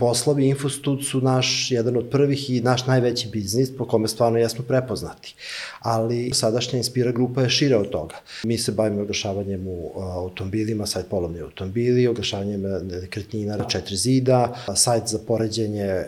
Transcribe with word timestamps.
poslovi 0.00 0.46
Infostud 0.48 1.04
su 1.04 1.20
naš, 1.20 1.70
jedan 1.70 1.96
od 1.96 2.08
prvih 2.10 2.50
i 2.50 2.60
naš 2.60 2.86
najveći 2.86 3.28
biznis 3.28 3.76
po 3.76 3.84
kome 3.84 4.08
stvarno 4.08 4.38
jesmo 4.38 4.64
prepoznati. 4.64 5.34
Ali 5.80 6.30
sadašnja 6.34 6.76
Inspira 6.76 7.12
grupa 7.12 7.42
je 7.42 7.50
šira 7.50 7.78
od 7.78 7.90
toga. 7.90 8.16
Mi 8.44 8.58
se 8.58 8.72
bavimo 8.72 9.02
oglašavanjem 9.02 9.66
u 9.66 9.92
automobilima, 10.00 10.86
sajt 10.86 11.06
polovni 11.10 11.40
automobili, 11.40 12.06
oglašavanjem 12.06 12.62
nekretnina 13.02 13.64
četiri 13.68 13.96
zida, 13.96 14.54
sajt 14.74 15.08
za 15.08 15.18
poređenje, 15.18 15.84
e, 15.84 16.04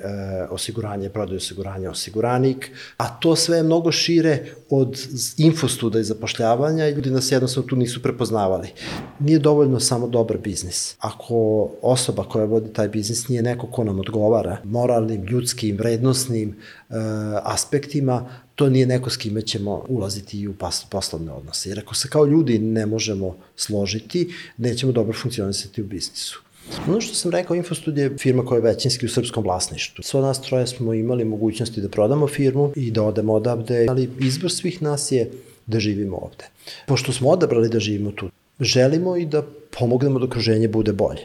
osiguranje, 0.51 1.09
prodaju 1.09 1.37
osiguranja, 1.37 1.91
osiguranik, 1.91 2.71
a 2.97 3.09
to 3.09 3.37
sve 3.37 3.57
je 3.57 3.63
mnogo 3.63 3.93
šire 3.93 4.45
od 4.71 4.99
infostuda 5.37 6.01
i 6.01 6.05
zapošljavanja 6.05 6.89
i 6.89 6.93
ljudi 6.93 7.11
nas 7.11 7.33
jednostavno 7.33 7.69
tu 7.69 7.77
nisu 7.77 8.03
prepoznavali. 8.03 8.69
Nije 9.19 9.39
dovoljno 9.39 9.81
samo 9.81 10.09
dobar 10.09 10.39
biznis. 10.39 10.97
Ako 10.99 11.69
osoba 11.83 12.25
koja 12.25 12.45
vodi 12.45 12.73
taj 12.73 12.89
biznis 12.89 13.29
nije 13.29 13.43
neko 13.43 13.67
ko 13.67 13.82
nam 13.85 14.01
odgovara 14.01 14.59
moralnim, 14.65 15.25
ljudskim, 15.25 15.77
vrednostnim 15.77 16.49
e, 16.49 16.55
aspektima, 17.43 18.29
to 18.55 18.69
nije 18.69 18.87
neko 18.87 19.11
s 19.11 19.17
kime 19.17 19.43
ćemo 19.43 19.85
ulaziti 19.89 20.41
i 20.41 20.49
u 20.49 20.55
poslovne 20.91 21.33
odnose. 21.33 21.69
Jer 21.69 21.79
ako 21.79 21.95
se 21.95 22.09
kao 22.09 22.27
ljudi 22.27 22.59
ne 22.59 22.87
možemo 22.87 23.37
složiti, 23.57 24.35
nećemo 24.57 24.93
dobro 24.93 25.19
funkcionisati 25.19 25.83
u 25.83 25.85
biznisu. 25.85 26.43
Ono 26.89 27.01
što 27.01 27.15
sam 27.15 27.31
rekao, 27.31 27.57
Infostud 27.57 27.99
je 27.99 28.17
firma 28.19 28.45
koja 28.45 28.57
je 28.57 28.63
većinski 28.63 29.07
u 29.07 29.09
srpskom 29.09 29.45
vlasništvu. 29.45 30.03
Sva 30.03 30.21
nas 30.21 30.43
troje 30.43 30.67
smo 30.67 30.95
imali 30.95 31.25
mogućnosti 31.25 31.81
da 31.81 31.89
prodamo 31.89 32.27
firmu 32.29 32.73
i 32.77 32.91
da 32.91 33.03
odemo 33.03 33.33
odavde, 33.33 33.87
ali 33.89 34.11
izbor 34.21 34.53
svih 34.53 34.83
nas 34.83 35.13
je 35.13 35.31
da 35.67 35.81
živimo 35.81 36.17
ovde. 36.17 36.45
Pošto 36.87 37.13
smo 37.13 37.31
odabrali 37.31 37.69
da 37.69 37.81
živimo 37.81 38.13
tu, 38.13 38.31
želimo 38.61 39.17
i 39.17 39.27
da 39.27 39.43
pomognemo 39.79 40.19
da 40.19 40.25
okruženje 40.25 40.69
bude 40.69 40.93
bolje. 40.93 41.21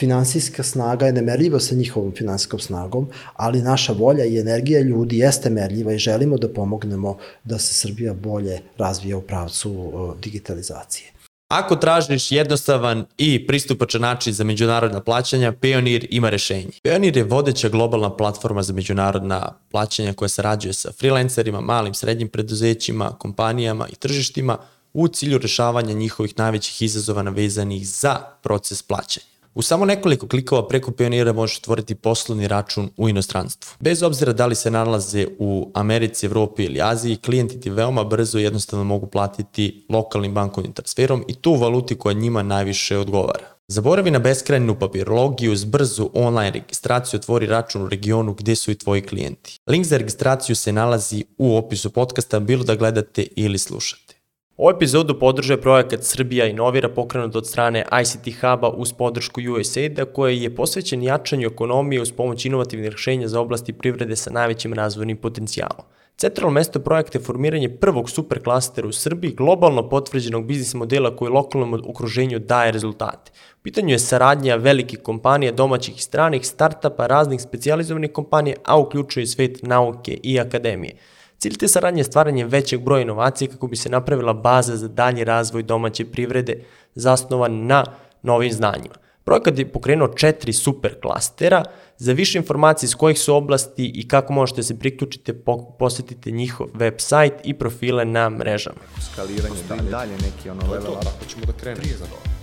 Finansijska 0.00 0.62
snaga 0.62 1.06
je 1.06 1.12
nemerljiva 1.12 1.60
sa 1.60 1.74
njihovom 1.74 2.12
finansijskom 2.16 2.60
snagom, 2.60 3.08
ali 3.34 3.62
naša 3.62 3.92
volja 3.92 4.24
i 4.24 4.38
energija 4.38 4.80
ljudi 4.80 5.18
jeste 5.18 5.50
merljiva 5.50 5.92
i 5.92 5.98
želimo 5.98 6.38
da 6.38 6.48
pomognemo 6.48 7.18
da 7.44 7.58
se 7.58 7.74
Srbija 7.74 8.14
bolje 8.14 8.60
razvija 8.78 9.16
u 9.16 9.22
pravcu 9.22 9.92
digitalizacije. 10.22 11.12
Ako 11.48 11.76
tražiš 11.76 12.32
jednostavan 12.32 13.04
i 13.18 13.46
pristupačan 13.46 14.00
način 14.00 14.32
za 14.32 14.44
međunarodna 14.44 15.00
plaćanja, 15.00 15.52
Payoneer 15.52 16.06
ima 16.10 16.30
rešenje. 16.30 16.70
Payoneer 16.84 17.16
je 17.16 17.24
vodeća 17.24 17.68
globalna 17.68 18.16
platforma 18.16 18.62
za 18.62 18.72
međunarodna 18.72 19.52
plaćanja 19.70 20.12
koja 20.12 20.28
sarađuje 20.28 20.72
sa 20.72 20.92
freelancerima, 20.92 21.60
malim, 21.60 21.94
srednjim 21.94 22.28
preduzećima, 22.28 23.10
kompanijama 23.18 23.88
i 23.88 23.96
tržištima 23.96 24.58
u 24.92 25.08
cilju 25.08 25.38
rešavanja 25.38 25.92
njihovih 25.92 26.38
najvećih 26.38 26.82
izazova 26.82 27.22
navezanih 27.22 27.88
za 27.88 28.16
proces 28.42 28.82
plaćanja. 28.82 29.39
U 29.60 29.62
samo 29.62 29.84
nekoliko 29.84 30.28
klikova 30.28 30.68
preko 30.68 30.90
Pionira 30.90 31.32
možeš 31.32 31.58
otvoriti 31.58 31.94
poslovni 31.94 32.48
račun 32.48 32.90
u 32.96 33.08
inostranstvu. 33.08 33.76
Bez 33.80 34.02
obzira 34.02 34.32
da 34.32 34.46
li 34.46 34.54
se 34.54 34.70
nalaze 34.70 35.26
u 35.38 35.70
Americi, 35.74 36.26
Evropi 36.26 36.64
ili 36.64 36.80
Aziji, 36.82 37.16
klijenti 37.16 37.60
ti 37.60 37.70
veoma 37.70 38.04
brzo 38.04 38.38
i 38.38 38.42
jednostavno 38.42 38.84
mogu 38.84 39.06
platiti 39.06 39.86
lokalnim 39.88 40.34
bankovnim 40.34 40.72
transferom 40.72 41.24
i 41.28 41.34
tu 41.34 41.54
valuti 41.54 41.98
koja 41.98 42.12
njima 42.12 42.42
najviše 42.42 42.98
odgovara. 42.98 43.44
Zaboravi 43.68 44.10
na 44.10 44.18
beskrajnu 44.18 44.78
papirologiju, 44.78 45.56
s 45.56 45.64
brzu 45.64 46.10
online 46.14 46.50
registraciju 46.50 47.18
otvori 47.18 47.46
račun 47.46 47.82
u 47.82 47.88
regionu 47.88 48.34
gde 48.34 48.56
su 48.56 48.70
i 48.70 48.78
tvoji 48.78 49.02
klijenti. 49.02 49.58
Link 49.66 49.86
za 49.86 49.96
registraciju 49.96 50.56
se 50.56 50.72
nalazi 50.72 51.24
u 51.38 51.56
opisu 51.56 51.90
podcasta, 51.90 52.40
bilo 52.40 52.64
da 52.64 52.74
gledate 52.74 53.26
ili 53.36 53.58
slušate. 53.58 54.19
Ovu 54.60 54.70
epizodu 54.70 55.18
podržuje 55.18 55.60
projekat 55.60 56.02
Srbija 56.02 56.46
inovira 56.46 56.88
pokrenut 56.88 57.36
od 57.36 57.46
strane 57.46 57.84
ICT 58.02 58.40
Huba 58.40 58.68
uz 58.70 58.92
podršku 58.92 59.40
USAID-a 59.58 60.04
koji 60.04 60.42
je 60.42 60.54
posvećen 60.54 61.02
jačanju 61.02 61.46
ekonomije 61.46 62.02
uz 62.02 62.12
pomoć 62.12 62.44
inovativnih 62.44 62.90
rešenja 62.90 63.28
za 63.28 63.40
oblasti 63.40 63.72
privrede 63.72 64.16
sa 64.16 64.30
najvećim 64.30 64.72
razvojnim 64.72 65.16
potencijalom. 65.16 65.86
Centralno 66.16 66.54
mesto 66.54 66.80
projekta 66.80 67.18
je 67.18 67.24
formiranje 67.24 67.68
prvog 67.68 68.10
superklastera 68.10 68.88
u 68.88 68.92
Srbiji, 68.92 69.32
globalno 69.32 69.88
potvrđenog 69.88 70.46
biznis 70.46 70.74
modela 70.74 71.16
koji 71.16 71.30
lokalnom 71.30 71.82
okruženju 71.88 72.38
daje 72.38 72.72
rezultate. 72.72 73.32
U 73.54 73.62
pitanju 73.62 73.88
je 73.88 73.98
saradnja 73.98 74.56
velikih 74.56 74.98
kompanija, 74.98 75.52
domaćih 75.52 75.96
i 75.96 76.02
stranih, 76.02 76.46
startapa, 76.46 77.06
raznih 77.06 77.40
specializovanih 77.40 78.12
kompanija, 78.12 78.56
a 78.64 78.78
uključuje 78.78 79.26
svet 79.26 79.62
nauke 79.62 80.18
i 80.22 80.40
akademije. 80.40 80.94
Cilj 81.40 81.56
te 81.56 81.68
saradnje 81.68 82.00
je 82.00 82.04
stvaranje 82.04 82.44
većeg 82.44 82.80
broja 82.80 83.02
inovacija 83.02 83.50
kako 83.50 83.66
bi 83.66 83.76
se 83.76 83.88
napravila 83.88 84.32
baza 84.32 84.76
za 84.76 84.88
dalji 84.88 85.24
razvoj 85.24 85.62
domaće 85.62 86.04
privrede 86.04 86.64
zasnovan 86.94 87.66
na 87.66 87.84
novim 88.22 88.52
znanjima. 88.52 88.94
Projekat 89.24 89.58
je 89.58 89.72
pokrenuo 89.72 90.08
četiri 90.08 90.52
super 90.52 91.00
klastera. 91.02 91.64
Za 91.96 92.12
više 92.12 92.38
informacije 92.38 92.86
iz 92.86 92.94
kojih 92.94 93.18
su 93.18 93.34
oblasti 93.34 93.92
i 93.94 94.08
kako 94.08 94.32
možete 94.32 94.62
se 94.62 94.78
priključiti, 94.78 95.32
posetite 95.78 96.30
njihov 96.30 96.66
website 96.66 97.36
i 97.44 97.54
profile 97.54 98.04
na 98.04 98.30
mrežama. 98.30 98.80
Skaliranje 99.12 99.62
dalje, 99.68 99.90
dalje 99.90 100.12
neki 100.12 100.50
ono 100.50 100.72
level 100.72 100.92
up. 100.92 101.06
Ako 101.16 101.24
ćemo 101.28 101.44
da 101.46 101.52
krenemo. 101.52 101.84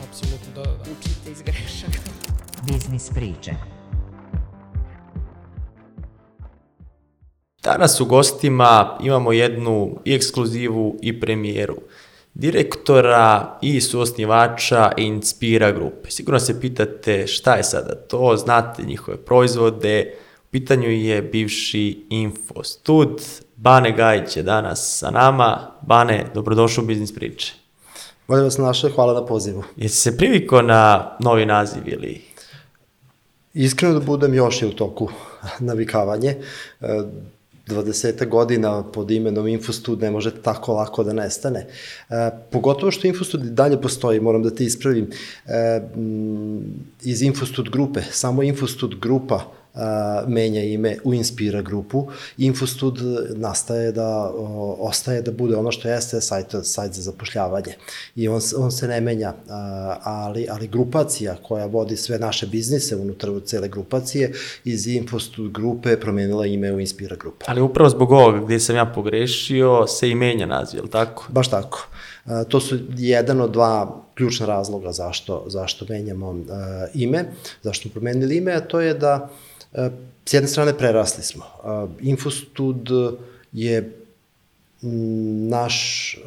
Apsolutno 0.09 0.53
da, 0.55 0.63
da. 0.63 0.81
Učite 0.81 1.31
iz 1.31 1.41
grešaka. 1.41 1.99
Biznis 2.67 3.09
priče. 3.09 3.76
Danas 7.67 8.01
u 8.01 8.05
gostima 8.05 8.97
imamo 9.03 9.31
jednu 9.31 9.99
i 10.05 10.13
ekskluzivu 10.13 10.99
i 11.01 11.19
premijeru 11.19 11.75
direktora 12.33 13.57
i 13.61 13.81
suosnivača 13.81 14.91
Inspira 14.97 15.71
grupe. 15.71 16.11
Sigurno 16.11 16.39
se 16.39 16.61
pitate 16.61 17.27
šta 17.27 17.55
je 17.55 17.63
sada 17.63 17.95
to, 17.95 18.37
znate 18.37 18.83
njihove 18.83 19.17
proizvode, 19.17 20.13
u 20.43 20.51
pitanju 20.51 20.89
je 20.89 21.21
bivši 21.21 22.05
Infostud, 22.09 23.21
Bane 23.55 23.91
Gajić 23.91 24.37
je 24.37 24.43
danas 24.43 24.97
sa 24.99 25.11
nama. 25.11 25.71
Bane, 25.81 26.25
dobrodošao 26.33 26.83
u 26.83 26.87
Biznis 26.87 27.15
priče. 27.15 27.53
Bolje 28.27 28.43
vas 28.43 28.57
naše, 28.57 28.89
hvala 28.89 29.13
na 29.13 29.25
pozivu. 29.25 29.63
Jesi 29.75 29.95
se 29.95 30.17
priviko 30.17 30.61
na 30.61 31.11
novi 31.19 31.45
naziv 31.45 31.83
ili... 31.85 32.21
Iskreno 33.53 33.93
da 33.93 34.05
budem 34.05 34.33
još 34.33 34.61
je 34.61 34.67
u 34.67 34.73
toku 34.73 35.09
navikavanje. 35.59 36.35
20 37.67 38.29
godina 38.29 38.83
pod 38.83 39.11
imenom 39.11 39.47
Infostud 39.47 40.01
ne 40.01 40.11
može 40.11 40.41
tako 40.41 40.73
lako 40.73 41.03
da 41.03 41.13
nestane. 41.13 41.67
E, 42.09 42.29
pogotovo 42.51 42.91
što 42.91 43.07
Infostud 43.07 43.41
dalje 43.41 43.81
postoji, 43.81 44.19
moram 44.19 44.43
da 44.43 44.55
te 44.55 44.63
ispravim, 44.63 45.09
e, 45.45 45.81
iz 47.03 47.21
Infostud 47.21 47.69
grupe, 47.69 48.01
samo 48.11 48.43
Infostud 48.43 48.95
grupa 48.99 49.56
a, 49.77 50.23
menja 50.27 50.63
ime 50.63 50.97
u 51.03 51.13
Inspira 51.13 51.61
grupu. 51.61 52.07
Infostud 52.37 52.99
nastaje 53.35 53.91
da 53.91 54.31
o, 54.35 54.77
ostaje 54.79 55.21
da 55.21 55.31
bude 55.31 55.55
ono 55.55 55.71
što 55.71 55.87
jeste 55.87 56.21
sajt, 56.21 56.55
sajt 56.63 56.93
za 56.93 57.01
zapošljavanje. 57.01 57.75
I 58.15 58.27
on, 58.27 58.41
on 58.57 58.71
se 58.71 58.87
ne 58.87 59.01
menja, 59.01 59.33
a, 59.49 59.97
ali, 60.03 60.47
ali 60.49 60.67
grupacija 60.67 61.35
koja 61.43 61.65
vodi 61.65 61.97
sve 61.97 62.19
naše 62.19 62.47
biznise 62.47 62.95
unutar 62.95 63.29
cele 63.45 63.67
grupacije 63.67 64.33
iz 64.63 64.87
Infostud 64.87 65.51
grupe 65.51 65.99
promenila 65.99 66.45
ime 66.45 66.73
u 66.73 66.79
Inspira 66.79 67.15
grupa. 67.15 67.45
Ali 67.47 67.61
upravo 67.61 67.89
zbog 67.89 68.11
ovoga 68.11 68.39
gde 68.45 68.59
sam 68.59 68.75
ja 68.75 68.85
pogrešio 68.85 69.87
se 69.87 70.09
i 70.09 70.15
menja 70.15 70.45
naziv, 70.45 70.77
je 70.77 70.81
li 70.81 70.89
tako? 70.89 71.25
Baš 71.29 71.49
tako. 71.49 71.87
A, 72.25 72.43
to 72.43 72.59
su 72.59 72.77
jedan 72.97 73.41
od 73.41 73.51
dva 73.51 74.03
ključna 74.15 74.45
razloga 74.45 74.91
zašto, 74.91 75.43
zašto 75.47 75.85
menjamo 75.89 76.29
uh, 76.29 76.45
ime, 76.93 77.25
zašto 77.63 77.89
promenili 77.89 78.37
ime, 78.37 78.53
a 78.53 78.59
to 78.59 78.79
je 78.79 78.93
da 78.93 79.29
S 80.25 80.33
jedne 80.33 80.49
strane 80.49 80.77
prerasli 80.77 81.23
smo. 81.23 81.45
Infostud 82.01 82.89
je 83.51 83.93
naš 85.49 86.17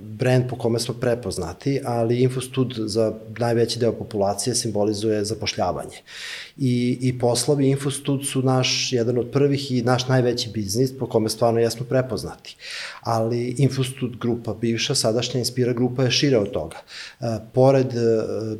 brand 0.00 0.44
po 0.50 0.56
kome 0.58 0.80
smo 0.80 0.94
prepoznati, 0.94 1.80
ali 1.84 2.22
Infostud 2.22 2.74
za 2.76 3.12
najveći 3.38 3.78
deo 3.78 3.92
populacije 3.92 4.54
simbolizuje 4.54 5.24
zapošljavanje 5.24 5.96
i, 6.56 6.98
i 7.00 7.18
poslovi 7.18 7.68
Infostud 7.68 8.26
su 8.26 8.42
naš, 8.42 8.92
jedan 8.92 9.18
od 9.18 9.30
prvih 9.30 9.72
i 9.72 9.82
naš 9.82 10.08
najveći 10.08 10.50
biznis 10.50 10.98
po 10.98 11.06
kome 11.06 11.28
stvarno 11.28 11.60
jesmo 11.60 11.86
prepoznati. 11.86 12.56
Ali 13.00 13.54
Infostud 13.58 14.16
grupa, 14.16 14.54
bivša, 14.54 14.94
sadašnja 14.94 15.38
Inspira 15.38 15.72
grupa 15.72 16.04
je 16.04 16.10
šira 16.10 16.40
od 16.40 16.50
toga. 16.50 16.76
E, 17.20 17.24
pored 17.52 17.86
e, 17.86 18.00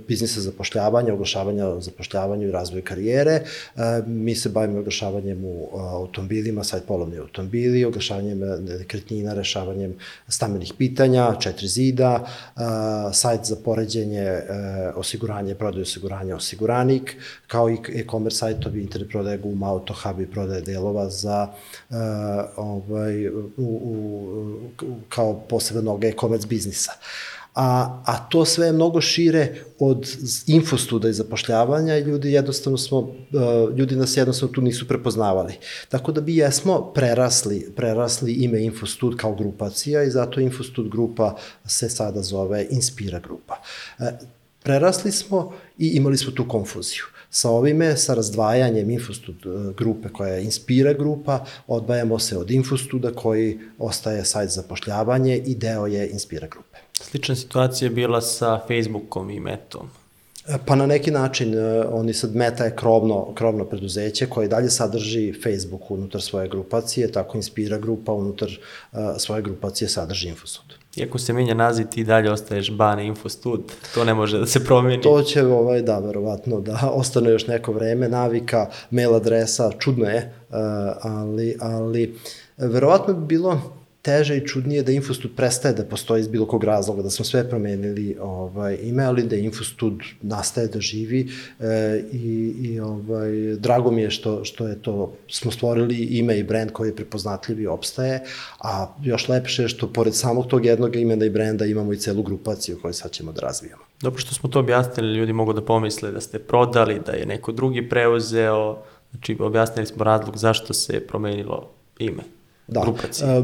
biznisa 0.09 0.41
zapošljavanja, 0.41 1.15
oglašavanja 1.15 1.67
o 1.67 1.81
zapošljavanju 1.81 2.49
i 2.49 2.51
razvoju 2.51 2.83
karijere, 2.85 3.33
e, 3.33 3.43
mi 4.07 4.35
se 4.35 4.49
bavimo 4.49 4.79
oglašavanjem 4.79 5.45
u 5.45 5.69
automobilima, 5.79 6.65
sajt 6.65 6.85
polovni 6.87 7.19
automobili, 7.19 7.85
oglašavanjem 7.85 8.39
nekretnina, 8.79 9.35
rešavanjem 9.35 9.95
stambenih 10.29 10.73
pitanja, 10.79 11.35
četiri 11.41 11.69
zida, 11.69 12.27
e, 12.57 12.61
sajt 13.13 13.45
za 13.45 13.57
poređenje, 13.65 14.21
e, 14.21 14.43
osiguranje, 14.95 15.55
prodaju 15.55 15.83
osiguranja, 15.83 16.37
osiguranik, 16.37 17.17
kao 17.47 17.71
i 17.71 17.84
e-commerce 17.89 18.39
sajtovi, 18.39 18.83
internet 18.83 19.11
prodaje 19.11 19.39
guma, 19.39 19.71
autohub 19.71 20.21
i 20.21 20.27
prodaje 20.27 20.61
delova 20.61 21.11
za 21.11 21.49
uh, 21.91 21.97
ovaj, 22.57 23.29
u, 23.29 23.43
u, 23.57 23.89
kao 25.09 25.41
posebnog 25.49 26.05
e-commerce 26.05 26.47
biznisa. 26.47 26.93
a, 27.55 28.03
a 28.05 28.29
to 28.29 28.45
sve 28.45 28.67
je 28.67 28.73
mnogo 28.73 29.01
šire 29.01 29.55
od 29.79 30.17
infostuda 30.47 31.09
i 31.09 31.13
zapošljavanja 31.13 31.97
i 31.97 32.03
ljudi 32.03 32.33
jednostavno 32.33 32.79
smo, 32.79 32.99
uh, 32.99 33.09
ljudi 33.77 33.97
nas 33.97 34.17
jednostavno 34.17 34.55
tu 34.55 34.61
nisu 34.61 34.89
prepoznavali. 34.89 35.55
Tako 35.89 36.13
da 36.13 36.21
bi 36.21 36.37
jesmo 36.37 36.93
prerasli, 36.95 37.73
prerasli 37.77 38.33
ime 38.33 38.65
Infostud 38.65 39.17
kao 39.17 39.35
grupacija 39.35 40.03
i 40.03 40.11
zato 40.11 40.41
Infostud 40.41 40.89
grupa 40.89 41.37
se 41.67 41.89
sada 41.89 42.23
zove 42.23 42.67
Inspira 42.71 43.19
grupa. 43.19 43.61
Uh, 43.99 44.07
prerasli 44.63 45.13
smo 45.13 45.53
i 45.79 45.89
imali 45.89 46.19
smo 46.19 46.33
tu 46.33 46.49
konfuziju. 46.49 47.05
Sa 47.35 47.51
ovime, 47.51 47.97
sa 47.97 48.15
razdvajanjem 48.15 48.91
Infostud 48.91 49.47
e, 49.47 49.73
grupe 49.77 50.09
koja 50.09 50.35
je 50.35 50.45
Inspira 50.45 50.93
grupa, 50.93 51.45
odvajamo 51.67 52.19
se 52.19 52.39
od 52.39 52.51
Infostuda 52.51 53.11
koji 53.11 53.59
ostaje 53.79 54.25
sajt 54.25 54.51
za 54.51 54.63
pošljavanje 54.63 55.37
i 55.37 55.55
deo 55.55 55.87
je 55.87 56.11
Inspira 56.11 56.47
grupe. 56.47 56.79
Slična 56.93 57.35
situacija 57.35 57.87
je 57.87 57.95
bila 57.95 58.21
sa 58.21 58.61
Facebookom 58.69 59.31
i 59.31 59.41
Metom. 59.41 59.91
E, 60.47 60.59
pa 60.67 60.77
na 60.77 60.87
neki 60.87 61.11
način, 61.11 61.55
e, 61.55 61.85
oni 61.91 62.15
sad 62.15 62.37
Meta 62.37 62.65
je 62.65 62.77
krovno, 62.77 63.35
krovno 63.35 63.65
preduzeće 63.65 64.27
koje 64.27 64.49
dalje 64.49 64.71
sadrži 64.71 65.33
Facebook 65.43 65.91
unutar 65.91 66.23
svoje 66.23 66.49
grupacije, 66.49 67.13
tako 67.13 67.37
Inspira 67.37 67.79
grupa 67.79 68.13
unutar 68.13 68.49
uh, 68.49 68.99
svoje 69.19 69.43
grupacije 69.43 69.89
sadrži 69.89 70.29
Infostud. 70.29 70.84
Iako 70.97 71.19
se 71.19 71.33
menja 71.33 71.55
naziv, 71.55 71.87
ti 71.91 72.05
dalje 72.05 72.31
ostaješ 72.31 72.71
Bane 72.71 73.07
Infostud, 73.07 73.73
to 73.95 74.05
ne 74.05 74.15
može 74.15 74.39
da 74.39 74.47
se 74.47 74.65
promeni. 74.65 75.03
To 75.03 75.23
će, 75.23 75.47
ovaj, 75.47 75.83
da, 75.83 75.99
verovatno, 75.99 76.61
da 76.61 76.91
ostane 76.93 77.31
još 77.31 77.47
neko 77.47 77.73
vreme, 77.73 78.09
navika, 78.09 78.71
mail 78.91 79.15
adresa, 79.15 79.71
čudno 79.79 80.05
je, 80.05 80.35
uh, 80.49 80.57
ali, 81.03 81.57
ali 81.61 82.19
verovatno 82.57 83.15
bi 83.15 83.27
bilo 83.27 83.84
teže 84.05 84.37
i 84.37 84.47
čudnije 84.47 84.83
da 84.83 84.93
Infostud 84.93 85.31
prestaje 85.37 85.75
da 85.75 85.85
postoji 85.85 86.21
iz 86.21 86.29
bilo 86.29 86.47
kog 86.47 86.65
razloga, 86.65 87.03
da 87.03 87.11
smo 87.11 87.25
sve 87.25 87.49
promenili 87.49 88.17
ovaj, 88.21 88.79
ime, 88.83 89.05
ali 89.05 89.23
da 89.23 89.37
Infostud 89.37 90.03
nastaje 90.23 90.69
da 90.69 90.81
živi 90.81 91.29
e, 91.61 92.03
i, 92.13 92.55
i 92.61 92.81
ovaj, 92.81 93.31
drago 93.57 93.91
mi 93.91 94.03
je 94.03 94.11
što, 94.11 94.45
što 94.45 94.69
je 94.69 94.83
to, 94.83 95.13
smo 95.29 95.51
stvorili 95.51 95.97
ime 95.97 96.39
i 96.39 96.43
brend 96.43 96.73
koji 96.73 96.89
je 96.89 96.97
prepoznatljiv 96.97 97.61
i 97.61 97.67
opstaje, 97.67 98.21
a 98.61 98.95
još 99.03 99.29
lepše 99.29 99.63
je 99.63 99.69
što 99.69 99.93
pored 99.93 100.15
samog 100.15 100.47
tog 100.47 100.67
jednog 100.67 100.97
imena 100.97 101.25
i 101.25 101.31
brenda 101.31 101.65
imamo 101.67 101.93
i 101.93 101.99
celu 101.99 102.23
grupaciju 102.23 102.79
koju 102.83 102.93
sad 102.93 103.11
ćemo 103.11 103.33
da 103.33 103.41
razvijamo. 103.41 103.83
Dobro 104.01 104.21
što 104.21 104.35
smo 104.35 104.51
to 104.51 104.61
objasnili, 104.61 105.17
ljudi 105.17 105.33
mogu 105.33 105.53
da 105.53 105.63
pomisle 105.63 106.13
da 106.13 106.21
ste 106.21 106.39
prodali, 106.39 107.01
da 107.07 107.13
je 107.13 107.27
neko 107.27 107.53
drugi 107.53 107.89
preuzeo, 107.89 108.83
znači 109.11 109.37
objasnili 109.41 109.87
smo 109.87 110.05
razlog 110.05 110.37
zašto 110.37 110.75
se 110.75 111.07
promenilo 111.07 111.71
ime. 111.99 112.23
Da, 112.67 112.81
grupacije. 112.81 113.29
E, 113.29 113.43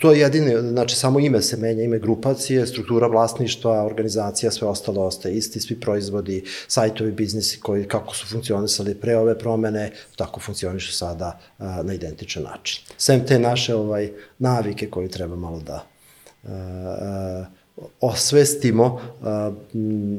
to 0.00 0.12
je 0.12 0.20
jedine, 0.20 0.60
znači 0.60 0.96
samo 0.96 1.20
ime 1.20 1.42
se 1.42 1.56
menja, 1.56 1.82
ime 1.82 1.98
grupacije, 1.98 2.66
struktura 2.66 3.06
vlasništva, 3.06 3.84
organizacija, 3.84 4.50
sve 4.50 4.68
ostalo 4.68 5.02
ostaje 5.02 5.34
isti, 5.34 5.60
svi 5.60 5.80
proizvodi, 5.80 6.44
sajtovi, 6.68 7.12
biznisi 7.12 7.60
koji 7.60 7.88
kako 7.88 8.14
su 8.14 8.26
funkcionisali 8.26 8.94
pre 8.94 9.16
ove 9.16 9.38
promene, 9.38 9.90
tako 10.16 10.40
funkcionišu 10.40 10.92
sada 10.92 11.38
a, 11.58 11.82
na 11.82 11.94
identičan 11.94 12.42
način. 12.42 12.84
Sem 12.98 13.26
te 13.26 13.38
naše 13.38 13.74
ovaj 13.74 14.10
navike 14.38 14.90
koje 14.90 15.08
treba 15.08 15.36
malo 15.36 15.60
da 15.60 15.86
a, 16.44 16.52
a, 16.52 17.44
osvestimo 18.00 19.00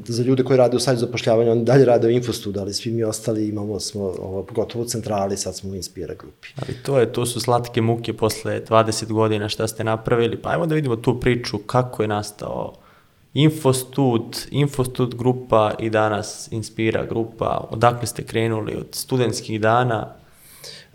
za 0.05 0.23
ljude 0.23 0.43
koji 0.43 0.57
rade 0.57 0.77
u 0.77 0.79
sajtu 0.79 0.99
zapošljavanja, 0.99 1.51
oni 1.51 1.63
dalje 1.65 1.85
rade 1.85 2.07
u 2.07 2.11
Infostud, 2.11 2.57
ali 2.57 2.73
svi 2.73 2.91
mi 2.91 3.03
ostali 3.03 3.47
imamo, 3.47 3.79
smo 3.79 4.03
ovo, 4.03 4.43
pogotovo 4.43 4.83
u 4.83 4.87
centrali, 4.87 5.37
sad 5.37 5.55
smo 5.55 5.71
u 5.71 5.75
Inspira 5.75 6.13
grupi. 6.13 6.47
Ali 6.55 6.77
to 6.83 6.99
je, 6.99 7.13
to 7.13 7.25
su 7.25 7.39
slatke 7.39 7.81
muke 7.81 8.13
posle 8.13 8.61
20 8.69 9.05
godina 9.11 9.49
šta 9.49 9.67
ste 9.67 9.83
napravili, 9.83 10.41
pa 10.41 10.49
ajmo 10.49 10.65
da 10.65 10.75
vidimo 10.75 10.95
tu 10.95 11.19
priču 11.19 11.57
kako 11.57 12.03
je 12.03 12.07
nastao 12.07 12.73
Infostud, 13.33 14.37
Infostud 14.51 15.15
grupa 15.15 15.71
i 15.79 15.89
danas 15.89 16.51
Inspira 16.51 17.05
grupa, 17.05 17.67
odakle 17.69 18.07
ste 18.07 18.23
krenuli 18.23 18.75
od 18.75 18.87
studentskih 18.91 19.61
dana, 19.61 20.21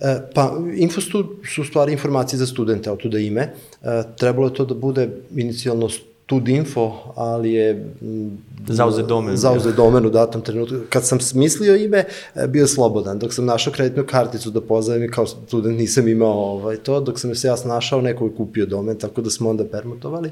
E, 0.00 0.20
pa, 0.34 0.52
Infostud 0.76 1.26
su 1.54 1.64
stvari 1.64 1.92
informacije 1.92 2.38
za 2.38 2.46
studente, 2.46 2.90
od 2.90 2.98
tuda 2.98 3.18
ime. 3.18 3.42
E, 3.42 4.02
trebalo 4.18 4.46
je 4.46 4.54
to 4.54 4.64
da 4.64 4.74
bude 4.74 5.08
inicijalno 5.36 5.88
Tudinfo, 6.26 7.12
ali 7.14 7.52
je 7.52 7.74
mm, 8.02 8.38
zauze 8.68 9.02
domen. 9.02 9.36
Zauze 9.36 9.72
domen 9.72 10.06
u 10.06 10.10
datom 10.10 10.42
trenutku. 10.42 10.74
Kad 10.90 11.06
sam 11.06 11.20
smislio 11.20 11.76
ime, 11.76 12.04
e, 12.34 12.46
bio 12.46 12.66
slobodan. 12.66 13.18
Dok 13.18 13.34
sam 13.34 13.44
našao 13.44 13.72
kreditnu 13.72 14.04
karticu 14.06 14.50
da 14.50 14.60
pozovem 14.60 15.04
i 15.04 15.10
kao 15.10 15.26
student 15.26 15.78
nisam 15.78 16.08
imao 16.08 16.32
ovaj, 16.32 16.76
to, 16.76 17.00
dok 17.00 17.20
sam 17.20 17.34
se 17.34 17.48
ja 17.48 17.56
našao, 17.64 18.00
neko 18.00 18.24
je 18.24 18.34
kupio 18.36 18.66
domen, 18.66 18.98
tako 18.98 19.22
da 19.22 19.30
smo 19.30 19.50
onda 19.50 19.64
permutovali. 19.64 20.30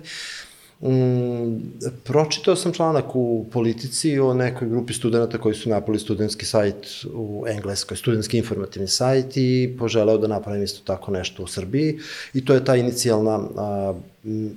Mm, 0.83 1.59
pročitao 2.05 2.57
sam 2.57 2.73
članak 2.73 3.17
u 3.17 3.47
politici 3.53 4.19
o 4.19 4.35
nekoj 4.35 4.69
grupi 4.69 4.93
studenta 4.93 5.39
koji 5.39 5.55
su 5.55 5.69
napravili 5.69 5.99
studentski 5.99 6.47
sajt 6.47 6.87
u 7.15 7.45
Engleskoj, 7.49 7.97
studentski 7.97 8.39
informativni 8.39 8.89
sajt 8.89 9.37
i 9.37 9.77
poželeo 9.79 10.19
da 10.19 10.27
napravim 10.27 10.63
isto 10.63 10.81
tako 10.85 11.13
nešto 11.13 11.43
u 11.43 11.47
Srbiji 11.47 11.99
i 12.35 12.45
to 12.45 12.55
je 12.55 12.65
ta 12.65 12.77
inicijalna 12.77 13.41
a, 13.57 13.95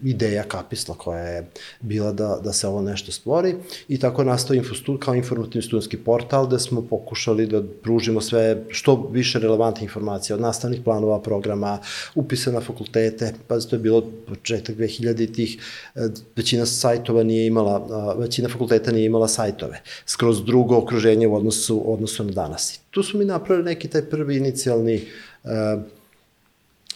ideja 0.03 0.43
Kapisla 0.43 0.95
koja 0.95 1.23
je 1.23 1.49
bila 1.81 2.11
da, 2.11 2.39
da 2.43 2.53
se 2.53 2.67
ovo 2.67 2.81
nešto 2.81 3.11
stvori 3.11 3.55
i 3.87 3.99
tako 3.99 4.21
je 4.21 4.25
nastao 4.25 4.55
Infostud 4.55 4.99
kao 4.99 5.15
informativni 5.15 5.61
studentski 5.61 5.97
portal 5.97 6.47
gde 6.47 6.59
smo 6.59 6.81
pokušali 6.81 7.47
da 7.47 7.63
pružimo 7.83 8.21
sve 8.21 8.63
što 8.69 9.09
više 9.11 9.39
relevantne 9.39 9.83
informacije 9.83 10.35
od 10.35 10.41
nastavnih 10.41 10.81
planova, 10.83 11.21
programa, 11.21 11.79
upisa 12.15 12.51
na 12.51 12.61
fakultete, 12.61 13.33
pa 13.47 13.59
to 13.59 13.75
je 13.75 13.79
bilo 13.79 14.03
početak 14.27 14.75
2000-ih, 14.75 15.57
e, 15.95 15.99
većina 16.35 16.65
sajtova 16.65 17.23
nije 17.23 17.47
imala, 17.47 18.13
većina 18.17 18.49
fakulteta 18.49 18.91
nije 18.91 19.05
imala 19.05 19.27
sajtove, 19.27 19.81
skroz 20.05 20.45
drugo 20.45 20.77
okruženje 20.77 21.27
u 21.27 21.35
odnosu, 21.35 21.93
odnosu 21.93 22.23
na 22.23 22.31
danas. 22.31 22.75
I 22.75 22.79
tu 22.91 23.03
su 23.03 23.17
mi 23.17 23.25
napravili 23.25 23.65
neki 23.65 23.87
taj 23.87 24.01
prvi 24.01 24.37
inicijalni 24.37 25.01
uh, 25.43 25.51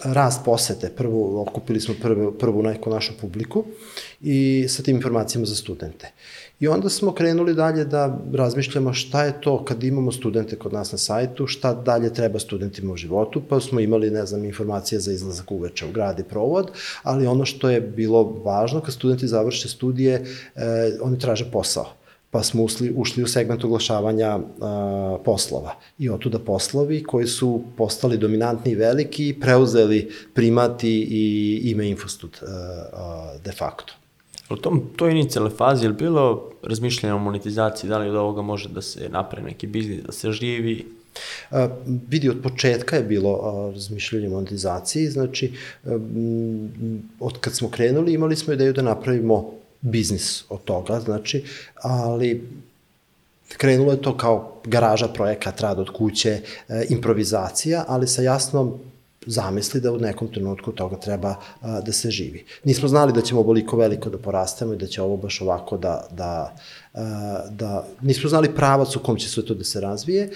rast 0.03 0.41
posete, 0.45 0.89
prvo, 0.89 1.41
okupili 1.41 1.81
smo 1.81 1.95
prvu, 2.01 2.31
prvu 2.31 2.63
neku 2.63 2.89
našu 2.89 3.13
publiku 3.21 3.65
i 4.21 4.65
sa 4.69 4.83
tim 4.83 4.95
informacijama 4.95 5.45
za 5.45 5.55
studente. 5.55 6.11
I 6.59 6.67
onda 6.67 6.89
smo 6.89 7.13
krenuli 7.13 7.53
dalje 7.53 7.85
da 7.85 8.19
razmišljamo 8.33 8.93
šta 8.93 9.23
je 9.23 9.41
to 9.41 9.65
kad 9.65 9.83
imamo 9.83 10.11
studente 10.11 10.55
kod 10.55 10.73
nas 10.73 10.91
na 10.91 10.97
sajtu, 10.97 11.47
šta 11.47 11.73
dalje 11.73 12.13
treba 12.13 12.39
studentima 12.39 12.93
u 12.93 12.97
životu, 12.97 13.41
pa 13.49 13.59
smo 13.59 13.79
imali, 13.79 14.11
ne 14.11 14.25
znam, 14.25 14.45
informacije 14.45 14.99
za 14.99 15.11
izlazak 15.11 15.51
uveče 15.51 15.85
u 15.85 15.91
grad 15.91 16.19
i 16.19 16.23
provod, 16.23 16.71
ali 17.03 17.27
ono 17.27 17.45
što 17.45 17.69
je 17.69 17.81
bilo 17.81 18.23
važno, 18.23 18.81
kad 18.81 18.93
studenti 18.93 19.27
završe 19.27 19.69
studije, 19.69 20.25
eh, 20.55 20.97
oni 21.01 21.19
traže 21.19 21.51
posao 21.51 22.00
pa 22.31 22.43
smo 22.43 22.63
ušli, 22.63 22.93
ušli 22.95 23.23
u 23.23 23.27
segment 23.27 23.63
oglašavanja 23.63 24.39
a, 24.61 25.17
poslova. 25.25 25.75
I 25.99 26.09
otuda 26.09 26.39
poslovi 26.39 27.03
koji 27.03 27.27
su 27.27 27.61
postali 27.77 28.17
dominantni 28.17 28.71
i 28.71 28.75
veliki 28.75 29.29
i 29.29 29.39
preuzeli 29.39 30.11
primati 30.33 31.07
i 31.09 31.61
ime 31.71 31.89
Infostud 31.89 32.37
a, 32.41 32.45
a, 32.93 33.33
de 33.43 33.51
facto. 33.51 33.93
U 34.49 34.55
tom, 34.55 34.81
toj 34.95 35.11
inicijalne 35.11 35.49
fazi 35.49 35.85
je 35.85 35.93
bilo 35.93 36.49
razmišljanje 36.63 37.13
o 37.13 37.19
monetizaciji, 37.19 37.89
da 37.89 37.97
li 37.97 38.09
od 38.09 38.15
ovoga 38.15 38.41
može 38.41 38.69
da 38.69 38.81
se 38.81 39.09
napravi 39.09 39.45
neki 39.45 39.67
biznis, 39.67 40.03
da 40.03 40.11
se 40.11 40.31
živi? 40.31 40.85
A, 41.51 41.67
vidi, 42.07 42.29
od 42.29 42.37
početka 42.43 42.95
je 42.95 43.03
bilo 43.03 43.39
a, 43.43 43.71
razmišljanje 43.73 44.27
o 44.27 44.31
monetizaciji, 44.31 45.07
znači 45.07 45.51
a, 45.85 45.99
od 47.19 47.39
kad 47.39 47.55
smo 47.55 47.69
krenuli 47.69 48.13
imali 48.13 48.35
smo 48.35 48.53
ideju 48.53 48.73
da 48.73 48.81
napravimo 48.81 49.60
biznis 49.81 50.43
od 50.49 50.63
toga, 50.63 50.99
znači, 50.99 51.43
ali 51.75 52.49
krenulo 53.57 53.91
je 53.91 54.01
to 54.01 54.17
kao 54.17 54.61
garaža 54.65 55.07
projekat, 55.07 55.61
rad 55.61 55.79
od 55.79 55.89
kuće, 55.89 56.41
e, 56.69 56.85
improvizacija, 56.89 57.85
ali 57.87 58.07
sa 58.07 58.21
jasnom 58.21 58.79
zamisli 59.25 59.81
da 59.81 59.91
u 59.91 59.97
nekom 59.97 60.27
trenutku 60.27 60.71
toga 60.71 60.95
treba 60.95 61.35
a, 61.61 61.81
da 61.81 61.91
se 61.91 62.11
živi. 62.11 62.45
Nismo 62.63 62.87
znali 62.87 63.13
da 63.13 63.21
ćemo 63.21 63.41
ovoliko 63.41 63.77
veliko 63.77 64.09
da 64.09 64.17
porastemo 64.17 64.73
i 64.73 64.77
da 64.77 64.87
će 64.87 65.01
ovo 65.01 65.17
baš 65.17 65.41
ovako 65.41 65.77
da, 65.77 66.07
da, 66.11 66.55
a, 66.93 67.39
da 67.49 67.85
nismo 68.01 68.29
znali 68.29 68.55
pravac 68.55 68.95
u 68.95 68.99
kom 68.99 69.17
će 69.17 69.29
sve 69.29 69.45
to 69.45 69.53
da 69.53 69.63
se 69.63 69.81
razvije, 69.81 70.29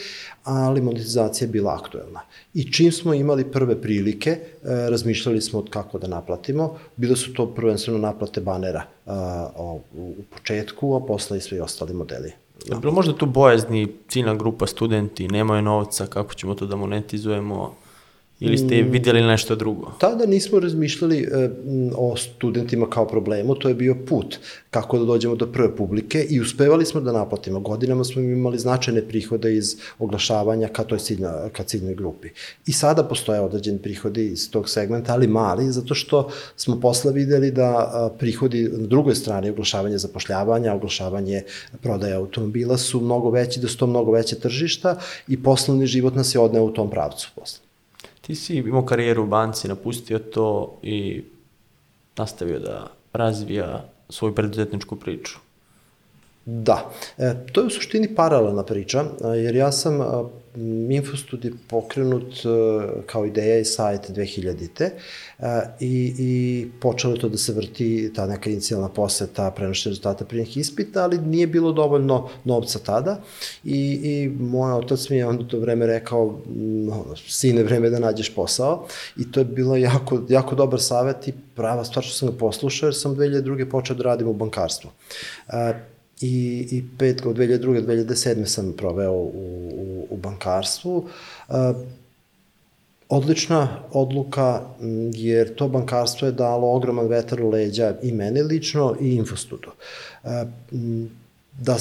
ali 0.43 0.81
monetizacija 0.81 1.45
je 1.45 1.51
bila 1.51 1.73
aktuelna. 1.73 2.21
I 2.53 2.71
čim 2.71 2.91
smo 2.91 3.13
imali 3.13 3.51
prve 3.51 3.81
prilike, 3.81 4.37
a, 4.63 4.87
razmišljali 4.89 5.41
smo 5.41 5.59
od 5.59 5.69
kako 5.69 5.99
da 5.99 6.07
naplatimo. 6.07 6.77
Bile 6.95 7.15
su 7.15 7.33
to 7.33 7.47
prvenstveno 7.55 7.99
naplate 7.99 8.41
banera 8.41 8.83
a, 9.05 9.49
u, 9.93 10.15
početku, 10.35 10.95
a 10.95 11.05
posle 11.05 11.37
i 11.37 11.41
svi 11.41 11.59
ostali 11.59 11.93
modeli. 11.93 12.31
Je 12.65 12.75
bilo 12.81 12.93
možda 12.93 13.15
tu 13.17 13.25
bojazni 13.25 13.87
ciljna 14.07 14.35
grupa 14.35 14.67
studenti, 14.67 15.27
nemaju 15.27 15.61
novca, 15.61 16.07
kako 16.07 16.33
ćemo 16.33 16.55
to 16.55 16.65
da 16.65 16.75
monetizujemo? 16.75 17.84
Ili 18.39 18.57
ste 18.57 18.81
vidjeli 18.81 19.21
nešto 19.21 19.55
drugo? 19.55 19.91
Tada 19.99 20.25
nismo 20.25 20.59
razmišljali 20.59 21.19
e, 21.19 21.49
o 21.95 22.17
studentima 22.17 22.89
kao 22.89 23.07
problemu, 23.07 23.55
to 23.55 23.67
je 23.69 23.75
bio 23.75 23.95
put 24.07 24.37
kako 24.69 24.99
da 24.99 25.05
dođemo 25.05 25.35
do 25.35 25.47
prve 25.47 25.75
publike 25.75 26.25
i 26.29 26.41
uspevali 26.41 26.85
smo 26.85 27.01
da 27.01 27.11
naplatimo. 27.11 27.59
Godinama 27.59 28.03
smo 28.03 28.21
imali 28.21 28.59
značajne 28.59 29.01
prihode 29.01 29.55
iz 29.55 29.75
oglašavanja 29.99 30.67
ka 30.67 30.83
toj 30.83 30.99
ciljna, 30.99 31.49
ka 31.51 31.63
ciljnoj 31.63 31.95
grupi. 31.95 32.27
I 32.65 32.73
sada 32.73 33.03
postoje 33.03 33.39
određeni 33.39 33.79
prihodi 33.79 34.27
iz 34.27 34.51
tog 34.51 34.69
segmenta, 34.69 35.13
ali 35.13 35.27
mali, 35.27 35.71
zato 35.71 35.95
što 35.95 36.29
smo 36.55 36.79
posle 36.79 37.13
videli 37.13 37.51
da 37.51 38.11
prihodi 38.19 38.69
na 38.71 38.87
drugoj 38.87 39.15
strani 39.15 39.49
oglašavanja 39.49 39.97
zapošljavanja, 39.97 40.73
oglašavanje 40.73 41.43
prodaje 41.81 42.13
automobila 42.13 42.77
su 42.77 43.01
mnogo 43.01 43.29
veći, 43.29 43.59
da 43.59 43.67
su 43.67 43.77
to 43.77 43.87
mnogo 43.87 44.11
veće 44.11 44.39
tržišta 44.39 44.99
i 45.27 45.43
poslovni 45.43 45.87
život 45.87 46.15
nas 46.15 46.35
je 46.35 46.39
odneo 46.39 46.63
u 46.63 46.73
tom 46.73 46.89
pravcu 46.89 47.31
posle. 47.35 47.64
Ti 48.25 48.35
si 48.35 48.55
imao 48.55 48.85
karijeru 48.85 49.23
u 49.23 49.27
banci, 49.27 49.67
napustio 49.67 50.19
to 50.19 50.77
i 50.83 51.23
nastavio 52.17 52.59
da 52.59 52.87
razvija 53.13 53.85
svoju 54.09 54.35
preduzetničku 54.35 54.95
priču. 54.95 55.37
Da, 56.45 56.91
e, 57.17 57.33
to 57.51 57.61
je 57.61 57.67
u 57.67 57.69
suštini 57.69 58.15
paralelna 58.15 58.63
priča, 58.63 59.05
jer 59.35 59.55
ja 59.55 59.71
sam 59.71 59.99
Infostud 60.89 61.45
je 61.45 61.51
pokrenut 61.67 62.45
a, 62.45 62.87
kao 63.05 63.25
ideja 63.25 63.59
i 63.59 63.65
sajt 63.65 64.09
2000-te 64.09 64.91
a, 65.39 65.61
i, 65.79 66.15
i 66.17 66.67
počelo 66.79 67.13
je 67.13 67.19
to 67.19 67.29
da 67.29 67.37
se 67.37 67.53
vrti 67.53 68.11
ta 68.15 68.27
neka 68.27 68.49
inicijalna 68.49 68.89
poseta, 68.89 69.51
prenošenje 69.51 69.91
rezultata 69.91 70.25
prijemnih 70.25 70.57
ispita, 70.57 71.03
ali 71.03 71.17
nije 71.17 71.47
bilo 71.47 71.71
dovoljno 71.71 72.29
novca 72.43 72.79
tada 72.79 73.21
i, 73.63 73.99
i 74.03 74.29
moj 74.39 74.73
otac 74.73 75.09
mi 75.09 75.17
je 75.17 75.27
onda 75.27 75.47
to 75.47 75.59
vreme 75.59 75.85
rekao, 75.85 76.39
no, 76.55 77.05
sine, 77.27 77.63
vreme 77.63 77.89
da 77.89 77.99
nađeš 77.99 78.35
posao 78.35 78.87
i 79.17 79.31
to 79.31 79.39
je 79.39 79.45
bilo 79.45 79.75
jako, 79.75 80.21
jako 80.29 80.55
dobar 80.55 80.81
savet 80.81 81.27
i 81.27 81.33
prava 81.55 81.83
stvar 81.83 82.05
što 82.05 82.13
sam 82.13 82.29
ga 82.29 82.37
poslušao, 82.37 82.87
jer 82.87 82.95
sam 82.95 83.15
2002. 83.15 83.69
počeo 83.69 83.95
da 83.95 84.03
radim 84.03 84.27
u 84.27 84.33
bankarstvu. 84.33 84.89
I, 86.21 86.67
i 86.71 86.83
pet, 86.97 87.25
od 87.25 87.37
2002. 87.37 87.85
2007. 87.85 88.45
sam 88.45 88.73
proveo 88.77 89.11
u, 89.11 89.31
u, 89.75 90.07
u 90.09 90.17
bankarstvu. 90.17 91.09
Uh, 91.47 91.55
odlična 93.09 93.83
odluka, 93.91 94.61
jer 95.13 95.55
to 95.55 95.67
bankarstvo 95.67 96.25
je 96.25 96.31
dalo 96.31 96.75
ogroman 96.75 97.07
vetar 97.07 97.41
u 97.41 97.49
leđa 97.49 97.95
i 98.03 98.11
mene 98.11 98.43
lično 98.43 98.95
i 99.01 99.15
Infostudu. 99.15 99.71
M, 100.71 101.09
da 101.59 101.77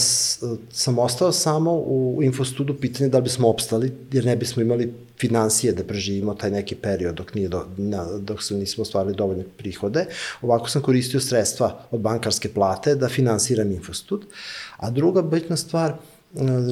sam 0.73 0.99
ostao 0.99 1.33
samo 1.33 1.73
u 1.73 2.21
Infostudu, 2.23 2.75
pitanje 2.75 3.09
da 3.09 3.19
li 3.19 3.25
bismo 3.25 3.49
opstali, 3.49 3.93
jer 4.13 4.25
ne 4.25 4.37
bismo 4.37 4.63
imali 4.63 4.95
financije 5.19 5.73
da 5.73 5.85
preživimo 5.85 6.35
taj 6.35 6.51
neki 6.51 6.75
period 6.75 7.15
dok, 7.15 7.35
nije 7.35 7.49
do, 7.49 7.67
na, 7.77 8.05
dok 8.19 8.43
se 8.43 8.55
nismo 8.55 8.83
ostvarili 8.83 9.15
dovoljne 9.15 9.45
prihode. 9.57 10.07
Ovako 10.43 10.69
sam 10.71 10.83
koristio 10.83 11.21
sredstva 11.21 11.87
od 11.91 12.01
bankarske 12.01 12.49
plate 12.49 12.95
da 12.95 13.09
finansiram 13.09 13.73
Infostud. 13.73 14.25
A 14.77 14.91
druga 14.91 15.23
bitna 15.23 15.57
stvar, 15.57 15.95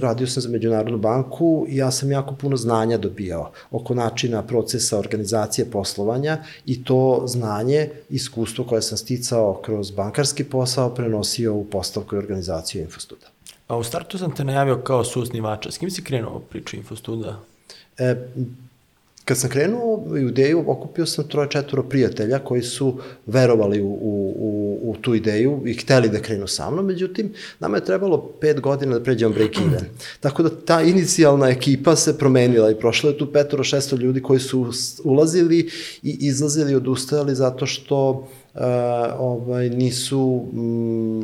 radio 0.00 0.26
sam 0.26 0.42
za 0.42 0.49
Međunarodnu 0.49 0.99
banku 0.99 1.66
i 1.69 1.76
ja 1.76 1.90
sam 1.90 2.11
jako 2.11 2.35
puno 2.35 2.57
znanja 2.57 2.99
dobijao 2.99 3.52
oko 3.71 3.95
načina, 3.95 4.42
procesa, 4.42 4.99
organizacije 4.99 5.71
poslovanja 5.71 6.38
i 6.66 6.85
to 6.85 7.23
znanje, 7.26 7.88
iskustvo 8.11 8.64
koje 8.64 8.83
sam 8.83 8.99
sticao 8.99 9.61
kroz 9.64 9.90
bankarski 9.90 10.45
posao 10.45 10.95
prenosio 10.95 11.54
u 11.54 11.64
postavku 11.64 12.14
i 12.14 12.19
organizaciju 12.19 12.83
Infostuda. 12.83 13.26
A 13.69 13.76
u 13.76 13.85
startu 13.85 14.19
sam 14.19 14.35
te 14.35 14.45
najavio 14.45 14.76
kao 14.76 15.04
suosnivača. 15.04 15.71
S 15.71 15.78
kim 15.78 15.90
si 15.90 16.04
krenuo 16.04 16.40
priču 16.50 16.76
Infostuda? 16.76 17.38
E, 17.99 18.16
kad 19.25 19.38
sam 19.38 19.50
krenuo 19.50 19.97
u 19.97 20.16
ideju, 20.16 20.64
okupio 20.66 21.07
sam 21.07 21.28
troje 21.28 21.50
četvoro 21.50 21.83
prijatelja 21.83 22.38
koji 22.38 22.62
su 22.62 22.99
verovali 23.26 23.83
u, 23.83 23.87
u, 23.87 24.35
u, 24.38 24.62
u 24.92 24.96
tu 24.96 25.14
ideju 25.14 25.62
i 25.66 25.75
hteli 25.75 26.08
da 26.08 26.22
krenu 26.22 26.46
sa 26.46 26.70
mnom, 26.70 26.87
međutim, 26.87 27.32
nama 27.61 27.76
je 27.76 27.84
trebalo 27.84 28.32
pet 28.40 28.61
godina 28.61 28.99
da 28.99 29.04
pređemo 29.04 29.34
break 29.34 29.56
even. 29.56 29.84
Tako 30.20 30.42
da 30.42 30.50
ta 30.50 30.82
inicijalna 30.82 31.49
ekipa 31.49 31.96
se 31.96 32.18
promenila 32.18 32.70
i 32.70 32.78
prošlo 32.78 33.11
je 33.11 33.18
tu 33.18 33.32
petoro, 33.32 33.64
šesto 33.64 33.96
ljudi 33.96 34.22
koji 34.22 34.40
su 34.40 34.72
ulazili 35.04 35.70
i 36.02 36.16
izlazili, 36.20 36.75
odustajali 36.75 37.34
zato 37.34 37.66
što 37.66 38.28
uh, 38.54 38.61
ovaj, 39.18 39.71
nisu 39.71 40.47
mm, 40.52 41.23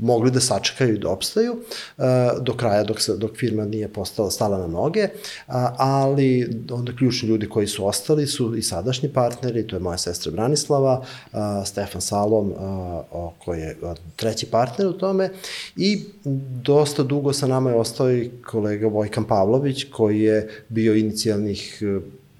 mogli 0.00 0.30
da 0.30 0.40
sačekaju 0.40 0.94
i 0.94 0.98
da 0.98 1.10
opstaju 1.10 1.52
uh, 1.52 2.04
do 2.40 2.52
kraja 2.52 2.84
dok, 2.84 3.00
se, 3.00 3.16
dok 3.16 3.36
firma 3.36 3.64
nije 3.64 3.88
postala, 3.88 4.30
stala 4.30 4.58
na 4.58 4.66
noge, 4.66 5.04
uh, 5.04 5.54
ali 5.76 6.50
onda 6.70 6.92
ključni 6.98 7.28
ljudi 7.28 7.48
koji 7.48 7.66
su 7.66 7.86
ostali 7.86 8.26
su 8.26 8.56
i 8.56 8.62
sadašnji 8.62 9.08
partneri, 9.08 9.66
to 9.66 9.76
je 9.76 9.80
moja 9.80 9.98
sestra 9.98 10.32
Branislava, 10.32 11.02
uh, 11.32 11.38
Stefan 11.66 12.00
Salom, 12.00 12.50
uh, 12.50 13.30
koji 13.44 13.60
je 13.60 13.76
treći 14.16 14.46
partner 14.46 14.88
u 14.88 14.92
tome 14.92 15.30
i 15.76 16.04
dosta 16.62 17.02
dugo 17.02 17.32
sa 17.32 17.46
nama 17.46 17.70
je 17.70 17.76
ostao 17.76 18.12
i 18.12 18.30
kolega 18.46 18.86
Vojkan 18.86 19.24
Pavlović 19.24 19.84
koji 19.92 20.20
je 20.20 20.48
bio 20.68 20.94
inicijalnih 20.94 21.82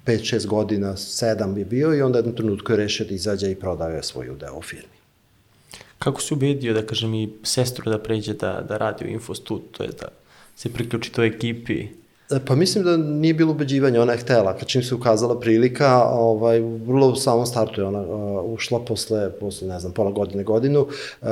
5-6 0.09 0.47
godina, 0.47 0.93
7 0.97 1.57
je 1.57 1.65
bio 1.65 1.95
i 1.95 2.03
onda 2.03 2.19
jednom 2.19 2.37
trenutku 2.37 2.73
je 2.73 2.77
rešio 2.77 3.07
da 3.07 3.15
izađe 3.15 3.51
i 3.51 3.57
prodaje 3.57 4.03
svoj 4.03 4.31
udeo 4.31 4.59
u 4.59 4.63
firmi. 4.63 4.99
Kako 5.99 6.21
si 6.21 6.35
ubedio, 6.35 6.75
da 6.75 6.87
kažem, 6.87 7.15
i 7.15 7.29
sestru 7.43 7.91
da 7.91 7.99
pređe 7.99 8.35
da, 8.35 8.65
da 8.69 8.77
radi 8.77 9.05
u 9.05 9.09
Infostud, 9.09 9.63
to 9.73 9.83
je 9.83 9.91
da 10.01 10.09
se 10.57 10.73
priključi 10.73 11.13
toj 11.13 11.27
ekipi? 11.27 11.87
E, 12.31 12.39
Pa 12.47 12.55
mislim 12.55 12.85
da 12.85 12.97
nije 12.97 13.35
bilo 13.35 13.53
ubeđivanja, 13.53 14.03
ona 14.03 14.13
je 14.13 14.19
htela, 14.19 14.57
kad 14.57 14.69
čim 14.69 14.83
se 14.83 14.95
ukazala 14.95 15.41
prilika, 15.41 16.03
ovaj, 16.05 16.61
vrlo 16.61 17.09
u 17.09 17.17
samom 17.17 17.47
startu 17.47 17.81
je 17.81 17.87
ona 17.87 18.01
uh, 18.01 18.53
ušla 18.53 18.85
posle, 18.85 19.31
posle, 19.41 19.69
ne 19.69 19.81
znam, 19.81 19.93
pola 19.93 20.11
godine, 20.11 20.45
godinu, 20.45 20.81
uh, 20.81 21.29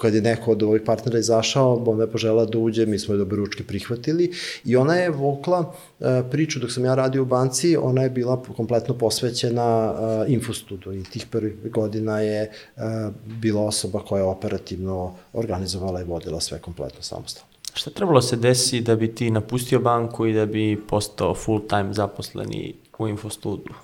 kad 0.00 0.14
je 0.14 0.20
neko 0.20 0.52
od 0.52 0.62
ovih 0.62 0.82
partnera 0.86 1.18
izašao, 1.18 1.84
ona 1.86 2.02
je 2.02 2.10
požela 2.10 2.44
da 2.44 2.58
uđe, 2.58 2.86
mi 2.86 2.98
smo 2.98 3.14
je 3.14 3.18
dobro 3.18 3.36
ručke 3.36 3.64
prihvatili 3.64 4.32
i 4.64 4.76
ona 4.76 4.94
je 4.94 5.10
vokla 5.10 5.58
uh, 5.60 6.06
priču 6.30 6.60
dok 6.60 6.72
sam 6.72 6.84
ja 6.84 6.94
radio 6.94 7.22
u 7.22 7.26
banci, 7.26 7.76
ona 7.76 8.02
je 8.02 8.10
bila 8.10 8.42
kompletno 8.56 8.98
posvećena 8.98 9.92
uh, 9.92 10.32
Infostudu 10.32 10.92
i 10.92 11.04
tih 11.04 11.26
prvih 11.30 11.54
godina 11.70 12.20
je 12.20 12.50
uh, 12.76 12.82
bila 13.24 13.62
osoba 13.62 14.00
koja 14.08 14.20
je 14.20 14.26
operativno 14.26 15.14
organizovala 15.32 16.00
i 16.00 16.04
vodila 16.04 16.40
sve 16.40 16.58
kompletno 16.58 17.02
samostalno. 17.02 17.51
Šta 17.74 17.90
trebalo 17.90 18.22
se 18.22 18.36
desi 18.36 18.80
da 18.80 18.96
bi 18.96 19.14
ti 19.14 19.30
napustio 19.30 19.80
banku 19.80 20.26
i 20.26 20.34
da 20.34 20.46
bi 20.46 20.82
postao 20.88 21.34
full 21.34 21.60
time 21.68 21.94
zaposleni 21.94 22.74
u 22.98 23.08
Infostudu? 23.08 23.74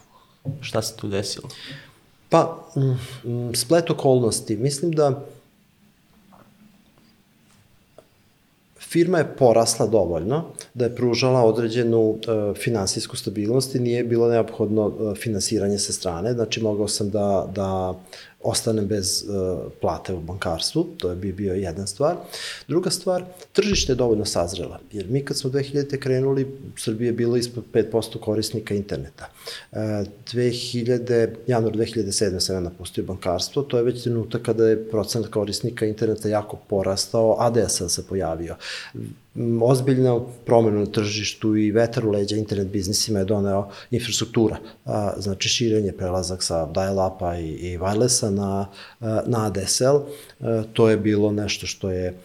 Šta 0.60 0.82
se 0.82 0.96
tu 0.96 1.08
desilo? 1.08 1.48
Pa, 2.28 2.68
mm, 2.76 3.30
mm, 3.30 3.54
splet 3.54 3.90
okolnosti. 3.90 4.56
Mislim 4.56 4.92
da 4.92 5.24
firma 8.88 9.18
je 9.18 9.36
porasla 9.38 9.86
dovoljno 9.86 10.44
da 10.74 10.84
je 10.84 10.96
pružala 10.96 11.44
određenu 11.44 12.00
uh, 12.00 12.18
finansijsku 12.56 13.16
stabilnost 13.16 13.74
i 13.74 13.80
nije 13.80 14.04
bilo 14.04 14.28
neophodno 14.28 14.86
uh, 14.86 15.16
finansiranje 15.16 15.78
sa 15.78 15.92
strane, 15.92 16.32
znači 16.32 16.62
mogao 16.62 16.88
sam 16.88 17.10
da, 17.10 17.48
da 17.54 17.94
ostanem 18.40 18.86
bez 18.86 19.24
uh, 19.24 19.72
plate 19.80 20.14
u 20.14 20.20
bankarstvu, 20.20 20.84
to 20.98 21.10
je 21.10 21.16
bi 21.16 21.32
bio 21.32 21.54
jedna 21.54 21.86
stvar. 21.86 22.16
Druga 22.68 22.90
stvar, 22.90 23.24
tržište 23.52 23.92
je 23.92 23.96
dovoljno 23.96 24.24
sazrela, 24.24 24.80
jer 24.92 25.06
mi 25.08 25.24
kad 25.24 25.36
smo 25.36 25.50
2000. 25.50 25.98
krenuli, 25.98 26.44
u 26.44 26.78
Srbiji 26.78 27.06
je 27.06 27.12
bilo 27.12 27.36
ispod 27.36 27.64
5% 27.72 28.20
korisnika 28.20 28.74
interneta. 28.74 29.28
Uh, 29.72 29.78
2000, 29.78 31.28
januar 31.46 31.74
2007. 31.74 32.40
sam 32.40 32.56
ja 32.56 32.60
napustio 32.60 33.04
bankarstvo, 33.04 33.62
to 33.62 33.76
je 33.76 33.82
već 33.82 34.02
trenutak 34.02 34.42
kada 34.42 34.68
je 34.68 34.88
procent 34.90 35.26
korisnika 35.26 35.86
interneta 35.86 36.28
jako 36.28 36.58
porastao, 36.68 37.36
ADSL 37.38 37.86
se 37.86 38.06
pojavio 38.06 38.56
ozbiljna 39.62 40.20
promjena 40.44 40.78
na 40.78 40.86
tržištu 40.86 41.56
i 41.56 41.70
vetar 41.70 42.06
u 42.06 42.10
leđa 42.10 42.36
internet 42.36 42.68
biznisima 42.68 43.18
je 43.18 43.24
doneo 43.24 43.68
infrastruktura, 43.90 44.56
znači 45.16 45.48
širenje, 45.48 45.92
prelazak 45.92 46.42
sa 46.42 46.66
dial-upa 46.66 47.38
i, 47.38 47.48
i 47.48 47.78
wirelessa 47.78 48.30
na, 48.30 48.66
na 49.26 49.46
ADSL, 49.46 49.96
to 50.72 50.90
je 50.90 50.96
bilo 50.96 51.32
nešto 51.32 51.66
što 51.66 51.90
je 51.90 52.18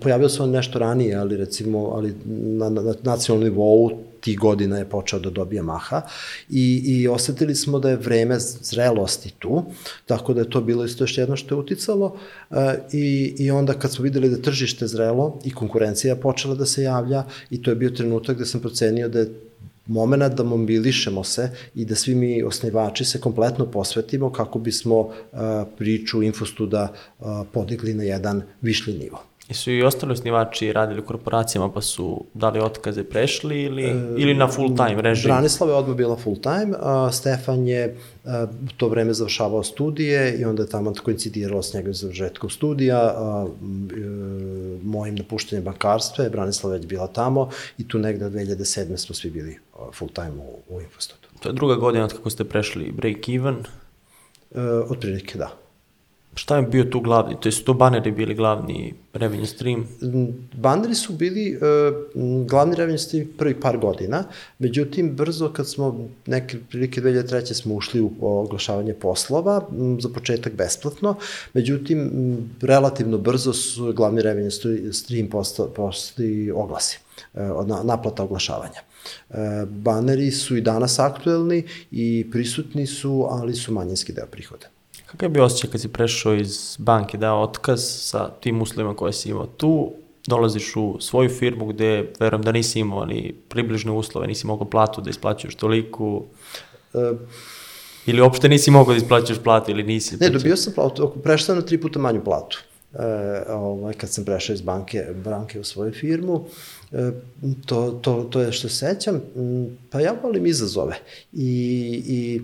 pojavio 0.00 0.28
se 0.28 0.42
on 0.42 0.50
nešto 0.50 0.78
ranije, 0.78 1.16
ali 1.16 1.36
recimo 1.36 1.78
ali 1.78 2.14
na, 2.24 2.68
na, 2.68 2.82
na 2.82 2.94
nacionalnom 3.02 3.50
nivou 3.50 3.90
ti 4.20 4.36
godina 4.36 4.78
je 4.78 4.84
počeo 4.84 5.18
da 5.18 5.30
dobija 5.30 5.62
maha. 5.62 6.02
I, 6.50 6.82
i 6.86 7.08
osetili 7.08 7.54
smo 7.54 7.78
da 7.78 7.90
je 7.90 7.96
vreme 7.96 8.38
zrelosti 8.40 9.32
tu, 9.38 9.62
tako 10.06 10.34
da 10.34 10.40
je 10.40 10.50
to 10.50 10.60
bilo 10.60 10.84
isto 10.84 11.04
još 11.04 11.18
jedno 11.18 11.36
što 11.36 11.54
je 11.54 11.58
uticalo. 11.58 12.16
E, 12.50 12.78
i, 12.92 13.34
i 13.38 13.50
onda 13.50 13.74
kad 13.74 13.92
smo 13.92 14.02
videli 14.02 14.30
da 14.30 14.42
tržište 14.42 14.86
zrelo 14.86 15.38
i 15.44 15.50
konkurencija 15.50 16.16
počela 16.16 16.54
da 16.54 16.66
se 16.66 16.82
javlja 16.82 17.24
i 17.50 17.62
to 17.62 17.70
je 17.70 17.76
bio 17.76 17.90
trenutak 17.90 18.36
gde 18.36 18.46
sam 18.46 18.60
procenio 18.60 19.08
da 19.08 19.18
je 19.18 19.34
moment 19.88 20.34
da 20.34 20.42
mobilišemo 20.42 21.24
se 21.24 21.50
i 21.74 21.84
da 21.84 21.94
svi 21.94 22.14
mi 22.14 22.42
osnivači 22.42 23.04
se 23.04 23.20
kompletno 23.20 23.66
posvetimo 23.66 24.32
kako 24.32 24.58
bismo 24.58 24.98
uh, 25.00 25.12
priču 25.78 26.22
Infostuda 26.22 26.92
uh, 27.18 27.26
podigli 27.52 27.94
na 27.94 28.02
jedan 28.02 28.42
višli 28.62 28.94
nivo. 28.94 29.27
Jesu 29.48 29.70
i 29.70 29.82
ostali 29.82 30.12
osnivači 30.12 30.72
radili 30.72 31.00
u 31.00 31.04
korporacijama 31.04 31.72
pa 31.72 31.80
su 31.80 32.24
dali 32.34 32.60
otkaze 32.60 33.04
prešli 33.04 33.62
ili, 33.62 33.82
ili 34.16 34.34
na 34.34 34.48
full 34.48 34.76
time 34.76 35.02
režim? 35.02 35.28
Branislava 35.28 35.72
je 35.72 35.78
odmah 35.78 35.96
bila 35.96 36.16
full 36.16 36.36
time, 36.36 36.76
a 36.80 37.12
Stefan 37.12 37.66
je 37.66 37.96
a, 38.24 38.46
u 38.64 38.72
to 38.76 38.88
vreme 38.88 39.12
završavao 39.12 39.62
studije 39.62 40.38
i 40.38 40.44
onda 40.44 40.62
je 40.62 40.68
tamo 40.68 40.92
koincidiralo 41.04 41.62
s 41.62 41.74
njegovim 41.74 41.94
završetkom 41.94 42.50
studija, 42.50 42.98
a, 42.98 43.46
e, 43.46 44.00
mojim 44.82 45.14
napuštenjem 45.14 45.64
bankarstva 45.64 46.24
je 46.24 46.30
Branislava 46.30 46.76
već 46.76 46.86
bila 46.86 47.06
tamo 47.06 47.50
i 47.78 47.88
tu 47.88 47.98
negde 47.98 48.26
od 48.26 48.32
2007. 48.32 48.96
smo 48.96 49.14
svi 49.14 49.30
bili 49.30 49.58
full 49.92 50.10
time 50.10 50.32
u, 50.38 50.76
u 50.76 50.80
Infostudu. 50.80 51.28
To 51.40 51.48
je 51.48 51.52
druga 51.52 51.74
godina 51.74 52.04
od 52.04 52.12
kako 52.12 52.30
ste 52.30 52.44
prešli 52.44 52.92
break 52.92 53.28
even. 53.28 53.56
E, 54.54 54.60
otprilike 54.62 55.38
da. 55.38 55.67
Šta 56.38 56.56
je 56.56 56.62
bio 56.62 56.84
tu 56.84 57.00
glavni, 57.00 57.36
to 57.40 57.50
su 57.50 57.64
to 57.64 57.74
baneri 57.74 58.10
bili 58.10 58.34
glavni 58.34 58.94
revenue 59.12 59.46
stream? 59.46 59.86
Banderi 60.54 60.94
su 60.94 61.12
bili 61.12 61.56
uh, 61.56 61.62
glavni 62.46 62.76
revenue 62.76 62.98
stream 62.98 63.26
prvi 63.38 63.60
par 63.60 63.78
godina, 63.78 64.24
međutim 64.58 65.16
brzo 65.16 65.48
kad 65.48 65.68
smo 65.68 66.08
neke 66.26 66.58
prilike 66.70 67.00
2003. 67.00 67.54
smo 67.54 67.74
ušli 67.74 68.00
u 68.00 68.12
oglašavanje 68.20 68.94
poslova, 68.94 69.68
za 70.00 70.08
početak 70.08 70.52
besplatno, 70.52 71.14
međutim 71.54 72.10
relativno 72.60 73.18
brzo 73.18 73.52
su 73.52 73.92
glavni 73.92 74.22
revenue 74.22 74.50
stream 74.92 75.28
postali, 75.30 75.70
postali 75.76 76.50
oglasi, 76.50 76.98
uh, 77.34 77.66
na, 77.66 77.82
naplata 77.82 78.22
oglašavanja. 78.22 78.80
Uh, 79.30 79.36
baneri 79.68 80.30
su 80.30 80.56
i 80.56 80.60
danas 80.60 80.98
aktuelni 80.98 81.64
i 81.90 82.26
prisutni 82.32 82.86
su, 82.86 83.26
ali 83.30 83.54
su 83.54 83.72
manjinski 83.72 84.12
deo 84.12 84.26
prihoda. 84.26 84.77
Kakav 85.10 85.26
je 85.26 85.32
bio 85.32 85.44
osjećaj 85.44 85.70
kad 85.70 85.80
si 85.80 85.88
prešao 85.88 86.34
iz 86.34 86.76
banke, 86.78 87.18
dao 87.18 87.42
otkaz 87.42 87.80
sa 87.82 88.30
tim 88.40 88.62
uslovima 88.62 88.96
koje 88.96 89.12
si 89.12 89.30
imao 89.30 89.46
tu, 89.46 89.92
dolaziš 90.26 90.76
u 90.76 90.96
svoju 91.00 91.28
firmu 91.28 91.66
gde 91.66 92.12
verujem 92.20 92.42
da 92.42 92.52
nisi 92.52 92.80
imao 92.80 93.06
ni 93.06 93.34
približne 93.48 93.92
uslove, 93.92 94.26
nisi 94.26 94.46
mogao 94.46 94.70
platu 94.70 95.00
da 95.00 95.10
isplaćuješ 95.10 95.54
toliko, 95.54 96.24
Uh, 96.92 97.18
ili 98.06 98.20
uopšte 98.20 98.48
nisi 98.48 98.70
mogao 98.70 98.94
da 98.94 98.98
isplaćuješ 98.98 99.38
platu 99.44 99.70
ili 99.70 99.82
nisi? 99.82 100.16
Ne, 100.20 100.30
dobio 100.30 100.56
sam 100.56 100.72
platu, 100.72 101.12
prešao 101.22 101.46
sam 101.46 101.56
na 101.56 101.62
tri 101.62 101.80
puta 101.80 101.98
manju 101.98 102.24
platu. 102.24 102.58
E, 102.94 103.52
ovaj, 103.52 103.94
kad 103.94 104.10
sam 104.10 104.24
prešao 104.24 104.54
iz 104.54 104.60
banke, 104.60 105.06
banke 105.24 105.60
u 105.60 105.64
svoju 105.64 105.92
firmu, 105.92 106.44
e, 106.92 107.10
to, 107.66 107.90
to, 108.02 108.28
to 108.30 108.40
je 108.40 108.52
što 108.52 108.68
sećam, 108.68 109.20
m, 109.36 109.78
pa 109.90 110.00
ja 110.00 110.14
volim 110.22 110.46
izazove 110.46 110.96
i, 111.32 112.02
i 112.06 112.40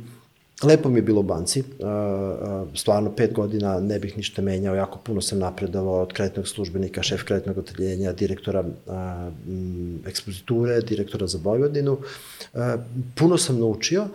Lepo 0.65 0.89
mi 0.89 0.99
je 0.99 1.03
bilo 1.03 1.21
u 1.21 1.23
banci, 1.23 1.63
stvarno 2.75 3.13
pet 3.17 3.33
godina 3.33 3.81
ne 3.81 3.99
bih 3.99 4.17
ništa 4.17 4.43
menjao, 4.43 4.75
jako 4.75 4.99
puno 4.99 5.21
sam 5.21 5.39
napredovao 5.39 6.03
od 6.03 6.13
kreditnog 6.13 6.49
službenika, 6.49 7.03
šef 7.03 7.23
kreditnog 7.23 7.59
oteljenja, 7.59 8.13
direktora 8.13 8.65
ekspoziture, 10.07 10.81
direktora 10.81 11.27
za 11.27 11.39
Vojvodinu. 11.43 11.99
Puno 13.15 13.39
sam 13.39 13.59
naučio, 13.61 14.07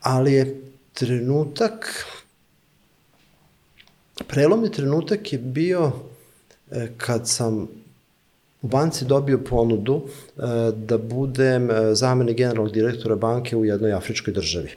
ali 0.00 0.32
je 0.32 0.62
trenutak, 0.92 2.04
prelomni 4.28 4.72
trenutak 4.72 5.32
je 5.32 5.38
bio 5.38 5.92
kad 6.96 7.28
sam 7.28 7.68
u 8.62 8.68
banci 8.68 9.04
dobio 9.04 9.38
ponudu 9.38 10.02
e, 10.36 10.40
da 10.76 10.98
budem 10.98 11.70
e, 11.70 11.94
zamenik 11.94 12.36
generalnog 12.36 12.72
direktora 12.72 13.16
banke 13.16 13.56
u 13.56 13.64
jednoj 13.64 13.92
afričkoj 13.92 14.34
državi. 14.34 14.68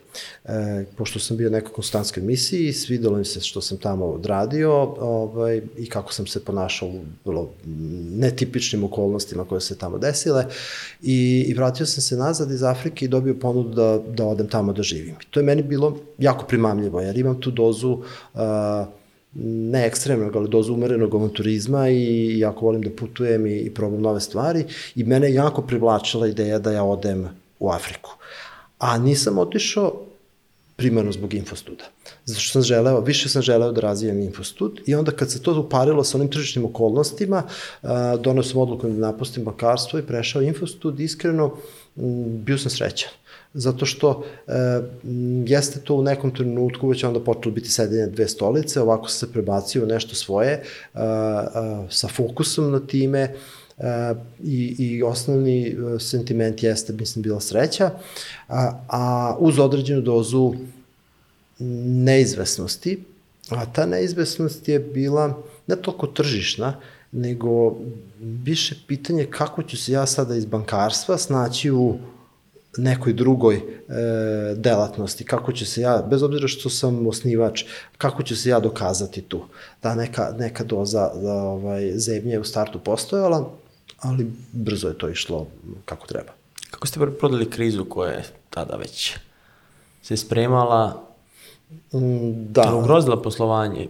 E, 0.45 0.85
pošto 0.97 1.19
sam 1.19 1.37
bio 1.37 1.49
nekoj 1.49 1.73
konstantskoj 1.73 2.23
misiji, 2.23 2.73
svidelo 2.73 3.17
mi 3.17 3.25
se 3.25 3.41
što 3.41 3.61
sam 3.61 3.77
tamo 3.77 4.05
odradio 4.05 4.73
ovaj, 4.99 5.61
i 5.77 5.89
kako 5.89 6.13
sam 6.13 6.27
se 6.27 6.45
ponašao 6.45 6.89
u 6.89 7.01
vrlo 7.25 7.49
netipičnim 8.15 8.83
okolnostima 8.83 9.45
koje 9.45 9.61
se 9.61 9.77
tamo 9.77 9.97
desile 9.97 10.45
i, 11.01 11.45
i 11.47 11.53
vratio 11.53 11.85
sam 11.85 12.01
se 12.01 12.17
nazad 12.17 12.51
iz 12.51 12.63
Afrike 12.63 13.05
i 13.05 13.07
dobio 13.07 13.33
ponudu 13.33 13.69
da, 13.69 13.99
da 14.07 14.25
odem 14.25 14.47
tamo 14.47 14.73
da 14.73 14.83
živim. 14.83 15.15
To 15.29 15.39
je 15.39 15.43
meni 15.43 15.63
bilo 15.63 15.97
jako 16.17 16.45
primamljivo, 16.45 17.01
jer 17.01 17.17
imam 17.17 17.41
tu 17.41 17.51
dozu 17.51 17.91
uh, 18.33 18.41
ne 19.35 19.85
ekstremnog, 19.85 20.35
ali 20.35 20.49
dozu 20.49 20.73
umerenog 20.73 21.15
avanturizma 21.15 21.89
i 21.89 22.39
jako 22.39 22.65
volim 22.65 22.81
da 22.81 22.89
putujem 22.89 23.47
i, 23.47 23.55
i 23.59 23.69
probam 23.73 24.01
nove 24.01 24.21
stvari 24.21 24.65
i 24.95 25.03
mene 25.03 25.27
je 25.27 25.33
jako 25.33 25.61
privlačila 25.61 26.27
ideja 26.27 26.59
da 26.59 26.71
ja 26.71 26.83
odem 26.83 27.29
u 27.59 27.69
Afriku. 27.69 28.15
A 28.79 28.97
nisam 28.97 29.37
otišao 29.37 29.93
primarno 30.75 31.11
zbog 31.11 31.33
infostuda. 31.33 31.83
Zato 32.25 32.39
što 32.39 32.51
sam 32.51 32.61
želeo, 32.61 32.99
više 32.99 33.29
sam 33.29 33.41
želeo 33.41 33.71
da 33.71 33.81
razvijem 33.81 34.19
infostud 34.19 34.79
i 34.85 34.95
onda 34.95 35.11
kad 35.11 35.31
se 35.31 35.41
to 35.41 35.59
uparilo 35.59 36.03
sa 36.03 36.17
onim 36.17 36.31
tržičnim 36.31 36.65
okolnostima, 36.65 37.43
donao 38.19 38.43
sam 38.43 38.61
odluku 38.61 38.87
da 38.87 38.93
napustim 38.93 39.43
bankarstvo 39.43 39.99
i 39.99 40.07
prešao 40.07 40.41
infostud, 40.41 40.99
iskreno, 40.99 41.55
bio 42.45 42.57
sam 42.57 42.71
srećan 42.71 43.09
zato 43.53 43.85
što 43.85 44.25
e, 44.47 44.51
jeste 45.45 45.79
to 45.79 45.95
u 45.95 46.03
nekom 46.03 46.35
trenutku 46.35 46.87
već 46.87 47.03
onda 47.03 47.19
počelo 47.19 47.55
biti 47.55 47.69
sedenje 47.69 48.07
dve 48.07 48.27
stolice, 48.27 48.81
ovako 48.81 49.09
se 49.09 49.31
prebacio 49.31 49.85
nešto 49.85 50.15
svoje, 50.15 50.51
e, 50.51 50.59
e, 50.59 51.03
sa 51.89 52.07
fokusom 52.07 52.71
na 52.71 52.79
time, 52.79 53.19
e, 53.19 54.13
i, 54.43 54.75
i 54.79 55.03
osnovni 55.03 55.67
e, 55.67 55.99
sentiment 55.99 56.63
jeste, 56.63 56.93
mislim, 56.93 57.23
bila 57.23 57.39
sreća, 57.39 57.91
a, 58.47 58.79
a 58.87 59.35
uz 59.39 59.59
određenu 59.59 60.01
dozu 60.01 60.53
neizvesnosti, 61.59 63.03
a 63.49 63.65
ta 63.65 63.85
neizvesnost 63.85 64.69
je 64.69 64.79
bila 64.79 65.43
ne 65.67 65.75
toliko 65.75 66.07
tržišna, 66.07 66.75
nego 67.11 67.75
više 68.19 68.75
pitanje 68.87 69.25
kako 69.29 69.63
ću 69.63 69.77
se 69.77 69.91
ja 69.91 70.05
sada 70.05 70.35
iz 70.35 70.45
bankarstva 70.45 71.17
snaći 71.17 71.71
u 71.71 71.97
nekoj 72.77 73.13
drugoj 73.13 73.55
e, 73.55 73.61
delatnosti, 74.55 75.25
kako 75.25 75.51
će 75.51 75.65
se 75.65 75.81
ja, 75.81 76.03
bez 76.09 76.23
obzira 76.23 76.47
što 76.47 76.69
sam 76.69 77.07
osnivač, 77.07 77.63
kako 77.97 78.23
ću 78.23 78.35
se 78.35 78.49
ja 78.49 78.59
dokazati 78.59 79.21
tu. 79.21 79.45
Da 79.83 79.95
neka, 79.95 80.33
neka 80.39 80.63
doza 80.63 81.11
da, 81.13 81.33
ovaj, 81.33 81.91
zemlje 81.97 82.39
u 82.39 82.43
startu 82.43 82.79
postojala, 82.79 83.49
ali 83.99 84.31
brzo 84.51 84.87
je 84.87 84.97
to 84.97 85.09
išlo 85.09 85.47
kako 85.85 86.07
treba. 86.07 86.31
Kako 86.71 86.87
ste 86.87 86.99
prodali 87.19 87.49
krizu 87.49 87.85
koja 87.85 88.11
je 88.11 88.23
tada 88.49 88.75
već 88.75 89.17
se 90.01 90.17
spremala, 90.17 91.13
Mm, 91.93 92.51
Da. 92.53 92.75
ugrozila 92.75 93.21
poslovanje? 93.21 93.87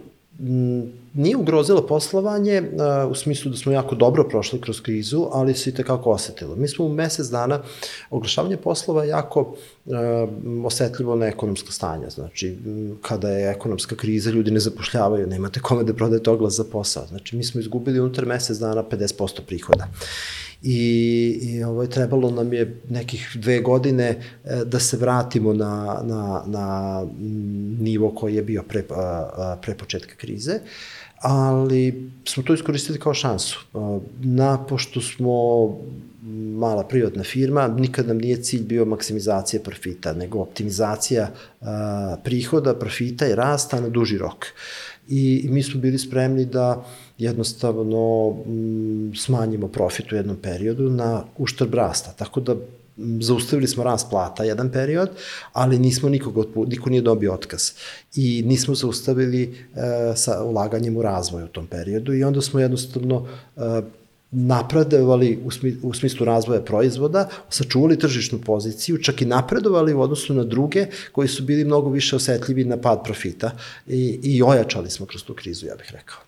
Nije 1.14 1.36
ugrozilo 1.36 1.86
poslovanje 1.86 2.62
uh, 2.62 3.10
u 3.10 3.14
smislu 3.14 3.50
da 3.50 3.56
smo 3.56 3.72
jako 3.72 3.94
dobro 3.94 4.24
prošli 4.28 4.60
kroz 4.60 4.80
krizu, 4.80 5.28
ali 5.32 5.54
se 5.54 5.70
i 5.70 5.74
tekako 5.74 6.10
osetilo. 6.10 6.56
Mi 6.56 6.68
smo 6.68 6.84
u 6.84 6.88
mesec 6.88 7.26
dana, 7.26 7.62
oglašavanje 8.10 8.56
poslova 8.56 9.04
jako 9.04 9.40
uh, 9.40 9.94
osetljivo 10.64 11.16
na 11.16 11.26
ekonomsko 11.26 11.72
stanje. 11.72 12.10
Znači, 12.10 12.56
kada 13.02 13.30
je 13.30 13.50
ekonomska 13.50 13.96
kriza, 13.96 14.30
ljudi 14.30 14.50
ne 14.50 14.60
zapošljavaju, 14.60 15.26
nemate 15.26 15.60
kome 15.60 15.84
da 15.84 15.94
prodajete 15.94 16.30
oglas 16.30 16.54
za 16.54 16.64
posao. 16.64 17.06
Znači, 17.06 17.36
mi 17.36 17.44
smo 17.44 17.60
izgubili 17.60 18.00
unutar 18.00 18.26
mesec 18.26 18.58
dana 18.58 18.84
50% 18.90 19.40
prihoda 19.46 19.88
i, 20.64 21.38
i 21.42 21.64
ovaj, 21.64 21.86
trebalo 21.86 22.30
nam 22.30 22.52
je 22.52 22.80
nekih 22.88 23.30
dve 23.34 23.60
godine 23.60 24.04
e, 24.04 24.64
da 24.64 24.78
se 24.80 24.96
vratimo 24.96 25.52
na, 25.52 26.00
na, 26.04 26.42
na 26.46 27.06
nivo 27.78 28.14
koji 28.14 28.34
je 28.34 28.42
bio 28.42 28.62
pre, 28.62 28.82
pre 29.62 29.74
početka 29.74 30.14
krize, 30.16 30.58
ali 31.20 32.10
smo 32.24 32.42
to 32.42 32.54
iskoristili 32.54 32.98
kao 33.00 33.14
šansu. 33.14 33.58
Na, 34.20 34.66
pošto 34.66 35.00
smo 35.00 35.34
mala 36.58 36.84
privatna 36.84 37.22
firma, 37.22 37.68
nikad 37.68 38.08
nam 38.08 38.18
nije 38.18 38.42
cilj 38.42 38.62
bio 38.62 38.84
maksimizacija 38.84 39.62
profita, 39.62 40.12
nego 40.12 40.38
optimizacija 40.38 41.30
prihoda, 42.24 42.74
profita 42.74 43.26
i 43.26 43.34
rasta 43.34 43.80
na 43.80 43.88
duži 43.88 44.18
rok. 44.18 44.46
I 45.08 45.46
mi 45.50 45.62
smo 45.62 45.80
bili 45.80 45.98
spremni 45.98 46.44
da 46.44 46.84
jednostavno 47.18 48.34
m, 48.46 49.12
smanjimo 49.16 49.68
profit 49.68 50.12
u 50.12 50.16
jednom 50.16 50.36
periodu 50.36 50.90
na 50.90 51.24
uštrb 51.38 51.74
rasta. 51.74 52.12
Tako 52.12 52.40
da 52.40 52.56
zaustavili 53.20 53.68
smo 53.68 53.84
rast 53.84 54.10
plata 54.10 54.44
jedan 54.44 54.70
period, 54.70 55.10
ali 55.52 55.78
nismo 55.78 56.08
nikog 56.08 56.38
otpu, 56.38 56.64
niko 56.66 56.90
nije 56.90 57.02
dobio 57.02 57.34
otkaz. 57.34 57.70
I 58.14 58.42
nismo 58.46 58.74
zaustavili 58.74 59.42
e, 59.42 60.16
sa 60.16 60.44
ulaganjem 60.44 60.96
u 60.96 61.02
razvoj 61.02 61.44
u 61.44 61.48
tom 61.48 61.66
periodu 61.66 62.14
i 62.14 62.24
onda 62.24 62.40
smo 62.40 62.60
jednostavno 62.60 63.26
e, 63.56 63.60
napredovali 64.30 65.38
u, 65.44 65.50
smi, 65.50 65.76
u 65.82 65.94
smislu 65.94 66.26
razvoja 66.26 66.60
proizvoda, 66.60 67.28
sačuvali 67.50 67.98
tržišnu 67.98 68.38
poziciju, 68.38 69.02
čak 69.02 69.22
i 69.22 69.24
napredovali 69.24 69.94
u 69.94 70.00
odnosu 70.00 70.34
na 70.34 70.44
druge 70.44 70.86
koji 71.12 71.28
su 71.28 71.42
bili 71.42 71.64
mnogo 71.64 71.90
više 71.90 72.16
osetljivi 72.16 72.64
na 72.64 72.76
pad 72.76 73.04
profita 73.04 73.50
i, 73.86 74.20
i 74.22 74.42
ojačali 74.42 74.90
smo 74.90 75.06
kroz 75.06 75.22
tu 75.22 75.34
krizu, 75.34 75.66
ja 75.66 75.74
bih 75.74 75.90
rekao. 75.92 76.18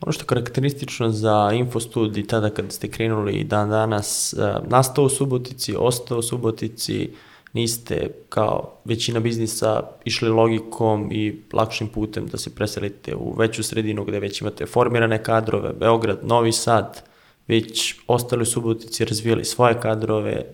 Ono 0.00 0.12
što 0.12 0.22
je 0.22 0.26
karakteristično 0.26 1.10
za 1.10 1.50
Infostud 1.54 2.26
tada 2.26 2.50
kad 2.50 2.72
ste 2.72 2.88
krenuli 2.88 3.44
dan 3.44 3.70
danas, 3.70 4.34
uh, 4.38 4.68
nastao 4.68 5.04
u 5.04 5.08
Subotici, 5.08 5.74
ostao 5.78 6.18
u 6.18 6.22
Subotici, 6.22 7.10
niste 7.52 8.10
kao 8.28 8.72
većina 8.84 9.20
biznisa 9.20 9.82
išli 10.04 10.28
logikom 10.28 11.08
i 11.12 11.42
lakšim 11.52 11.88
putem 11.88 12.26
da 12.26 12.38
se 12.38 12.54
preselite 12.54 13.14
u 13.14 13.34
veću 13.38 13.62
sredinu 13.62 14.04
gde 14.04 14.20
već 14.20 14.40
imate 14.40 14.66
formirane 14.66 15.22
kadrove, 15.22 15.72
Beograd, 15.72 16.18
Novi 16.22 16.52
Sad, 16.52 17.02
već 17.48 17.94
ostali 18.06 18.42
u 18.42 18.46
Subotici 18.46 19.04
razvijali 19.04 19.44
svoje 19.44 19.80
kadrove, 19.80 20.44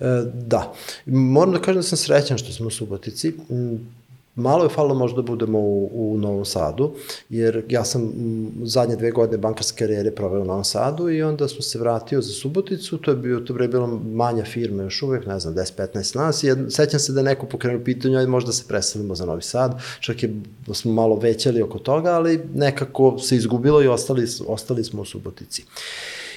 E, 0.00 0.04
da. 0.34 0.74
Moram 1.06 1.52
da 1.52 1.58
kažem 1.58 1.78
da 1.78 1.82
sam 1.82 1.98
srećan 1.98 2.38
što 2.38 2.52
smo 2.52 2.66
u 2.66 2.70
Subotici. 2.70 3.32
Malo 4.38 4.64
je 4.64 4.70
falilo 4.70 4.94
možda 4.94 5.16
da 5.16 5.22
budemo 5.22 5.58
u, 5.58 5.90
u 5.92 6.18
Novom 6.18 6.44
Sadu, 6.44 6.90
jer 7.28 7.64
ja 7.68 7.84
sam 7.84 8.12
zadnje 8.62 8.96
dve 8.96 9.10
godine 9.10 9.38
bankarske 9.38 9.78
karijere 9.78 10.10
proveo 10.10 10.42
u 10.42 10.44
Novom 10.44 10.64
Sadu 10.64 11.10
i 11.10 11.22
onda 11.22 11.48
smo 11.48 11.62
se 11.62 11.78
vratio 11.78 12.22
za 12.22 12.32
Suboticu, 12.32 12.98
to 12.98 13.10
je 13.10 13.16
bio, 13.16 13.40
to 13.40 13.62
je 13.62 13.68
bila 13.68 13.86
manja 14.04 14.44
firma 14.44 14.82
još 14.82 15.02
uvek, 15.02 15.26
ne 15.26 15.40
znam, 15.40 15.54
10-15 15.54 16.16
nas, 16.16 16.44
i 16.44 16.48
sećam 16.70 17.00
se 17.00 17.12
da 17.12 17.20
je 17.20 17.24
neko 17.24 17.46
pokrenuo 17.46 17.84
pitanje, 17.84 18.16
ajde 18.16 18.30
možda 18.30 18.52
se 18.52 18.64
preselimo 18.68 19.14
za 19.14 19.26
Novi 19.26 19.42
Sad, 19.42 19.80
čak 20.00 20.22
je, 20.22 20.34
smo 20.72 20.92
malo 20.92 21.16
većali 21.16 21.62
oko 21.62 21.78
toga, 21.78 22.10
ali 22.10 22.40
nekako 22.54 23.18
se 23.18 23.36
izgubilo 23.36 23.82
i 23.82 23.88
ostali, 23.88 24.26
ostali 24.46 24.84
smo 24.84 25.02
u 25.02 25.04
Subotici. 25.04 25.64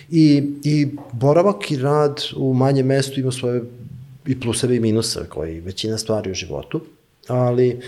I, 0.10 0.54
I 0.64 0.88
boravak 1.14 1.72
i 1.72 1.78
rad 1.78 2.22
u 2.36 2.54
manjem 2.54 2.86
mestu 2.86 3.20
ima 3.20 3.32
svoje 3.32 3.64
i 4.26 4.40
pluseve 4.40 4.76
i 4.76 4.80
minuse, 4.80 5.20
koji 5.30 5.60
većina 5.60 5.98
stvari 5.98 6.32
u 6.32 6.34
životu, 6.34 6.82
ali, 7.28 7.82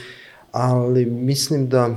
ali 0.52 1.06
mislim 1.06 1.70
da 1.70 1.96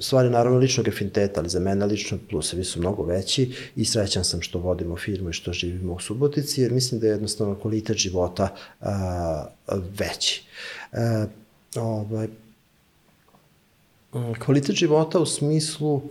stvari 0.00 0.30
naravno 0.30 0.58
ličnog 0.58 0.88
afiniteta, 0.88 1.40
ali 1.40 1.48
za 1.48 1.60
mene 1.60 1.86
lično 1.86 2.18
plusevi 2.30 2.64
su 2.64 2.80
mnogo 2.80 3.02
veći 3.02 3.52
i 3.76 3.84
srećan 3.84 4.24
sam 4.24 4.42
što 4.42 4.58
vodimo 4.58 4.96
firmu 4.96 5.30
i 5.30 5.32
što 5.32 5.52
živimo 5.52 5.92
u 5.92 6.00
Subotici, 6.00 6.62
jer 6.62 6.72
mislim 6.72 7.00
da 7.00 7.06
je 7.06 7.10
jednostavno 7.10 7.54
kvalitet 7.54 7.96
života 7.96 8.54
a, 8.80 9.46
veći. 9.98 10.44
A, 10.92 11.26
ovaj, 11.76 12.28
kvalitet 14.44 14.76
života 14.76 15.18
u 15.18 15.26
smislu 15.26 16.02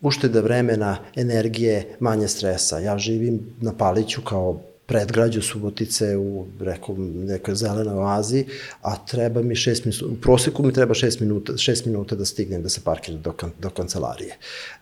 ušteda 0.00 0.40
vremena, 0.40 0.98
energije, 1.16 1.96
manje 2.00 2.28
stresa. 2.28 2.78
Ja 2.78 2.98
živim 2.98 3.56
na 3.60 3.72
Paliću 3.72 4.22
kao 4.22 4.60
predgrađu 4.88 5.42
Subotice 5.42 6.16
u 6.16 6.46
rekao, 6.60 6.94
nekoj 6.98 7.54
zelenoj 7.54 7.98
oazi, 7.98 8.44
a 8.82 8.96
treba 8.96 9.42
mi 9.42 9.56
šest 9.56 9.84
minuta, 9.84 10.06
u 10.06 10.16
proseku 10.16 10.62
mi 10.62 10.72
treba 10.72 10.94
šest 10.94 11.20
minuta, 11.20 11.56
šest 11.56 11.84
minuta 11.84 12.16
da 12.16 12.24
stignem 12.24 12.62
da 12.62 12.68
se 12.68 12.80
parkiram 12.84 13.20
do, 13.22 13.32
kan, 13.32 13.50
do 13.60 13.70
kancelarije. 13.70 14.32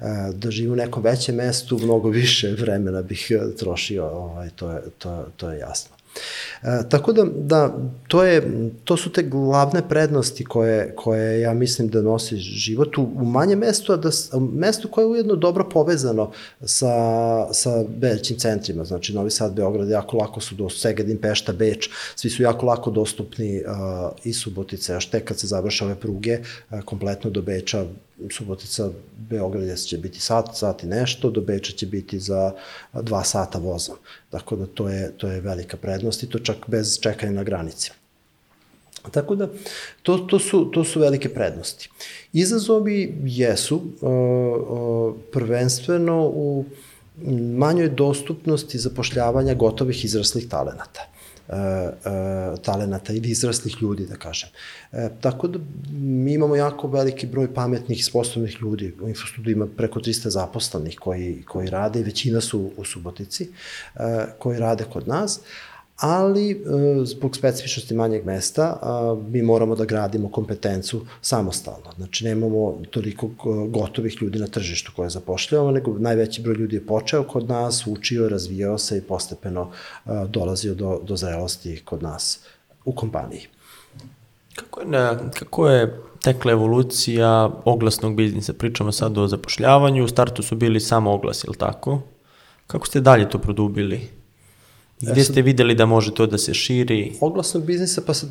E, 0.00 0.04
da 0.34 0.50
živim 0.50 0.72
u 0.72 0.76
nekom 0.76 1.02
većem 1.02 1.34
mestu, 1.34 1.78
mnogo 1.82 2.08
više 2.08 2.52
vremena 2.52 3.02
bih 3.02 3.30
e, 3.30 3.56
trošio, 3.56 4.06
ovaj, 4.06 4.50
to, 4.50 4.72
je, 4.72 4.82
to, 4.98 5.26
to 5.36 5.50
je 5.50 5.58
jasno. 5.58 5.95
E, 6.62 6.88
tako 6.88 7.12
da, 7.12 7.24
da 7.34 7.78
to, 8.08 8.24
je, 8.24 8.70
to 8.84 8.96
su 8.96 9.12
te 9.12 9.22
glavne 9.22 9.88
prednosti 9.88 10.44
koje, 10.44 10.94
koje 10.96 11.40
ja 11.40 11.54
mislim 11.54 11.88
da 11.88 12.02
nosi 12.02 12.36
život 12.36 12.98
u, 12.98 13.02
u 13.02 13.24
manje 13.24 13.56
mestu, 13.56 13.92
a 13.92 13.96
da, 13.96 14.10
mestu 14.52 14.88
koje 14.88 15.02
je 15.02 15.06
ujedno 15.06 15.36
dobro 15.36 15.68
povezano 15.68 16.30
sa, 16.64 16.92
sa 17.52 17.84
većim 17.98 18.38
centrima, 18.38 18.84
znači 18.84 19.14
Novi 19.14 19.30
Sad, 19.30 19.54
Beograd, 19.54 19.88
jako 19.88 20.16
lako 20.16 20.40
su 20.40 20.54
do 20.54 20.68
Segedin, 20.70 21.18
Pešta, 21.18 21.52
Beč, 21.52 21.90
svi 22.16 22.30
su 22.30 22.42
jako 22.42 22.66
lako 22.66 22.90
dostupni 22.90 23.56
uh, 23.56 24.10
i 24.24 24.32
Subotice, 24.32 24.94
a 24.94 25.00
šte 25.00 25.20
kad 25.20 25.38
se 25.38 25.46
završa 25.46 25.84
ove 25.84 25.94
pruge, 25.94 26.38
uh, 26.70 26.80
kompletno 26.84 27.30
do 27.30 27.42
Beča, 27.42 27.84
Subotica, 28.30 28.90
Beograd 29.18 29.78
će 29.78 29.98
biti 29.98 30.20
sat, 30.20 30.46
sat 30.54 30.82
i 30.82 30.86
nešto, 30.86 31.30
do 31.30 31.40
Beča 31.40 31.72
će 31.72 31.86
biti 31.86 32.20
za 32.20 32.52
dva 32.92 33.24
sata 33.24 33.58
vozom. 33.58 33.96
Tako 34.30 34.56
da 34.56 34.66
to 34.66 34.88
je, 34.88 35.12
to 35.16 35.28
je 35.28 35.40
velika 35.40 35.76
prednost 35.76 36.22
i 36.22 36.30
to 36.30 36.38
čak 36.38 36.56
bez 36.66 37.00
čekanja 37.00 37.32
na 37.32 37.44
granici. 37.44 37.90
Tako 39.10 39.34
da, 39.34 39.48
to, 40.02 40.18
to, 40.18 40.38
su, 40.38 40.70
to 40.70 40.84
su 40.84 41.00
velike 41.00 41.28
prednosti. 41.28 41.90
Izazovi 42.32 43.14
jesu 43.24 43.82
prvenstveno 45.32 46.26
u 46.26 46.64
manjoj 47.56 47.88
dostupnosti 47.88 48.78
zapošljavanja 48.78 49.54
gotovih 49.54 50.04
izraslih 50.04 50.48
talenata 50.48 51.15
talenata 52.62 53.12
ili 53.12 53.30
izraslih 53.30 53.82
ljudi, 53.82 54.06
da 54.06 54.16
kažem. 54.16 54.48
E, 54.92 55.08
tako 55.20 55.48
da 55.48 55.58
mi 55.90 56.32
imamo 56.32 56.56
jako 56.56 56.88
veliki 56.88 57.26
broj 57.26 57.54
pametnih 57.54 57.98
i 57.98 58.02
sposobnih 58.02 58.56
ljudi. 58.60 58.94
U 59.00 59.08
Infostudu 59.08 59.50
ima 59.50 59.66
preko 59.76 60.00
300 60.00 60.28
zaposlenih 60.28 60.98
koji, 61.00 61.42
koji 61.48 61.70
rade 61.70 62.00
i 62.00 62.02
većina 62.02 62.40
su 62.40 62.70
u 62.76 62.84
Subotici, 62.84 63.48
uh, 63.94 64.00
koji 64.38 64.58
rade 64.58 64.84
kod 64.92 65.08
nas, 65.08 65.40
ali 65.96 66.50
e, 66.50 66.56
zbog 67.04 67.36
specifičnosti 67.36 67.94
manjeg 67.94 68.24
mesta 68.24 68.80
mi 69.28 69.42
moramo 69.42 69.74
da 69.74 69.84
gradimo 69.84 70.30
kompetencu 70.30 71.06
samostalno. 71.20 71.92
Znači 71.96 72.24
nemamo 72.24 72.78
toliko 72.90 73.30
gotovih 73.68 74.22
ljudi 74.22 74.38
na 74.38 74.46
tržištu 74.46 74.92
koje 74.96 75.10
zapošljavamo, 75.10 75.70
nego 75.70 75.98
najveći 75.98 76.42
broj 76.42 76.54
ljudi 76.54 76.76
je 76.76 76.86
počeo 76.86 77.22
kod 77.22 77.48
nas, 77.48 77.86
učio, 77.86 78.28
razvijao 78.28 78.78
se 78.78 78.98
i 78.98 79.02
postepeno 79.02 79.70
dolazio 80.28 80.74
do, 80.74 81.00
do 81.02 81.16
zrelosti 81.16 81.82
kod 81.84 82.02
nas 82.02 82.40
u 82.84 82.92
kompaniji. 82.92 83.46
Kako 84.54 84.80
je, 84.80 85.18
kako 85.38 85.68
je 85.68 86.02
tekla 86.22 86.52
evolucija 86.52 87.50
oglasnog 87.64 88.16
biznisa? 88.16 88.52
Pričamo 88.52 88.92
sad 88.92 89.18
o 89.18 89.26
zapošljavanju, 89.26 90.04
u 90.04 90.08
startu 90.08 90.42
su 90.42 90.56
bili 90.56 90.80
samo 90.80 91.12
oglasi, 91.12 91.46
ili 91.46 91.56
tako? 91.56 92.00
Kako 92.66 92.86
ste 92.86 93.00
dalje 93.00 93.30
to 93.30 93.38
produbili? 93.38 94.08
Gde 95.00 95.24
ste 95.24 95.42
videli 95.42 95.74
da 95.74 95.86
može 95.86 96.14
to 96.14 96.26
da 96.26 96.38
se 96.38 96.54
širi? 96.54 97.12
Oglasnog 97.20 97.64
biznisa, 97.64 98.02
pa 98.06 98.14
sad, 98.14 98.28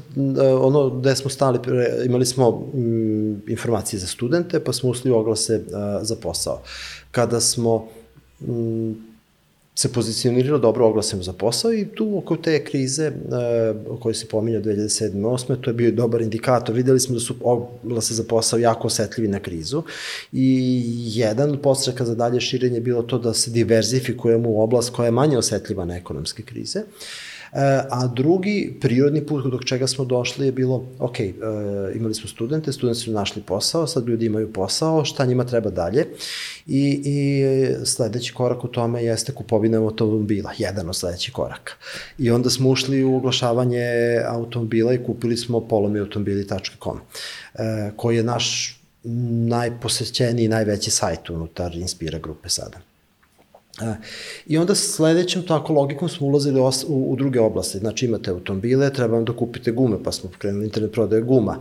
ono 0.61 0.89
gde 0.89 1.15
smo 1.15 1.29
stali, 1.29 1.59
imali 2.05 2.25
smo 2.25 2.71
m, 2.73 3.41
informacije 3.47 3.99
za 3.99 4.07
studente, 4.07 4.59
pa 4.59 4.73
smo 4.73 4.89
usli 4.89 5.11
oglase 5.11 5.63
a, 5.73 5.99
za 6.03 6.15
posao. 6.15 6.61
Kada 7.11 7.39
smo 7.39 7.87
m, 8.41 8.95
se 9.75 9.93
pozicioniralo 9.93 10.59
dobro 10.59 10.87
oglasem 10.87 11.23
za 11.23 11.33
posao 11.33 11.73
i 11.73 11.85
tu 11.85 12.17
oko 12.17 12.35
te 12.35 12.63
krize 12.63 13.07
uh, 13.07 13.93
o 13.93 13.97
kojoj 13.97 14.13
se 14.13 14.25
pominja 14.25 14.61
2007. 14.61 15.11
2008. 15.11 15.61
to 15.61 15.69
je 15.69 15.73
bio 15.73 15.91
dobar 15.91 16.21
indikator. 16.21 16.75
Videli 16.75 16.99
smo 16.99 17.13
da 17.13 17.19
su 17.19 17.35
oglase 17.41 18.13
za 18.13 18.23
posao 18.23 18.59
jako 18.59 18.87
osetljivi 18.87 19.27
na 19.27 19.39
krizu 19.39 19.83
i 20.31 20.73
jedan 21.19 21.51
od 21.51 21.61
postreka 21.61 22.05
za 22.05 22.15
dalje 22.15 22.41
širenje 22.41 22.75
je 22.75 22.81
bilo 22.81 23.03
to 23.03 23.17
da 23.17 23.33
se 23.33 23.51
diverzifikujemo 23.51 24.49
u 24.49 24.61
oblast 24.61 24.89
koja 24.89 25.05
je 25.05 25.11
manje 25.11 25.37
osetljiva 25.37 25.85
na 25.85 25.97
ekonomske 25.97 26.43
krize. 26.43 26.79
Uh, 26.79 27.34
a 27.89 28.07
drugi 28.07 28.77
prirodni 28.81 29.25
put 29.25 29.45
dok 29.45 29.65
čega 29.65 29.87
smo 29.87 30.05
došli 30.05 30.45
je 30.45 30.51
bilo, 30.51 30.85
ok, 30.99 31.19
e, 31.19 31.33
imali 31.95 32.13
smo 32.13 32.29
studente, 32.29 32.71
studenti 32.71 32.99
su 32.99 33.11
našli 33.11 33.41
posao, 33.41 33.87
sad 33.87 34.07
ljudi 34.07 34.25
imaju 34.25 34.53
posao, 34.53 35.05
šta 35.05 35.25
njima 35.25 35.43
treba 35.43 35.69
dalje 35.69 36.05
i, 36.67 37.01
i 37.05 37.45
sledeći 37.85 38.33
korak 38.33 38.63
u 38.63 38.67
tome 38.67 39.03
jeste 39.03 39.31
kupovina 39.31 39.77
automobila, 39.77 40.51
jedan 40.57 40.89
od 40.89 40.95
sledećih 40.95 41.33
koraka. 41.33 41.73
I 42.17 42.31
onda 42.31 42.49
smo 42.49 42.69
ušli 42.69 43.03
u 43.03 43.15
oglašavanje 43.15 43.85
automobila 44.27 44.93
i 44.93 45.03
kupili 45.03 45.37
smo 45.37 45.67
polomiautomobili.com, 45.67 46.99
e, 47.53 47.91
koji 47.95 48.17
je 48.17 48.23
naš 48.23 48.79
najposećeniji 49.47 50.47
najveći 50.47 50.91
sajt 50.91 51.29
unutar 51.29 51.75
Inspira 51.75 52.19
grupe 52.19 52.49
sada. 52.49 52.94
I 54.45 54.57
onda 54.57 54.75
sledećem 54.75 55.43
tako 55.47 55.73
logikom 55.73 56.09
smo 56.09 56.27
ulazili 56.27 56.59
u, 56.59 56.71
u 56.87 57.15
druge 57.15 57.39
oblasti. 57.39 57.77
Znači 57.77 58.05
imate 58.05 58.31
automobile, 58.31 58.93
treba 58.93 59.15
vam 59.15 59.25
da 59.25 59.33
kupite 59.33 59.71
gume, 59.71 60.03
pa 60.03 60.11
smo 60.11 60.29
pokrenuli 60.29 60.65
internet 60.65 60.91
prodaje 60.91 61.21
guma. 61.21 61.59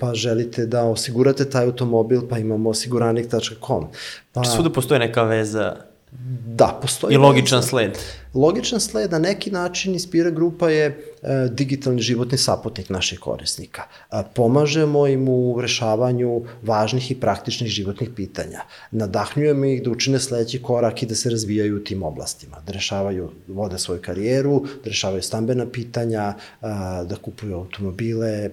Pa 0.00 0.14
želite 0.14 0.66
da 0.66 0.84
osigurate 0.84 1.50
taj 1.50 1.64
automobil, 1.64 2.22
pa 2.28 2.38
imamo 2.38 2.70
osiguranik.com. 2.70 3.86
Pa... 4.32 4.44
Svuda 4.44 4.70
postoje 4.70 4.98
neka 4.98 5.22
veza 5.22 5.76
Da, 6.46 6.78
postoji. 6.82 7.14
I 7.14 7.16
logičan 7.16 7.62
sled. 7.62 7.98
Logičan 8.34 8.80
sled, 8.80 9.12
na 9.12 9.18
neki 9.18 9.50
način 9.50 9.92
Inspira 9.92 10.30
grupa 10.30 10.70
je 10.70 10.86
e, 10.86 10.96
digitalni 11.50 12.02
životni 12.02 12.38
sapotnik 12.38 12.90
naših 12.90 13.20
korisnika. 13.20 13.82
E, 14.12 14.22
pomažemo 14.34 15.06
im 15.06 15.28
u 15.28 15.60
rešavanju 15.60 16.42
važnih 16.62 17.10
i 17.10 17.20
praktičnih 17.20 17.70
životnih 17.70 18.10
pitanja. 18.16 18.60
Nadahnjujemo 18.90 19.64
ih 19.64 19.82
da 19.82 19.90
učine 19.90 20.18
sledeći 20.18 20.62
korak 20.62 21.02
i 21.02 21.06
da 21.06 21.14
se 21.14 21.30
razvijaju 21.30 21.76
u 21.76 21.84
tim 21.84 22.02
oblastima. 22.02 22.56
Da 22.66 22.72
rešavaju, 22.72 23.30
vode 23.48 23.78
svoju 23.78 24.02
karijeru, 24.02 24.60
da 24.84 24.90
rešavaju 24.90 25.22
stambena 25.22 25.66
pitanja, 25.66 26.34
e, 26.62 26.66
da 27.08 27.16
kupuju 27.22 27.54
automobile, 27.54 28.28
e, 28.28 28.50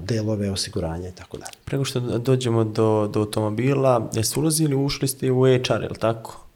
delove, 0.00 0.50
osiguranja 0.50 1.08
i 1.08 1.12
tako 1.12 1.36
dalje. 1.36 1.52
Prego 1.64 1.84
što 1.84 2.00
dođemo 2.00 2.64
do, 2.64 3.10
do 3.12 3.20
automobila, 3.20 4.10
jeste 4.14 4.40
ulazili, 4.40 4.74
ušli 4.74 5.08
ste 5.08 5.30
u 5.30 5.44
HR, 5.44 5.82
je 5.82 5.88
li 5.88 5.98
tako? 5.98 6.49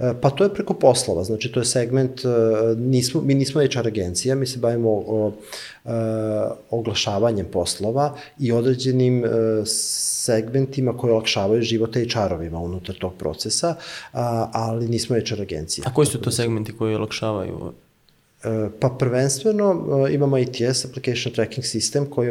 E, 0.00 0.14
pa 0.20 0.30
to 0.30 0.44
je 0.44 0.54
preko 0.54 0.74
poslova, 0.74 1.24
znači 1.24 1.52
to 1.52 1.60
je 1.60 1.64
segment, 1.64 2.24
e, 2.24 2.28
nismo, 2.76 3.20
mi 3.20 3.34
nismo 3.34 3.60
HR 3.60 3.86
agencija, 3.86 4.34
mi 4.34 4.46
se 4.46 4.58
bavimo 4.58 4.90
o, 4.90 5.02
o, 5.06 5.32
e, 5.84 5.90
oglašavanjem 6.70 7.46
poslova 7.52 8.14
i 8.38 8.52
određenim 8.52 9.24
segmentima 9.64 10.96
koji 10.96 11.12
olakšavaju 11.12 11.62
život 11.62 11.96
HR-ovima 11.96 12.58
unutar 12.58 12.96
tog 12.98 13.12
procesa, 13.18 13.74
ali 14.52 14.88
nismo 14.88 15.16
HR 15.16 15.42
agencija. 15.42 15.84
A 15.86 15.94
koji 15.94 16.06
su 16.06 16.20
to 16.20 16.30
segmenti 16.30 16.76
koji 16.76 16.94
olakšavaju? 16.94 17.72
E, 18.44 18.68
Pa 18.80 18.88
prvenstveno 18.88 19.86
e, 20.08 20.14
imamo 20.14 20.36
ATS, 20.36 20.84
Application 20.84 21.34
Tracking 21.34 21.64
System, 21.64 22.10
koji 22.10 22.30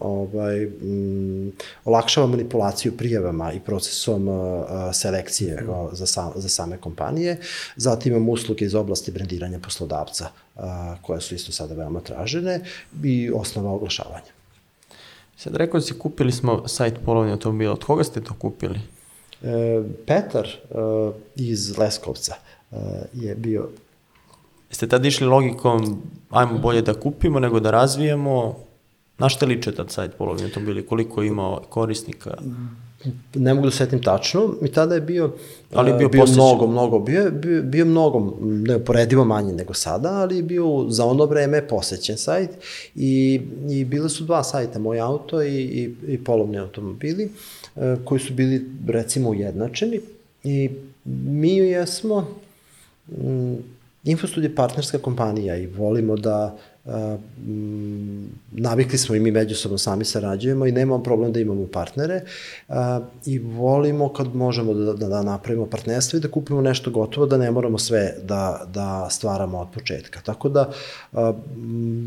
ovaj, 0.00 0.66
um, 0.66 1.52
olakšava 1.84 2.26
manipulaciju 2.26 2.96
prijavama 2.96 3.52
i 3.52 3.60
procesom 3.60 4.28
uh, 4.28 4.64
selekcije 4.92 5.64
uh, 5.68 5.88
za, 5.92 6.06
sam, 6.06 6.32
za 6.36 6.48
same 6.48 6.76
kompanije. 6.76 7.38
Zatim 7.76 8.12
imamo 8.12 8.32
usluge 8.32 8.64
iz 8.64 8.74
oblasti 8.74 9.12
brendiranja 9.12 9.58
poslodavca, 9.58 10.28
koje 11.02 11.20
su 11.20 11.34
isto 11.34 11.52
sada 11.52 11.74
veoma 11.74 12.00
tražene 12.00 12.60
i 13.04 13.30
osnova 13.34 13.72
oglašavanja. 13.72 14.32
Sad 15.36 15.56
rekao 15.56 15.80
si 15.80 15.98
kupili 15.98 16.32
smo 16.32 16.68
sajt 16.68 16.94
polovni 17.04 17.32
automobila. 17.32 17.72
Od 17.72 17.84
koga 17.84 18.04
ste 18.04 18.20
to 18.20 18.34
kupili? 18.38 18.80
E, 19.42 19.82
Petar 20.06 20.48
iz 21.36 21.78
Leskovca 21.78 22.34
je 23.12 23.34
bio 23.34 23.68
Jeste 24.72 24.86
tad 24.86 25.04
išli 25.04 25.26
logikom 25.26 26.02
ajmo 26.30 26.58
bolje 26.58 26.82
da 26.82 26.94
kupimo 26.94 27.40
nego 27.40 27.60
da 27.60 27.70
razvijemo? 27.70 28.56
Na 29.18 29.28
šta 29.28 29.46
liče 29.46 29.72
tad 29.72 29.90
sajt 29.90 30.12
polovni 30.14 30.44
automobili? 30.44 30.86
Koliko 30.86 31.22
ima 31.22 31.58
korisnika? 31.68 32.30
ne 33.34 33.54
mogu 33.54 33.66
da 33.66 33.72
setim 33.72 34.02
tačno, 34.02 34.54
i 34.62 34.68
tada 34.68 34.94
je 34.94 35.00
bio, 35.00 35.32
Ali 35.74 35.90
je 35.90 35.96
bio 35.96 36.06
e, 36.06 36.08
bio 36.08 36.20
posjećen. 36.20 36.34
mnogo, 36.36 36.66
mnogo, 36.66 36.98
bio, 36.98 37.20
je- 37.20 37.30
bio, 37.30 37.62
bio 37.62 37.84
mnogo, 37.84 38.36
neuporedivo 38.40 39.24
manje 39.24 39.52
nego 39.52 39.74
sada, 39.74 40.08
ali 40.10 40.36
je 40.36 40.42
bio 40.42 40.84
za 40.88 41.04
ono 41.06 41.24
vreme 41.24 41.68
posećen 41.68 42.16
sajt 42.16 42.50
i, 42.94 43.40
i 43.70 43.84
bile 43.84 44.08
su 44.08 44.24
dva 44.24 44.42
sajta, 44.42 44.78
Moj 44.78 45.00
auto 45.00 45.42
i, 45.42 45.54
i, 45.54 45.94
i 46.08 46.18
polovni 46.18 46.58
automobili, 46.58 47.30
e, 47.76 47.96
koji 48.04 48.20
su 48.20 48.34
bili 48.34 48.62
recimo 48.88 49.30
ujednačeni 49.30 50.00
i 50.44 50.70
mi 51.04 51.56
jesmo, 51.56 52.26
Infostud 54.04 54.44
je 54.44 54.54
partnerska 54.54 54.98
kompanija 54.98 55.56
i 55.56 55.66
volimo 55.66 56.16
da 56.16 56.56
navikli 58.52 58.98
smo 58.98 59.14
i 59.14 59.20
mi 59.20 59.30
međusobno 59.30 59.78
sami 59.78 60.04
sarađujemo 60.04 60.66
i 60.66 60.72
nemamo 60.72 61.02
problem 61.02 61.32
da 61.32 61.40
imamo 61.40 61.66
partnere 61.66 62.20
i 63.26 63.38
volimo 63.38 64.12
kad 64.12 64.34
možemo 64.34 64.74
da, 64.74 64.92
da, 64.92 65.08
da 65.08 65.22
napravimo 65.22 65.66
partnerstvo 65.66 66.16
i 66.16 66.20
da 66.20 66.28
kupimo 66.28 66.60
nešto 66.60 66.90
gotovo, 66.90 67.26
da 67.26 67.36
ne 67.36 67.50
moramo 67.50 67.78
sve 67.78 68.14
da, 68.24 68.66
da 68.74 69.08
stvaramo 69.10 69.58
od 69.58 69.68
početka. 69.74 70.20
Tako 70.20 70.48
da 70.48 70.72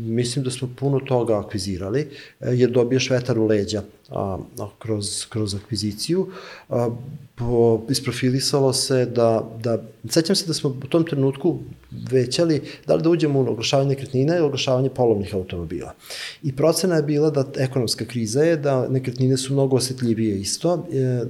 mislim 0.06 0.44
da 0.44 0.50
smo 0.50 0.68
puno 0.78 1.00
toga 1.00 1.38
akvizirali, 1.38 2.00
e, 2.00 2.08
jer 2.40 2.70
dobiješ 2.70 3.10
vetar 3.10 3.38
u 3.38 3.46
leđa 3.46 3.82
a, 4.10 4.38
kroz, 4.78 5.26
kroz 5.28 5.54
akviziciju. 5.54 6.28
Po, 7.34 7.80
isprofilisalo 7.88 8.72
se 8.72 9.06
da, 9.06 9.50
da, 9.62 9.82
sećam 10.08 10.36
se 10.36 10.46
da 10.46 10.54
smo 10.54 10.70
u 10.70 10.86
tom 10.86 11.04
trenutku 11.04 11.58
većali 12.10 12.62
da 12.86 12.94
li 12.94 13.02
da 13.02 13.10
uđemo 13.10 13.40
u 13.40 13.50
oglašavanje 13.50 13.88
nekretnina 13.88 14.36
ili 14.36 14.44
oglašavanje 14.44 14.65
polovnih 14.94 15.34
automobila. 15.34 15.94
I 16.42 16.56
procena 16.56 16.96
je 16.96 17.02
bila 17.02 17.30
da 17.30 17.44
ekonomska 17.56 18.04
kriza 18.04 18.42
je 18.42 18.56
da 18.56 18.88
nekretnine 18.88 19.36
su 19.36 19.52
mnogo 19.52 19.76
osetljivije 19.76 20.40
isto, 20.40 20.86
e, 20.92 21.24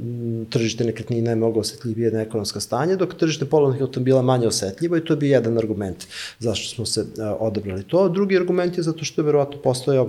tržište 0.50 0.84
nekretnina 0.84 1.30
je 1.30 1.36
mnogo 1.36 1.60
osetljivije 1.60 2.10
na 2.10 2.20
ekonomska 2.20 2.60
stanje, 2.60 2.96
dok 2.96 3.14
tržište 3.14 3.44
polovnih 3.44 3.82
automobila 3.82 4.22
manje 4.22 4.46
osetljivo 4.46 4.96
i 4.96 5.04
to 5.04 5.12
je 5.12 5.16
bio 5.16 5.32
jedan 5.32 5.58
argument 5.58 6.06
zašto 6.38 6.74
smo 6.74 6.86
se 6.86 7.00
e, 7.00 7.24
odabrali 7.24 7.82
to. 7.82 8.08
Drugi 8.08 8.36
argument 8.36 8.76
je 8.76 8.82
zato 8.82 9.04
što 9.04 9.20
je 9.20 9.26
verovatno 9.26 9.62
postojao 9.62 10.08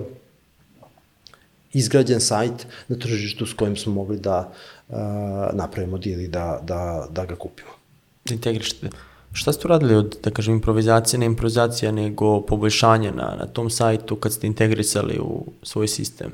izgrađen 1.72 2.20
sajt 2.20 2.66
na 2.88 2.96
tržištu 2.96 3.46
s 3.46 3.52
kojim 3.52 3.76
smo 3.76 3.92
mogli 3.92 4.18
da 4.18 4.52
uh, 4.88 4.96
napravimo 5.52 5.98
deal 5.98 6.20
i 6.20 6.28
da, 6.28 6.60
da, 6.62 7.08
da 7.10 7.24
ga 7.24 7.36
kupimo. 7.36 7.70
Da. 8.88 9.07
Šta 9.32 9.52
ste 9.52 9.68
uradili 9.68 9.94
od, 9.94 10.16
da 10.24 10.30
kažem, 10.30 10.54
improvizacije, 10.54 11.20
ne 11.20 11.26
improvizacija, 11.26 11.92
nego 11.92 12.40
poboljšanje 12.40 13.10
na, 13.10 13.36
na 13.38 13.46
tom 13.46 13.70
sajtu 13.70 14.16
kad 14.16 14.32
ste 14.32 14.46
integrisali 14.46 15.18
u 15.18 15.46
svoj 15.62 15.88
sistem? 15.88 16.32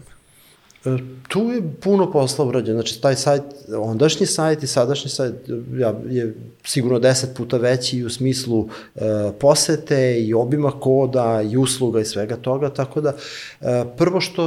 E, 0.85 0.99
Tu 1.29 1.41
je 1.41 1.63
puno 1.81 2.13
posla 2.13 2.45
urađeno, 2.45 2.81
znači 2.81 3.01
taj 3.01 3.17
sajt, 3.17 3.43
ondašnji 3.79 4.27
sajt 4.27 4.63
i 4.63 4.67
sadašnji 4.67 5.11
sajt 5.11 5.35
ja, 5.79 5.95
je 6.09 6.35
sigurno 6.65 6.99
deset 6.99 7.37
puta 7.37 7.57
veći 7.57 8.05
u 8.05 8.11
smislu 8.11 8.69
e, 8.95 9.01
posete 9.41 10.21
i 10.21 10.35
obima 10.35 10.71
koda 10.81 11.43
i 11.53 11.57
usluga 11.57 12.01
i 12.01 12.05
svega 12.05 12.37
toga, 12.37 12.71
tako 12.71 13.01
da 13.01 13.13
e, 13.61 13.85
prvo 13.97 14.21
što, 14.21 14.45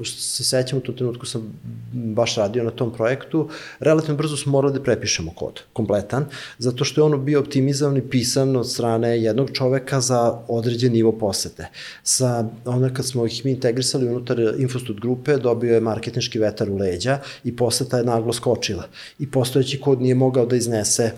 e, 0.00 0.04
što 0.04 0.20
se 0.20 0.44
sećam 0.44 0.78
u 0.78 0.80
tom 0.80 0.96
trenutku 0.96 1.26
sam 1.26 1.52
baš 1.92 2.36
radio 2.36 2.64
na 2.64 2.70
tom 2.70 2.92
projektu, 2.92 3.48
relativno 3.80 4.16
brzo 4.16 4.36
smo 4.36 4.52
morali 4.52 4.74
da 4.74 4.82
prepišemo 4.82 5.32
kod, 5.36 5.60
kompletan, 5.72 6.26
zato 6.58 6.84
što 6.84 7.00
je 7.00 7.04
ono 7.04 7.18
bio 7.18 7.40
optimizovan 7.40 7.96
i 7.96 8.08
pisan 8.08 8.56
od 8.56 8.70
strane 8.70 9.22
jednog 9.22 9.50
čoveka 9.52 10.00
za 10.00 10.38
određen 10.48 10.92
nivo 10.92 11.12
posete. 11.12 11.68
Sa, 12.02 12.44
onda 12.64 12.94
kad 12.94 13.06
smo 13.06 13.26
ih 13.26 13.44
mi 13.44 13.50
integrisali 13.50 14.08
unutar 14.08 14.38
Infostud 14.58 15.00
grupe, 15.00 15.36
dobio 15.36 15.69
je 15.74 15.80
marketinški 15.80 16.38
vetar 16.38 16.70
u 16.70 16.76
leđa 16.76 17.18
i 17.44 17.56
poseta 17.56 17.98
je 17.98 18.04
naglo 18.04 18.32
skočila. 18.32 18.84
I 19.18 19.30
postojeći 19.30 19.80
kod 19.80 20.00
nije 20.00 20.14
mogao 20.14 20.46
da 20.46 20.56
iznese 20.56 21.02
e, 21.04 21.14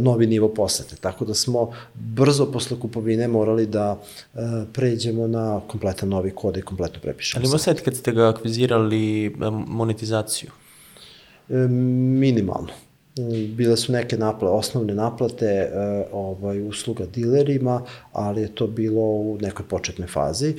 novi 0.00 0.26
nivo 0.26 0.48
posete. 0.48 0.96
Tako 0.96 1.24
da 1.24 1.34
smo 1.34 1.72
brzo 1.94 2.46
posle 2.52 2.80
kupovine 2.80 3.28
morali 3.28 3.66
da 3.66 4.00
e, 4.34 4.38
pređemo 4.72 5.26
na 5.26 5.60
kompletan 5.68 6.08
novi 6.08 6.30
kod 6.30 6.56
i 6.56 6.62
kompletno 6.62 7.00
prepišemo. 7.02 7.40
Ali 7.40 7.48
ima 7.48 7.58
sajt 7.58 7.80
kad 7.80 7.96
ste 7.96 8.12
ga 8.12 8.28
akvizirali 8.28 9.26
em, 9.26 9.64
monetizaciju? 9.68 10.50
E, 11.48 11.54
minimalno. 11.54 12.89
Bile 13.56 13.76
su 13.76 13.92
neke 13.92 14.16
napla, 14.16 14.50
osnovne 14.50 14.94
naplate 14.94 15.46
e, 15.46 15.70
ovaj, 16.12 16.62
usluga 16.62 17.04
dilerima, 17.14 17.82
ali 18.12 18.42
je 18.42 18.54
to 18.54 18.66
bilo 18.66 19.02
u 19.02 19.38
nekoj 19.40 19.66
početnoj 19.66 20.08
fazi, 20.08 20.48
e, 20.48 20.54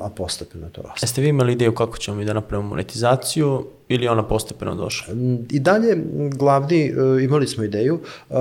a 0.00 0.10
postepeno 0.16 0.68
to 0.68 0.82
raslo. 0.82 0.98
Jeste 1.02 1.20
vi 1.22 1.28
imali 1.28 1.52
ideju 1.52 1.74
kako 1.74 1.98
ćemo 1.98 2.16
mi 2.16 2.24
da 2.24 2.32
napravimo 2.32 2.68
monetizaciju 2.68 3.64
ili 3.90 4.04
je 4.04 4.10
ona 4.10 4.22
postepeno 4.22 4.74
došla? 4.74 5.14
I 5.50 5.60
dalje, 5.60 5.96
glavni, 6.36 6.80
e, 6.82 7.24
imali 7.24 7.46
smo 7.46 7.64
ideju, 7.64 7.98
e, 8.30 8.34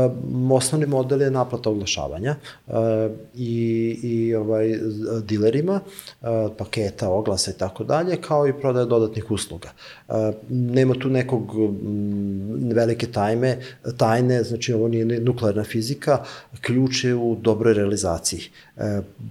osnovni 0.51 0.85
model 0.85 1.21
je 1.21 1.31
naplata 1.31 1.69
oglašavanja 1.69 2.35
e, 2.67 2.71
i, 3.35 3.55
i 4.03 4.35
ovaj, 4.35 4.79
dilerima, 5.23 5.79
paketa, 6.57 7.09
oglasa 7.09 7.51
i 7.51 7.57
tako 7.57 7.83
dalje, 7.83 8.17
kao 8.21 8.47
i 8.47 8.53
prodaja 8.53 8.85
dodatnih 8.85 9.31
usluga. 9.31 9.69
Nema 10.49 10.93
tu 10.93 11.09
nekog 11.09 11.51
velike 12.73 13.07
tajme, 13.07 13.57
tajne, 13.97 14.43
znači 14.43 14.73
ovo 14.73 14.87
nije 14.87 15.05
nuklearna 15.05 15.63
fizika, 15.63 16.23
ključ 16.61 17.03
je 17.03 17.15
u 17.15 17.35
dobroj 17.41 17.73
realizaciji. 17.73 18.41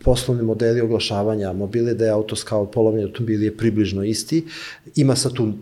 Poslovni 0.04 0.42
modeli 0.42 0.80
oglašavanja, 0.80 1.52
mobile, 1.52 2.08
autoscout, 2.08 2.72
polovni 2.72 3.02
automobili 3.02 3.44
je 3.44 3.56
približno 3.56 4.04
isti, 4.04 4.44
ima 4.96 5.16
sa 5.16 5.30
tu 5.30 5.52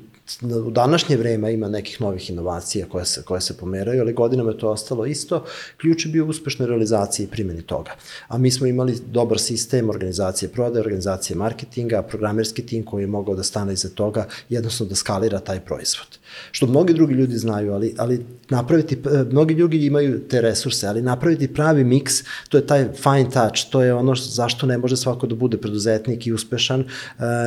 u 0.66 0.70
današnje 0.70 1.16
vreme 1.16 1.52
ima 1.52 1.68
nekih 1.68 2.00
novih 2.00 2.30
inovacija 2.30 2.86
koje 2.88 3.04
se, 3.04 3.22
koje 3.22 3.40
se 3.40 3.56
pomeraju, 3.56 4.00
ali 4.00 4.12
godinama 4.12 4.50
je 4.50 4.58
to 4.58 4.70
ostalo 4.70 5.06
isto. 5.06 5.44
Ključ 5.76 6.06
je 6.06 6.12
bio 6.12 6.26
uspešna 6.26 6.66
realizacija 6.66 7.24
i 7.24 7.30
primjeni 7.30 7.62
toga. 7.62 7.90
A 8.28 8.38
mi 8.38 8.50
smo 8.50 8.66
imali 8.66 8.98
dobar 9.06 9.38
sistem 9.38 9.90
organizacije 9.90 10.48
prodaje, 10.48 10.80
organizacije 10.80 11.36
marketinga, 11.36 12.02
programerski 12.02 12.66
tim 12.66 12.84
koji 12.84 13.02
je 13.02 13.06
mogao 13.06 13.34
da 13.34 13.42
stane 13.42 13.72
iza 13.72 13.88
toga, 13.88 14.26
jednostavno 14.48 14.88
da 14.88 14.94
skalira 14.94 15.40
taj 15.40 15.60
proizvod. 15.60 16.18
Što 16.51 16.66
mnogi 16.66 16.94
drugi 16.94 17.14
ljudi 17.14 17.37
znaju, 17.37 17.72
ali, 17.72 17.94
ali 17.99 18.27
napraviti, 18.51 18.94
e, 18.94 19.25
mnogi 19.31 19.55
ljudi 19.55 19.87
imaju 19.87 20.29
te 20.29 20.40
resurse, 20.40 20.87
ali 20.87 21.03
napraviti 21.03 21.55
pravi 21.55 21.85
miks, 21.85 22.14
to 22.49 22.59
je 22.59 22.66
taj 22.66 22.88
fine 22.94 23.31
touch, 23.31 23.70
to 23.70 23.83
je 23.83 23.94
ono 23.94 24.14
zašto 24.14 24.66
ne 24.66 24.79
može 24.79 24.96
svako 24.96 25.27
da 25.27 25.35
bude 25.35 25.57
preduzetnik 25.57 26.27
i 26.27 26.33
uspešan, 26.33 26.81
e, 26.81 26.85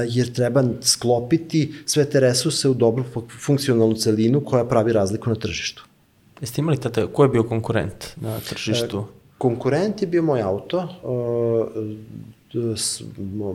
jer 0.08 0.34
treba 0.34 0.64
sklopiti 0.82 1.74
sve 1.86 2.06
te 2.06 2.20
resurse 2.20 2.70
u 2.70 2.74
dobru 2.74 3.04
fu- 3.14 3.28
funkcionalnu 3.46 3.96
celinu 3.96 4.42
koja 4.42 4.66
pravi 4.66 4.94
razliku 4.94 5.30
na 5.30 5.36
tržištu. 5.36 5.84
Jeste 6.42 6.62
imali 6.62 6.78
tada, 6.78 7.08
ko 7.08 7.24
je 7.24 7.30
bio 7.30 7.44
konkurent 7.44 8.06
na 8.16 8.40
tržištu? 8.40 9.06
Konkurent 9.38 10.02
je 10.02 10.08
bio 10.08 10.22
moj 10.24 10.42
auto, 10.42 10.80
e, 10.80 12.30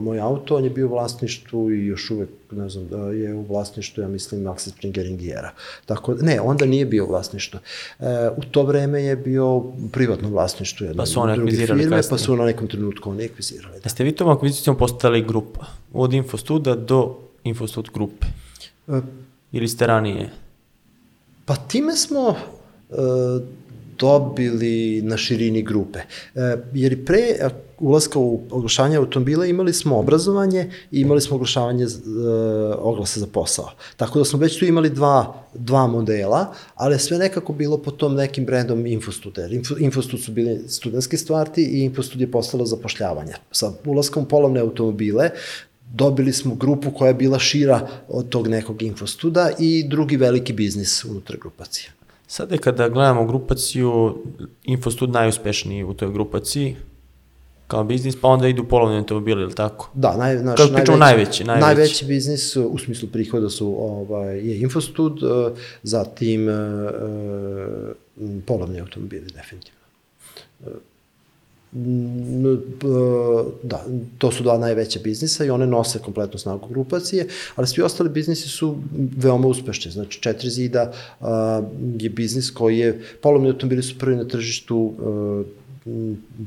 moj 0.00 0.20
auto, 0.20 0.56
on 0.56 0.64
je 0.64 0.70
bio 0.70 0.86
u 0.86 0.90
vlasništvu 0.90 1.70
i 1.70 1.86
još 1.86 2.10
uvek, 2.10 2.28
ne 2.50 2.68
znam, 2.68 2.88
da 2.88 2.96
je 2.96 3.34
u 3.34 3.42
vlasništvu, 3.42 4.02
ja 4.02 4.08
mislim, 4.08 4.40
Maxi 4.44 4.70
Springer 4.70 5.06
Ingiera. 5.06 5.50
Tako, 5.86 6.14
ne, 6.14 6.40
onda 6.40 6.66
nije 6.66 6.86
bio 6.86 7.04
u 7.04 7.08
vlasništvu. 7.08 7.60
E, 8.00 8.04
u 8.36 8.42
to 8.50 8.62
vreme 8.62 9.02
je 9.02 9.16
bio 9.16 9.56
u 9.56 9.72
privatnom 9.92 10.32
vlasništvu 10.32 10.84
jedne 10.86 10.96
Pa 10.96 11.06
su 11.06 11.20
druge 11.34 11.50
firme, 11.50 11.82
kasnije. 11.82 12.02
pa 12.10 12.18
su 12.18 12.36
na 12.36 12.44
nekom 12.44 12.68
trenutku 12.68 13.10
oni 13.10 13.24
akvizirali. 13.24 13.74
Da. 13.74 13.80
Jeste 13.84 14.04
vi 14.04 14.12
tom 14.12 14.28
akvizicijom 14.28 14.78
postali 14.78 15.22
grupa? 15.22 15.66
Od 15.92 16.12
Infostuda 16.12 16.74
do 16.74 17.18
Infostud 17.44 17.90
grupe? 17.94 18.26
E, 18.88 19.00
Ili 19.52 19.68
ste 19.68 19.86
ranije? 19.86 20.30
Pa 21.46 21.56
time 21.56 21.96
smo, 21.96 22.36
e, 22.90 22.94
dobili 23.98 25.02
na 25.02 25.16
širini 25.16 25.62
grupe. 25.62 25.98
E, 26.34 26.56
jer 26.74 27.04
pre 27.04 27.20
ulaska 27.78 28.18
u 28.18 28.40
oglašavanje 28.50 28.96
automobila 28.96 29.46
imali 29.46 29.72
smo 29.72 29.98
obrazovanje 29.98 30.70
i 30.90 31.00
imali 31.00 31.20
smo 31.20 31.36
oglašavanje 31.36 31.84
e, 31.84 31.88
oglasa 32.78 33.20
za 33.20 33.26
posao. 33.26 33.70
Tako 33.96 34.18
da 34.18 34.24
smo 34.24 34.38
već 34.38 34.58
tu 34.58 34.64
imali 34.64 34.90
dva, 34.90 35.34
dva 35.54 35.86
modela, 35.86 36.54
ali 36.74 36.98
sve 36.98 37.18
nekako 37.18 37.52
bilo 37.52 37.78
po 37.78 37.90
tom 37.90 38.14
nekim 38.14 38.44
brendom 38.44 38.86
Infostud. 38.86 39.38
Info, 39.50 39.74
Infostud 39.78 40.20
su 40.20 40.32
bili 40.32 40.68
studentski 40.68 41.16
stvarti 41.16 41.62
i 41.62 41.84
Infostud 41.84 42.20
je 42.20 42.30
postalo 42.30 42.66
zapošljavanje. 42.66 43.32
Sa 43.50 43.72
ulaskom 43.84 44.24
polovne 44.24 44.60
automobile 44.60 45.30
dobili 45.94 46.32
smo 46.32 46.54
grupu 46.54 46.90
koja 46.90 47.08
je 47.08 47.14
bila 47.14 47.38
šira 47.38 47.88
od 48.08 48.28
tog 48.28 48.48
nekog 48.48 48.82
infostuda 48.82 49.50
i 49.58 49.84
drugi 49.88 50.16
veliki 50.16 50.52
biznis 50.52 51.04
unutar 51.04 51.36
grupacije. 51.36 51.90
Sad 52.26 52.52
je 52.52 52.58
kada 52.58 52.88
gledamo 52.88 53.26
grupaciju, 53.26 54.16
Infostud 54.62 55.10
najuspešniji 55.10 55.84
u 55.84 55.94
toj 55.94 56.12
grupaciji, 56.12 56.76
kao 57.66 57.84
biznis, 57.84 58.20
pa 58.20 58.28
onda 58.28 58.48
idu 58.48 58.64
polovni 58.64 58.98
automobili, 58.98 59.42
ili 59.42 59.54
tako? 59.54 59.90
Da, 59.94 60.16
naj, 60.16 60.34
naš, 60.36 60.56
Kako 60.56 60.74
pričamo 60.74 60.98
najveći, 60.98 61.44
najveći. 61.44 61.66
Najveći 61.66 62.04
biznis 62.04 62.56
u 62.56 62.78
smislu 62.78 63.08
prihoda 63.12 63.50
su 63.50 63.76
ovaj, 63.78 64.38
je 64.38 64.60
Infostud, 64.60 65.22
eh, 65.22 65.60
zatim 65.82 66.48
uh, 66.48 66.54
polovni 68.46 68.80
automobili, 68.80 69.26
definitivno. 69.26 69.80
Da, 73.62 73.84
to 74.18 74.30
su 74.32 74.42
dva 74.42 74.58
najveća 74.58 75.00
biznisa 75.04 75.44
i 75.44 75.50
one 75.50 75.66
nose 75.66 75.98
kompletnu 75.98 76.38
snagu 76.38 76.68
grupacije, 76.68 77.26
ali 77.56 77.66
svi 77.66 77.82
ostali 77.82 78.10
biznisi 78.10 78.48
su 78.48 78.76
veoma 79.16 79.48
uspešni. 79.48 79.90
Znači, 79.90 80.20
Četiri 80.20 80.50
zida 80.50 80.92
je 81.98 82.10
biznis 82.10 82.50
koji 82.50 82.78
je, 82.78 83.02
polovni 83.22 83.48
automobili 83.48 83.82
su 83.82 83.98
prvi 83.98 84.16
na 84.16 84.28
tržištu 84.28 84.94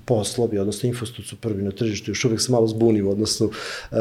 poslovi, 0.06 0.58
odnosno 0.58 0.88
Infostud 0.88 1.26
su 1.26 1.36
prvi 1.36 1.63
na 1.63 1.71
tržištu, 1.71 2.12
još 2.12 2.26
uvek 2.26 2.41
se 2.41 2.52
malo 2.52 2.67
zbunim, 2.67 3.08
odnosno 3.08 3.45
uh, 3.45 3.97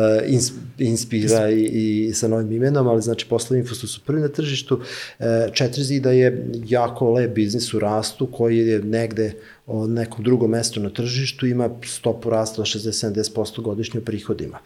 Inspira 0.78 1.50
i, 1.50 1.64
i 1.64 2.14
sa 2.14 2.28
novim 2.28 2.52
imenom, 2.52 2.88
ali 2.88 3.02
znači 3.02 3.26
poslovi 3.28 3.60
Infostud 3.60 3.90
su 3.90 4.00
prvi 4.06 4.20
na 4.20 4.28
tržištu. 4.28 4.74
Uh, 4.74 5.26
četiri 5.52 5.84
zida 5.84 6.10
je 6.10 6.50
jako 6.66 7.12
lep 7.12 7.34
biznis 7.34 7.74
u 7.74 7.78
rastu 7.78 8.26
koji 8.26 8.58
je 8.58 8.82
negde 8.82 9.34
o 9.66 9.86
nekom 9.86 10.24
drugom 10.24 10.50
mestu 10.50 10.80
na 10.80 10.90
tržištu, 10.90 11.46
ima 11.46 11.70
stopu 11.84 12.30
rasta 12.30 12.62
od 12.62 12.68
60-70% 12.68 13.62
godišnje 13.62 14.00
prihodima. 14.00 14.58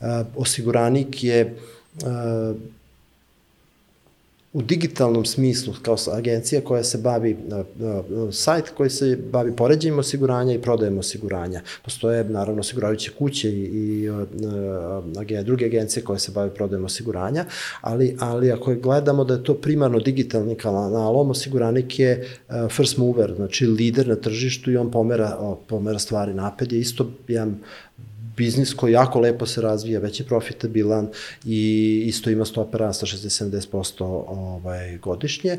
Uh, 0.00 0.06
osiguranik 0.36 1.24
je 1.24 1.56
u 4.52 4.62
digitalnom 4.62 5.24
smislu 5.24 5.74
kao 5.82 5.96
agencija 6.12 6.60
koja 6.60 6.84
se 6.84 6.98
bavi 6.98 7.36
sajt 8.32 8.68
koji 8.68 8.90
se 8.90 9.18
bavi 9.32 9.56
poređenjem 9.56 9.98
osiguranja 9.98 10.54
i 10.54 10.62
prodajem 10.62 10.98
osiguranja. 10.98 11.62
Postoje 11.84 12.24
naravno 12.24 12.60
osiguravajuće 12.60 13.10
kuće 13.18 13.50
i, 13.50 13.62
i 13.64 14.08
a, 15.36 15.42
druge 15.42 15.64
agencije 15.64 16.04
koje 16.04 16.18
se 16.18 16.32
bave 16.32 16.54
prodajem 16.54 16.84
osiguranja, 16.84 17.44
ali, 17.80 18.16
ali 18.20 18.52
ako 18.52 18.74
gledamo 18.74 19.24
da 19.24 19.34
je 19.34 19.44
to 19.44 19.54
primarno 19.54 19.98
digitalni 19.98 20.54
kanalom, 20.54 21.30
osiguranik 21.30 21.98
je 21.98 22.28
first 22.70 22.96
mover, 22.96 23.34
znači 23.36 23.66
lider 23.66 24.08
na 24.08 24.16
tržištu 24.16 24.70
i 24.70 24.76
on 24.76 24.90
pomera, 24.90 25.56
pomera 25.66 25.98
stvari 25.98 26.34
napred, 26.34 26.72
je 26.72 26.80
isto 26.80 27.10
jedan 27.28 27.58
biznis 28.38 28.74
koji 28.74 28.92
jako 28.92 29.20
lepo 29.20 29.46
se 29.46 29.60
razvija, 29.60 30.00
već 30.00 30.20
je 30.20 30.26
profitabilan 30.26 31.08
i 31.44 32.02
isto 32.06 32.30
ima 32.30 32.44
stope 32.44 32.78
rasta 32.78 33.06
60-70% 33.06 34.04
ovaj, 34.28 34.98
godišnje. 34.98 35.58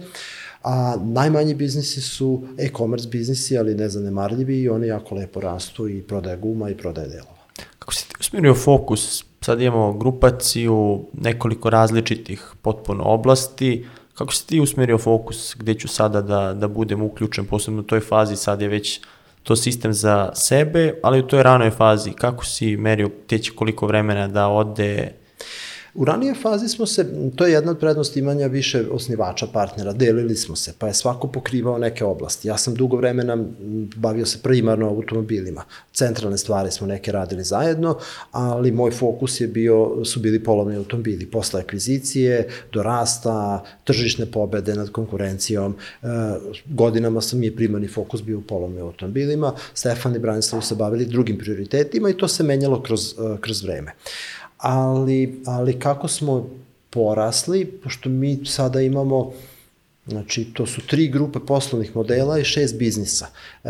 A 0.63 0.96
najmanji 1.04 1.54
biznisi 1.54 2.02
su 2.02 2.44
e-commerce 2.58 3.08
biznisi, 3.08 3.58
ali 3.58 3.76
nezanemarljivi 3.76 4.62
i 4.62 4.70
oni 4.70 4.88
jako 4.88 5.15
lepo 5.15 5.39
rastu 5.39 5.89
i 5.89 6.02
prodaje 6.02 6.38
guma 6.38 6.70
i 6.70 6.78
prodaje 6.78 7.08
delova. 7.08 7.39
Kako 7.80 7.94
si 7.94 8.10
ti 8.10 8.15
usmjerio 8.20 8.56
fokus? 8.56 9.24
Sad 9.42 9.62
imamo 9.62 9.94
grupaciju 9.94 11.06
nekoliko 11.13 11.70
različitih 11.70 12.52
potpuno 12.62 13.04
oblasti. 13.04 13.86
Kako 14.13 14.34
si 14.34 14.48
ti 14.48 14.60
usmjerio 14.60 14.98
fokus 14.98 15.56
gde 15.60 15.74
ću 15.74 15.88
sada 15.88 16.22
da, 16.22 16.54
da 16.54 16.68
budem 16.68 17.02
uključen, 17.02 17.46
posebno 17.46 17.80
u 17.80 17.84
toj 17.84 18.00
fazi, 18.00 18.36
sad 18.36 18.62
je 18.62 18.68
već 18.68 19.02
to 19.43 19.56
sistem 19.56 19.93
za 19.93 20.32
sebe, 20.36 20.93
ali 21.04 21.19
u 21.19 21.28
toj 21.28 21.43
ranoj 21.43 21.71
fazi, 21.71 22.12
kako 22.12 22.45
si 22.45 22.78
merio 22.78 23.10
teći 23.28 23.52
koliko 23.52 23.88
vremena 23.88 24.28
da 24.28 24.47
ode 24.47 25.13
U 26.00 26.06
ranije 26.06 26.34
fazi 26.34 26.68
smo 26.68 26.86
se, 26.86 27.06
to 27.36 27.46
je 27.46 27.52
jedna 27.52 27.72
od 27.72 27.80
prednosti 27.80 28.20
imanja 28.20 28.48
više 28.48 28.84
osnivača 28.92 29.48
partnera, 29.48 29.94
delili 29.94 30.36
smo 30.36 30.56
se, 30.56 30.74
pa 30.80 30.88
je 30.88 30.94
svako 30.94 31.28
pokrivao 31.28 31.78
neke 31.78 32.06
oblasti. 32.06 32.48
Ja 32.48 32.58
sam 32.58 32.76
dugo 32.76 32.98
vremena 32.98 33.38
bavio 33.96 34.26
se 34.26 34.38
primarno 34.44 34.88
automobilima. 34.90 35.64
Centralne 35.94 36.38
stvari 36.38 36.72
smo 36.72 36.88
neke 36.88 37.12
radili 37.12 37.44
zajedno, 37.44 37.98
ali 38.32 38.72
moj 38.72 38.92
fokus 38.92 39.42
je 39.42 39.48
bio, 39.48 40.06
su 40.06 40.20
bili 40.20 40.44
polovni 40.44 40.76
automobili. 40.76 41.26
Posle 41.26 41.62
akvizicije, 41.62 42.48
do 42.74 42.84
rasta, 42.84 43.64
tržišne 43.84 44.26
pobede 44.26 44.76
nad 44.76 44.92
konkurencijom. 44.92 45.76
E, 46.04 46.08
godinama 46.66 47.22
sam 47.22 47.44
je 47.44 47.56
primarni 47.56 47.88
fokus 47.88 48.24
bio 48.24 48.38
u 48.38 48.42
polovnim 48.42 48.86
automobilima. 48.86 49.54
Stefan 49.74 50.16
i 50.16 50.20
Branislav 50.20 50.62
se 50.62 50.76
bavili 50.76 51.06
drugim 51.06 51.38
prioritetima 51.38 52.10
i 52.10 52.18
to 52.18 52.28
se 52.28 52.44
menjalo 52.44 52.84
kroz, 52.84 53.12
e, 53.12 53.42
kroz 53.42 53.64
vreme. 53.64 53.92
Uh, 53.92 54.38
ali, 54.60 55.41
ali 55.45 55.80
kako 55.80 56.08
smo 56.08 56.50
porasli, 56.89 57.65
pošto 57.65 58.10
mi 58.10 58.45
sada 58.45 58.82
imamo 58.82 59.32
Znači, 60.10 60.45
to 60.54 60.65
su 60.65 60.82
tri 60.88 61.08
grupe 61.08 61.39
poslovnih 61.39 61.95
modela 61.95 62.39
i 62.39 62.43
šest 62.43 62.78
biznisa. 62.78 63.28
E, 63.63 63.69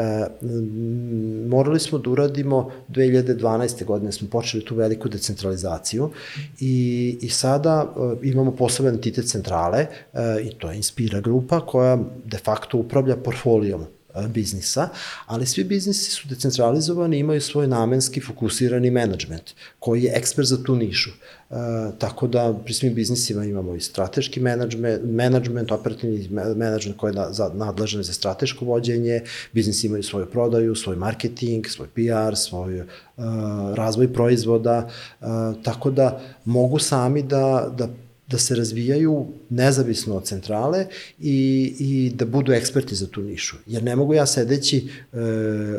morali 1.50 1.80
smo 1.80 1.98
da 1.98 2.10
uradimo, 2.10 2.72
2012. 2.90 3.86
godine 3.86 4.12
smo 4.12 4.28
počeli 4.30 4.66
tu 4.66 4.76
veliku 4.76 5.10
decentralizaciju 5.10 6.10
i, 6.60 7.18
i 7.22 7.30
sada 7.30 7.94
e, 8.24 8.28
imamo 8.28 8.56
poseban 8.56 8.94
entitet 8.94 9.26
centrale 9.26 9.80
e, 9.80 9.88
i 10.44 10.50
to 10.58 10.72
je 10.72 10.78
Inspira 10.78 11.20
grupa 11.22 11.60
koja 11.66 11.98
de 12.26 12.38
facto 12.38 12.78
upravlja 12.78 13.18
portfolijom 13.18 13.86
biznisa, 14.28 14.90
ali 15.26 15.46
svi 15.46 15.64
biznisi 15.64 16.12
su 16.12 16.28
decentralizovani 16.28 17.18
i 17.18 17.20
imaju 17.20 17.42
svoj 17.42 17.68
namenski 17.68 18.22
fokusirani 18.22 18.92
menadžment, 18.92 19.52
koji 19.80 20.04
je 20.04 20.14
ekspert 20.16 20.48
za 20.48 20.64
tu 20.64 20.76
nišu. 20.76 21.10
E, 21.10 21.56
tako 21.98 22.28
da 22.28 22.54
pri 22.66 22.74
svim 22.74 22.94
biznisima 22.94 23.46
imamo 23.46 23.76
i 23.76 23.82
strateški 23.82 24.40
menadžment, 24.40 25.02
menadžment 25.04 25.72
operativni 25.72 26.28
menadžment 26.56 26.98
koji 26.98 27.12
je 27.12 27.16
na, 27.16 27.34
za, 27.34 27.52
nadležan 27.54 28.04
za 28.04 28.14
strateško 28.14 28.66
vođenje, 28.66 29.22
biznisi 29.54 29.88
imaju 29.88 30.04
svoju 30.04 30.26
prodaju, 30.26 30.76
svoj 30.76 30.96
marketing, 30.96 31.68
svoj 31.68 31.88
PR, 31.88 32.36
svoj 32.36 32.82
uh, 32.82 32.88
razvoj 33.74 34.14
proizvoda, 34.14 34.90
uh, 35.22 35.28
tako 35.64 35.92
da 35.92 36.22
mogu 36.46 36.80
sami 36.80 37.24
da, 37.24 37.74
da 37.78 37.88
da 38.30 38.38
se 38.38 38.56
razvijaju 38.56 39.28
nezavisno 39.50 40.16
od 40.16 40.26
centrale 40.26 40.86
i, 41.20 41.76
i 41.80 42.12
da 42.16 42.26
budu 42.26 42.54
eksperti 42.54 42.96
za 42.96 43.08
tu 43.08 43.22
nišu. 43.22 43.56
Jer 43.66 43.84
ne 43.84 43.96
mogu 43.96 44.14
ja 44.14 44.26
sedeći 44.26 44.78
e, 45.14 45.18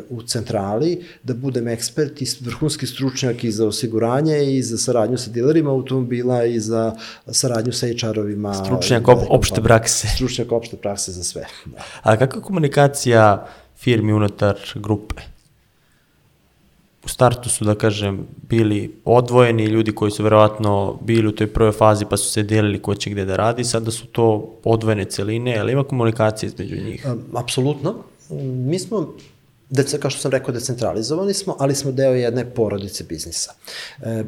u 0.09 0.23
centrali 0.23 1.03
da 1.23 1.33
budem 1.33 1.67
ekspert 1.67 2.21
i 2.21 2.25
vrhunski 2.41 2.87
stručnjak 2.87 3.43
i 3.43 3.51
za 3.51 3.67
osiguranje 3.67 4.57
i 4.57 4.63
za 4.63 4.77
saradnju 4.77 5.17
sa 5.17 5.31
dilerima 5.31 5.71
automobila 5.71 6.45
i 6.45 6.59
za 6.59 6.95
saradnju 7.27 7.73
sa 7.73 7.87
HR-ovima. 7.87 8.53
Stručnjak 8.65 9.07
op, 9.07 9.19
opšte 9.29 9.61
prakse. 9.61 10.07
Stručnjak 10.15 10.51
opšte 10.51 10.77
prakse 10.77 11.11
za 11.11 11.23
sve. 11.23 11.45
Da. 11.65 11.83
A 12.01 12.17
kakva 12.17 12.41
komunikacija 12.41 13.47
firmi 13.77 14.13
unutar 14.13 14.57
grupe? 14.75 15.30
U 17.05 17.07
startu 17.07 17.49
su, 17.49 17.65
da 17.65 17.75
kažem, 17.75 18.27
bili 18.49 18.95
odvojeni 19.05 19.65
ljudi 19.65 19.91
koji 19.91 20.11
su 20.11 20.23
verovatno 20.23 20.97
bili 21.01 21.27
u 21.27 21.31
toj 21.31 21.47
prvoj 21.47 21.71
fazi 21.71 22.05
pa 22.09 22.17
su 22.17 22.31
se 22.31 22.43
delili 22.43 22.81
ko 22.81 22.95
će 22.95 23.09
gde 23.09 23.25
da 23.25 23.35
radi, 23.35 23.63
sada 23.63 23.91
su 23.91 24.05
to 24.07 24.55
odvojene 24.63 25.05
celine, 25.05 25.57
ali 25.59 25.71
ima 25.71 25.83
komunikacije 25.83 26.47
između 26.47 26.75
njih? 26.75 27.07
Apsolutno. 27.33 27.95
Mi 28.69 28.79
smo 28.79 29.13
Deca, 29.71 29.97
kao 29.97 30.11
što 30.11 30.21
sam 30.21 30.31
rekao, 30.31 30.53
decentralizovani 30.53 31.33
smo, 31.33 31.55
ali 31.59 31.75
smo 31.75 31.91
deo 31.91 32.13
jedne 32.13 32.45
porodice 32.45 33.03
biznisa. 33.03 33.53
E, 34.01 34.23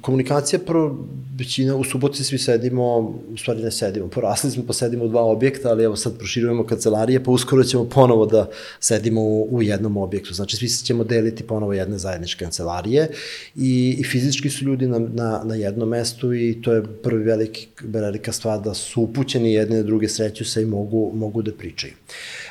komunikacija, 0.00 0.58
pro, 0.58 0.96
većina, 1.38 1.76
u 1.76 1.84
suboci 1.84 2.24
svi 2.24 2.38
sedimo, 2.38 2.98
u 3.32 3.36
stvari 3.36 3.62
ne 3.62 3.70
sedimo, 3.70 4.08
porasli 4.08 4.50
smo 4.50 4.62
pa 4.66 4.72
sedimo 4.72 5.04
u 5.04 5.08
dva 5.08 5.24
objekta, 5.24 5.68
ali 5.68 5.84
evo 5.84 5.96
sad 5.96 6.18
proširujemo 6.18 6.66
kancelarije, 6.66 7.24
pa 7.24 7.30
uskoro 7.30 7.64
ćemo 7.64 7.84
ponovo 7.84 8.26
da 8.26 8.48
sedimo 8.80 9.20
u, 9.20 9.48
u 9.50 9.62
jednom 9.62 9.96
objektu. 9.96 10.34
Znači, 10.34 10.56
svi 10.56 10.68
ćemo 10.68 11.04
deliti 11.04 11.42
ponovo 11.42 11.72
jedne 11.72 11.98
zajedničke 11.98 12.44
kancelarije 12.44 13.08
i, 13.56 13.96
i 13.98 14.04
fizički 14.04 14.50
su 14.50 14.64
ljudi 14.64 14.86
na, 14.86 14.98
na, 14.98 15.42
na 15.44 15.54
jednom 15.54 15.88
mestu 15.88 16.34
i 16.34 16.62
to 16.62 16.72
je 16.72 16.82
prvi 17.02 17.24
veliki, 17.24 17.68
velika 17.82 18.32
stvar 18.32 18.60
da 18.60 18.74
su 18.74 19.02
upućeni 19.02 19.52
jedne 19.52 19.76
na 19.76 19.82
druge, 19.82 20.08
sreću 20.08 20.44
se 20.44 20.62
i 20.62 20.66
mogu, 20.66 21.12
mogu 21.14 21.42
da 21.42 21.52
pričaju. 21.52 21.92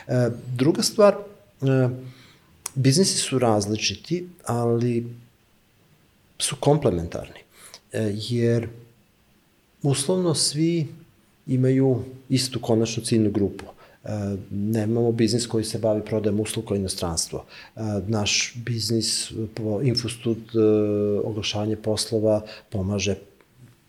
E, 0.08 0.30
druga 0.56 0.82
stvar, 0.82 1.16
e, 1.62 1.90
biznisi 2.76 3.18
su 3.18 3.40
različiti, 3.40 4.28
ali 4.46 5.16
su 6.40 6.56
komplementarni. 6.60 7.40
E, 7.94 8.14
jer 8.30 8.68
uslovno 9.84 10.36
svi 10.36 10.88
imaju 11.48 12.04
istu 12.30 12.60
konačnu 12.62 13.04
ciljnu 13.04 13.32
grupu. 13.32 13.66
nemamo 14.52 15.12
biznis 15.12 15.48
koji 15.48 15.64
se 15.64 15.78
bavi 15.78 16.02
prodajem 16.06 16.40
usluga 16.40 16.74
u 16.74 16.78
inostranstvo. 16.78 17.46
E, 17.76 17.80
naš 18.08 18.54
biznis 18.56 19.32
Infostud 19.84 20.38
e, 20.38 20.60
oglašavanje 21.24 21.76
poslova 21.76 22.42
pomaže 22.70 23.16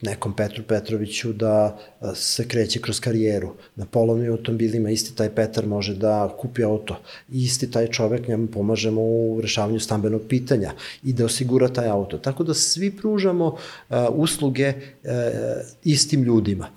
nekom 0.03 0.37
Petru 0.37 0.65
Petroviću 0.65 1.33
da 1.33 1.79
se 2.15 2.49
kreće 2.49 2.81
kroz 2.81 3.01
karijeru. 3.01 3.55
Na 3.77 3.87
polovnim 3.87 4.33
automobilima 4.33 4.91
isti 4.91 5.17
taj 5.17 5.35
Petar 5.35 5.67
može 5.67 5.95
da 5.95 6.37
kupi 6.41 6.65
auto. 6.65 6.97
Isti 7.29 7.71
taj 7.71 7.87
čovek 7.87 8.29
njemu 8.29 8.47
pomažemo 8.47 9.03
u 9.03 9.41
rešavanju 9.41 9.81
stambenog 9.81 10.23
pitanja 10.29 10.73
i 11.03 11.13
da 11.13 11.25
osigura 11.25 11.69
taj 11.69 11.89
auto. 11.89 12.19
Tako 12.19 12.45
da 12.45 12.55
svi 12.55 12.97
pružamo 12.97 13.47
uh, 13.47 13.97
usluge 14.11 14.69
uh, 14.69 15.11
istim 15.85 16.23
ljudima. 16.23 16.69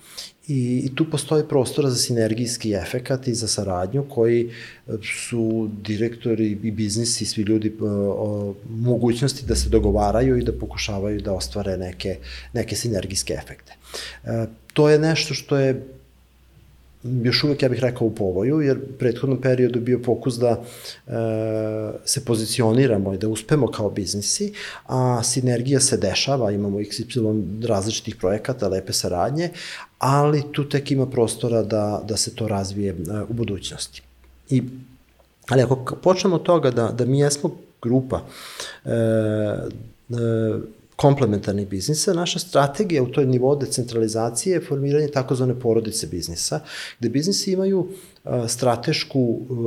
I, 0.47 0.81
I 0.85 0.95
tu 0.95 1.05
postoji 1.09 1.43
prostora 1.49 1.89
za 1.89 1.95
sinergijski 1.95 2.73
efekat 2.73 3.27
i 3.27 3.33
za 3.33 3.47
saradnju 3.47 4.05
koji 4.09 4.49
su 5.25 5.69
direktori 5.81 6.59
i 6.63 6.71
biznis 6.71 7.21
i 7.21 7.25
svi 7.25 7.41
ljudi 7.41 7.73
o, 7.81 7.85
o 7.87 8.55
mogućnosti 8.69 9.45
da 9.45 9.55
se 9.55 9.69
dogovaraju 9.69 10.37
i 10.37 10.43
da 10.43 10.51
pokušavaju 10.51 11.21
da 11.21 11.33
ostvare 11.33 11.77
neke, 11.77 12.17
neke 12.53 12.75
sinergijske 12.75 13.33
efekte. 13.33 13.73
E, 14.23 14.45
to 14.73 14.89
je 14.89 14.99
nešto 14.99 15.33
što 15.33 15.57
je 15.57 15.87
još 17.03 17.43
uvek, 17.43 17.61
ja 17.61 17.69
bih 17.69 17.79
rekao, 17.79 18.07
u 18.07 18.15
povoju, 18.15 18.61
jer 18.61 18.77
u 18.77 18.97
prethodnom 18.99 19.41
periodu 19.41 19.79
bio 19.79 19.99
fokus 20.05 20.35
da 20.35 20.49
e, 21.07 21.11
se 22.05 22.25
pozicioniramo 22.25 23.13
i 23.13 23.17
da 23.17 23.27
uspemo 23.27 23.67
kao 23.67 23.89
biznisi, 23.89 24.53
a 24.85 25.23
sinergija 25.23 25.79
se 25.79 25.97
dešava, 25.97 26.51
imamo 26.51 26.77
XY 26.77 27.67
različitih 27.67 28.15
projekata, 28.15 28.67
lepe 28.67 28.93
saradnje, 28.93 29.49
ali 29.97 30.43
tu 30.51 30.69
tek 30.69 30.91
ima 30.91 31.05
prostora 31.05 31.63
da, 31.63 32.03
da 32.07 32.17
se 32.17 32.35
to 32.35 32.47
razvije 32.47 32.89
e, 32.89 32.95
u 33.29 33.33
budućnosti. 33.33 34.01
I, 34.49 34.63
ali 35.49 35.61
ako 35.61 35.95
počnemo 35.95 36.35
od 36.35 36.43
toga 36.43 36.71
da, 36.71 36.87
da 36.87 37.05
mi 37.05 37.19
jesmo 37.19 37.55
grupa 37.81 38.21
e, 38.85 38.89
e, 38.89 40.82
komplementarnih 41.03 41.67
biznisa, 41.67 42.13
naša 42.13 42.39
strategija 42.39 43.03
u 43.03 43.11
toj 43.11 43.25
nivou 43.25 43.55
decentralizacije 43.59 44.53
je 44.53 44.61
formiranje 44.63 45.07
takozvane 45.11 45.59
porodice 45.59 46.07
biznisa, 46.07 46.59
gde 46.99 47.09
biznisi 47.09 47.51
imaju 47.51 47.87
stratešku 48.47 49.23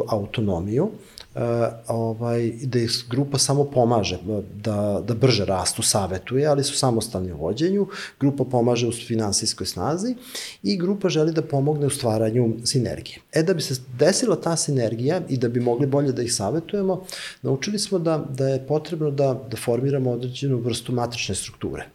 autonomiju, 0.08 0.88
Uh, 1.36 1.42
ovaj, 1.88 2.52
da 2.62 2.78
ih 2.78 2.90
grupa 3.10 3.38
samo 3.38 3.64
pomaže 3.64 4.18
da, 4.54 5.02
da 5.06 5.14
brže 5.14 5.44
rastu, 5.44 5.82
savetuje, 5.82 6.46
ali 6.46 6.64
su 6.64 6.78
samostalni 6.78 7.32
u 7.32 7.36
vođenju, 7.36 7.86
grupa 8.20 8.44
pomaže 8.44 8.88
u 8.88 8.92
finansijskoj 8.92 9.66
snazi 9.66 10.14
i 10.62 10.76
grupa 10.76 11.08
želi 11.08 11.32
da 11.32 11.42
pomogne 11.42 11.86
u 11.86 11.90
stvaranju 11.90 12.54
sinergije. 12.64 13.18
E 13.32 13.42
da 13.42 13.54
bi 13.54 13.62
se 13.62 13.74
desila 13.98 14.36
ta 14.40 14.56
sinergija 14.56 15.20
i 15.28 15.36
da 15.36 15.48
bi 15.48 15.60
mogli 15.60 15.86
bolje 15.86 16.12
da 16.12 16.22
ih 16.22 16.34
savetujemo, 16.34 17.04
naučili 17.42 17.78
smo 17.78 17.98
da, 17.98 18.24
da 18.30 18.48
je 18.48 18.66
potrebno 18.66 19.10
da, 19.10 19.34
da 19.50 19.56
formiramo 19.56 20.10
određenu 20.10 20.58
vrstu 20.58 20.92
matrične 20.92 21.34
strukture. 21.34 21.86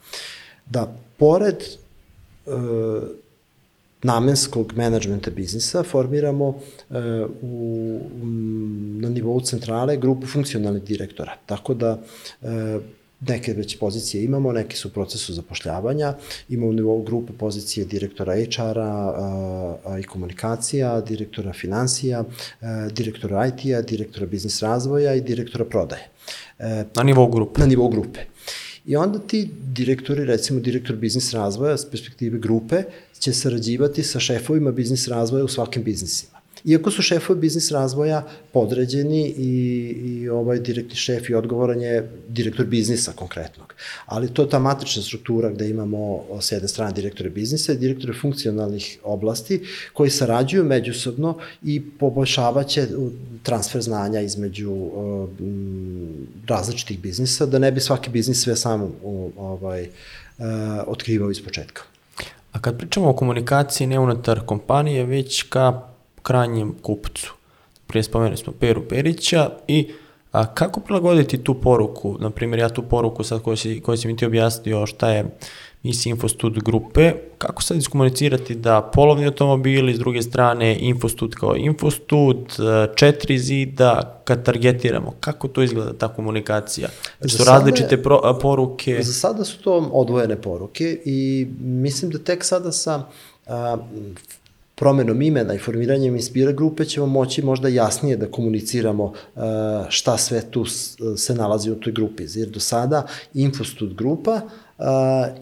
Da 0.66 0.94
pored 1.18 1.58
uh, 2.46 2.54
namenskog 4.04 4.74
menadžmenta 4.76 5.32
biznisa 5.32 5.84
formiramo 5.84 6.47
uh, 6.47 6.95
u, 7.41 7.99
na 9.02 9.10
nivou 9.10 9.41
centrale 9.41 9.97
grupu 9.97 10.28
funkcionalnih 10.28 10.84
direktora. 10.84 11.38
Tako 11.45 11.74
da 11.74 11.97
uh, 12.41 12.49
neke 13.28 13.54
već 13.54 13.80
pozicije 13.80 14.24
imamo, 14.24 14.52
neke 14.52 14.78
su 14.78 14.88
u 14.88 14.91
procesu 14.91 15.34
zapošljavanja, 15.34 16.14
imamo 16.49 16.70
u 16.70 16.74
nivou 16.74 17.04
grupe 17.04 17.34
pozicije 17.34 17.86
direktora 17.86 18.34
HR-a 18.36 19.99
i 19.99 20.04
komunikacija, 20.04 21.02
direktora 21.02 21.54
financija, 21.54 22.24
direktora 22.91 23.47
IT-a, 23.47 23.82
direktora 23.82 24.26
biznis 24.26 24.62
razvoja 24.62 25.14
i 25.16 25.22
direktora 25.22 25.66
prodaje. 25.66 26.10
Na 26.95 27.04
nivou 27.04 27.28
grupe? 27.28 27.62
Na 27.62 27.68
nivou 27.68 27.89
grupe. 27.89 28.20
I 28.86 28.95
onda 28.95 29.19
ti 29.19 29.49
direktori, 29.73 30.25
recimo 30.25 30.59
direktor 30.59 30.95
biznis 30.95 31.34
razvoja 31.34 31.77
s 31.77 31.89
perspektive 31.89 32.39
grupe, 32.39 32.84
će 33.19 33.34
sarađivati 33.34 34.03
sa 34.03 34.19
šefovima 34.19 34.71
biznis 34.71 35.07
razvoja 35.07 35.43
u 35.43 35.47
svakim 35.47 35.84
biznisima. 35.84 36.41
Iako 36.66 36.91
su 36.91 37.01
šefovi 37.01 37.39
biznis 37.39 37.72
razvoja 37.72 38.28
podređeni 38.51 39.34
i, 39.38 39.51
i 40.05 40.30
ovaj 40.30 40.59
direktni 40.59 40.95
šef 40.95 41.30
i 41.30 41.34
odgovoran 41.34 41.82
je 41.82 42.12
direktor 42.28 42.66
biznisa 42.66 43.12
konkretnog. 43.12 43.74
Ali 44.05 44.34
to 44.34 44.41
je 44.41 44.49
ta 44.49 44.59
matrična 44.59 45.03
struktura 45.03 45.49
gde 45.49 45.70
imamo 45.70 46.24
s 46.41 46.51
jedne 46.51 46.68
strane 46.68 46.93
direktore 46.93 47.30
biznisa 47.30 47.74
i 47.74 47.78
direktore 47.78 48.14
funkcionalnih 48.22 48.99
oblasti 49.03 49.62
koji 49.93 50.09
sarađuju 50.09 50.64
međusobno 50.64 51.38
i 51.64 51.82
poboljšavaće 51.99 52.88
transfer 53.43 53.82
znanja 53.82 54.22
između 54.22 54.72
um, 54.72 55.30
različitih 56.47 56.99
biznisa, 56.99 57.45
da 57.45 57.59
ne 57.59 57.72
bi 57.72 57.80
svaki 57.80 58.09
biznis 58.09 58.43
sve 58.43 58.55
sam 58.55 58.91
ovaj, 59.38 59.82
uh, 59.82 60.45
otkrivao 60.88 61.32
iz 61.32 61.43
početka. 61.43 61.82
A 62.51 62.59
kad 62.62 62.78
pričamo 62.78 63.09
o 63.09 63.14
komunikaciji 63.14 63.88
ne 63.88 63.99
unutar 63.99 64.45
kompanije, 64.45 65.05
već 65.05 65.41
ka 65.41 65.91
krajnjem 66.24 66.76
kupcu. 66.82 67.34
Prije 67.88 68.03
spomenuli 68.03 68.38
smo 68.38 68.53
Peru 68.53 68.82
Perića 68.89 69.49
i 69.67 69.91
a, 70.32 70.53
kako 70.53 70.80
prilagoditi 70.80 71.43
tu 71.43 71.53
poruku? 71.53 72.17
Naprimjer, 72.19 72.59
ja 72.59 72.69
tu 72.69 72.82
poruku 72.82 73.24
sad 73.24 73.41
koju 73.41 73.57
si, 73.57 73.82
koju 73.82 73.97
si 73.97 74.07
mi 74.07 74.17
ti 74.17 74.26
objasnio 74.26 74.86
šta 74.86 75.09
je 75.09 75.26
misija 75.84 76.11
Infostud 76.11 76.63
grupe, 76.63 77.13
kako 77.38 77.61
sad 77.61 77.78
iskomunicirati 77.78 78.55
da 78.55 78.82
polovni 78.93 79.26
automobili, 79.26 79.95
s 79.95 79.99
druge 79.99 80.22
strane 80.22 80.78
Infostud 80.80 81.36
kao 81.36 81.55
Infostud, 81.55 82.38
četiri 82.95 83.39
zida, 83.39 84.22
kad 84.24 84.45
targetiramo, 84.45 85.13
kako 85.19 85.47
to 85.47 85.61
izgleda 85.61 85.93
ta 85.93 86.07
komunikacija? 86.07 86.89
Za 87.19 87.30
su 87.30 87.43
različite 87.43 88.03
pro, 88.03 88.39
poruke? 88.41 89.03
Za 89.03 89.13
sada 89.13 89.45
su 89.45 89.63
to 89.63 89.89
odvojene 89.93 90.41
poruke 90.41 91.01
i 91.05 91.47
mislim 91.59 92.11
da 92.11 92.19
tek 92.19 92.43
sada 92.43 92.72
sa 92.72 93.03
a, 93.47 93.78
promenom 94.82 95.21
imena 95.21 95.53
i 95.53 95.59
formiranjem 95.59 96.15
Inspira 96.15 96.51
grupe 96.51 96.86
ćemo 96.86 97.05
moći 97.05 97.41
možda 97.45 97.67
jasnije 97.67 98.17
da 98.17 98.32
komuniciramo 98.32 99.03
uh, 99.03 99.41
šta 99.89 100.17
sve 100.17 100.41
tu 100.51 100.65
se 101.17 101.36
nalazi 101.36 101.71
u 101.71 101.75
toj 101.75 101.93
grupi. 101.93 102.25
Jer 102.34 102.49
do 102.49 102.59
sada 102.59 103.07
Infostud 103.34 103.93
grupa 103.93 104.41
uh, 104.41 104.86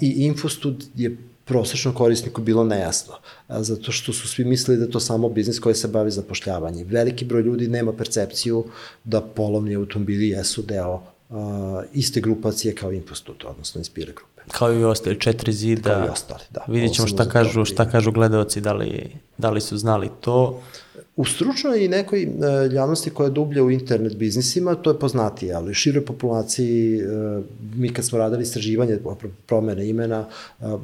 i 0.01 0.25
Infostud 0.25 0.83
je 0.95 1.17
prosečno 1.45 1.93
korisniku 1.93 2.41
bilo 2.41 2.63
nejasno, 2.63 3.13
zato 3.49 3.91
što 3.91 4.13
su 4.13 4.27
svi 4.27 4.45
mislili 4.45 4.77
da 4.77 4.85
je 4.85 4.91
to 4.91 4.99
samo 4.99 5.29
biznis 5.29 5.59
koji 5.59 5.75
se 5.75 5.87
bavi 5.87 6.11
zapošljavanjem. 6.11 6.87
Veliki 6.87 7.25
broj 7.25 7.41
ljudi 7.41 7.67
nema 7.67 7.93
percepciju 7.93 8.65
da 9.03 9.21
polovni 9.21 9.75
automobili 9.75 10.29
jesu 10.29 10.61
deo 10.61 11.01
uh, 11.29 11.37
iste 11.93 12.21
grupacije 12.21 12.75
kao 12.75 12.91
Infostud, 12.91 13.35
odnosno 13.45 13.79
Inspira 13.79 14.11
grupa. 14.13 14.29
Kao 14.51 14.73
i 14.73 14.83
ostali, 14.83 15.19
četiri 15.19 15.53
zida. 15.53 15.93
Kao 15.93 16.05
i 16.05 16.09
ostali, 16.09 16.43
da. 16.49 16.65
Vidjet 16.67 16.93
ćemo 16.93 17.07
šta 17.07 17.29
kažu, 17.29 17.65
šta 17.65 17.89
kažu 17.89 18.11
gledalci, 18.11 18.61
da 18.61 18.73
li, 18.73 19.11
da 19.37 19.49
li 19.49 19.61
su 19.61 19.77
znali 19.77 20.09
to. 20.21 20.61
U 21.15 21.25
stručnoj 21.25 21.85
i 21.85 21.87
nekoj 21.87 22.25
uh, 22.25 22.73
javnosti 22.73 23.09
koja 23.09 23.27
je 23.27 23.31
dublja 23.31 23.63
u 23.63 23.71
internet 23.71 24.15
biznisima, 24.15 24.75
to 24.75 24.89
je 24.89 24.99
poznatije, 24.99 25.53
ali 25.53 25.73
široj 25.73 26.05
populaciji, 26.05 27.01
uh, 27.03 27.43
mi 27.75 27.93
kad 27.93 28.05
smo 28.05 28.17
radili 28.17 28.43
istraživanje 28.43 28.99
promene 29.45 29.89
imena, 29.89 30.25
uh, 30.59 30.79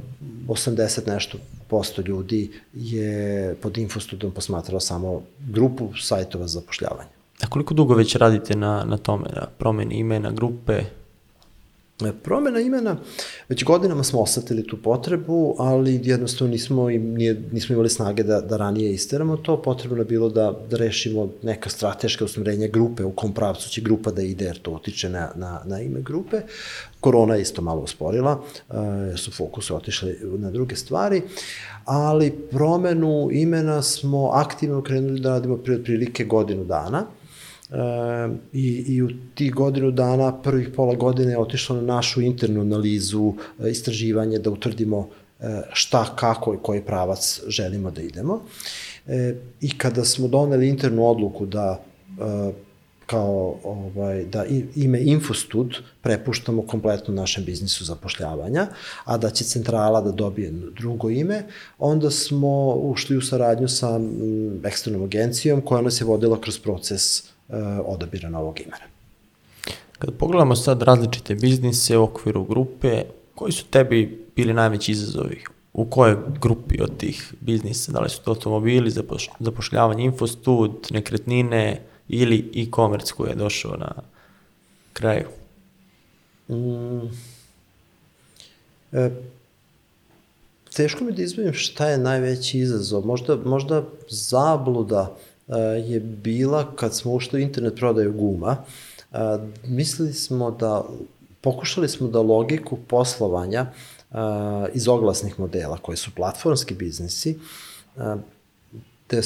80 0.47 1.07
nešto 1.07 1.37
posto 1.67 2.01
ljudi 2.01 2.51
je 2.73 3.55
pod 3.61 3.77
infostudom 3.77 4.31
posmatralo 4.31 4.79
samo 4.79 5.21
grupu 5.49 5.89
sajtova 6.01 6.47
za 6.47 6.59
zapošljavanje. 6.59 7.09
A 7.41 7.47
koliko 7.47 7.73
dugo 7.73 7.95
već 7.95 8.15
radite 8.15 8.55
na, 8.55 8.83
na 8.88 8.97
tome, 8.97 9.25
na 9.36 9.47
promeni 9.57 9.95
imena, 9.95 10.31
grupe? 10.31 10.83
E, 12.03 12.11
promena 12.23 12.59
imena, 12.59 12.97
već 13.49 13.63
godinama 13.63 14.03
smo 14.03 14.21
osetili 14.21 14.67
tu 14.67 14.77
potrebu, 14.81 15.55
ali 15.59 15.99
jednostavno 16.03 16.51
nismo, 16.51 16.89
nije, 16.89 17.41
nismo 17.51 17.73
imali 17.73 17.89
snage 17.89 18.23
da, 18.23 18.41
da 18.41 18.57
ranije 18.57 18.93
isteramo 18.93 19.38
to, 19.38 19.61
potrebno 19.61 19.97
je 19.97 20.05
bilo 20.05 20.29
da, 20.29 20.53
da 20.69 20.77
rešimo 20.77 21.29
neka 21.43 21.69
strateška 21.69 22.25
usmrenja 22.25 22.67
grupe, 22.67 23.03
u 23.03 23.11
kom 23.11 23.33
pravcu 23.33 23.69
će 23.69 23.81
grupa 23.81 24.11
da 24.11 24.21
ide, 24.21 24.45
jer 24.45 24.57
to 24.61 24.71
utiče 24.71 25.09
na, 25.09 25.31
na, 25.36 25.61
na 25.65 25.81
ime 25.81 26.01
grupe. 26.01 26.41
Korona 26.99 27.36
je 27.36 27.41
isto 27.41 27.61
malo 27.61 27.81
usporila, 27.81 28.41
jer 29.09 29.19
su 29.19 29.31
fokuse 29.31 29.73
otišli 29.73 30.19
na 30.38 30.51
druge 30.51 30.75
stvari, 30.75 31.21
ali 31.86 32.31
promenu 32.51 33.29
imena 33.31 33.81
smo 33.81 34.29
aktivno 34.33 34.81
krenuli 34.81 35.19
da 35.19 35.29
radimo 35.29 35.57
pre 35.57 35.75
otprilike 35.75 36.25
godinu 36.25 36.63
dana, 36.63 37.05
E, 37.05 37.14
i, 38.53 38.86
i 38.88 39.01
u 39.01 39.09
tih 39.36 39.53
godinu 39.53 39.91
dana, 39.91 40.41
prvih 40.41 40.70
pola 40.76 40.95
godine 40.95 41.32
je 41.32 41.39
otišlo 41.39 41.76
na 41.76 41.82
našu 41.82 42.22
internu 42.22 42.61
analizu, 42.61 43.34
e, 43.59 43.72
istraživanje, 43.72 44.39
da 44.39 44.49
utvrdimo 44.49 45.09
e, 45.39 45.61
šta, 45.74 46.16
kako 46.16 46.53
i 46.53 46.57
koji 46.61 46.82
pravac 46.82 47.41
želimo 47.47 47.91
da 47.91 48.01
idemo. 48.01 48.41
E, 49.07 49.36
I 49.61 49.78
kada 49.78 50.05
smo 50.05 50.28
doneli 50.28 50.70
internu 50.70 51.05
odluku 51.05 51.45
da 51.45 51.82
e, 52.07 52.53
kao 53.05 53.55
ovaj, 53.63 54.26
da 54.26 54.45
ime 54.76 55.01
Infostud 55.01 55.76
prepuštamo 56.01 56.61
kompletno 56.61 57.13
našem 57.13 57.45
biznisu 57.45 57.86
zapošljavanja, 57.86 58.68
a 59.03 59.18
da 59.18 59.30
će 59.30 59.43
centrala 59.43 60.01
da 60.01 60.11
dobije 60.11 60.51
drugo 60.51 61.09
ime, 61.09 61.43
onda 61.80 62.11
smo 62.11 62.74
ušli 62.74 63.18
u 63.18 63.22
saradnju 63.22 63.68
sa 63.68 63.99
eksternom 64.63 65.03
agencijom 65.03 65.61
koja 65.61 65.82
nas 65.82 66.01
je 66.01 66.05
vodila 66.05 66.41
kroz 66.41 66.59
proces 66.59 67.34
odabira 67.85 68.29
novog 68.29 68.59
imena. 68.59 68.85
Kad 69.99 70.17
pogledamo 70.17 70.55
sad 70.55 70.81
različite 70.81 71.35
biznise 71.35 71.97
u 71.97 72.03
okviru 72.03 72.43
grupe, 72.43 73.03
koji 73.35 73.51
su 73.51 73.65
tebi 73.65 74.25
bili 74.35 74.53
najveći 74.53 74.91
izazovi? 74.91 75.43
U 75.73 75.85
kojoj 75.85 76.17
grupi 76.41 76.81
od 76.81 76.97
tih 76.97 77.33
biznisa? 77.41 77.91
Da 77.91 77.99
li 77.99 78.09
su 78.09 78.21
to 78.21 78.31
automobili, 78.31 78.91
zapoš, 78.91 79.29
zapošljavanje, 79.39 80.03
infostud, 80.03 80.87
nekretnine 80.89 81.81
ili 82.07 82.51
e-commerce 82.55 83.13
koji 83.17 83.29
je 83.29 83.35
došao 83.35 83.77
na 83.77 83.91
kraju? 84.93 85.27
Mm, 86.49 87.07
e, 88.91 89.11
teško 90.75 91.03
mi 91.03 91.11
da 91.11 91.21
izbavim 91.21 91.53
šta 91.53 91.89
je 91.89 91.97
najveći 91.97 92.59
izazov. 92.59 93.05
Možda, 93.05 93.35
možda 93.35 93.83
zabluda 94.09 95.15
je 95.87 95.99
bila 95.99 96.75
kad 96.75 96.95
smo 96.95 97.13
ušli 97.13 97.39
u 97.39 97.41
internet 97.41 97.75
prodaju 97.75 98.13
guma. 98.13 98.57
E, 99.11 99.17
mislili 99.67 100.13
smo 100.13 100.51
da, 100.51 100.83
pokušali 101.41 101.89
smo 101.89 102.07
da 102.07 102.21
logiku 102.21 102.77
poslovanja 102.87 103.65
e, 103.65 104.15
iz 104.73 104.87
oglasnih 104.87 105.39
modela, 105.39 105.77
koji 105.77 105.97
su 105.97 106.11
platformski 106.15 106.73
biznisi, 106.73 107.39
te 109.07 109.21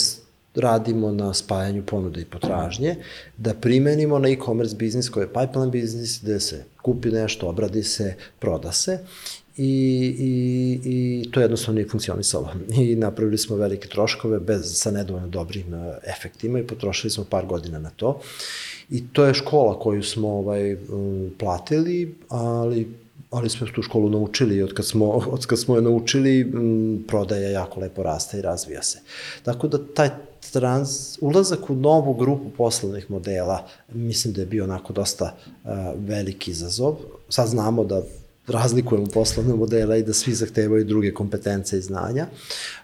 radimo 0.59 1.11
na 1.11 1.33
spajanju 1.33 1.83
ponude 1.85 2.21
i 2.21 2.25
potražnje, 2.25 2.95
da 3.37 3.53
primenimo 3.53 4.19
na 4.19 4.29
e-commerce 4.29 4.75
biznis 4.75 5.09
koji 5.09 5.23
je 5.23 5.33
pipeline 5.33 5.71
biznis, 5.71 6.19
gde 6.21 6.39
se 6.39 6.63
kupi 6.81 7.11
nešto, 7.11 7.49
obradi 7.49 7.83
se, 7.83 8.15
proda 8.39 8.71
se 8.71 8.99
i, 9.57 10.15
i, 10.19 10.79
i 10.85 11.31
to 11.31 11.41
jednostavno 11.41 11.75
nije 11.75 11.89
funkcionisalo. 11.89 12.49
I 12.81 12.95
napravili 12.95 13.37
smo 13.37 13.55
velike 13.55 13.87
troškove 13.87 14.39
bez, 14.39 14.79
sa 14.79 14.91
nedovoljno 14.91 15.27
dobrim 15.27 15.73
e, 15.73 15.97
efektima 16.07 16.59
i 16.59 16.67
potrošili 16.67 17.11
smo 17.11 17.23
par 17.23 17.45
godina 17.45 17.79
na 17.79 17.89
to. 17.89 18.19
I 18.89 19.07
to 19.13 19.25
je 19.25 19.33
škola 19.33 19.79
koju 19.79 20.03
smo 20.03 20.27
ovaj, 20.27 20.77
platili, 21.37 22.15
ali 22.29 22.87
ali 23.29 23.49
smo 23.49 23.67
tu 23.67 23.81
školu 23.81 24.09
naučili 24.09 24.55
i 24.55 24.63
od 24.63 24.73
kad 24.73 24.85
smo, 24.85 25.05
od 25.35 25.45
kad 25.45 25.59
smo 25.59 25.75
je 25.75 25.81
naučili, 25.81 26.41
m, 26.41 27.03
prodaja 27.07 27.49
jako 27.49 27.79
lepo 27.79 28.03
raste 28.03 28.37
i 28.37 28.41
razvija 28.41 28.83
se. 28.83 28.99
Tako 29.43 29.67
da 29.67 29.85
taj 29.93 30.09
trans, 30.51 31.17
ulazak 31.21 31.69
u 31.69 31.75
novu 31.75 32.13
grupu 32.13 32.49
poslovnih 32.57 33.11
modela, 33.11 33.67
mislim 33.93 34.33
da 34.33 34.41
je 34.41 34.45
bio 34.45 34.63
onako 34.63 34.93
dosta 34.93 35.35
uh, 35.63 35.69
veliki 35.95 36.51
izazov. 36.51 36.95
Sad 37.29 37.47
znamo 37.47 37.83
da 37.83 38.01
razlikujemo 38.47 39.07
poslovne 39.13 39.55
modele 39.55 39.99
i 39.99 40.03
da 40.03 40.13
svi 40.13 40.33
zahtevaju 40.33 40.85
druge 40.85 41.13
kompetence 41.13 41.77
i 41.77 41.81
znanja. 41.81 42.27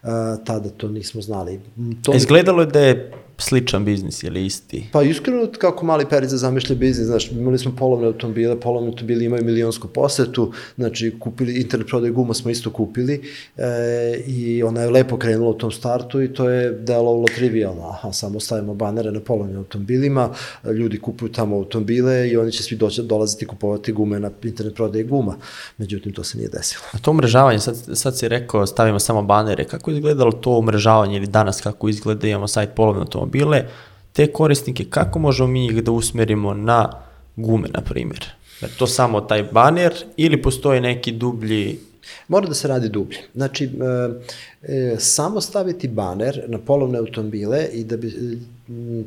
Uh, 0.03 0.09
tada 0.45 0.69
to 0.69 0.87
nismo 0.87 1.21
znali. 1.21 1.59
To 1.75 2.11
To... 2.11 2.13
Izgledalo 2.13 2.61
je 2.61 2.67
da 2.67 2.79
je 2.79 3.11
sličan 3.37 3.85
biznis 3.85 4.23
ili 4.23 4.45
isti? 4.45 4.85
Pa 4.91 5.03
iskreno, 5.03 5.47
kako 5.57 5.85
mali 5.85 6.05
perica 6.09 6.37
zamišlja 6.37 6.75
biznis, 6.75 7.07
znaš, 7.07 7.31
imali 7.31 7.57
smo 7.57 7.75
polovne 7.75 8.07
automobile, 8.07 8.59
polovne 8.59 8.89
automobili 8.89 9.25
imaju 9.25 9.45
milionsku 9.45 9.87
posetu, 9.87 10.51
znači 10.75 11.15
kupili, 11.19 11.61
internet 11.61 11.87
prodaj 11.87 12.11
guma 12.11 12.33
smo 12.33 12.51
isto 12.51 12.69
kupili 12.69 13.21
e, 13.57 14.23
i 14.27 14.63
ona 14.63 14.81
je 14.81 14.89
lepo 14.89 15.17
krenula 15.17 15.49
u 15.49 15.53
tom 15.53 15.71
startu 15.71 16.21
i 16.21 16.33
to 16.33 16.49
je 16.49 16.71
delovalo 16.71 17.25
trivialno, 17.35 17.89
aha, 17.89 18.11
samo 18.11 18.39
stavimo 18.39 18.73
banere 18.73 19.11
na 19.11 19.19
polovnim 19.19 19.57
automobilima, 19.57 20.29
ljudi 20.65 20.99
kupuju 20.99 21.31
tamo 21.31 21.55
automobile 21.55 22.29
i 22.29 22.37
oni 22.37 22.51
će 22.51 22.63
svi 22.63 22.75
doći, 22.75 23.03
dolaziti 23.03 23.45
kupovati 23.45 23.91
gume 23.91 24.19
na 24.19 24.31
internet 24.43 24.75
prodaj 24.75 25.03
guma, 25.03 25.35
međutim 25.77 26.13
to 26.13 26.23
se 26.23 26.37
nije 26.37 26.49
desilo. 26.49 26.83
A 26.91 26.97
to 26.97 27.11
umrežavanje, 27.11 27.59
sad, 27.59 27.75
sad 27.93 28.17
si 28.17 28.27
rekao 28.27 28.65
stavimo 28.65 28.99
samo 28.99 29.21
banere, 29.21 29.63
kako 29.63 29.91
je 29.91 29.95
izgledalo 29.95 30.31
to 30.31 30.51
umrežavanje 30.51 31.17
ili 31.17 31.27
danas 31.27 31.61
kako 31.61 31.89
izgleda, 31.89 32.27
imamo 32.27 32.47
sajt 32.47 32.69
polovne 32.75 33.05
automobile, 33.25 33.67
te 34.13 34.27
korisnike, 34.27 34.85
kako 34.89 35.19
možemo 35.19 35.47
mi 35.47 35.65
ih 35.65 35.83
da 35.83 35.91
usmerimo 35.91 36.53
na 36.53 36.89
gume, 37.35 37.67
na 37.73 37.81
primjer? 37.81 38.25
Je 38.61 38.67
to 38.77 38.87
samo 38.87 39.21
taj 39.21 39.43
baner 39.43 39.93
ili 40.17 40.41
postoji 40.41 40.81
neki 40.81 41.11
dublji 41.11 41.79
Mora 42.27 42.47
da 42.47 42.53
se 42.53 42.67
radi 42.67 42.89
dublje. 42.89 43.17
Znači, 43.35 43.65
e, 43.65 44.73
e, 44.73 44.95
samo 44.99 45.41
staviti 45.41 45.87
baner 45.87 46.43
na 46.47 46.57
polovne 46.57 46.99
automobile 46.99 47.67
i 47.73 47.83
da 47.83 47.97
bi, 47.97 48.37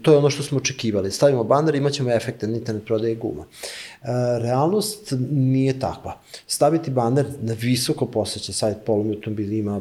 to 0.02 0.12
je 0.12 0.18
ono 0.18 0.30
što 0.30 0.42
smo 0.42 0.58
očekivali. 0.58 1.10
Stavimo 1.10 1.44
baner, 1.44 1.74
imat 1.74 1.92
ćemo 1.92 2.10
efekte 2.10 2.46
na 2.46 2.56
internet 2.56 2.84
prodaje 2.84 3.14
guma. 3.14 3.44
E, 3.44 4.06
realnost 4.38 5.14
nije 5.30 5.80
takva. 5.80 6.20
Staviti 6.46 6.90
baner 6.90 7.26
na 7.40 7.54
visoko 7.60 8.06
poseća 8.06 8.52
sajt 8.52 8.76
polovne 8.86 9.14
automobile 9.14 9.56
ima 9.56 9.80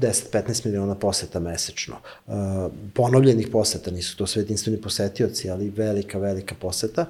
10-15 0.00 0.66
miliona 0.66 0.94
poseta 0.94 1.40
mesečno. 1.40 1.96
Uh, 2.26 2.34
ponovljenih 2.94 3.48
poseta, 3.52 3.90
nisu 3.90 4.16
to 4.16 4.26
sve 4.26 4.42
jedinstveni 4.42 4.80
posetioci, 4.80 5.50
ali 5.50 5.70
velika, 5.70 6.18
velika 6.18 6.54
poseta. 6.60 7.06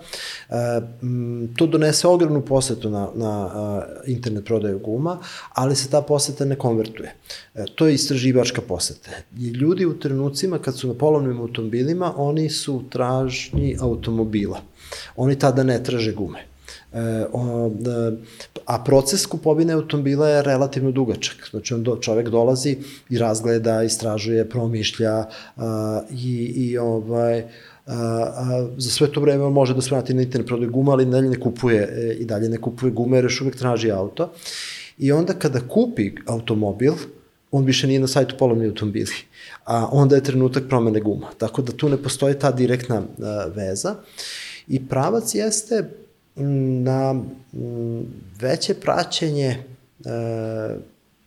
Uh, 0.48 0.56
to 1.56 1.66
donese 1.66 2.08
ogromnu 2.08 2.44
posetu 2.44 2.90
na, 2.90 3.08
na 3.14 3.46
uh, 3.46 3.82
internet 4.06 4.44
prodaju 4.44 4.78
guma, 4.78 5.18
ali 5.52 5.76
se 5.76 5.90
ta 5.90 6.02
poseta 6.02 6.44
ne 6.44 6.56
konvertuje. 6.56 7.14
To 7.74 7.86
je 7.86 7.94
istraživačka 7.94 8.60
poseta. 8.60 9.10
I 9.38 9.48
ljudi 9.48 9.86
u 9.86 9.98
trenucima 9.98 10.58
kad 10.58 10.78
su 10.78 10.88
na 10.88 10.94
polovnim 10.94 11.40
automobilima, 11.40 12.14
oni 12.16 12.50
su 12.50 12.74
u 12.74 12.82
tražnji 12.82 13.76
automobila. 13.80 14.60
Oni 15.16 15.38
tada 15.38 15.62
ne 15.62 15.82
traže 15.82 16.12
gume. 16.12 16.51
E, 16.94 17.26
o, 17.32 17.70
da, 17.74 18.12
a 18.66 18.84
proces 18.84 19.26
kupovine 19.26 19.72
automobila 19.72 20.28
je 20.28 20.42
relativno 20.42 20.90
dugačak. 20.90 21.48
Znači, 21.50 21.74
on 21.74 21.82
do, 21.82 21.96
čovek 21.96 22.28
dolazi 22.28 22.76
i 23.10 23.18
razgleda, 23.18 23.82
istražuje, 23.82 24.48
promišlja 24.48 25.26
a, 25.56 26.00
i, 26.10 26.52
i 26.56 26.78
ovaj, 26.78 27.40
a, 27.40 27.46
a, 27.86 28.68
za 28.76 28.90
sve 28.90 29.12
to 29.12 29.20
vreme 29.20 29.44
on 29.44 29.52
može 29.52 29.74
da 29.74 29.80
se 29.80 29.94
vrati 29.94 30.14
na 30.14 30.22
internet 30.22 30.46
prodaju 30.46 30.70
guma, 30.70 30.92
ali 30.92 31.06
dalje 31.06 31.28
ne 31.30 31.40
kupuje, 31.40 31.80
e, 31.82 32.14
i 32.20 32.24
dalje 32.24 32.48
ne 32.48 32.60
kupuje 32.60 32.92
gume, 32.92 33.16
jer 33.16 33.24
još 33.24 33.40
uvek 33.40 33.56
traži 33.56 33.90
auto. 33.90 34.32
I 34.98 35.12
onda 35.12 35.32
kada 35.32 35.60
kupi 35.68 36.12
automobil, 36.26 36.92
on 37.50 37.64
više 37.64 37.86
nije 37.86 38.00
na 38.00 38.06
sajtu 38.06 38.34
polovni 38.38 38.66
automobili, 38.66 39.14
a 39.64 39.88
onda 39.92 40.16
je 40.16 40.22
trenutak 40.22 40.68
promene 40.68 41.00
guma. 41.00 41.30
Tako 41.38 41.62
da 41.62 41.72
tu 41.72 41.88
ne 41.88 41.96
postoji 41.96 42.38
ta 42.38 42.52
direktna 42.52 43.02
a, 43.22 43.46
veza. 43.54 43.94
I 44.68 44.88
pravac 44.88 45.34
jeste 45.34 46.01
na 46.36 47.12
mm, 47.12 48.00
veće 48.40 48.74
praćenje 48.74 49.46
e, 49.46 49.58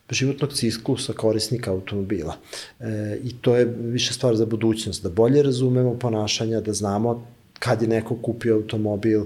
životnog 0.09 0.53
ciklusa 0.53 1.13
korisnika 1.13 1.71
automobila. 1.71 2.35
E, 2.79 3.19
I 3.23 3.33
to 3.41 3.55
je 3.55 3.65
više 3.79 4.13
stvar 4.13 4.35
za 4.35 4.45
budućnost, 4.45 5.03
da 5.03 5.09
bolje 5.09 5.43
razumemo 5.43 5.99
ponašanja, 5.99 6.61
da 6.61 6.73
znamo 6.73 7.27
kad 7.59 7.81
je 7.81 7.87
neko 7.87 8.15
kupio 8.21 8.55
automobil, 8.55 9.21
e, 9.21 9.25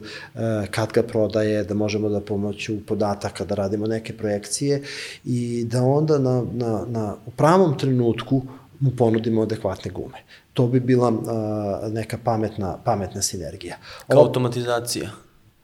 kad 0.72 0.92
ga 0.92 1.04
prodaje, 1.04 1.64
da 1.64 1.74
možemo 1.74 2.10
da 2.10 2.22
pomoću 2.22 2.78
podataka 2.86 3.46
da 3.46 3.56
radimo 3.56 3.88
neke 3.88 4.18
projekcije 4.18 4.84
i 5.26 5.66
da 5.72 5.84
onda 5.84 6.20
na, 6.20 6.44
na, 6.54 6.86
na, 6.88 7.16
u 7.26 7.32
pravom 7.32 7.78
trenutku 7.78 8.42
mu 8.80 8.92
ponudimo 8.98 9.42
adekvatne 9.42 9.92
gume. 9.92 10.18
To 10.54 10.68
bi 10.68 10.80
bila 10.80 11.14
neka 11.92 12.18
pametna, 12.24 12.78
pametna 12.84 13.22
sinergija. 13.22 13.76
kao 14.08 14.22
automatizacija? 14.22 15.10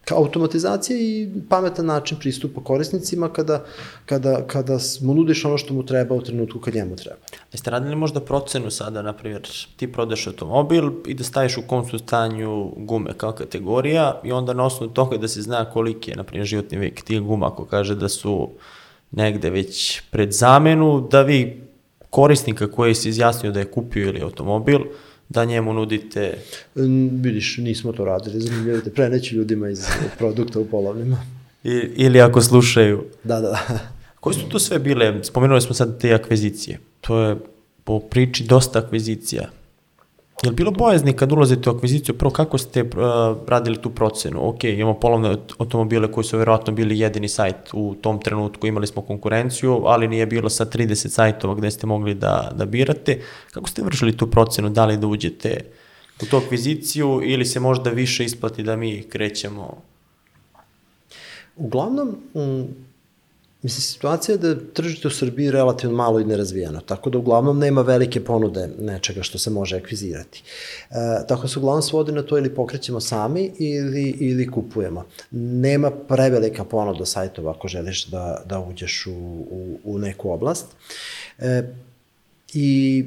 Kao 0.05 0.17
automatizacija 0.17 0.97
i 0.99 1.29
pametan 1.49 1.85
način 1.85 2.17
pristupa 2.19 2.63
korisnicima 2.63 3.29
kada, 3.29 3.63
kada, 4.05 4.47
kada 4.47 4.77
mu 5.01 5.13
nudiš 5.13 5.45
ono 5.45 5.57
što 5.57 5.73
mu 5.73 5.85
treba 5.85 6.15
u 6.15 6.21
trenutku 6.21 6.59
kad 6.59 6.75
njemu 6.75 6.95
treba. 6.95 7.17
Jeste 7.53 7.71
radili 7.71 7.95
možda 7.95 8.19
procenu 8.19 8.71
sada, 8.71 9.01
na 9.01 9.13
primjer, 9.13 9.49
ti 9.75 9.91
prodaš 9.91 10.27
automobil 10.27 10.91
i 11.05 11.13
da 11.13 11.23
staviš 11.23 11.57
u 11.57 11.61
kom 11.67 11.89
su 11.89 11.99
stanju 11.99 12.71
gume 12.77 13.13
kao 13.17 13.31
kategorija 13.31 14.21
i 14.23 14.31
onda 14.31 14.53
na 14.53 14.65
osnovu 14.65 14.93
toga 14.93 15.17
da 15.17 15.27
se 15.27 15.41
zna 15.41 15.65
koliki 15.65 16.11
je, 16.11 16.17
na 16.17 16.23
primjer, 16.23 16.47
životni 16.47 16.77
vek 16.77 17.01
tih 17.01 17.21
guma, 17.21 17.47
ako 17.47 17.65
kaže 17.65 17.95
da 17.95 18.09
su 18.09 18.49
negde 19.11 19.49
već 19.49 20.01
pred 20.11 20.31
zamenu, 20.31 21.07
da 21.11 21.21
vi 21.21 21.63
korisnika 22.09 22.71
koji 22.71 22.95
se 22.95 23.09
izjasnio 23.09 23.51
da 23.51 23.59
je 23.59 23.71
kupio 23.71 24.07
ili 24.07 24.21
automobil, 24.21 24.79
da 25.29 25.45
njemu 25.45 25.73
nudite... 25.73 26.37
Vidiš, 27.11 27.57
nismo 27.57 27.91
to 27.91 28.05
radili, 28.05 28.41
zanimljivo 28.41 28.81
te 28.81 28.89
preneći 28.89 29.35
ljudima 29.35 29.69
iz 29.69 29.85
produkta 30.17 30.59
u 30.59 30.65
polovnima. 30.65 31.25
I, 31.63 31.69
ili 31.95 32.21
ako 32.21 32.41
slušaju. 32.41 33.03
Da, 33.23 33.41
da, 33.41 33.49
da. 33.49 33.79
Koje 34.19 34.33
su 34.33 34.49
to 34.49 34.59
sve 34.59 34.79
bile? 34.79 35.23
Spomenuli 35.23 35.61
smo 35.61 35.73
sad 35.73 36.01
te 36.01 36.13
akvizicije. 36.13 36.79
To 37.01 37.19
je 37.19 37.35
po 37.83 37.99
priči 37.99 38.43
dosta 38.43 38.79
akvizicija. 38.79 39.49
Je 40.45 40.49
li 40.49 40.55
bilo 40.55 40.71
bojazni 40.71 41.13
kad 41.13 41.31
ulazite 41.31 41.69
u 41.69 41.73
akviziciju, 41.73 42.17
prvo 42.17 42.31
kako 42.31 42.57
ste 42.57 42.83
uh, 42.83 42.89
radili 43.47 43.81
tu 43.81 43.89
procenu? 43.89 44.49
Ok, 44.49 44.63
imamo 44.63 44.99
polovne 44.99 45.37
automobile 45.57 46.11
koji 46.11 46.23
su 46.23 46.37
verovatno 46.37 46.73
bili 46.73 46.99
jedini 46.99 47.27
sajt 47.27 47.73
u 47.73 47.95
tom 48.01 48.19
trenutku, 48.21 48.67
imali 48.67 48.87
smo 48.87 49.01
konkurenciju, 49.01 49.81
ali 49.85 50.07
nije 50.07 50.25
bilo 50.25 50.49
sa 50.49 50.65
30 50.65 51.09
sajtova 51.09 51.55
gde 51.55 51.71
ste 51.71 51.87
mogli 51.87 52.13
da, 52.13 52.51
da 52.55 52.65
birate. 52.65 53.21
Kako 53.51 53.69
ste 53.69 53.83
vršili 53.83 54.17
tu 54.17 54.31
procenu, 54.31 54.69
da 54.69 54.85
li 54.85 54.97
da 54.97 55.07
uđete 55.07 55.65
u 56.21 56.25
tu 56.25 56.37
akviziciju 56.37 57.21
ili 57.23 57.45
se 57.45 57.59
možda 57.59 57.89
više 57.89 58.25
isplati 58.25 58.63
da 58.63 58.75
mi 58.75 59.03
krećemo 59.09 59.81
Uglavnom, 61.55 62.07
mm, 62.35 62.63
mislim, 63.65 63.81
situacija 63.81 64.33
je 64.33 64.37
da 64.37 64.59
tržište 64.73 65.07
u 65.07 65.11
Srbiji 65.11 65.51
relativno 65.51 65.95
malo 65.95 66.19
i 66.19 66.25
nerazvijeno, 66.25 66.81
tako 66.81 67.09
da 67.09 67.17
uglavnom 67.17 67.59
nema 67.59 67.81
velike 67.81 68.23
ponude 68.23 68.69
nečega 68.79 69.23
što 69.23 69.39
se 69.39 69.49
može 69.49 69.77
akvizirati. 69.77 70.43
E, 70.89 70.93
tako 71.27 71.41
da 71.41 71.47
se 71.47 71.59
uglavnom 71.59 71.81
svodi 71.81 72.11
na 72.11 72.21
to 72.21 72.37
ili 72.37 72.55
pokrećemo 72.55 72.99
sami 72.99 73.51
ili, 73.59 74.09
ili 74.19 74.51
kupujemo. 74.51 75.05
Nema 75.31 75.91
prevelika 75.91 76.63
ponuda 76.63 77.05
sajtova 77.05 77.51
ako 77.51 77.67
želiš 77.67 78.05
da, 78.05 78.43
da 78.45 78.59
uđeš 78.59 79.07
u, 79.07 79.13
u, 79.49 79.79
u 79.83 79.97
neku 79.99 80.31
oblast. 80.31 80.65
E, 81.39 81.63
I 82.53 83.05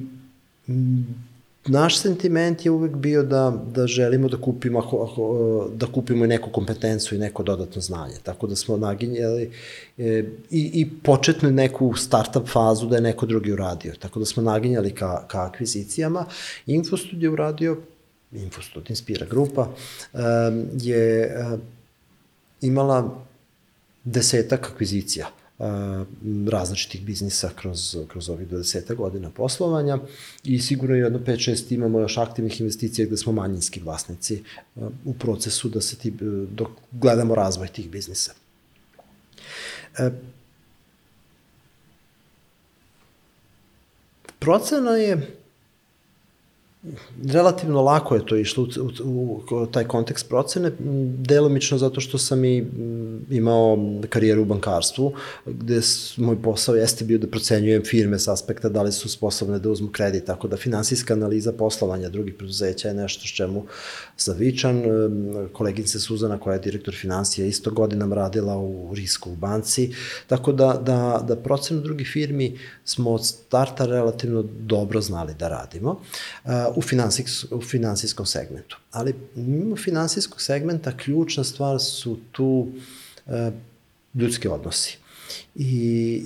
naš 1.68 1.98
sentiment 1.98 2.64
je 2.64 2.70
uvek 2.70 2.96
bio 2.96 3.22
da, 3.22 3.62
da 3.74 3.86
želimo 3.86 4.28
da 4.28 4.36
kupimo, 4.36 4.78
ako, 4.78 5.02
ako, 5.02 5.70
da 5.74 5.86
kupimo 5.86 6.24
i 6.24 6.28
neku 6.28 6.50
kompetenciju 6.50 7.16
i 7.16 7.20
neko 7.20 7.42
dodatno 7.42 7.80
znanje. 7.80 8.14
Tako 8.22 8.46
da 8.46 8.56
smo 8.56 8.76
naginjali 8.76 9.50
e, 9.98 10.24
i, 10.50 10.70
i 10.80 10.90
početnu 11.02 11.50
neku 11.50 11.94
startup 11.96 12.48
fazu 12.48 12.86
da 12.86 12.96
je 12.96 13.02
neko 13.02 13.26
drugi 13.26 13.52
uradio. 13.52 13.94
Tako 13.98 14.18
da 14.18 14.26
smo 14.26 14.42
naginjali 14.42 14.94
ka, 14.94 15.26
ka 15.28 15.44
akvizicijama. 15.44 16.24
Infostud 16.66 17.22
je 17.22 17.30
uradio, 17.30 17.76
Infostud 18.32 18.90
Inspira 18.90 19.26
grupa, 19.26 19.68
e, 20.14 20.18
je 20.80 21.22
e, 21.22 21.58
imala 22.60 23.24
desetak 24.04 24.70
akvizicija 24.72 25.26
različitih 26.50 27.04
biznisa 27.04 27.50
kroz, 27.56 27.96
kroz 28.08 28.28
ovih 28.28 28.48
20 28.48 28.94
godina 28.94 29.30
poslovanja 29.30 29.98
i 30.44 30.58
sigurno 30.60 30.96
jedno 30.96 31.18
5-6 31.18 31.74
imamo 31.74 32.00
još 32.00 32.18
aktivnih 32.18 32.60
investicija 32.60 33.06
gde 33.06 33.16
smo 33.16 33.32
manjinski 33.32 33.80
vlasnici 33.80 34.42
u 35.04 35.14
procesu 35.14 35.68
da 35.68 35.80
se 35.80 35.96
ti, 35.96 36.12
dok 36.50 36.68
gledamo 36.92 37.34
razvoj 37.34 37.68
tih 37.68 37.90
biznisa. 37.90 38.32
E, 39.98 40.10
procena 44.38 44.90
je 44.90 45.37
relativno 47.24 47.82
lako 47.82 48.14
je 48.14 48.26
to 48.26 48.36
išlo 48.36 48.64
u, 48.64 48.90
u, 49.04 49.42
u 49.50 49.66
taj 49.66 49.84
kontekst 49.84 50.28
procene, 50.28 50.72
delomično 51.18 51.78
zato 51.78 52.00
što 52.00 52.18
sam 52.18 52.44
i 52.44 52.66
imao 53.30 53.78
karijeru 54.08 54.42
u 54.42 54.44
bankarstvu, 54.44 55.12
gde 55.46 55.80
moj 56.16 56.42
posao 56.42 56.74
jeste 56.74 57.04
bio 57.04 57.18
da 57.18 57.26
procenjujem 57.26 57.82
firme 57.84 58.18
s 58.18 58.28
aspekta 58.28 58.68
da 58.68 58.82
li 58.82 58.92
su 58.92 59.08
sposobne 59.08 59.58
da 59.58 59.70
uzmu 59.70 59.88
kredit, 59.88 60.24
tako 60.24 60.48
da 60.48 60.56
finansijska 60.56 61.14
analiza 61.14 61.52
poslovanja 61.52 62.08
drugih 62.08 62.34
preduzeća 62.34 62.88
je 62.88 62.94
nešto 62.94 63.22
s 63.26 63.36
čemu 63.36 63.64
zavičan. 64.18 64.82
Koleginica 65.52 65.98
Suzana 65.98 66.38
koja 66.38 66.54
je 66.54 66.60
direktor 66.60 66.94
financija 66.94 67.46
isto 67.46 67.70
godinama 67.70 68.14
radila 68.14 68.58
u 68.58 68.94
risku 68.94 69.30
u 69.30 69.36
banci, 69.36 69.94
tako 70.26 70.52
da, 70.52 70.80
da, 70.84 71.24
da 71.28 71.36
procenu 71.36 71.80
drugih 71.80 72.08
firmi 72.12 72.58
smo 72.84 73.10
od 73.10 73.26
starta 73.26 73.86
relativno 73.86 74.44
dobro 74.60 75.00
znali 75.00 75.34
da 75.38 75.48
radimo 75.48 76.00
u, 76.78 76.82
finansijs, 76.82 77.44
u 77.50 77.60
finansijskom 77.60 78.26
segmentu. 78.26 78.78
Ali 78.90 79.14
mimo 79.34 79.76
finansijskog 79.76 80.42
segmenta 80.42 80.96
ključna 80.96 81.44
stvar 81.44 81.80
su 81.80 82.18
tu 82.32 82.66
e, 83.26 83.50
ljudski 84.14 84.48
odnosi. 84.48 84.98
I, 85.54 85.66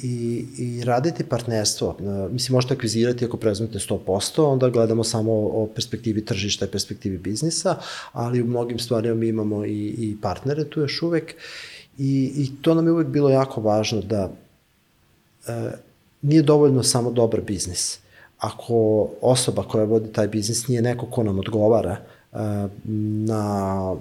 i, 0.03 0.47
i 0.59 0.85
raditi 0.85 1.25
partnerstvo. 1.25 1.97
E, 2.01 2.33
mislim, 2.33 2.55
možete 2.55 2.75
akvizirati 2.75 3.25
ako 3.25 3.37
preuzmete 3.37 3.79
100%, 3.79 4.43
onda 4.43 4.69
gledamo 4.69 5.05
samo 5.05 5.33
o 5.33 5.69
perspektivi 5.75 6.25
tržišta 6.25 6.67
i 6.67 6.71
perspektivi 6.71 7.19
biznisa, 7.19 7.77
ali 8.13 8.43
u 8.43 8.47
mnogim 8.47 8.79
stvarima 8.79 9.15
mi 9.15 9.29
imamo 9.29 9.65
i, 9.65 9.95
i 9.99 10.17
partnere 10.23 10.65
tu 10.65 10.81
još 10.81 11.03
uvek. 11.03 11.35
I, 11.99 12.33
I 12.37 12.63
to 12.63 12.75
nam 12.75 12.87
je 12.87 12.93
uvek 12.93 13.07
bilo 13.07 13.31
jako 13.31 13.61
važno 13.61 14.01
da 14.01 14.33
e, 15.47 15.71
nije 16.23 16.43
dovoljno 16.43 16.83
samo 16.83 17.11
dobar 17.11 17.41
biznis 17.41 18.02
ako 18.43 19.09
osoba 19.21 19.63
koja 19.63 19.85
vodi 19.85 20.13
taj 20.13 20.29
biznis 20.29 20.69
nije 20.69 20.83
neko 20.83 21.07
ko 21.07 21.23
nam 21.23 21.39
odgovara 21.39 21.97
uh, 22.33 22.39
na 23.27 23.95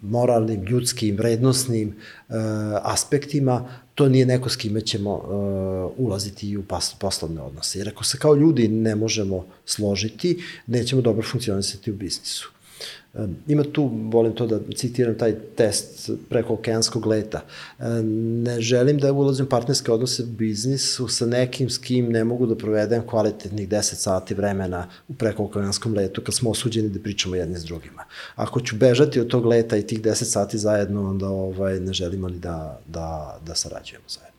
moralnim, 0.00 0.64
ljudskim, 0.64 1.16
vrednostnim 1.16 1.88
uh, 1.88 2.34
aspektima, 2.82 3.68
to 3.94 4.08
nije 4.08 4.26
neko 4.26 4.48
s 4.48 4.56
kime 4.56 4.80
ćemo 4.80 5.14
uh, 5.14 6.06
ulaziti 6.06 6.56
u 6.56 6.62
poslovne 6.98 7.42
odnose. 7.42 7.78
Jer 7.78 7.88
ako 7.88 8.04
se 8.04 8.18
kao 8.18 8.34
ljudi 8.34 8.68
ne 8.68 8.94
možemo 8.94 9.44
složiti, 9.64 10.42
nećemo 10.66 11.02
dobro 11.02 11.22
funkcionisati 11.22 11.90
u 11.90 11.94
biznisu. 11.94 12.55
Ima 13.48 13.62
tu, 13.72 13.90
volim 14.12 14.34
to 14.34 14.46
da 14.46 14.58
citiram 14.76 15.14
taj 15.18 15.34
test 15.56 16.10
preko 16.28 16.54
okeanskog 16.54 17.06
leta. 17.06 17.40
Ne 18.44 18.60
želim 18.60 18.98
da 18.98 19.12
ulazim 19.12 19.46
partnerske 19.46 19.92
odnose 19.92 20.22
u 20.22 20.26
biznisu 20.26 21.08
sa 21.08 21.26
nekim 21.26 21.70
s 21.70 21.78
kim 21.78 22.12
ne 22.12 22.24
mogu 22.24 22.46
da 22.46 22.54
provedem 22.54 23.06
kvalitetnih 23.06 23.68
10 23.68 23.82
sati 23.82 24.34
vremena 24.34 24.88
u 25.08 25.14
preko 25.14 25.44
okeanskom 25.44 25.94
letu 25.94 26.22
kad 26.22 26.34
smo 26.34 26.50
osuđeni 26.50 26.88
da 26.88 27.00
pričamo 27.00 27.36
jedni 27.36 27.58
s 27.58 27.64
drugima. 27.64 28.04
Ako 28.34 28.60
ću 28.60 28.76
bežati 28.76 29.20
od 29.20 29.28
tog 29.28 29.46
leta 29.46 29.76
i 29.76 29.86
tih 29.86 30.02
10 30.02 30.24
sati 30.24 30.58
zajedno, 30.58 31.10
onda 31.10 31.28
ovaj, 31.28 31.80
ne 31.80 31.92
želimo 31.92 32.26
li 32.26 32.38
da, 32.38 32.80
da, 32.86 33.38
da 33.46 33.54
sarađujemo 33.54 34.04
zajedno. 34.08 34.36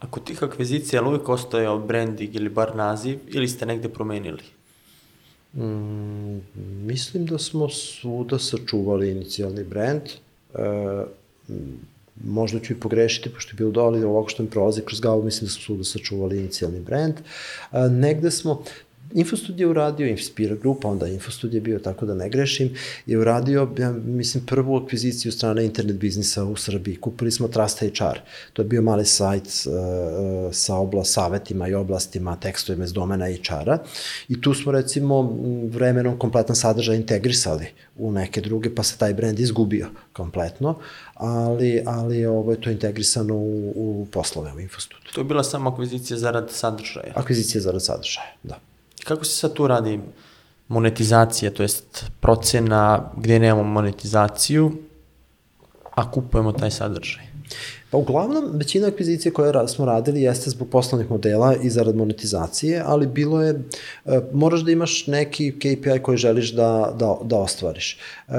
Ako 0.00 0.20
tih 0.20 0.42
akvizicija 0.42 1.02
uvijek 1.02 1.28
ostojao 1.28 1.78
branding 1.78 2.34
ili 2.34 2.48
bar 2.48 2.76
naziv 2.76 3.18
ili 3.28 3.48
ste 3.48 3.66
negde 3.66 3.88
promenili? 3.88 4.42
Mm, 5.56 6.40
mislim 6.86 7.26
da 7.26 7.38
smo 7.38 7.68
svuda 7.68 8.38
sačuvali 8.38 9.10
inicijalni 9.10 9.64
brand. 9.64 10.02
E, 10.54 11.04
možda 12.24 12.60
ću 12.60 12.72
i 12.72 12.80
pogrešiti, 12.80 13.32
pošto 13.32 13.50
je 13.50 13.56
bilo 13.56 13.70
doli 13.70 14.04
ovako 14.04 14.28
što 14.28 14.42
mi 14.42 14.50
prolazi 14.50 14.82
kroz 14.82 15.00
glavu, 15.00 15.22
mislim 15.22 15.46
da 15.46 15.52
smo 15.52 15.62
svuda 15.62 15.84
sačuvali 15.84 16.38
inicijalni 16.38 16.80
brand. 16.80 17.14
E, 17.14 17.88
negde 17.90 18.30
smo, 18.30 18.62
Infostud 19.14 19.60
je 19.60 19.66
uradio, 19.66 20.06
Inspira 20.06 20.54
grupa, 20.54 20.88
onda 20.88 21.06
Infostud 21.06 21.54
je 21.54 21.60
bio, 21.60 21.78
tako 21.78 22.06
da 22.06 22.14
ne 22.14 22.28
grešim, 22.28 22.74
je 23.06 23.18
uradio, 23.18 23.68
ja, 23.78 23.92
mislim, 23.92 24.46
prvu 24.46 24.76
akviziciju 24.76 25.32
strane 25.32 25.64
internet 25.64 25.96
biznisa 25.96 26.44
u 26.44 26.56
Srbiji. 26.56 26.96
Kupili 26.96 27.30
smo 27.30 27.48
Trust 27.48 27.80
HR. 27.80 28.18
To 28.52 28.62
je 28.62 28.66
bio 28.66 28.82
mali 28.82 29.04
sajt 29.04 29.46
uh, 29.46 30.52
sa 30.52 30.76
obla, 30.76 31.04
savetima 31.04 31.68
i 31.68 31.74
oblastima, 31.74 32.36
tekstovima 32.36 32.84
iz 32.84 32.92
domena 32.92 33.26
HR-a. 33.26 33.78
I 34.28 34.40
tu 34.40 34.54
smo, 34.54 34.72
recimo, 34.72 35.38
vremenom 35.70 36.18
kompletan 36.18 36.56
sadržaj 36.56 36.96
integrisali 36.96 37.66
u 37.96 38.12
neke 38.12 38.40
druge, 38.40 38.74
pa 38.74 38.82
se 38.82 38.98
taj 38.98 39.14
brand 39.14 39.40
izgubio 39.40 39.88
kompletno, 40.12 40.78
ali, 41.14 41.82
ali 41.86 42.26
ovo 42.26 42.50
je 42.50 42.60
to 42.60 42.70
integrisano 42.70 43.34
u, 43.34 43.72
u 43.76 44.06
poslove 44.10 44.52
u 44.52 44.60
Infostudu. 44.60 45.02
To 45.14 45.20
je 45.20 45.24
bila 45.24 45.44
samo 45.44 45.70
akvizicija 45.70 46.18
zarad 46.18 46.50
sadržaja? 46.50 47.12
Akvizicija 47.14 47.60
zarad 47.60 47.84
sadržaja, 47.84 48.32
da. 48.42 48.73
Kako 49.04 49.24
se 49.24 49.36
sad 49.36 49.52
tu 49.52 49.66
radi 49.66 50.00
monetizacija, 50.68 51.50
to 51.50 51.62
jest 51.62 52.04
procena 52.20 53.10
gdje 53.16 53.38
nemamo 53.38 53.62
monetizaciju, 53.62 54.72
a 55.94 56.10
kupujemo 56.10 56.52
taj 56.52 56.70
sadržaj? 56.70 57.24
Pa 57.90 57.98
uglavnom, 57.98 58.50
većina 58.52 58.88
akvizicije 58.88 59.32
koje 59.32 59.68
smo 59.68 59.84
radili 59.84 60.22
jeste 60.22 60.50
zbog 60.50 60.68
poslovnih 60.68 61.10
modela 61.10 61.54
i 61.62 61.70
zarad 61.70 61.96
monetizacije, 61.96 62.82
ali 62.86 63.06
bilo 63.06 63.42
je, 63.42 63.62
e, 64.04 64.20
moraš 64.32 64.60
da 64.60 64.72
imaš 64.72 65.06
neki 65.06 65.52
KPI 65.58 66.02
koji 66.02 66.18
želiš 66.18 66.52
da, 66.52 66.94
da, 66.98 67.16
da 67.22 67.36
ostvariš. 67.36 67.98
E, 68.28 68.32
e, 68.32 68.38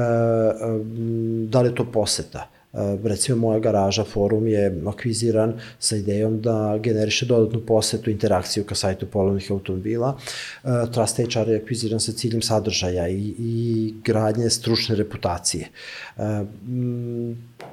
da 1.47 1.61
li 1.61 1.69
je 1.69 1.75
to 1.75 1.85
poseta? 1.91 2.49
Eh, 2.75 2.97
recimo 3.03 3.37
moja 3.37 3.59
garaža 3.59 4.03
forum 4.03 4.47
je 4.47 4.81
akviziran 4.87 5.53
sa 5.79 5.95
idejom 5.95 6.41
da 6.41 6.77
generiše 6.83 7.25
dodatnu 7.25 7.61
posetu, 7.65 8.09
interakciju 8.11 8.63
ka 8.63 8.75
sajtu 8.75 9.05
polovnih 9.05 9.51
automobila. 9.51 10.17
Eh, 10.63 10.69
Trust 10.91 11.17
HR 11.17 11.49
je 11.49 11.61
akviziran 11.61 11.99
sa 11.99 12.11
ciljem 12.11 12.41
sadržaja 12.41 13.07
i, 13.07 13.33
i 13.39 13.93
gradnje 14.03 14.49
stručne 14.49 14.95
reputacije. 14.95 15.69
Eh, 16.17 16.21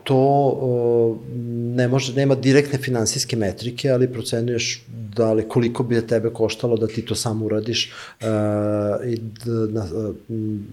to 0.05 1.21
ne 1.75 1.89
može, 1.89 2.15
nema 2.15 2.35
direktne 2.35 2.79
finansijske 2.79 3.37
metrike, 3.37 3.91
ali 3.91 4.13
procenuješ 4.13 4.85
da 5.17 5.33
li 5.33 5.49
koliko 5.49 5.83
bi 5.83 6.07
tebe 6.07 6.31
koštalo 6.31 6.77
da 6.77 6.87
ti 6.87 7.03
to 7.03 7.15
sam 7.15 7.43
uradiš 7.43 7.93
uh, 8.21 8.27
i 9.07 9.17
da, 9.45 9.67
na, 9.67 9.85
uh, 9.85 10.15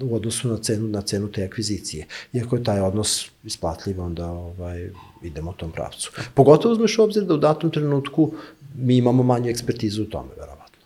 u 0.09 0.15
odnosu 0.15 0.47
na 0.47 0.57
cenu 0.57 0.87
na 0.87 1.01
cenu 1.01 1.31
te 1.31 1.43
akvizicije. 1.43 2.05
Iako 2.33 2.55
je 2.55 2.63
taj 2.63 2.79
odnos 2.79 3.25
isplatljiv, 3.43 4.01
onda 4.01 4.25
ovaj 4.25 4.89
idemo 5.23 5.51
u 5.51 5.53
tom 5.53 5.71
pravcu. 5.71 6.11
Pogotovo 6.33 6.73
uzmeš 6.73 6.97
u 6.97 7.03
obzir 7.03 7.23
da 7.23 7.33
u 7.33 7.37
datom 7.37 7.71
trenutku 7.71 8.31
mi 8.75 8.97
imamo 8.97 9.23
manju 9.23 9.49
ekspertizu 9.49 10.03
u 10.03 10.05
tome, 10.05 10.29
verovatno. 10.37 10.77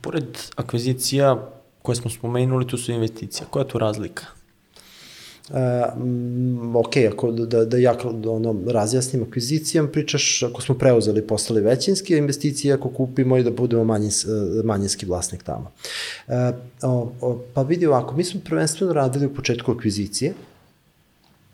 Pored 0.00 0.38
akvizicija 0.56 1.50
koje 1.82 1.96
smo 1.96 2.10
spomenuli, 2.10 2.66
tu 2.66 2.78
su 2.78 2.92
investicija. 2.92 3.46
Koja 3.50 3.62
je 3.62 3.68
tu 3.68 3.78
razlika? 3.78 4.24
Um, 5.50 6.76
ok, 6.76 6.96
ako 7.12 7.30
da, 7.30 7.64
da 7.64 7.76
ja 7.76 7.96
ono, 8.26 8.60
razjasnim 8.66 9.22
akvizicijom, 9.22 9.88
pričaš 9.92 10.42
ako 10.42 10.62
smo 10.62 10.74
preuzeli, 10.74 11.26
postali 11.26 11.60
većinski, 11.60 12.14
a 12.14 12.18
investicije 12.18 12.74
ako 12.74 12.88
kupimo 12.88 13.36
i 13.36 13.42
da 13.42 13.50
budemo 13.50 13.84
manjins, 13.84 14.26
manjinski 14.64 15.06
vlasnik 15.06 15.42
tamo. 15.42 15.72
Uh, 16.26 16.34
o, 16.82 17.12
o, 17.20 17.42
pa 17.54 17.62
vidi 17.62 17.86
ovako, 17.86 18.16
mi 18.16 18.24
smo 18.24 18.40
prvenstveno 18.44 18.92
radili 18.92 19.26
u 19.26 19.34
početku 19.34 19.72
akvizicije, 19.72 20.32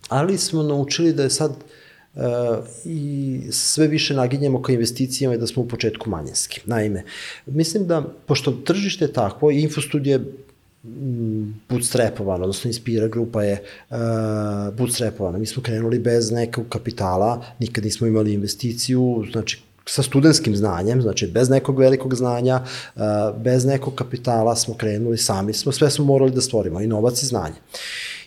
ali 0.09 0.39
smo 0.39 0.63
naučili 0.63 1.13
da 1.13 1.23
je 1.23 1.31
sad 1.31 1.51
uh, 1.51 2.23
i 2.85 3.41
sve 3.51 3.87
više 3.87 4.15
naginjamo 4.15 4.63
ka 4.63 4.73
investicijama 4.73 5.35
i 5.35 5.39
da 5.39 5.47
smo 5.47 5.63
u 5.63 5.69
početku 5.69 6.11
manjinski. 6.11 6.61
Naime, 6.65 7.05
mislim 7.47 7.87
da, 7.87 8.05
pošto 8.27 8.51
tržište 8.53 9.05
je 9.05 9.13
takvo, 9.13 9.51
infostudije 9.51 10.21
bootstrapovana, 11.69 12.45
odnosno 12.45 12.69
Inspira 12.69 13.09
grupa 13.09 13.43
je 13.43 13.63
uh, 13.91 13.97
bootstrapovana. 14.77 15.39
Mi 15.39 15.47
smo 15.47 15.63
krenuli 15.63 15.99
bez 15.99 16.31
nekog 16.31 16.69
kapitala, 16.69 17.45
nikad 17.59 17.85
nismo 17.85 18.07
imali 18.07 18.33
investiciju, 18.33 19.25
znači 19.33 19.63
sa 19.87 20.03
studentskim 20.03 20.57
znanjem, 20.57 21.03
znači 21.03 21.27
bez 21.27 21.51
nekog 21.51 21.79
velikog 21.79 22.15
znanja, 22.15 22.63
uh, 22.95 23.03
bez 23.37 23.65
nekog 23.65 23.95
kapitala 23.95 24.57
smo 24.57 24.75
krenuli 24.75 25.19
sami, 25.19 25.53
smo 25.53 25.73
sve 25.73 25.91
smo 25.91 26.05
morali 26.05 26.31
da 26.31 26.41
stvorimo, 26.41 26.81
i 26.81 26.87
novac 26.87 27.23
i 27.23 27.27
znanje. 27.27 27.57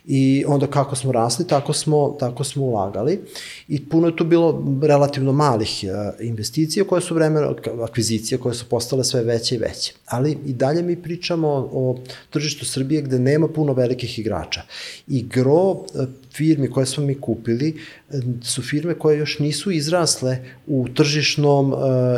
I 0.05 0.43
onda 0.47 0.67
kako 0.67 0.95
smo 0.95 1.11
rasli, 1.11 1.47
tako 1.47 1.73
smo, 1.73 2.15
tako 2.19 2.43
smo 2.43 2.63
ulagali 2.63 3.19
i 3.67 3.85
puno 3.85 4.07
je 4.07 4.15
tu 4.15 4.23
bilo 4.23 4.63
relativno 4.81 5.31
malih 5.31 5.83
uh, 5.83 6.25
investicija 6.25 6.85
koje 6.85 7.01
su 7.01 7.15
vreme 7.15 7.41
akvizicije 7.83 8.37
koje 8.37 8.55
su 8.55 8.65
postale 8.69 9.03
sve 9.03 9.23
veće 9.23 9.55
i 9.55 9.57
veće. 9.57 9.93
Ali 10.05 10.37
i 10.45 10.53
dalje 10.53 10.81
mi 10.81 11.01
pričamo 11.01 11.47
o, 11.71 11.97
tržištu 12.29 12.65
Srbije 12.65 13.01
gde 13.01 13.19
nema 13.19 13.47
puno 13.47 13.73
velikih 13.73 14.19
igrača. 14.19 14.61
I 15.07 15.23
gro 15.23 15.69
uh, 15.71 15.85
firmi 16.33 16.71
koje 16.71 16.85
smo 16.85 17.03
mi 17.03 17.21
kupili 17.21 17.75
uh, 18.09 18.19
su 18.43 18.61
firme 18.61 18.93
koje 18.93 19.17
još 19.17 19.39
nisu 19.39 19.71
izrasle 19.71 20.37
u 20.67 20.87
tržišnom 20.95 21.73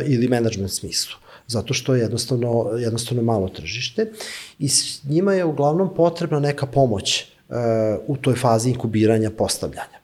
ili 0.05 0.27
menadžment 0.27 0.71
smislu 0.71 1.15
zato 1.47 1.73
što 1.73 1.95
je 1.95 2.01
jednostavno, 2.01 2.69
jednostavno 2.79 3.23
malo 3.23 3.49
tržište 3.49 4.11
i 4.59 4.69
njima 5.03 5.33
je 5.33 5.45
uglavnom 5.45 5.93
potrebna 5.95 6.39
neka 6.39 6.65
pomoć 6.65 7.25
u 8.07 8.17
toj 8.17 8.35
fazi 8.35 8.69
inkubiranja, 8.69 9.31
postavljanja. 9.31 9.99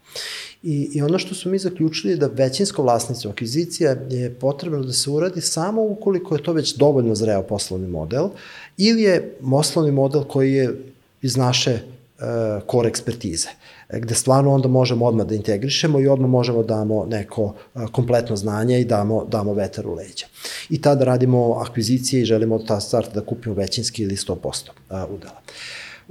I, 0.63 0.89
I 0.93 1.01
ono 1.01 1.19
što 1.19 1.35
smo 1.35 1.51
mi 1.51 1.59
zaključili 1.59 2.13
je 2.13 2.17
da 2.17 2.27
većinsko 2.27 2.83
vlasništvo 2.83 3.31
akvizicija 3.31 3.95
je 4.09 4.33
potrebno 4.33 4.79
da 4.83 4.93
se 4.93 5.09
uradi 5.09 5.41
samo 5.41 5.81
ukoliko 5.81 6.35
je 6.35 6.43
to 6.43 6.53
već 6.53 6.75
dovoljno 6.75 7.15
zreo 7.15 7.43
poslovni 7.43 7.87
model 7.87 8.29
ili 8.77 9.01
je 9.01 9.37
poslovni 9.51 9.91
model 9.91 10.23
koji 10.23 10.53
je 10.53 10.83
iz 11.21 11.37
naše 11.37 11.73
uh, 11.73 12.71
core 12.71 12.89
ekspertize 12.89 13.49
gde 13.93 14.15
stvarno 14.15 14.53
onda 14.53 14.67
možemo 14.67 15.05
odmah 15.05 15.27
da 15.27 15.35
integrišemo 15.35 15.99
i 15.99 16.07
odmah 16.07 16.29
možemo 16.29 16.63
da 16.63 16.75
damo 16.75 17.05
neko 17.05 17.43
uh, 17.43 17.87
kompletno 17.91 18.35
znanje 18.35 18.81
i 18.81 18.85
damo, 18.85 19.25
damo 19.25 19.53
vetar 19.53 19.87
u 19.87 19.93
leđa. 19.93 20.25
I 20.69 20.81
tada 20.81 21.05
radimo 21.05 21.53
akvizicije 21.53 22.21
i 22.21 22.25
želimo 22.25 22.55
od 22.55 22.67
ta 22.67 22.79
starta 22.79 23.11
da 23.19 23.25
kupimo 23.25 23.55
većinski 23.55 24.03
ili 24.03 24.15
100% 24.15 24.35
uh, 24.35 25.15
udela. 25.15 25.41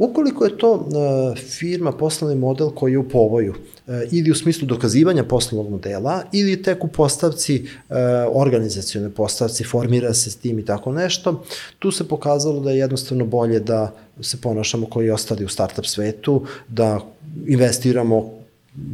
Ukoliko 0.01 0.45
je 0.45 0.59
to 0.59 0.73
uh, 0.73 1.39
firma, 1.39 1.93
poslovni 1.93 2.37
model 2.37 2.71
koji 2.71 2.93
je 2.93 2.99
u 2.99 3.09
povoju, 3.09 3.51
uh, 3.53 3.95
ili 4.11 4.31
u 4.31 4.35
smislu 4.35 4.67
dokazivanja 4.67 5.25
poslovnog 5.25 5.71
modela, 5.71 6.23
ili 6.33 6.63
tek 6.63 6.85
u 6.85 6.89
postavci, 6.89 7.63
uh, 7.63 7.97
organizacijone 8.33 9.11
postavci, 9.11 9.65
formira 9.65 10.15
se 10.15 10.31
s 10.31 10.37
tim 10.37 10.59
i 10.59 10.65
tako 10.65 10.93
nešto, 10.93 11.45
tu 11.79 11.91
se 11.91 12.09
pokazalo 12.09 12.61
da 12.61 12.71
je 12.71 12.79
jednostavno 12.79 13.27
bolje 13.27 13.61
da 13.61 13.95
se 14.21 14.41
ponašamo 14.41 14.87
koji 14.87 15.11
ostali 15.11 15.45
u 15.45 15.49
startup 15.49 15.87
svetu, 15.87 16.45
da 16.69 17.01
investiramo 17.47 18.40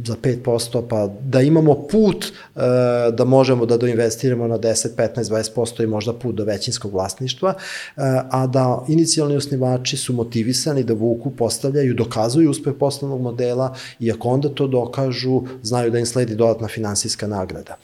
za 0.05 0.15
5%, 0.15 0.87
pa 0.89 1.09
da 1.23 1.41
imamo 1.41 1.87
put 1.87 2.25
e, 2.25 2.59
da 3.11 3.25
možemo 3.25 3.65
da 3.65 3.77
doinvestiramo 3.77 4.47
na 4.47 4.57
10, 4.57 4.87
15, 4.97 5.23
20% 5.55 5.83
i 5.83 5.87
možda 5.87 6.13
put 6.13 6.35
do 6.35 6.43
većinskog 6.43 6.93
vlasništva, 6.93 7.49
e, 7.49 7.57
a 8.29 8.47
da 8.47 8.85
inicijalni 8.87 9.35
osnivači 9.35 9.97
su 9.97 10.13
motivisani 10.13 10.83
da 10.83 10.93
vuku, 10.93 11.31
postavljaju, 11.31 11.93
dokazuju 11.93 12.49
uspeh 12.49 12.73
poslovnog 12.79 13.21
modela 13.21 13.75
i 13.99 14.11
ako 14.11 14.29
onda 14.29 14.49
to 14.49 14.67
dokažu, 14.67 15.41
znaju 15.63 15.91
da 15.91 15.99
im 15.99 16.05
sledi 16.05 16.35
dodatna 16.35 16.67
finansijska 16.67 17.27
nagrada. 17.27 17.77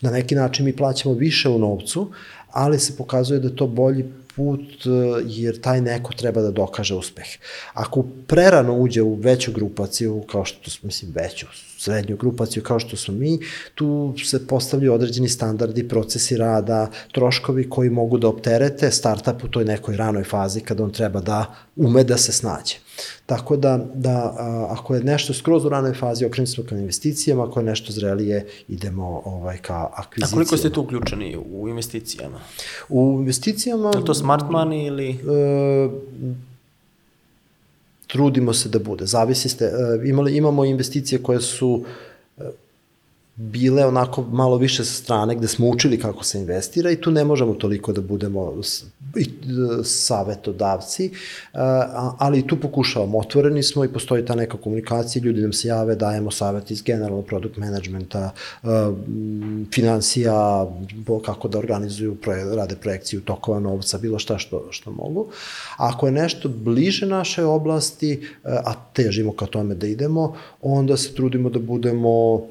Na 0.00 0.10
neki 0.10 0.34
način 0.34 0.64
mi 0.64 0.76
plaćamo 0.76 1.14
više 1.14 1.48
u 1.48 1.58
novcu, 1.58 2.10
ali 2.50 2.78
se 2.78 2.96
pokazuje 2.96 3.40
da 3.40 3.56
to 3.56 3.66
bolji 3.66 4.04
put 4.40 4.86
e, 4.86 4.90
jer 5.26 5.60
taj 5.60 5.80
neko 5.80 6.12
treba 6.16 6.40
da 6.40 6.50
dokaže 6.50 6.94
uspeh. 6.94 7.26
Ako 7.72 8.04
prerano 8.26 8.74
uđe 8.74 9.02
u 9.02 9.14
veću 9.14 9.52
grupaciju, 9.52 10.22
kao 10.30 10.44
što 10.44 10.70
smo, 10.70 10.86
mislim, 10.86 11.12
veću, 11.14 11.46
srednju 11.78 12.16
grupaciju 12.16 12.62
kao 12.62 12.78
što 12.78 12.96
smo 12.96 13.14
mi, 13.14 13.38
tu 13.74 14.14
se 14.24 14.46
postavljaju 14.46 14.94
određeni 14.94 15.28
standardi, 15.28 15.88
procesi 15.88 16.36
rada, 16.36 16.90
troškovi 17.12 17.68
koji 17.70 17.90
mogu 17.90 18.18
da 18.18 18.28
opterete 18.28 18.90
startup 18.90 19.44
u 19.44 19.48
toj 19.48 19.64
nekoj 19.64 19.96
ranoj 19.96 20.24
fazi 20.24 20.60
kada 20.60 20.84
on 20.84 20.92
treba 20.92 21.20
da 21.20 21.44
ume 21.76 22.04
da 22.04 22.16
se 22.16 22.32
snađe. 22.32 22.80
Tako 23.26 23.56
da, 23.56 23.86
da 23.94 24.34
a, 24.38 24.66
ako 24.70 24.94
je 24.94 25.04
nešto 25.04 25.34
skroz 25.34 25.64
u 25.64 25.68
ranoj 25.68 25.94
fazi, 25.94 26.24
okrenemo 26.24 26.46
smo 26.46 26.64
ka 26.64 26.76
investicijama, 26.76 27.44
ako 27.44 27.60
je 27.60 27.64
nešto 27.64 27.92
zrelije, 27.92 28.46
idemo 28.68 29.22
ovaj, 29.24 29.58
ka 29.58 29.88
akvizicijama. 29.94 30.30
A 30.30 30.34
koliko 30.34 30.56
ste 30.56 30.70
tu 30.70 30.80
uključeni 30.80 31.36
u 31.52 31.68
investicijama? 31.68 32.40
U 32.88 33.16
investicijama... 33.20 33.90
Je 33.96 34.04
to 34.04 34.14
smart 34.14 34.44
money 34.44 34.86
ili... 34.86 35.10
E, 35.10 35.88
trudimo 38.06 38.52
se 38.52 38.68
da 38.68 38.78
bude. 38.78 39.06
Zavisi 39.06 39.48
ste, 39.48 39.64
e, 39.64 40.08
imali, 40.08 40.36
imamo 40.36 40.64
investicije 40.64 41.22
koje 41.22 41.40
su 41.40 41.84
bile 43.40 43.86
onako 43.86 44.22
malo 44.22 44.56
više 44.56 44.84
sa 44.84 45.02
strane 45.02 45.34
gde 45.34 45.48
smo 45.48 45.68
učili 45.68 45.98
kako 45.98 46.24
se 46.24 46.38
investira 46.38 46.90
i 46.90 47.00
tu 47.00 47.10
ne 47.10 47.24
možemo 47.24 47.54
toliko 47.54 47.92
da 47.92 48.00
budemo 48.00 48.54
i 49.16 49.22
e, 49.22 49.84
savetodavci, 49.84 51.04
e, 51.06 51.10
ali 52.18 52.46
tu 52.46 52.60
pokušavamo. 52.60 53.18
Otvoreni 53.18 53.62
smo 53.62 53.84
i 53.84 53.92
postoji 53.92 54.24
ta 54.24 54.34
neka 54.34 54.56
komunikacija, 54.56 55.22
ljudi 55.22 55.42
nam 55.42 55.52
se 55.52 55.68
jave, 55.68 55.94
dajemo 55.94 56.30
savet 56.30 56.70
iz 56.70 56.82
generalnog 56.82 57.26
produkt 57.26 57.56
managementa, 57.56 58.30
e, 58.62 58.66
financija, 59.74 60.66
kako 61.24 61.48
da 61.48 61.58
organizuju, 61.58 62.16
rade 62.56 62.76
projekciju 62.76 63.20
tokova 63.20 63.60
novca, 63.60 63.98
bilo 63.98 64.18
šta 64.18 64.38
što, 64.38 64.66
što 64.70 64.90
mogu. 64.92 65.26
Ako 65.76 66.06
je 66.06 66.12
nešto 66.12 66.48
bliže 66.48 67.06
našoj 67.06 67.44
oblasti, 67.44 68.26
a 68.44 68.74
težimo 68.92 69.32
ka 69.32 69.46
tome 69.46 69.74
da 69.74 69.86
idemo, 69.86 70.36
onda 70.62 70.96
se 70.96 71.14
trudimo 71.14 71.50
da 71.50 71.58
budemo 71.58 72.42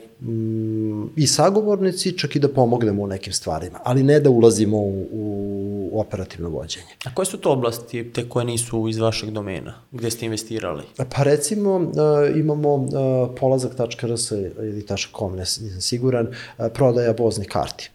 i 1.16 1.28
sagovornici, 1.28 2.18
čak 2.18 2.36
i 2.36 2.40
da 2.40 2.48
pomognemo 2.48 3.04
u 3.04 3.08
nekim 3.08 3.34
stvarima, 3.34 3.80
ali 3.84 4.04
ne 4.04 4.20
da 4.20 4.30
ulazimo 4.30 4.78
u, 4.78 5.08
u 5.12 6.00
operativno 6.00 6.50
vođenje. 6.50 6.88
A 7.06 7.14
koje 7.14 7.26
su 7.26 7.38
to 7.38 7.52
oblasti, 7.52 8.12
te 8.14 8.30
koje 8.30 8.46
nisu 8.46 8.88
iz 8.88 8.98
vašeg 8.98 9.30
domena, 9.30 9.74
gde 9.92 10.12
ste 10.12 10.26
investirali? 10.26 10.84
Pa 10.98 11.24
recimo 11.24 11.76
uh, 11.76 11.86
imamo 12.36 12.76
uh, 12.76 12.90
polazak.rs 13.40 14.32
ili 14.32 14.86
.com, 15.18 15.36
nisam 15.36 15.82
siguran, 15.82 16.28
uh, 16.28 16.66
prodaja 16.74 17.14
voznih 17.20 17.48
karti 17.48 17.90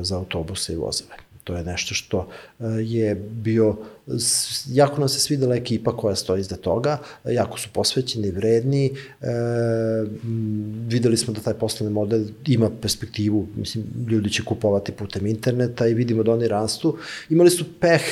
za 0.00 0.18
autobuse 0.18 0.72
i 0.72 0.76
vozove. 0.76 1.23
To 1.44 1.56
je 1.56 1.64
nešto 1.64 1.94
što 1.94 2.28
e, 2.60 2.64
je 2.82 3.14
bio, 3.14 3.76
jako 4.66 5.00
nam 5.00 5.08
se 5.08 5.20
svidela 5.20 5.56
ekipa 5.56 5.96
koja 5.96 6.16
stoji 6.16 6.40
iza 6.40 6.56
toga, 6.56 6.98
jako 7.24 7.58
su 7.58 7.68
posvećeni, 7.72 8.30
vredni, 8.30 8.86
e, 8.86 9.26
videli 10.88 11.16
smo 11.16 11.34
da 11.34 11.40
taj 11.40 11.54
poslovni 11.54 11.94
model 11.94 12.24
ima 12.46 12.70
perspektivu, 12.82 13.46
mislim, 13.56 13.84
ljudi 14.10 14.30
će 14.30 14.44
kupovati 14.44 14.92
putem 14.92 15.26
interneta 15.26 15.86
i 15.86 15.94
vidimo 15.94 16.22
da 16.22 16.32
oni 16.32 16.48
rastu. 16.48 16.96
Imali 17.30 17.50
su 17.50 17.64
peh, 17.80 18.02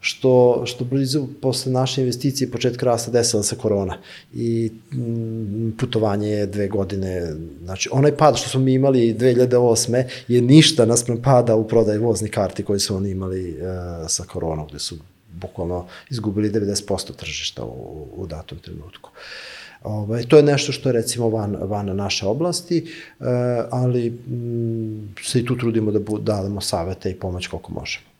što, 0.00 0.62
što 0.66 0.84
blizu 0.84 1.26
posle 1.42 1.72
naše 1.72 2.00
investicije 2.00 2.50
početka 2.50 2.86
rasta 2.86 3.10
desila 3.10 3.42
se 3.42 3.56
korona 3.56 3.98
i 4.34 4.70
mm, 4.92 5.70
putovanje 5.78 6.28
je 6.28 6.46
dve 6.46 6.68
godine, 6.68 7.34
znači 7.64 7.88
onaj 7.92 8.16
pad 8.16 8.36
što 8.36 8.48
smo 8.48 8.60
mi 8.60 8.72
imali 8.72 9.14
2008. 9.14 10.04
je 10.28 10.42
ništa 10.42 10.86
naspram 10.86 11.22
pada 11.22 11.56
u 11.56 11.68
prodaju 11.68 12.02
voznih 12.02 12.30
karti 12.30 12.62
koji 12.62 12.80
su 12.80 12.96
oni 12.96 13.10
imali 13.10 13.50
uh, 13.50 13.58
sa 14.08 14.24
koronom, 14.24 14.66
gde 14.68 14.78
su 14.78 14.96
bukvalno 15.40 15.86
izgubili 16.10 16.50
90% 16.50 17.16
tržišta 17.16 17.64
u, 17.64 18.06
u 18.16 18.26
datom 18.26 18.58
trenutku. 18.58 19.10
Ovaj, 19.82 20.22
to 20.22 20.36
je 20.36 20.42
nešto 20.42 20.72
što 20.72 20.88
je 20.88 20.92
recimo 20.92 21.28
van, 21.28 21.56
van 21.60 21.96
naše 21.96 22.26
oblasti, 22.26 22.92
uh, 23.18 23.26
ali 23.70 24.10
mm, 24.10 25.14
se 25.22 25.40
i 25.40 25.44
tu 25.44 25.56
trudimo 25.56 25.90
da 25.90 25.98
bu, 25.98 26.18
dademo 26.18 26.60
savete 26.60 27.10
i 27.10 27.14
pomoć 27.14 27.46
koliko 27.46 27.72
možemo. 27.72 28.17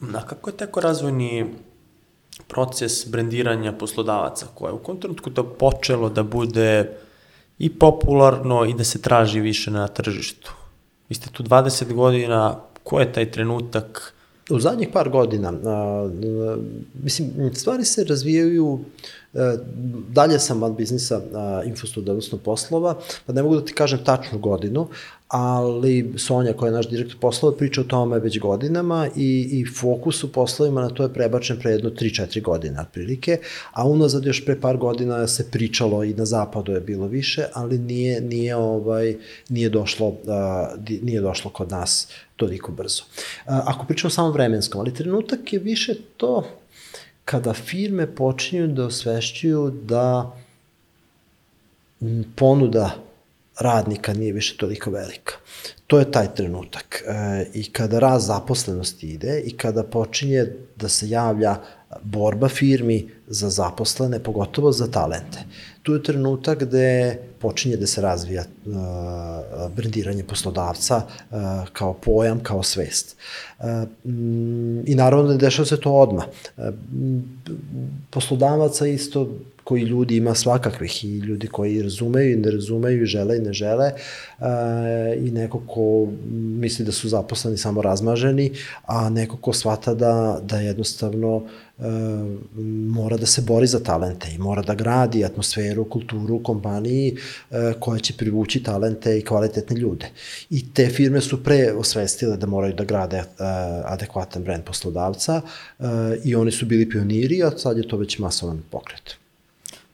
Na 0.00 0.26
kako 0.26 0.50
je 0.50 0.56
teko 0.56 0.80
razvojni 0.80 1.54
proces 2.48 3.08
brendiranja 3.08 3.72
poslodavaca 3.72 4.46
koje 4.54 4.72
u 4.72 4.78
kom 4.78 5.00
trenutku 5.00 5.30
to 5.30 5.44
počelo 5.44 6.08
da 6.08 6.22
bude 6.22 6.90
i 7.58 7.70
popularno 7.78 8.64
i 8.64 8.74
da 8.74 8.84
se 8.84 9.02
traži 9.02 9.40
više 9.40 9.70
na 9.70 9.88
tržištu? 9.88 10.52
Vi 11.08 11.14
ste 11.14 11.30
tu 11.30 11.42
20 11.42 11.92
godina, 11.94 12.60
ko 12.84 13.00
je 13.00 13.12
taj 13.12 13.30
trenutak? 13.30 14.14
U 14.50 14.60
zadnjih 14.60 14.88
par 14.92 15.08
godina, 15.08 15.48
a, 15.48 15.70
a, 15.70 16.56
mislim, 17.02 17.54
stvari 17.54 17.84
se 17.84 18.04
razvijaju 18.04 18.80
E, 18.80 19.19
dalje 20.08 20.38
sam 20.38 20.60
van 20.60 20.76
biznisa 20.76 21.20
infostud, 21.66 22.08
odnosno 22.08 22.38
poslova, 22.38 22.98
pa 23.26 23.32
ne 23.32 23.42
mogu 23.42 23.54
da 23.54 23.64
ti 23.64 23.72
kažem 23.72 24.04
tačnu 24.04 24.38
godinu, 24.38 24.88
ali 25.28 26.14
Sonja 26.18 26.52
koja 26.52 26.68
je 26.68 26.72
naš 26.72 26.88
direktor 26.88 27.20
poslova 27.20 27.56
priča 27.56 27.80
o 27.80 27.84
tome 27.84 28.18
već 28.18 28.38
godinama 28.38 29.08
i, 29.16 29.48
i 29.52 29.66
fokus 29.80 30.24
u 30.24 30.32
poslovima 30.32 30.80
na 30.80 30.88
to 30.88 31.02
je 31.02 31.12
prebačen 31.12 31.58
pre 31.58 31.70
jedno 31.70 31.90
3-4 31.90 32.42
godine 32.42 32.80
otprilike, 32.80 33.38
a 33.72 33.88
unazad 33.88 34.24
još 34.24 34.44
pre 34.44 34.60
par 34.60 34.76
godina 34.76 35.26
se 35.26 35.50
pričalo 35.50 36.04
i 36.04 36.14
na 36.14 36.24
zapadu 36.24 36.72
je 36.72 36.80
bilo 36.80 37.06
više, 37.06 37.44
ali 37.54 37.78
nije, 37.78 38.20
nije, 38.20 38.56
ovaj, 38.56 39.16
nije, 39.48 39.68
došlo, 39.68 40.14
a, 40.28 40.68
nije 41.02 41.20
došlo 41.20 41.50
kod 41.50 41.70
nas 41.70 42.08
toliko 42.36 42.72
brzo. 42.72 43.02
A, 43.46 43.62
ako 43.66 43.86
pričamo 43.86 44.10
samo 44.10 44.30
vremenskom, 44.30 44.80
ali 44.80 44.94
trenutak 44.94 45.52
je 45.52 45.58
više 45.58 45.94
to 46.16 46.59
kada 47.30 47.52
firme 47.54 48.06
počinju 48.14 48.66
da 48.66 48.84
osvešćuju 48.86 49.70
da 49.82 50.36
ponuda 52.36 52.90
radnika 53.60 54.12
nije 54.12 54.32
više 54.32 54.56
toliko 54.56 54.90
velika. 54.90 55.34
To 55.86 55.98
je 55.98 56.10
taj 56.12 56.34
trenutak. 56.34 57.02
E, 57.06 57.46
I 57.54 57.72
kada 57.72 57.98
raz 57.98 58.26
zaposlenosti 58.26 59.08
ide 59.08 59.40
i 59.40 59.56
kada 59.56 59.82
počinje 59.82 60.46
da 60.76 60.88
se 60.88 61.08
javlja 61.08 61.56
borba 62.02 62.48
firmi 62.48 63.10
za 63.26 63.50
zaposlene, 63.50 64.18
pogotovo 64.18 64.72
za 64.72 64.86
talente. 64.86 65.38
Tu 65.82 65.92
je 65.92 66.02
trenutak 66.02 66.58
gde 66.58 67.18
počinje 67.38 67.76
da 67.76 67.86
se 67.86 68.00
razvija 68.00 68.44
uh, 68.66 68.74
brendiranje 69.76 70.24
poslodavca 70.24 70.96
uh, 70.96 71.38
kao 71.72 71.94
pojam, 71.94 72.40
kao 72.42 72.62
svest. 72.62 73.16
Uh, 73.58 73.66
I 74.86 74.94
naravno 74.94 75.28
da 75.28 75.36
dešava 75.36 75.66
se 75.66 75.80
to 75.80 75.92
odma. 75.92 76.24
Uh, 76.56 76.64
poslodavaca 78.10 78.86
isto 78.86 79.28
koji 79.70 79.82
ljudi 79.82 80.16
ima 80.16 80.34
svakakvih 80.34 81.04
i 81.04 81.18
ljudi 81.18 81.46
koji 81.46 81.82
razumeju 81.82 82.32
i 82.32 82.36
ne 82.36 82.50
razumeju 82.50 83.02
i 83.02 83.06
žele 83.06 83.36
i 83.36 83.40
ne 83.40 83.52
žele 83.52 83.92
uh, 84.38 84.46
i 85.26 85.30
neko 85.30 85.60
ko 85.66 86.08
misli 86.58 86.84
da 86.84 86.92
su 86.92 87.08
zaposleni 87.08 87.56
samo 87.56 87.82
razmaženi, 87.82 88.50
a 88.86 89.10
neko 89.10 89.36
ko 89.36 89.52
shvata 89.52 89.94
da, 89.94 90.40
da 90.42 90.58
jednostavno 90.60 91.36
uh, 91.36 91.44
mora 92.96 93.16
da 93.16 93.26
se 93.26 93.42
bori 93.42 93.66
za 93.66 93.78
talente 93.78 94.34
i 94.34 94.38
mora 94.38 94.62
da 94.62 94.74
gradi 94.74 95.24
atmosferu, 95.24 95.84
kulturu 95.84 96.34
u 96.34 96.42
kompaniji 96.42 97.14
uh, 97.14 97.56
koja 97.80 98.00
će 98.00 98.16
privući 98.16 98.62
talente 98.62 99.18
i 99.18 99.24
kvalitetne 99.24 99.76
ljude. 99.76 100.10
I 100.50 100.72
te 100.74 100.88
firme 100.88 101.20
su 101.20 101.42
pre 101.44 101.72
osvestile 101.72 102.36
da 102.36 102.46
moraju 102.46 102.74
da 102.74 102.84
grade 102.84 103.18
uh, 103.22 103.46
adekvatan 103.84 104.42
brand 104.42 104.64
poslodavca 104.64 105.40
uh, 105.40 105.86
i 106.24 106.34
oni 106.34 106.50
su 106.50 106.66
bili 106.66 106.90
pioniri, 106.90 107.42
a 107.42 107.58
sad 107.58 107.78
je 107.78 107.88
to 107.88 107.96
već 107.96 108.18
masovan 108.18 108.62
pokret. 108.70 109.20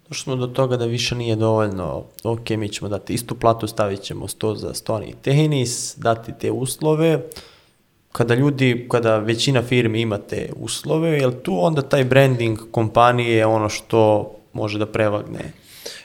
Došli 0.08 0.22
smo 0.22 0.36
do 0.36 0.46
toga 0.46 0.76
da 0.76 0.84
više 0.84 1.14
nije 1.14 1.36
dovoljno, 1.36 2.04
ok, 2.24 2.50
mi 2.50 2.68
ćemo 2.68 2.88
dati 2.88 3.14
istu 3.14 3.34
platu, 3.34 3.66
stavit 3.66 4.00
ćemo 4.00 4.28
sto 4.28 4.54
za 4.54 4.74
stoni 4.74 5.14
tenis, 5.22 5.94
dati 5.96 6.32
te 6.40 6.50
uslove, 6.50 7.22
kada 8.12 8.34
ljudi, 8.34 8.86
kada 8.90 9.18
većina 9.18 9.62
firmi 9.62 10.00
ima 10.00 10.18
te 10.18 10.52
uslove, 10.56 11.08
jel 11.08 11.32
tu 11.42 11.58
onda 11.64 11.82
taj 11.82 12.04
branding 12.04 12.58
kompanije 12.70 13.46
ono 13.46 13.68
što 13.68 14.32
može 14.52 14.78
da 14.78 14.86
prevagne? 14.86 15.52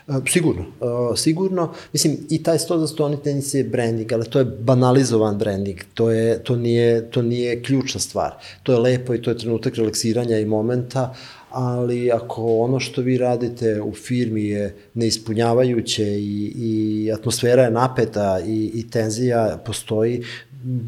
E, 0.07 0.13
sigurno, 0.27 0.65
uh, 0.79 1.17
sigurno. 1.17 1.73
Mislim, 1.93 2.17
i 2.29 2.43
taj 2.43 2.57
100 2.57 2.77
za 2.77 2.87
100 2.87 3.21
tenis 3.23 3.53
je 3.53 3.63
branding, 3.63 4.13
ali 4.13 4.29
to 4.29 4.39
je 4.39 4.45
banalizovan 4.45 5.37
branding. 5.37 5.77
To, 5.93 6.11
je, 6.11 6.43
to, 6.43 6.55
nije, 6.55 7.11
to 7.11 7.21
nije 7.21 7.63
ključna 7.63 7.99
stvar. 7.99 8.31
To 8.63 8.71
je 8.71 8.79
lepo 8.79 9.13
i 9.13 9.21
to 9.21 9.29
je 9.29 9.37
trenutak 9.37 9.75
relaksiranja 9.75 10.39
i 10.39 10.45
momenta, 10.45 11.13
ali 11.51 12.11
ako 12.11 12.57
ono 12.57 12.79
što 12.79 13.01
vi 13.01 13.17
radite 13.17 13.81
u 13.81 13.93
firmi 13.93 14.43
je 14.43 14.75
neispunjavajuće 14.93 16.03
i, 16.03 16.53
i 16.55 17.11
atmosfera 17.11 17.63
je 17.63 17.71
napeta 17.71 18.39
i, 18.45 18.71
i 18.73 18.89
tenzija 18.89 19.59
postoji, 19.65 20.23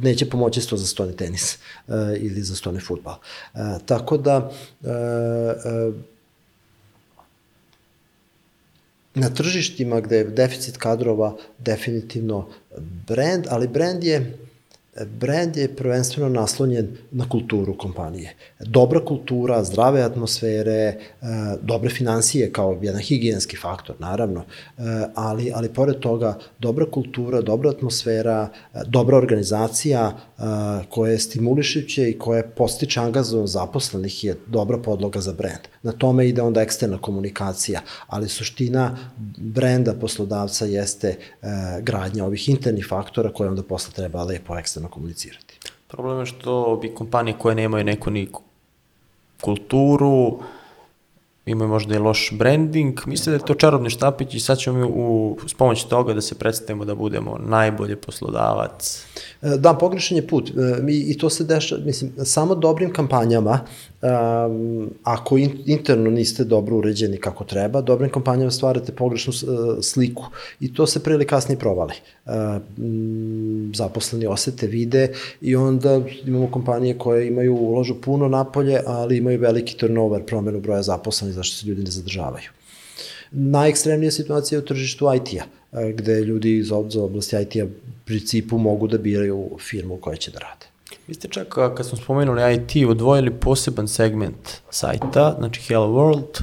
neće 0.02 0.30
pomoći 0.30 0.62
sto 0.62 0.78
za 0.78 0.88
stoni 0.88 1.16
tenis 1.16 1.58
uh, 1.88 1.94
ili 2.18 2.42
za 2.42 2.56
stoni 2.56 2.80
futbal. 2.80 3.16
Uh, 3.54 3.60
tako 3.86 4.18
da 4.18 4.38
uh, 4.82 4.88
uh, 4.90 5.96
na 9.16 9.30
tržištima 9.30 10.02
gde 10.02 10.18
je 10.18 10.24
deficit 10.24 10.78
kadrova 10.78 11.36
definitivno 11.60 12.50
brand, 13.08 13.46
ali 13.50 13.68
brand 13.68 14.04
je 14.04 14.38
brand 15.02 15.58
je 15.58 15.76
prvenstveno 15.76 16.30
naslonjen 16.30 16.98
na 17.12 17.30
kulturu 17.30 17.78
kompanije. 17.78 18.36
Dobra 18.60 19.00
kultura, 19.06 19.64
zdrave 19.64 20.02
atmosfere, 20.02 20.72
e, 20.72 20.98
dobre 21.62 21.90
financije 21.90 22.52
kao 22.52 22.80
jedan 22.82 23.02
higijenski 23.02 23.58
faktor, 23.58 23.96
naravno, 24.00 24.40
e, 24.40 24.82
ali, 25.16 25.52
ali 25.56 25.74
pored 25.74 26.00
toga 26.00 26.38
dobra 26.60 26.86
kultura, 26.92 27.42
dobra 27.42 27.70
atmosfera, 27.70 28.50
e, 28.74 28.80
dobra 28.86 29.18
organizacija 29.18 30.12
koja 30.90 31.12
je 31.12 31.20
stimulišuće 31.20 32.10
i 32.10 32.18
koja 32.20 32.44
postiče 32.44 33.00
angažovano 33.00 33.48
zaposlenih 33.48 34.24
je 34.24 34.38
dobra 34.48 34.78
podloga 34.78 35.22
za 35.22 35.34
brand. 35.34 35.68
Na 35.84 35.92
tome 35.92 36.28
ide 36.28 36.42
onda 36.42 36.62
eksterna 36.62 36.98
komunikacija, 36.98 37.82
ali 38.08 38.30
suština 38.30 38.98
brenda 39.38 39.94
poslodavca 39.94 40.66
jeste 40.66 41.18
gradnja 41.82 42.26
ovih 42.26 42.50
internih 42.50 42.86
faktora 42.90 43.34
koje 43.34 43.50
onda 43.50 43.64
posle 43.64 43.94
treba 43.94 44.24
lepo 44.24 44.58
eksterno 44.58 44.90
komunicirati. 44.90 45.60
Problem 45.88 46.20
je 46.20 46.26
što 46.26 46.80
bi 46.82 46.96
kompanije 46.96 47.38
koje 47.40 47.56
nemaju 47.56 47.84
neku 47.84 48.12
ni 48.12 48.28
kulturu, 49.42 50.40
imaju 51.46 51.70
možda 51.70 51.96
i 51.96 52.00
loš 52.00 52.30
branding, 52.32 53.00
misle 53.06 53.32
da 53.32 53.36
je 53.36 53.46
to 53.46 53.54
čarobni 53.54 53.90
štapić 53.90 54.34
i 54.34 54.40
sad 54.40 54.58
ćemo 54.58 54.80
mi 54.80 54.86
u, 54.86 55.38
s 55.48 55.54
pomoć 55.54 55.84
toga 55.84 56.14
da 56.14 56.22
se 56.22 56.36
predstavimo 56.36 56.86
da 56.86 56.96
budemo 56.96 57.38
najbolji 57.46 57.96
poslodavac. 57.96 59.06
E, 59.42 59.58
da, 59.58 59.74
pogrešan 59.74 60.18
je 60.18 60.28
put. 60.28 60.50
E, 60.50 60.82
mi, 60.82 60.94
I 60.96 61.18
to 61.18 61.30
se 61.30 61.44
dešava, 61.44 61.82
mislim, 61.86 62.12
samo 62.26 62.56
dobrim 62.56 62.94
kampanjama, 62.94 63.60
um, 64.04 64.90
ako 65.04 65.38
in, 65.38 65.52
interno 65.66 66.12
niste 66.12 66.44
dobro 66.44 66.78
uređeni 66.78 67.18
kako 67.18 67.44
treba, 67.44 67.82
dobrim 67.82 68.12
kampanjama 68.12 68.52
stvarate 68.52 68.92
pogrešnu 68.92 69.34
uh, 69.34 69.78
sliku 69.82 70.26
i 70.60 70.74
to 70.74 70.88
se 70.88 71.04
pre 71.04 71.14
ili 71.14 71.28
kasnije 71.28 71.60
provali. 71.60 71.94
Um, 72.26 73.72
zaposleni 73.76 74.26
osete, 74.26 74.68
vide 74.68 75.14
i 75.42 75.56
onda 75.56 76.02
imamo 76.26 76.52
kompanije 76.52 76.98
koje 76.98 77.28
imaju, 77.28 77.56
uložu 77.56 78.02
puno 78.02 78.28
napolje, 78.28 78.80
ali 78.86 79.18
imaju 79.18 79.40
veliki 79.40 79.78
turnover, 79.78 80.24
promenu 80.26 80.60
broja 80.60 80.82
zaposlenih 80.82 81.36
zašto 81.36 81.58
se 81.58 81.68
ljudi 81.68 81.84
ne 81.84 81.92
zadržavaju. 81.92 82.50
Najekstremnija 83.32 84.12
situacija 84.12 84.58
je 84.58 84.64
u 84.64 84.66
tržištu 84.66 85.06
IT-a, 85.16 85.46
gde 85.94 86.22
ljudi 86.22 86.58
iz 86.58 86.72
oblasti 86.72 87.36
IT-a 87.42 87.66
principu 88.06 88.58
mogu 88.58 88.88
da 88.88 88.98
biraju 88.98 89.50
firmu 89.60 89.98
koja 89.98 90.16
će 90.16 90.32
da 90.32 90.40
rade. 90.40 90.73
Vi 91.08 91.14
ste 91.14 91.28
čak, 91.28 91.48
kad 91.48 91.86
smo 91.86 91.98
spomenuli 91.98 92.42
IT, 92.54 92.90
odvojili 92.90 93.32
poseban 93.32 93.88
segment 93.88 94.50
sajta, 94.70 95.36
znači 95.40 95.62
Hello 95.62 95.88
World. 95.88 96.42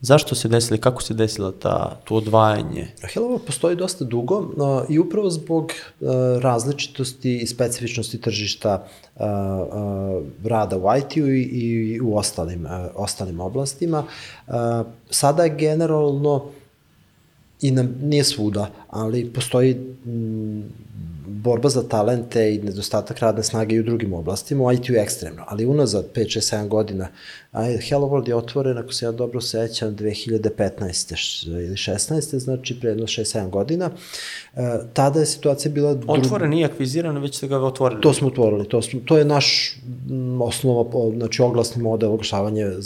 Zašto 0.00 0.34
se 0.34 0.48
desili, 0.48 0.80
kako 0.80 1.02
se 1.02 1.14
desilo 1.14 1.50
ta, 1.50 2.00
to 2.04 2.14
odvajanje? 2.14 2.88
Hello 3.14 3.28
World 3.28 3.46
postoji 3.46 3.76
dosta 3.76 4.04
dugo 4.04 4.38
uh, 4.38 4.50
i 4.88 4.98
upravo 4.98 5.30
zbog 5.30 5.64
uh, 5.64 6.08
različitosti 6.40 7.36
i 7.36 7.46
specifičnosti 7.46 8.20
tržišta 8.20 8.86
uh, 9.16 9.22
uh, 9.22 10.22
rada 10.44 10.76
u 10.76 10.96
IT-u 10.98 11.28
i, 11.28 11.42
i 11.42 12.00
u 12.00 12.16
ostalim, 12.16 12.64
uh, 12.64 12.70
ostalim 12.94 13.40
oblastima. 13.40 14.04
Uh, 14.46 14.54
sada 15.10 15.44
je 15.44 15.56
generalno 15.56 16.44
i 17.60 17.70
na, 17.70 17.86
nije 18.02 18.24
svuda, 18.24 18.70
ali 18.90 19.32
postoji 19.32 19.96
m, 20.06 20.64
borba 21.26 21.68
za 21.68 21.82
talente 21.88 22.54
i 22.54 22.58
nedostatak 22.58 23.18
radne 23.18 23.42
snage 23.42 23.74
i 23.74 23.80
u 23.80 23.82
drugim 23.82 24.12
oblastima, 24.12 24.64
u 24.64 24.72
IT-u 24.72 24.94
ekstremno, 24.94 25.44
ali 25.46 25.66
unazad 25.66 26.04
5, 26.14 26.38
6, 26.38 26.56
7 26.56 26.68
godina, 26.68 27.08
Hello 27.88 28.08
World 28.08 28.28
je 28.28 28.36
otvoren, 28.36 28.78
ako 28.78 28.92
se 28.92 29.04
ja 29.04 29.12
dobro 29.12 29.40
sećam, 29.40 29.96
2015. 29.96 31.48
ili 31.48 31.76
16. 31.76 32.38
znači 32.38 32.80
pre 32.80 32.90
jedno 32.90 33.06
6, 33.06 33.38
7 33.38 33.50
godina, 33.50 33.90
e, 34.54 34.78
tada 34.92 35.20
je 35.20 35.26
situacija 35.26 35.72
bila... 35.72 35.94
Dru... 35.94 36.12
Otvoren, 36.12 36.50
nije 36.50 36.66
akviziran, 36.66 37.18
već 37.18 37.36
ste 37.36 37.48
ga 37.48 37.58
otvorili. 37.58 38.00
To 38.00 38.12
smo 38.12 38.28
otvorili, 38.28 38.68
to, 38.68 38.82
smo, 38.82 39.00
to 39.04 39.18
je 39.18 39.24
naš 39.24 39.76
osnova, 40.40 41.10
znači 41.16 41.42
oglasni 41.42 41.82
model 41.82 42.12
oglašavanja 42.12 42.66
e, 42.66 42.76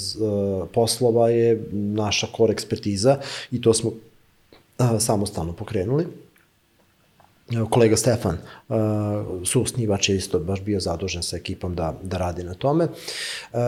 poslova 0.75 1.31
je 1.31 1.65
naša 1.73 2.27
core 2.37 2.53
ekspertiza 2.53 3.19
i 3.51 3.61
to 3.61 3.75
smo 3.75 3.93
samostalno 4.99 5.53
pokrenuli 5.53 6.07
kolega 7.71 7.97
Stefan, 7.97 8.39
uh, 8.69 8.77
suosnivač 9.45 10.09
je 10.09 10.17
isto 10.17 10.39
baš 10.39 10.63
bio 10.63 10.81
zadužen 10.81 11.23
sa 11.23 11.37
ekipom 11.37 11.75
da, 11.75 11.95
da 12.03 12.19
radi 12.19 12.45
na 12.45 12.55
tome. 12.55 12.89
Uh, 13.53 13.59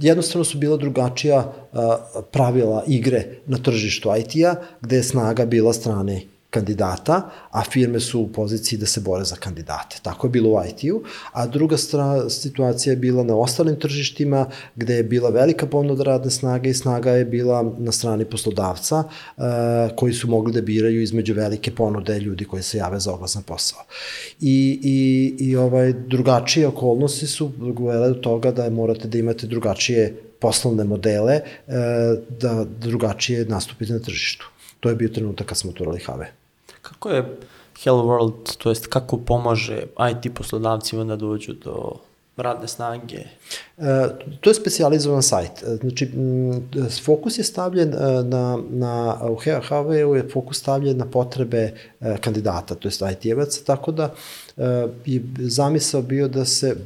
jednostavno 0.00 0.44
su 0.44 0.58
bila 0.58 0.76
drugačija 0.76 1.38
uh, 1.38 1.80
pravila 2.32 2.84
igre 2.86 3.24
na 3.46 3.58
tržištu 3.58 4.10
IT-a, 4.18 4.54
gde 4.80 4.96
je 4.96 5.02
snaga 5.02 5.46
bila 5.46 5.72
strane 5.72 6.22
kandidata, 6.50 7.30
a 7.50 7.62
firme 7.64 8.00
su 8.00 8.20
u 8.20 8.28
poziciji 8.32 8.78
da 8.78 8.86
se 8.86 9.00
bore 9.00 9.24
za 9.24 9.36
kandidate. 9.36 9.96
Tako 10.02 10.26
je 10.26 10.30
bilo 10.30 10.50
u 10.50 10.60
IT-u, 10.68 11.02
a 11.32 11.46
druga 11.46 11.76
stra, 11.76 12.30
situacija 12.30 12.92
je 12.92 12.96
bila 12.96 13.24
na 13.24 13.36
ostalim 13.36 13.76
tržištima 13.80 14.46
gde 14.76 14.94
je 14.94 15.02
bila 15.02 15.30
velika 15.30 15.66
ponuda 15.66 16.04
radne 16.04 16.30
snage 16.30 16.70
i 16.70 16.74
snaga 16.74 17.10
je 17.10 17.24
bila 17.24 17.72
na 17.78 17.92
strani 17.92 18.24
poslodavca 18.24 19.04
e, 19.04 19.42
koji 19.96 20.12
su 20.14 20.28
mogli 20.28 20.52
da 20.52 20.60
biraju 20.60 21.02
između 21.02 21.34
velike 21.34 21.74
ponude 21.74 22.18
ljudi 22.18 22.44
koji 22.44 22.62
se 22.62 22.78
jave 22.78 23.00
za 23.00 23.12
oglas 23.12 23.34
na 23.34 23.42
posao. 23.42 23.84
I, 24.40 24.80
i, 24.82 25.44
i 25.44 25.56
ovaj, 25.56 25.92
drugačije 25.92 26.66
okolnosti 26.66 27.26
su 27.26 27.52
gledali 27.58 28.14
do 28.14 28.20
toga 28.20 28.52
da 28.52 28.70
morate 28.70 29.08
da 29.08 29.18
imate 29.18 29.46
drugačije 29.46 30.22
poslovne 30.40 30.84
modele 30.84 31.34
e, 31.34 31.42
da 32.40 32.64
drugačije 32.64 33.44
nastupite 33.44 33.92
na 33.92 33.98
tržištu. 33.98 34.55
To 34.80 34.88
je 34.88 34.94
bio 34.94 35.08
trenutak 35.08 35.46
kad 35.46 35.58
smo 35.58 35.70
otvorili 35.70 36.00
Have. 36.00 36.32
Kako 36.82 37.10
je 37.10 37.38
Hello 37.84 38.04
World, 38.04 38.56
to 38.58 38.68
jest 38.68 38.86
kako 38.86 39.16
pomaže 39.16 39.82
IT 40.10 40.34
poslodavcima 40.34 41.04
da 41.04 41.16
dođu 41.16 41.52
do 41.52 41.92
radne 42.36 42.68
snage? 42.68 43.18
E, 43.18 44.08
to 44.40 44.50
je 44.50 44.54
specializovan 44.54 45.22
sajt. 45.22 45.62
E, 45.62 45.76
znači, 45.76 46.10
fokus 47.04 47.38
je 47.38 47.44
stavljen 47.44 47.94
e, 47.94 48.22
na, 48.22 48.58
na 48.70 49.18
u 49.30 49.36
HV-u 49.36 50.14
je 50.14 50.28
fokus 50.32 50.58
stavljen 50.58 50.96
na 50.96 51.10
potrebe 51.10 51.72
e, 52.00 52.16
kandidata, 52.20 52.74
to 52.74 52.88
jest 52.88 53.02
IT-evaca, 53.02 53.64
tako 53.64 53.92
da 53.92 54.14
je 55.06 55.22
zamisao 55.38 56.02
bio 56.02 56.28
da 56.28 56.44
se 56.44 56.66
e, 56.68 56.76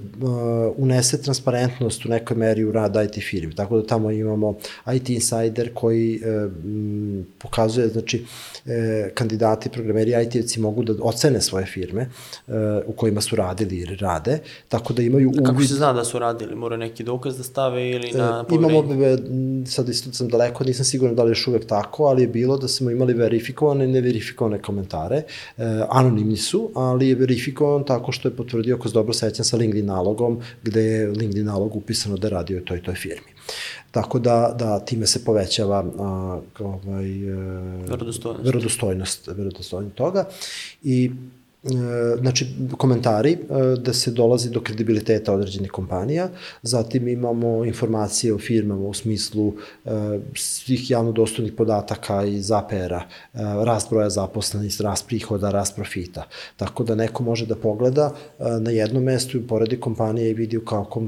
unese 0.77 1.23
transparentnost 1.23 2.07
u 2.07 2.09
nekoj 2.09 2.37
meri 2.37 2.65
u 2.65 2.73
rad 2.73 2.97
IT 3.05 3.25
firmi. 3.25 3.55
Tako 3.55 3.77
da 3.77 3.87
tamo 3.87 4.11
imamo 4.11 4.55
IT 4.95 5.11
Insider 5.11 5.71
koji 5.75 6.21
e, 6.25 6.29
m, 6.29 7.27
pokazuje, 7.39 7.89
znači, 7.89 8.25
e, 8.67 9.11
kandidati, 9.15 9.69
programeri, 9.69 10.11
IT-evci 10.11 10.59
mogu 10.59 10.83
da 10.83 10.95
ocene 11.03 11.41
svoje 11.41 11.67
firme 11.67 12.11
u 12.87 12.93
kojima 12.93 13.21
su 13.21 13.37
radili 13.37 13.77
ili 13.77 13.97
rade, 13.97 14.39
tako 14.69 14.93
da 14.93 15.03
imaju 15.03 15.29
uvid... 15.29 15.47
Kako 15.47 15.63
se 15.63 15.75
zna 15.75 15.93
da 15.93 16.05
su 16.05 16.19
radili? 16.19 16.55
Mora 16.55 16.77
neki 16.77 17.05
dokaz 17.05 17.37
da 17.37 17.43
stave 17.43 17.91
ili 17.91 18.13
na 18.13 18.45
E, 18.51 18.55
imamo, 18.55 18.85
sad 19.67 19.89
isto 19.89 20.13
sam 20.13 20.29
daleko, 20.29 20.65
nisam 20.65 20.85
siguran 20.85 21.15
da 21.15 21.23
li 21.23 21.29
je 21.29 21.31
još 21.31 21.47
uvek 21.49 21.67
tako, 21.67 22.05
ali 22.05 22.23
je 22.23 22.29
bilo 22.29 22.57
da 22.57 22.69
smo 22.69 22.91
imali 22.91 23.15
verifikovane 23.15 23.85
i 23.85 23.89
neverifikovane 23.89 24.63
komentare. 24.63 25.23
Anonimni 25.89 26.37
su, 26.37 26.71
ali 26.75 27.09
je 27.09 27.15
verifikovan 27.15 27.60
tako 27.87 28.13
što 28.13 28.29
je 28.29 28.37
potvrdio, 28.37 28.77
ako 28.77 28.89
se 28.89 28.95
dobro 28.95 29.13
sećam, 29.13 29.45
sa 29.45 29.57
LinkedIn 29.57 29.87
nalogom, 29.87 30.41
gde 30.63 30.83
je 30.83 31.07
LinkedIn 31.07 31.47
nalog 31.47 31.77
upisano 31.77 32.17
da 32.17 32.27
je 32.27 32.31
radio 32.31 32.59
u 32.59 32.65
toj 32.65 32.83
toj 32.83 32.95
firmi. 32.95 33.31
Tako 33.91 34.19
da, 34.19 34.55
da 34.59 34.81
time 34.81 35.07
se 35.07 35.25
povećava 35.25 35.85
a, 35.99 36.41
ovaj, 36.59 37.29
e, 37.29 37.35
Verodostojnost. 37.89 38.47
verodostojnost, 38.47 39.27
verodostojnost 39.27 39.97
toga. 39.97 40.29
I 40.83 41.11
znači 42.21 42.47
komentari 42.77 43.33
e, 43.33 43.39
da 43.77 43.93
se 43.93 44.11
dolazi 44.11 44.51
do 44.51 44.61
kredibiliteta 44.61 45.33
određenih 45.33 45.71
kompanija, 45.71 46.29
zatim 46.63 47.09
imamo 47.09 47.65
informacije 47.65 48.35
o 48.35 48.39
firmama 48.39 48.89
u 48.89 48.95
smislu 48.95 49.53
e, 49.85 49.91
svih 50.35 50.91
javno 50.91 51.13
dostupnih 51.13 51.53
podataka 51.53 52.25
iz 52.25 52.53
APR-a, 52.53 53.01
e, 53.01 53.39
rast 53.65 53.91
broja 53.91 54.11
zaposlenih, 54.11 54.81
rast 54.81 55.07
prihoda, 55.07 55.51
rast 55.51 55.77
profita. 55.77 56.27
Tako 56.57 56.85
da 56.85 56.95
neko 56.95 57.23
može 57.23 57.47
da 57.47 57.57
pogleda 57.57 58.15
e, 58.39 58.45
na 58.61 58.71
jednom 58.71 59.03
mestu 59.03 59.39
i 59.39 59.47
poredi 59.47 59.81
kompanije 59.81 60.31
i 60.31 60.35
vidi 60.35 60.61
kako, 60.65 61.01
e, 61.01 61.07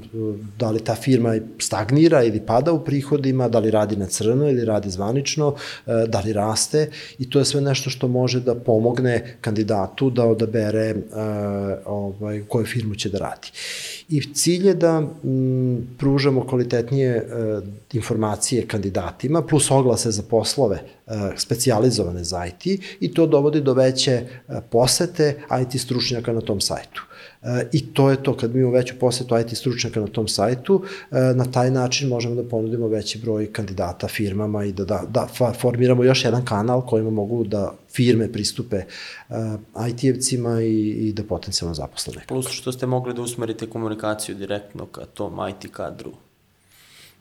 da 0.58 0.70
li 0.70 0.84
ta 0.84 0.94
firma 0.94 1.34
stagnira 1.58 2.22
ili 2.24 2.40
pada 2.40 2.72
u 2.72 2.84
prihodima, 2.84 3.48
da 3.48 3.58
li 3.58 3.70
radi 3.70 3.96
na 3.96 4.06
crno 4.06 4.50
ili 4.50 4.64
radi 4.64 4.90
zvanično, 4.90 5.54
e, 5.86 6.06
da 6.08 6.20
li 6.20 6.32
raste 6.32 6.90
i 7.18 7.30
to 7.30 7.38
je 7.38 7.44
sve 7.44 7.60
nešto 7.60 7.90
što 7.90 8.08
može 8.08 8.40
da 8.40 8.54
pomogne 8.54 9.36
kandidatu 9.40 10.10
da 10.10 10.41
odabere 10.42 10.94
ovaj, 11.86 12.42
koju 12.48 12.66
firmu 12.66 12.94
će 12.94 13.08
da 13.08 13.18
radi. 13.18 13.50
I 14.08 14.34
cilj 14.34 14.66
je 14.66 14.74
da 14.74 15.02
m, 15.24 15.88
pružamo 15.98 16.46
kvalitetnije 16.46 17.16
uh, 17.16 17.64
informacije 17.92 18.66
kandidatima, 18.66 19.42
plus 19.42 19.70
oglase 19.70 20.10
za 20.10 20.22
poslove 20.22 20.82
uh, 21.06 21.12
specializovane 21.36 22.24
za 22.24 22.46
IT 22.46 22.82
i 23.00 23.14
to 23.14 23.26
dovodi 23.26 23.60
do 23.60 23.74
veće 23.74 24.22
uh, 24.22 24.56
posete 24.70 25.36
IT 25.62 25.80
stručnjaka 25.80 26.32
na 26.32 26.40
tom 26.40 26.60
sajtu. 26.60 27.02
E, 27.42 27.68
I 27.72 27.92
to 27.92 28.10
je 28.10 28.22
to, 28.22 28.36
kad 28.36 28.54
mi 28.54 28.60
imamo 28.60 28.74
veću 28.74 28.94
posetu 29.00 29.38
IT 29.38 29.56
stručnjaka 29.56 30.00
na 30.00 30.06
tom 30.06 30.28
sajtu, 30.28 30.82
e, 31.10 31.16
na 31.34 31.44
taj 31.44 31.70
način 31.70 32.08
možemo 32.08 32.34
da 32.34 32.48
ponudimo 32.48 32.88
veći 32.88 33.18
broj 33.18 33.52
kandidata 33.52 34.08
firmama 34.08 34.64
i 34.64 34.72
da, 34.72 34.84
da, 34.84 35.02
da 35.10 35.52
formiramo 35.60 36.04
još 36.04 36.24
jedan 36.24 36.44
kanal 36.44 36.86
kojima 36.86 37.10
mogu 37.10 37.44
da 37.44 37.72
firme 37.92 38.32
pristupe 38.32 38.76
uh, 39.28 39.36
IT-evcima 39.88 40.62
i, 40.62 40.90
i 40.90 41.12
da 41.12 41.22
potencijalno 41.24 41.74
zaposle 41.74 42.12
nekog. 42.14 42.28
Plus 42.28 42.48
što 42.48 42.72
ste 42.72 42.86
mogli 42.86 43.14
da 43.14 43.22
usmerite 43.22 43.66
komunikaciju 43.66 44.34
direktno 44.34 44.86
ka 44.86 45.04
tom 45.04 45.38
IT 45.48 45.72
kadru. 45.72 46.12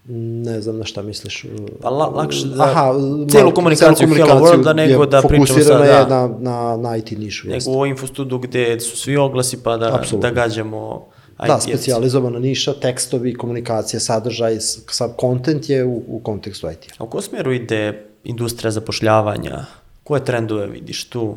Ne 0.05 0.61
znam 0.61 0.77
na 0.77 0.85
šta 0.85 1.01
misliš. 1.01 1.43
uh, 1.43 1.49
Pa 1.81 1.89
la, 1.89 2.05
lakše 2.07 2.45
da 2.47 2.63
Aha, 2.63 2.93
cijelu 3.29 3.49
ma- 3.49 3.53
komunikaciju 3.53 4.07
celu 4.07 4.15
Hello 4.17 4.41
Worlda 4.41 4.73
nego 4.75 5.05
da 5.05 5.21
pričamo 5.21 5.45
fokusirana 5.47 5.85
sad, 5.85 5.95
je 5.95 6.05
da. 6.05 6.27
na, 6.27 6.35
na, 6.39 6.77
na 6.79 6.97
IT 6.97 7.11
nišu. 7.11 7.47
Nego 7.47 7.55
Jeste. 7.55 7.71
u 7.71 7.85
Infostudu 7.85 8.39
gde 8.39 8.79
su 8.79 8.97
svi 8.97 9.17
oglasi 9.17 9.57
pa 9.57 9.77
da, 9.77 9.95
Apsolutno. 9.95 10.29
da 10.29 10.35
gađamo 10.35 11.05
Da, 11.37 11.45
IT-evce. 11.47 11.61
specializovana 11.63 12.39
niša, 12.39 12.73
tekstovi, 12.73 13.33
komunikacija, 13.33 13.99
sadržaj, 13.99 14.53
s- 14.53 14.79
sa 14.87 15.07
kontent 15.09 15.69
je 15.69 15.85
u, 15.85 16.03
u 16.07 16.19
kontekstu 16.19 16.67
IT-a. 16.69 16.93
A 16.97 17.03
u 17.03 17.09
kom 17.09 17.21
smjeru 17.21 17.51
ide 17.53 17.93
industrija 18.23 18.71
zapošljavanja? 18.71 19.65
Koje 20.03 20.25
trendove 20.25 20.67
vidiš 20.67 21.03
tu? 21.05 21.35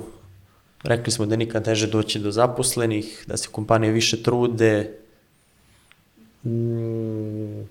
Rekli 0.83 1.13
smo 1.13 1.27
da 1.27 1.37
nikad 1.37 1.65
teže 1.65 1.87
doći 1.87 2.19
do 2.19 2.31
zaposlenih, 2.31 3.25
da 3.27 3.37
se 3.37 3.49
kompanije 3.49 3.93
više 3.93 4.23
trude. 4.23 4.91
Mm, 6.45 7.63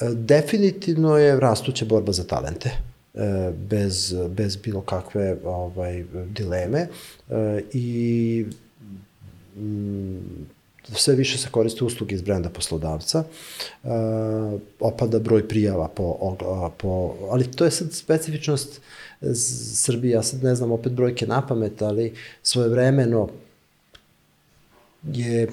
definitivno 0.00 1.16
je 1.16 1.40
rastuća 1.40 1.84
borba 1.84 2.12
za 2.12 2.24
talente 2.24 2.70
e, 3.14 3.52
bez, 3.70 4.14
bez 4.28 4.56
bilo 4.56 4.80
kakve 4.80 5.36
ovaj, 5.44 6.04
dileme 6.26 6.88
e, 7.30 7.62
i 7.72 8.46
mm, 9.56 10.46
sve 10.94 11.14
više 11.14 11.38
se 11.38 11.48
koriste 11.50 11.84
usluge 11.84 12.14
iz 12.14 12.22
brenda 12.22 12.48
poslodavca, 12.48 13.24
e, 13.84 13.88
opada 14.80 15.18
broj 15.18 15.48
prijava 15.48 15.88
po, 15.88 16.36
po, 16.78 17.14
ali 17.30 17.50
to 17.50 17.64
je 17.64 17.70
sad 17.70 17.92
specifičnost 17.92 18.80
Srbije, 19.74 20.12
ja 20.12 20.22
sad 20.22 20.42
ne 20.42 20.54
znam 20.54 20.72
opet 20.72 20.92
brojke 20.92 21.26
na 21.26 21.46
pamet, 21.46 21.82
ali 21.82 22.14
svojevremeno 22.42 23.28
je 25.02 25.48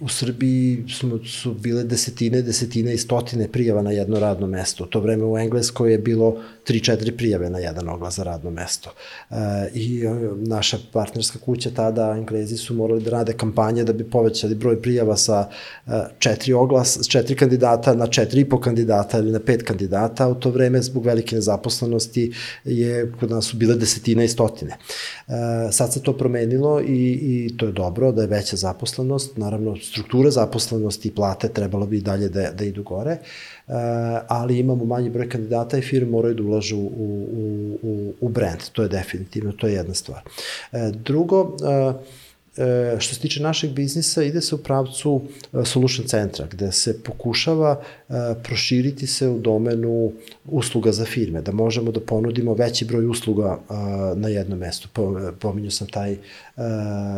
u 0.00 0.08
Srbiji 0.08 0.84
smo, 0.88 1.18
su 1.24 1.54
bile 1.54 1.84
desetine, 1.84 2.42
desetine 2.42 2.94
i 2.94 2.98
stotine 2.98 3.48
prijava 3.48 3.82
na 3.82 3.90
jedno 3.92 4.20
radno 4.20 4.46
mesto. 4.46 4.84
U 4.84 4.86
to 4.86 5.00
vreme 5.00 5.24
u 5.24 5.38
Engleskoj 5.38 5.92
je 5.92 5.98
bilo 5.98 6.42
3-4 6.68 7.16
prijave 7.16 7.50
na 7.50 7.58
jedan 7.58 7.88
oglas 7.88 8.14
za 8.14 8.22
radno 8.22 8.50
mesto. 8.50 8.90
E, 9.30 9.34
I 9.74 10.04
e, 10.04 10.10
naša 10.36 10.78
partnerska 10.92 11.38
kuća 11.38 11.70
tada, 11.70 12.14
Englezi 12.18 12.56
su 12.56 12.74
morali 12.74 13.02
da 13.02 13.10
rade 13.10 13.32
kampanje 13.32 13.84
da 13.84 13.92
bi 13.92 14.10
povećali 14.10 14.54
broj 14.54 14.82
prijava 14.82 15.16
sa 15.16 15.48
e, 15.86 15.90
četiri 16.18 16.52
oglas, 16.52 16.98
s 17.02 17.08
četiri 17.08 17.36
kandidata 17.36 17.94
na 17.94 18.06
četiri 18.06 18.40
i 18.40 18.48
po 18.48 18.60
kandidata 18.60 19.18
ili 19.18 19.32
na 19.32 19.40
pet 19.40 19.62
kandidata. 19.62 20.28
U 20.28 20.34
to 20.34 20.50
vreme 20.50 20.82
zbog 20.82 21.06
velike 21.06 21.36
nezaposlenosti 21.36 22.32
je 22.64 23.12
kod 23.20 23.30
nas 23.30 23.44
su 23.44 23.56
bile 23.56 23.74
desetine 23.74 24.24
i 24.24 24.28
stotine. 24.28 24.76
E, 25.28 25.32
sad 25.72 25.92
se 25.92 26.02
to 26.02 26.16
promenilo 26.16 26.80
i, 26.80 27.18
i 27.22 27.56
to 27.56 27.66
je 27.66 27.72
dobro 27.72 28.12
da 28.12 28.22
je 28.22 28.28
veća 28.28 28.56
zaposlenost. 28.56 29.36
Naravno, 29.36 29.76
struktura 29.76 30.30
zaposlenosti 30.30 31.08
i 31.08 31.14
plate 31.14 31.48
trebalo 31.48 31.86
bi 31.86 31.98
i 31.98 32.00
dalje 32.00 32.28
da, 32.28 32.50
da 32.50 32.64
idu 32.64 32.82
gore, 32.82 33.12
e, 33.12 33.18
ali 34.28 34.58
imamo 34.58 34.84
manji 34.84 35.10
broj 35.10 35.28
kandidata 35.28 35.78
i 35.78 35.82
firme 35.82 36.10
moraju 36.10 36.34
da 36.34 36.42
ulažu 36.42 36.78
u, 36.78 37.26
u, 37.32 37.78
u, 37.82 38.14
u 38.20 38.28
brand. 38.28 38.60
To 38.72 38.82
je 38.82 38.88
definitivno, 38.88 39.52
to 39.52 39.66
je 39.66 39.74
jedna 39.74 39.94
stvar. 39.94 40.20
E, 40.72 40.90
drugo, 40.94 41.56
e, 41.64 41.92
E, 41.92 42.31
što 42.98 43.14
se 43.14 43.20
tiče 43.20 43.42
našeg 43.42 43.70
biznisa, 43.70 44.22
ide 44.22 44.40
se 44.40 44.54
u 44.54 44.58
pravcu 44.58 45.22
e, 45.52 45.64
solution 45.64 46.06
centra, 46.06 46.46
gde 46.50 46.72
se 46.72 47.02
pokušava 47.02 47.80
e, 47.80 48.12
proširiti 48.42 49.06
se 49.06 49.28
u 49.28 49.38
domenu 49.38 50.12
usluga 50.44 50.92
za 50.92 51.04
firme, 51.04 51.42
da 51.42 51.52
možemo 51.52 51.92
da 51.92 52.00
ponudimo 52.00 52.54
veći 52.54 52.84
broj 52.84 53.06
usluga 53.06 53.58
e, 53.58 53.74
na 54.16 54.28
jednom 54.28 54.58
mestu. 54.58 54.88
Po, 54.92 55.20
pominju 55.40 55.70
sam 55.70 55.86
taj 55.86 56.12
e, 56.12 56.18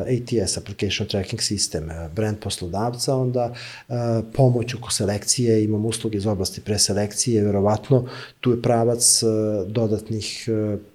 ATS, 0.00 0.56
Application 0.56 1.08
Tracking 1.08 1.40
System, 1.40 1.90
e, 1.90 2.08
brand 2.14 2.38
poslodavca, 2.38 3.16
onda 3.16 3.54
e, 3.88 3.94
pomoć 4.34 4.74
oko 4.74 4.90
selekcije, 4.90 5.64
imamo 5.64 5.88
usluge 5.88 6.16
iz 6.16 6.26
oblasti 6.26 6.60
preselekcije, 6.60 7.44
verovatno 7.44 8.06
tu 8.40 8.50
je 8.50 8.62
pravac 8.62 9.22
e, 9.22 9.26
dodatnih 9.66 10.48
e, 10.48 10.94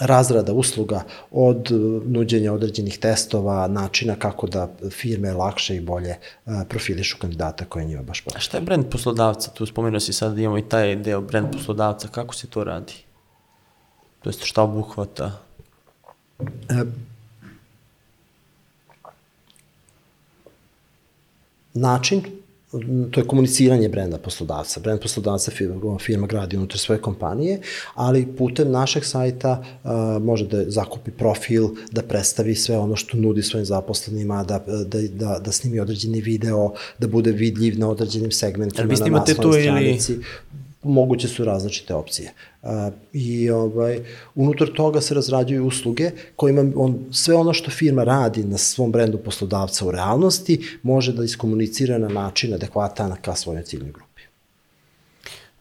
razrada 0.00 0.52
usluga 0.52 1.02
od 1.30 1.72
uh, 1.72 2.02
nuđenja 2.06 2.52
određenih 2.52 2.98
testova, 2.98 3.68
načina 3.68 4.16
kako 4.16 4.46
da 4.46 4.68
firme 4.90 5.32
lakše 5.32 5.76
i 5.76 5.80
bolje 5.80 6.14
uh, 6.46 6.52
profilišu 6.68 7.16
kandidata 7.18 7.64
koje 7.64 7.84
njima 7.84 8.02
baš 8.02 8.20
A 8.20 8.24
potrebno. 8.24 8.42
šta 8.42 8.56
je 8.56 8.60
brand 8.60 8.86
poslodavca? 8.90 9.50
Tu 9.50 9.66
spomenuo 9.66 10.00
si 10.00 10.12
sad 10.12 10.34
da 10.34 10.40
imamo 10.40 10.58
i 10.58 10.68
taj 10.68 10.96
deo 10.96 11.20
brand 11.20 11.52
poslodavca. 11.52 12.08
Kako 12.08 12.34
se 12.34 12.46
to 12.46 12.64
radi? 12.64 12.94
To 14.22 14.28
jest 14.28 14.44
šta 14.44 14.62
obuhvata? 14.62 15.38
način 21.74 22.22
to 23.10 23.20
je 23.20 23.26
komuniciranje 23.26 23.88
brenda 23.88 24.18
poslodavca. 24.18 24.80
Brend 24.80 25.00
poslodavca 25.00 25.50
firma, 25.50 25.98
firma 25.98 26.26
gradi 26.26 26.56
unutar 26.56 26.78
svoje 26.78 27.00
kompanije, 27.00 27.60
ali 27.94 28.26
putem 28.26 28.70
našeg 28.70 29.04
sajta 29.04 29.64
uh, 29.84 29.90
može 30.22 30.46
da 30.46 30.70
zakupi 30.70 31.10
profil, 31.10 31.68
da 31.92 32.02
predstavi 32.02 32.54
sve 32.54 32.78
ono 32.78 32.96
što 32.96 33.16
nudi 33.16 33.42
svojim 33.42 33.64
zaposlenima, 33.64 34.44
da, 34.44 34.58
da, 34.86 35.00
da, 35.02 35.38
da 35.38 35.52
snimi 35.52 35.80
određeni 35.80 36.20
video, 36.20 36.72
da 36.98 37.06
bude 37.06 37.32
vidljiv 37.32 37.78
na 37.78 37.88
određenim 37.88 38.30
segmentima 38.30 38.84
na 38.86 38.90
naslovnoj 38.90 39.34
to 39.34 39.58
ili- 39.58 39.62
stranici. 39.62 40.18
Moguće 40.82 41.28
su 41.28 41.44
različite 41.44 41.94
opcije. 41.94 42.32
I 43.12 43.50
ovaj, 43.50 44.00
unutar 44.34 44.68
toga 44.76 45.00
se 45.00 45.14
razrađuju 45.14 45.66
usluge 45.66 46.10
kojima 46.36 46.72
on, 46.76 47.06
sve 47.12 47.34
ono 47.34 47.52
što 47.52 47.70
firma 47.70 48.04
radi 48.04 48.44
na 48.44 48.58
svom 48.58 48.92
brendu 48.92 49.18
poslodavca 49.18 49.86
u 49.86 49.90
realnosti 49.90 50.78
može 50.82 51.12
da 51.12 51.24
iskomunicira 51.24 51.98
na 51.98 52.08
način 52.08 52.54
adekvatan 52.54 53.16
ka 53.22 53.34
svojoj 53.34 53.62
ciljnoj 53.62 53.92
grupi. 53.92 54.22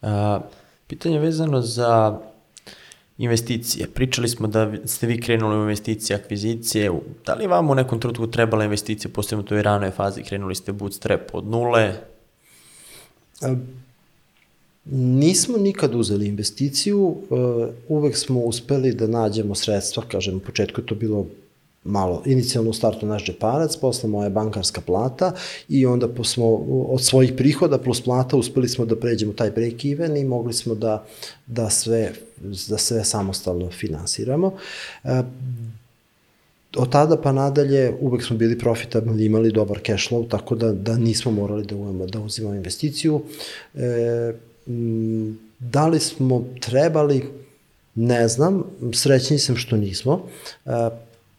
A, 0.02 0.40
pitanje 0.88 1.20
vezano 1.20 1.62
za 1.62 2.20
investicije. 3.18 3.88
Pričali 3.88 4.30
smo 4.30 4.48
da 4.48 4.72
ste 4.86 5.08
vi 5.08 5.22
krenuli 5.22 5.58
u 5.58 5.62
investicije, 5.62 6.18
akvizicije. 6.18 6.92
Da 7.26 7.34
li 7.34 7.48
vam 7.48 7.70
u 7.70 7.76
nekom 7.76 8.00
trenutku 8.00 8.28
trebala 8.28 8.64
investicija, 8.64 9.12
posebno 9.14 9.44
u 9.44 9.48
toj 9.48 9.62
ranoj 9.62 9.92
fazi, 9.92 10.24
krenuli 10.24 10.56
ste 10.56 10.72
bootstrap 10.72 11.22
od 11.34 11.48
nule? 11.48 11.94
Nismo 14.92 15.58
nikad 15.58 15.96
uzeli 15.96 16.28
investiciju, 16.28 17.00
uh, 17.00 17.68
uvek 17.88 18.18
smo 18.18 18.40
uspeli 18.40 18.94
da 18.94 19.08
nađemo 19.08 19.56
sredstva, 19.56 20.04
kažem, 20.08 20.38
u 20.38 20.40
početku 20.40 20.82
je 20.82 20.86
to 20.86 20.96
bilo 20.96 21.26
malo, 21.84 22.22
inicijalno 22.26 22.70
u 22.70 22.74
startu 22.74 23.06
naš 23.06 23.26
džeparac, 23.26 23.78
posle 23.78 24.10
moja 24.10 24.30
bankarska 24.30 24.82
plata 24.82 25.32
i 25.70 25.86
onda 25.86 26.08
smo 26.24 26.46
od 26.90 27.02
svojih 27.02 27.34
prihoda 27.38 27.78
plus 27.78 28.02
plata 28.02 28.38
uspeli 28.38 28.70
smo 28.70 28.86
da 28.86 28.96
pređemo 28.96 29.34
taj 29.34 29.52
break 29.52 29.86
even 29.86 30.18
i 30.18 30.24
mogli 30.24 30.54
smo 30.54 30.76
da, 30.76 31.06
da, 31.46 31.70
sve, 31.70 32.14
da 32.70 32.78
sve 32.78 33.04
samostalno 33.04 33.72
finansiramo. 33.72 34.48
Uh, 35.04 35.12
od 36.78 36.92
tada 36.92 37.18
pa 37.22 37.32
nadalje 37.32 37.94
uvek 38.00 38.24
smo 38.24 38.38
bili 38.38 38.60
profitabilni, 38.60 39.26
imali 39.26 39.52
dobar 39.52 39.80
cash 39.86 40.10
flow, 40.10 40.30
tako 40.30 40.56
da, 40.56 40.74
da 40.74 40.98
nismo 40.98 41.32
morali 41.32 41.66
da, 41.66 41.76
uvemo, 41.76 42.06
da 42.06 42.20
uzimamo 42.20 42.56
investiciju. 42.56 43.22
E, 43.76 44.34
da 45.60 45.88
li 45.88 46.00
smo 46.00 46.46
trebali, 46.60 47.24
ne 47.96 48.28
znam, 48.28 48.64
srećni 48.94 49.40
sam 49.40 49.56
što 49.56 49.78
nismo. 49.78 50.22
E, 50.66 50.70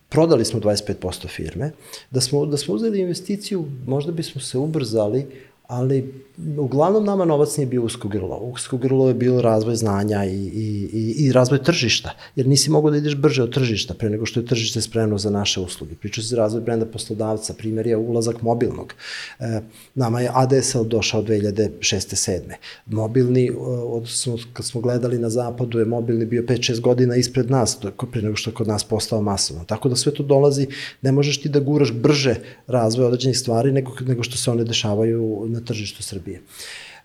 prodali 0.09 0.45
smo 0.45 0.61
25% 0.61 1.29
firme. 1.29 1.73
Da 2.11 2.21
smo, 2.21 2.47
da 2.47 2.57
smo 2.57 2.75
uzeli 2.75 3.01
investiciju, 3.01 3.65
možda 3.87 4.13
bismo 4.13 4.41
se 4.41 4.59
ubrzali, 4.59 5.27
ali 5.69 6.25
uglavnom 6.59 7.05
nama 7.05 7.25
novac 7.25 7.57
nije 7.57 7.67
bio 7.67 7.83
usko 7.83 8.09
grlo. 8.09 8.37
Usko 8.37 8.77
grlo 8.77 9.09
je 9.09 9.15
bilo 9.15 9.43
razvoj 9.43 9.77
znanja 9.77 10.25
i, 10.25 10.35
i, 10.35 10.89
i, 10.93 11.15
i 11.19 11.33
razvoj 11.33 11.63
tržišta, 11.63 12.11
jer 12.37 12.47
nisi 12.47 12.71
mogao 12.71 12.91
da 12.91 12.97
ideš 12.97 13.17
brže 13.17 13.43
od 13.43 13.55
tržišta 13.55 13.95
pre 13.95 14.11
nego 14.11 14.27
što 14.27 14.41
je 14.41 14.47
tržište 14.47 14.81
spremno 14.81 15.19
za 15.19 15.31
naše 15.31 15.61
usluge. 15.61 15.95
Priča 15.95 16.23
se 16.23 16.37
razvoj 16.37 16.63
brenda 16.63 16.87
poslodavca, 16.87 17.55
primjer 17.55 17.87
je 17.87 17.97
ulazak 17.97 18.43
mobilnog. 18.43 18.95
E, 19.41 19.61
nama 19.95 20.21
je 20.21 20.31
ADSL 20.35 20.83
došao 20.83 21.23
2006. 21.23 21.71
7. 21.81 22.41
Mobilni, 22.87 23.47
e, 23.47 23.53
odnosno 23.87 24.39
kad 24.53 24.67
smo 24.67 24.81
gledali 24.81 25.19
na 25.19 25.31
zapadu, 25.31 25.79
je 25.79 25.85
mobilni 25.85 26.27
bio 26.27 26.43
5-6 26.43 26.81
godina 26.81 27.17
ispred 27.17 27.51
nas, 27.51 27.79
pre 28.13 28.23
nego 28.23 28.37
što 28.37 28.51
je 28.51 28.55
kod 28.55 28.69
nas 28.69 28.85
postao 28.85 29.23
masovno. 29.23 29.65
Tako 29.65 29.89
da 29.89 29.97
sve 29.97 30.15
to 30.15 30.23
dolazi, 30.23 30.67
ne 31.03 31.13
možeš 31.13 31.41
ti 31.41 31.49
da 31.49 31.61
guraš 31.61 31.93
brže 31.93 32.35
razvoj 32.67 33.07
određenih 33.07 33.39
stvari 33.39 33.73
nego, 33.73 33.93
nego 34.01 34.23
što 34.23 34.37
se 34.37 34.51
one 34.51 34.65
dešavaju 34.65 35.47
na 35.49 35.58
tržištu 35.65 36.03
Srbije. 36.03 36.43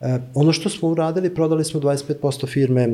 E, 0.02 0.20
ono 0.34 0.54
što 0.54 0.70
smo 0.70 0.90
uradili, 0.90 1.36
prodali 1.36 1.66
smo 1.66 1.80
25% 1.80 2.48
firme 2.48 2.82
e, 2.82 2.90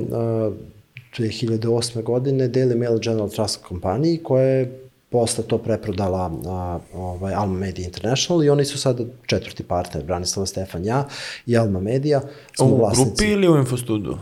2008. 1.17 2.03
godine 2.03 2.49
Daily 2.49 2.77
Mail 2.77 2.99
General 2.99 3.29
Trust 3.29 3.63
kompaniji 3.63 4.19
koja 4.23 4.43
je 4.43 4.79
posle 5.09 5.43
to 5.43 5.57
preprodala 5.57 6.31
a, 6.47 6.79
ovaj, 6.93 7.33
Alma 7.33 7.59
Media 7.59 7.85
International 7.85 8.43
i 8.43 8.49
oni 8.49 8.65
su 8.65 8.77
sada 8.77 9.03
četvrti 9.25 9.63
partner, 9.63 10.03
Branislava 10.03 10.45
Stefan, 10.45 10.85
ja 10.85 11.07
i 11.45 11.57
Alma 11.57 11.79
Media. 11.79 12.21
Smo 12.55 12.65
U 12.65 12.77
vlasnici 12.77 13.09
grupi 13.09 13.25
ili 13.25 13.49
u 13.49 13.57
Infostudu? 13.57 14.17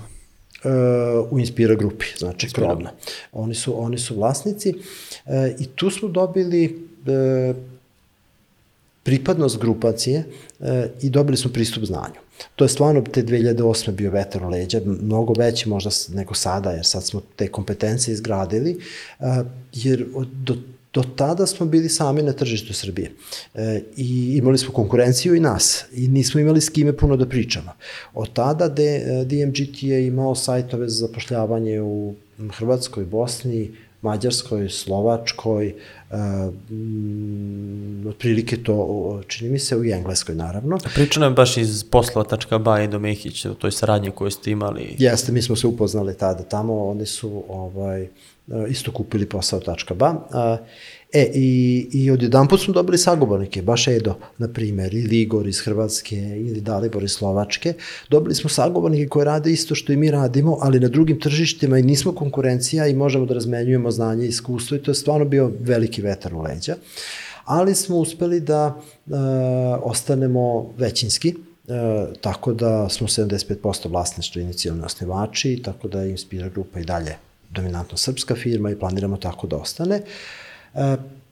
e, 0.64 0.70
u 1.32 1.40
Inspira 1.40 1.76
grupi, 1.76 2.06
znači 2.18 2.50
krovna. 2.54 2.92
Oni 3.32 3.56
su, 3.56 3.84
oni 3.84 3.98
su 3.98 4.16
vlasnici 4.16 4.74
e, 5.26 5.56
i 5.60 5.66
tu 5.66 5.90
smo 5.90 6.10
dobili 6.10 6.88
e, 7.08 7.54
pripadnost 9.08 9.58
grupacije 9.58 10.24
e, 10.60 10.90
i 11.02 11.10
dobili 11.10 11.38
smo 11.38 11.52
pristup 11.52 11.84
znanju. 11.84 12.20
To 12.56 12.66
je 12.66 12.70
stvarno 12.70 13.02
te 13.02 13.24
2008. 13.24 13.92
bio 13.92 14.12
vetar 14.12 14.44
u 14.44 14.50
leđa, 14.50 14.82
mnogo 14.86 15.34
veći 15.38 15.70
možda 15.70 15.90
nego 16.10 16.34
sada, 16.34 16.72
jer 16.72 16.86
sad 16.86 17.04
smo 17.04 17.22
te 17.36 17.48
kompetencije 17.48 18.14
izgradili, 18.14 18.80
e, 19.20 19.44
jer 19.74 20.06
do, 20.44 20.56
do 20.94 21.04
tada 21.16 21.48
smo 21.48 21.66
bili 21.66 21.90
sami 21.90 22.22
na 22.22 22.34
tržištu 22.34 22.74
Srbije 22.74 23.12
e, 23.56 23.82
i 23.98 24.38
imali 24.38 24.58
smo 24.58 24.74
konkurenciju 24.74 25.36
i 25.36 25.40
nas 25.40 25.86
i 25.94 26.08
nismo 26.08 26.40
imali 26.40 26.62
s 26.62 26.70
kime 26.70 26.98
puno 26.98 27.18
da 27.18 27.26
pričamo. 27.26 27.72
Od 28.14 28.34
tada 28.34 28.68
de, 28.68 29.24
DMGT 29.26 29.84
je 29.84 30.08
imao 30.08 30.36
sajtove 30.36 30.90
za 30.90 31.08
zapošljavanje 31.08 31.82
u 31.82 32.14
Hrvatskoj, 32.58 33.06
Bosni, 33.06 33.72
Mađarskoj, 34.02 34.70
Slovačkoj, 34.70 35.76
uh, 36.10 36.18
mm, 36.72 38.08
otprilike 38.08 38.58
to, 38.64 39.22
čini 39.28 39.52
mi 39.52 39.60
se, 39.60 39.78
u 39.78 39.84
Engleskoj, 39.84 40.36
naravno. 40.36 40.78
Priča 40.96 41.20
nam 41.20 41.36
baš 41.36 41.58
iz 41.58 41.84
poslova.ba 41.84 42.82
i 42.82 42.88
do 42.88 43.00
Mehić, 43.00 43.46
o 43.46 43.54
toj 43.54 43.72
saradnji 43.72 44.12
koju 44.12 44.32
ste 44.32 44.52
imali. 44.52 44.96
Jeste, 45.00 45.32
mi 45.32 45.42
smo 45.42 45.56
se 45.56 45.68
upoznali 45.68 46.18
tada 46.18 46.44
tamo, 46.44 46.88
oni 46.88 47.06
su 47.06 47.44
ovaj, 47.50 48.02
e, 48.04 48.10
isto 48.70 48.92
kupili 48.92 49.26
posao 49.26 49.62
.ba. 49.96 50.28
E, 51.18 51.32
i, 51.34 51.88
i 51.94 52.12
odjedan 52.12 52.48
put 52.48 52.62
smo 52.62 52.74
dobili 52.74 52.98
sagovornike, 52.98 53.62
baš 53.62 53.88
Edo, 53.88 54.16
na 54.38 54.48
primer, 54.48 54.94
ili 54.94 55.22
Igor 55.22 55.48
iz 55.48 55.60
Hrvatske, 55.60 56.16
ili 56.18 56.62
Dalibor 56.62 57.04
iz 57.04 57.12
Slovačke. 57.12 57.74
Dobili 58.10 58.36
smo 58.36 58.50
sagovornike 58.50 59.08
koji 59.08 59.26
rade 59.26 59.52
isto 59.52 59.76
što 59.76 59.94
i 59.94 59.98
mi 59.98 60.12
radimo, 60.12 60.58
ali 60.62 60.80
na 60.80 60.88
drugim 60.88 61.20
tržištima 61.20 61.80
i 61.80 61.84
nismo 61.84 62.12
konkurencija 62.12 62.88
i 62.88 62.94
možemo 62.94 63.26
da 63.26 63.34
razmenjujemo 63.34 63.92
znanje 63.92 64.26
i 64.26 64.28
iskustvo 64.28 64.78
i 64.78 64.84
to 64.84 64.92
je 64.92 64.96
stvarno 64.96 65.26
bio 65.26 65.52
veliki 65.60 66.02
vetar 66.02 66.36
u 66.36 66.42
leđa. 66.42 66.76
Ali 67.46 67.76
smo 67.76 67.98
uspeli 67.98 68.40
da 68.40 68.76
e, 68.76 69.12
ostanemo 69.84 70.74
većinski, 70.78 71.34
E, 71.68 72.06
tako 72.22 72.54
da 72.54 72.90
smo 72.90 73.08
75% 73.08 73.90
vlasništvo 73.90 74.42
inicijalni 74.42 74.84
osnivači, 74.84 75.62
tako 75.66 75.88
da 75.88 76.02
je 76.02 76.12
Inspira 76.12 76.50
grupa 76.50 76.80
i 76.80 76.84
dalje 76.84 77.16
dominantno 77.50 77.98
srpska 77.98 78.36
firma 78.36 78.72
i 78.72 78.80
planiramo 78.80 79.18
tako 79.18 79.48
da 79.48 79.58
ostane. 79.58 79.96
E, 79.96 80.02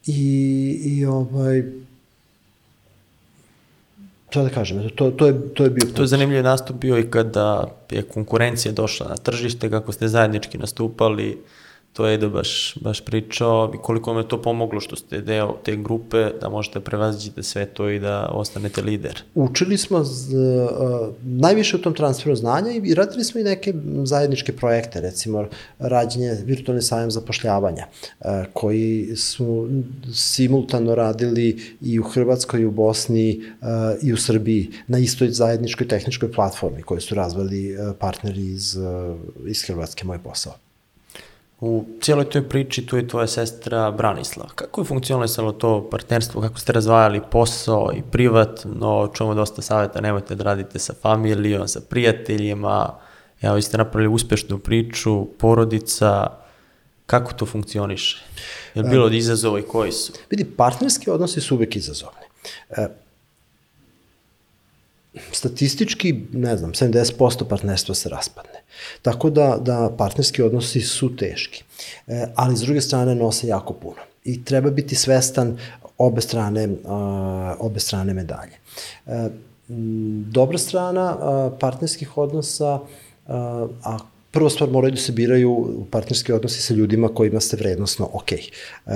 i, 0.06 0.80
i 0.84 1.06
ovaj, 1.06 1.64
šta 4.30 4.44
da 4.44 4.50
kažem, 4.50 4.90
to, 4.96 5.12
to, 5.12 5.28
je, 5.28 5.54
to 5.54 5.64
je 5.64 5.70
bio 5.70 5.88
To 5.96 6.02
je 6.02 6.08
zanimljiv 6.08 6.44
nastup 6.44 6.76
bio 6.76 6.98
i 7.00 7.12
kada 7.12 7.68
je 7.92 8.02
konkurencija 8.02 8.72
došla 8.72 9.08
na 9.08 9.16
tržište, 9.16 9.70
kako 9.70 9.92
ste 9.92 10.08
zajednički 10.08 10.58
nastupali, 10.58 11.38
to 11.96 12.08
je 12.08 12.14
Edo 12.14 12.30
baš, 12.30 12.78
baš 12.82 13.02
pričao 13.02 13.72
i 13.76 13.78
koliko 13.78 14.12
vam 14.12 14.20
je 14.20 14.28
to 14.28 14.42
pomoglo 14.42 14.80
što 14.80 14.96
ste 14.96 15.22
deo 15.22 15.56
te 15.64 15.76
grupe, 15.76 16.30
da 16.42 16.50
možete 16.50 16.80
prevaziđite 16.80 17.44
sve 17.44 17.66
to 17.66 17.90
i 17.90 18.00
da 18.00 18.30
ostanete 18.32 18.82
lider. 18.82 19.24
Učili 19.36 19.78
smo 19.78 20.04
z, 20.04 20.36
uh, 20.36 20.70
najviše 21.24 21.76
u 21.76 21.82
tom 21.82 21.94
transferu 21.94 22.36
znanja 22.36 22.72
i 22.84 22.94
radili 22.94 23.24
smo 23.24 23.42
i 23.42 23.44
neke 23.44 23.74
zajedničke 24.04 24.56
projekte, 24.56 25.02
recimo 25.02 25.46
rađenje 25.80 26.38
virtualni 26.46 26.82
sajam 26.82 27.12
zapošljavanja, 27.12 27.88
uh, 28.20 28.26
koji 28.54 29.16
su 29.16 29.70
simultano 30.14 30.96
radili 30.96 31.76
i 31.82 32.00
u 32.00 32.04
Hrvatskoj, 32.04 32.62
i 32.62 32.66
u 32.66 32.72
Bosni, 32.72 33.42
uh, 33.62 33.68
i 34.04 34.14
u 34.14 34.18
Srbiji, 34.18 34.72
na 34.88 34.98
istoj 34.98 35.30
zajedničkoj 35.30 35.88
tehničkoj 35.88 36.32
platformi 36.32 36.82
koju 36.82 37.02
su 37.02 37.16
razvili 37.16 37.74
uh, 37.74 37.96
partneri 38.00 38.46
iz, 38.46 38.78
iz 39.48 39.64
Hrvatske, 39.64 40.06
moj 40.06 40.24
posao. 40.24 40.65
U 41.60 41.86
cijeloj 42.02 42.30
toj 42.30 42.50
priči 42.50 42.86
tu 42.86 42.98
je 42.98 43.08
tvoja 43.08 43.28
sestra 43.28 43.92
Branislava. 43.92 44.50
Kako 44.56 44.82
je 44.82 44.86
funkcionalisalo 44.86 45.52
to 45.52 45.90
partnerstvo? 45.92 46.42
Kako 46.42 46.60
ste 46.60 46.74
razvajali 46.74 47.22
posao 47.32 47.92
i 47.98 48.02
privatno? 48.12 49.12
Čujemo 49.14 49.34
dosta 49.34 49.62
savjeta, 49.62 50.02
nemojte 50.02 50.36
da 50.36 50.44
radite 50.44 50.80
sa 50.80 50.94
familijom, 51.02 51.68
sa 51.68 51.82
prijateljima. 51.90 52.96
Evo, 53.42 53.56
vi 53.56 53.62
ste 53.62 53.78
napravili 53.78 54.14
uspešnu 54.14 54.58
priču, 54.60 55.26
porodica. 55.38 56.28
Kako 57.06 57.34
to 57.34 57.46
funkcioniše? 57.46 58.24
Je 58.76 58.82
li 58.82 58.90
bilo 58.90 59.06
od 59.06 59.14
izazova 59.14 59.60
i 59.60 59.64
koji 59.64 59.92
su? 59.92 60.14
Vidi, 60.30 60.46
partnerski 60.46 61.10
odnosi 61.10 61.42
su 61.42 61.56
uvek 61.56 61.76
izazovni. 61.76 62.26
E, 62.70 62.88
statistički, 65.32 66.22
ne 66.32 66.58
znam, 66.58 66.74
70% 66.74 67.48
partnerstva 67.50 67.96
se 67.96 68.10
raspadne. 68.10 68.55
Tako 69.02 69.30
da, 69.30 69.58
da 69.62 69.92
partnerski 69.98 70.42
odnosi 70.42 70.82
su 70.82 71.16
teški. 71.16 71.64
E, 72.08 72.26
ali 72.36 72.58
s 72.58 72.62
druge 72.62 72.82
strane 72.82 73.16
nose 73.16 73.48
jako 73.48 73.74
puno. 73.74 74.02
I 74.24 74.44
treba 74.46 74.70
biti 74.70 74.96
svestan 74.96 75.58
obe 75.98 76.22
strane, 76.22 76.70
a, 76.86 77.56
obe 77.60 77.80
strane 77.80 78.14
medalje. 78.14 78.58
E, 79.08 79.30
dobra 80.28 80.58
strana 80.58 81.18
a, 81.20 81.52
partnerskih 81.60 82.18
odnosa, 82.18 82.80
a, 83.28 83.68
a 83.84 83.98
prva 84.36 84.50
stvar 84.50 84.70
moraju 84.70 84.92
da 84.92 84.98
se 84.98 85.12
biraju 85.12 85.86
partnerski 85.92 86.34
odnosi 86.34 86.62
sa 86.62 86.74
ljudima 86.74 87.08
kojima 87.08 87.40
ste 87.40 87.58
vrednostno 87.58 88.10
ok. 88.14 88.32
E, 88.32 88.42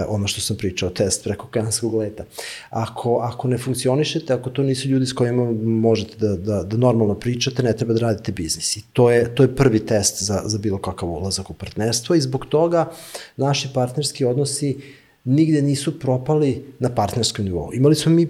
ono 0.07 0.28
što 0.28 0.41
sam 0.41 0.57
pričao, 0.57 0.90
test 0.90 1.24
preko 1.24 1.48
kanskog 1.48 1.94
leta. 1.95 2.26
Ako, 2.70 3.18
ako 3.18 3.48
ne 3.48 3.57
funkcionišete, 3.57 4.34
ako 4.34 4.49
to 4.49 4.64
nisu 4.64 4.90
ljudi 4.90 5.06
s 5.06 5.14
kojima 5.14 5.52
možete 5.64 6.18
da, 6.18 6.36
da, 6.36 6.64
da 6.64 6.78
normalno 6.78 7.16
pričate, 7.16 7.64
ne 7.64 7.74
treba 7.78 7.94
da 7.94 7.99
radite 7.99 8.32
biznis. 8.32 8.78
I 8.78 8.84
to 8.94 9.11
je, 9.11 9.36
to 9.36 9.44
je 9.44 9.56
prvi 9.56 9.80
test 9.80 10.24
za, 10.24 10.41
za 10.45 10.57
bilo 10.57 10.78
kakav 10.78 11.10
ulazak 11.10 11.49
u 11.49 11.53
partnerstvo 11.53 12.16
i 12.16 12.22
zbog 12.22 12.45
toga 12.45 12.91
naši 13.38 13.70
partnerski 13.74 14.26
odnosi 14.26 14.78
nigde 15.24 15.61
nisu 15.61 15.99
propali 15.99 16.64
na 16.80 16.90
partnerskom 16.90 17.45
nivou. 17.45 17.72
Imali 17.74 17.95
smo 17.95 18.11
mi 18.11 18.28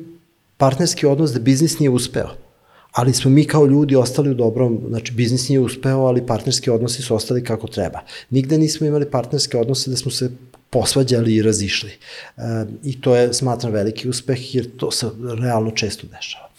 partnerski 0.57 1.05
odnos 1.05 1.31
da 1.31 1.39
biznis 1.39 1.79
nije 1.79 1.89
uspeo 1.89 2.48
ali 2.91 3.13
smo 3.13 3.31
mi 3.31 3.45
kao 3.45 3.65
ljudi 3.65 3.95
ostali 3.95 4.29
u 4.29 4.33
dobrom, 4.33 4.81
znači 4.89 5.13
biznis 5.13 5.49
nije 5.49 5.59
uspeo, 5.59 5.99
ali 5.99 6.25
partnerski 6.25 6.69
odnosi 6.69 7.01
su 7.01 7.15
ostali 7.15 7.43
kako 7.43 7.67
treba. 7.67 7.99
Nigde 8.29 8.57
nismo 8.57 8.87
imali 8.87 9.11
partnerske 9.11 9.57
odnose 9.57 9.89
da 9.89 9.95
smo 9.95 10.11
se 10.11 10.31
posvađali 10.69 11.35
i 11.35 11.41
razišli. 11.41 11.89
E, 12.37 12.41
I 12.83 13.01
to 13.01 13.15
je, 13.15 13.33
smatram, 13.33 13.71
veliki 13.71 14.09
uspeh, 14.09 14.55
jer 14.55 14.69
to 14.77 14.91
se 14.91 15.09
realno 15.41 15.71
često 15.71 16.07
dešava. 16.07 16.49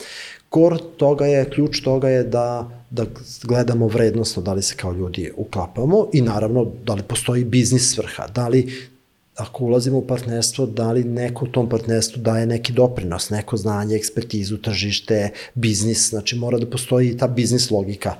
Kor 0.48 0.78
toga 0.97 1.27
je, 1.27 1.51
ključ 1.51 1.81
toga 1.81 2.09
je 2.09 2.24
da, 2.24 2.70
da 2.90 3.05
gledamo 3.43 3.86
vrednostno 3.89 4.43
da 4.43 4.52
li 4.52 4.62
se 4.62 4.74
kao 4.77 4.93
ljudi 4.93 5.32
uklapamo 5.36 6.09
i 6.12 6.20
naravno 6.20 6.73
da 6.85 6.94
li 6.94 7.02
postoji 7.02 7.44
biznis 7.44 7.94
svrha, 7.94 8.27
da 8.27 8.48
li 8.48 8.90
ako 9.36 9.65
ulazimo 9.65 9.98
u 9.98 10.07
partnerstvo, 10.07 10.66
da 10.66 10.93
li 10.93 11.05
neko 11.05 11.44
u 11.44 11.48
tom 11.48 11.69
partnerstvu 11.69 12.23
daje 12.23 12.47
neki 12.47 12.73
doprinos, 12.73 13.31
neko 13.31 13.57
znanje, 13.57 13.97
ekspertizu, 13.97 14.59
tržište, 14.59 15.31
biznis, 15.55 16.09
znači 16.09 16.36
mora 16.36 16.59
da 16.59 16.66
postoji 16.66 17.16
ta 17.16 17.28
biznis 17.28 17.70
logika 17.70 18.15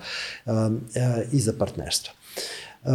um, 0.47 0.81
e, 0.95 1.25
iza 1.33 1.53
partnerstva. 1.59 2.15
Uh, 2.85 2.95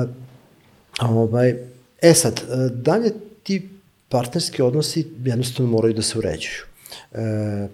ovaj, 1.01 1.55
e 2.01 2.13
sad, 2.13 2.39
e, 2.39 2.69
dalje 2.73 3.11
ti 3.43 3.69
partnerski 4.09 4.61
odnosi 4.61 5.07
jednostavno 5.25 5.71
moraju 5.71 5.93
da 5.93 6.01
se 6.01 6.17
uređuju. 6.17 6.63
E, 7.13 7.67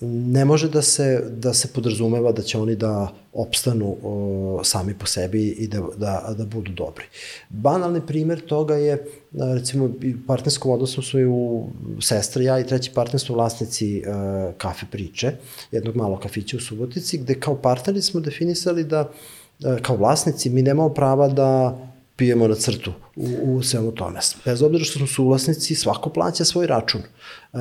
ne 0.00 0.44
može 0.44 0.68
da 0.68 0.82
se, 0.82 1.24
da 1.30 1.54
se 1.54 1.68
podrazumeva 1.68 2.32
da 2.32 2.42
će 2.42 2.58
oni 2.58 2.76
da 2.76 3.12
opstanu 3.32 3.96
o, 4.02 4.60
sami 4.64 4.94
po 4.94 5.06
sebi 5.06 5.48
i 5.48 5.68
da, 5.68 5.82
da, 5.96 6.34
da 6.38 6.44
budu 6.44 6.72
dobri. 6.72 7.04
Banalni 7.48 8.00
primer 8.06 8.40
toga 8.40 8.74
je, 8.74 9.04
recimo, 9.32 9.90
partnerskom 10.26 10.72
odnosu 10.72 11.02
su 11.02 11.18
i 11.18 11.26
u 11.26 11.66
sestra, 12.00 12.42
ja 12.42 12.58
i 12.60 12.66
treći 12.66 12.90
partner 12.94 13.20
su 13.20 13.34
vlasnici 13.34 13.98
e, 13.98 14.02
kafe 14.58 14.86
priče, 14.90 15.32
jednog 15.72 15.96
malog 15.96 16.20
kafića 16.20 16.56
u 16.56 16.60
Subotici, 16.60 17.18
gde 17.18 17.40
kao 17.40 17.56
partneri 17.56 18.02
smo 18.02 18.20
definisali 18.20 18.84
da 18.84 19.10
e, 19.64 19.82
kao 19.82 19.96
vlasnici 19.96 20.50
mi 20.50 20.62
nemamo 20.62 20.88
prava 20.88 21.28
da 21.28 21.78
pijemo 22.20 22.48
na 22.48 22.54
crtu 22.54 22.92
u, 23.16 23.54
u 23.54 23.62
svemu 23.62 23.92
tome. 23.92 24.20
Bez 24.44 24.62
obzira 24.62 24.84
što 24.84 24.98
smo 24.98 25.06
suvlasnici, 25.06 25.74
svako 25.74 26.10
plaća 26.10 26.44
svoj 26.44 26.66
račun. 26.66 27.00
E, 27.00 27.58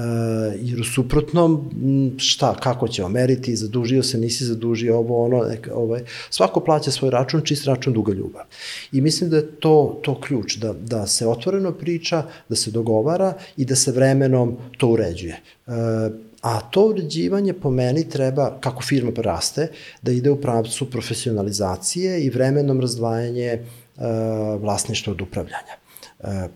jer 0.61 0.81
u 0.81 0.84
suprotnom, 0.84 1.69
šta, 2.18 2.56
kako 2.56 2.88
ćemo 2.88 3.10
meriti, 3.10 3.56
zadužio 3.56 4.03
se, 4.03 4.18
nisi 4.18 4.45
zadužio, 4.45 4.98
ovo, 4.98 5.26
ono, 5.26 5.44
neka, 5.44 5.76
ovaj, 5.76 6.03
svako 6.30 6.60
plaća 6.60 6.91
svoj 6.91 7.11
račun, 7.11 7.41
čist 7.41 7.65
račun, 7.65 7.94
duga 7.94 8.14
ljubav. 8.14 8.44
I 8.91 9.02
mislim 9.02 9.30
da 9.30 9.38
je 9.38 9.52
to, 9.52 9.99
to 10.03 10.22
ključ, 10.22 10.57
da, 10.57 10.73
da 10.73 11.07
se 11.07 11.27
otvoreno 11.27 11.72
priča, 11.72 12.23
da 12.49 12.56
se 12.56 12.72
dogovara 12.72 13.34
i 13.57 13.65
da 13.65 13.76
se 13.76 13.91
vremenom 13.91 14.57
to 14.77 14.88
uređuje. 14.88 15.40
E, 15.68 15.72
A 16.41 16.60
to 16.72 16.86
uređivanje 16.94 17.53
po 17.53 17.69
meni 17.69 18.06
treba, 18.10 18.45
kako 18.61 18.84
firma 18.84 19.11
raste, 19.18 19.68
da 20.02 20.11
ide 20.11 20.31
u 20.31 20.38
pravcu 20.41 20.86
profesionalizacije 20.90 22.22
i 22.23 22.30
vremenom 22.30 22.80
razdvajanje 22.81 23.60
vlasništva 24.59 25.13
od 25.13 25.21
upravljanja. 25.21 25.76
E, 26.19 26.47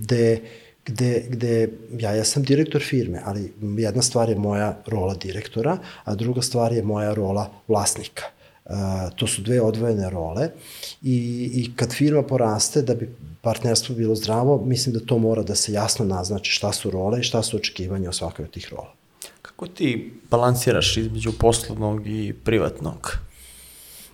gde, 0.00 0.40
gde, 0.84 1.24
gde 1.28 1.68
ja, 1.98 2.14
ja 2.14 2.24
sam 2.24 2.42
direktor 2.42 2.82
firme, 2.82 3.22
ali 3.24 3.52
jedna 3.78 4.02
stvar 4.02 4.28
je 4.28 4.36
moja 4.36 4.78
rola 4.86 5.14
direktora, 5.14 5.78
a 6.04 6.14
druga 6.14 6.42
stvar 6.42 6.72
je 6.72 6.82
moja 6.82 7.14
rola 7.14 7.50
vlasnika. 7.68 8.24
Uh, 8.64 8.76
to 9.16 9.26
su 9.26 9.42
dve 9.42 9.60
odvojene 9.60 10.10
role 10.10 10.48
i, 11.02 11.50
i 11.54 11.70
kad 11.76 11.92
firma 11.92 12.22
poraste 12.22 12.82
da 12.82 12.94
bi 12.94 13.14
partnerstvo 13.40 13.94
bilo 13.94 14.14
zdravo, 14.14 14.64
mislim 14.64 14.94
da 14.94 15.00
to 15.00 15.18
mora 15.18 15.42
da 15.42 15.54
se 15.54 15.72
jasno 15.72 16.04
naznači 16.04 16.52
šta 16.52 16.72
su 16.72 16.90
role 16.90 17.20
i 17.20 17.22
šta 17.22 17.42
su 17.42 17.56
očekivanja 17.56 18.08
o 18.08 18.12
svakoj 18.12 18.44
od 18.44 18.50
tih 18.50 18.68
rola. 18.70 18.94
Kako 19.42 19.66
ti 19.66 20.12
balansiraš 20.30 20.96
između 20.96 21.32
poslovnog 21.38 22.06
i 22.06 22.34
privatnog? 22.44 23.18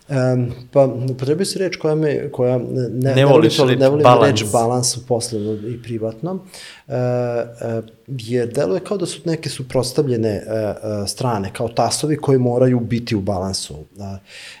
Um, 0.09 0.51
pa, 0.71 0.85
upotrebio 0.85 1.45
si 1.45 1.59
reč 1.59 1.75
koja 1.75 1.95
me, 1.95 2.31
koja 2.31 2.57
ne, 2.57 2.89
ne, 2.89 3.15
ne 3.15 3.25
voliš 3.25 3.57
reč, 3.57 3.79
ne 3.79 3.89
volim 3.89 4.03
balans. 4.03 4.41
reč 4.41 4.51
balans 4.51 4.97
u 4.97 5.05
poslovnom 5.07 5.57
i 5.73 5.81
privatnom, 5.83 6.37
uh, 6.37 6.93
uh, 6.93 7.83
jer 8.07 8.47
deluje 8.53 8.79
kao 8.79 8.97
da 8.97 9.05
su 9.05 9.21
neke 9.25 9.49
suprostavljene 9.49 10.43
uh, 10.45 10.53
uh, 10.53 11.07
strane, 11.07 11.51
kao 11.53 11.67
tasovi 11.67 12.17
koji 12.17 12.37
moraju 12.37 12.79
biti 12.79 13.15
u 13.15 13.21
balansu. 13.21 13.73
Uh, 13.73 14.05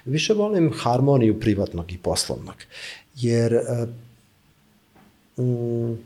više 0.05 0.33
volim 0.33 0.73
harmoniju 0.75 1.39
privatnog 1.39 1.91
i 1.91 1.97
poslovnog, 1.97 2.55
jer 3.15 3.53
uh, 3.53 3.89
um, 5.37 5.97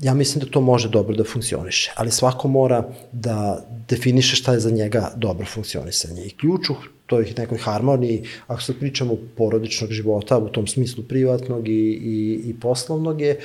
ja 0.00 0.14
mislim 0.14 0.44
da 0.44 0.50
to 0.50 0.60
može 0.60 0.88
dobro 0.88 1.16
da 1.16 1.24
funkcioniše, 1.24 1.92
ali 1.96 2.10
svako 2.10 2.48
mora 2.48 2.88
da 3.12 3.64
definiše 3.88 4.36
šta 4.36 4.52
je 4.52 4.60
za 4.60 4.70
njega 4.70 5.12
dobro 5.16 5.46
funkcionisanje. 5.46 6.24
I 6.24 6.30
ključ 6.30 6.70
u 6.70 6.74
toj 7.10 7.32
nekoj 7.38 7.58
harmoniji, 7.58 8.22
ako 8.46 8.62
se 8.62 8.78
pričamo 8.78 9.16
porodičnog 9.36 9.90
života 9.90 10.38
u 10.38 10.48
tom 10.48 10.66
smislu 10.66 11.04
privatnog 11.08 11.68
i, 11.68 11.72
i, 11.72 12.40
i 12.50 12.54
poslovnog 12.60 13.20
je 13.20 13.36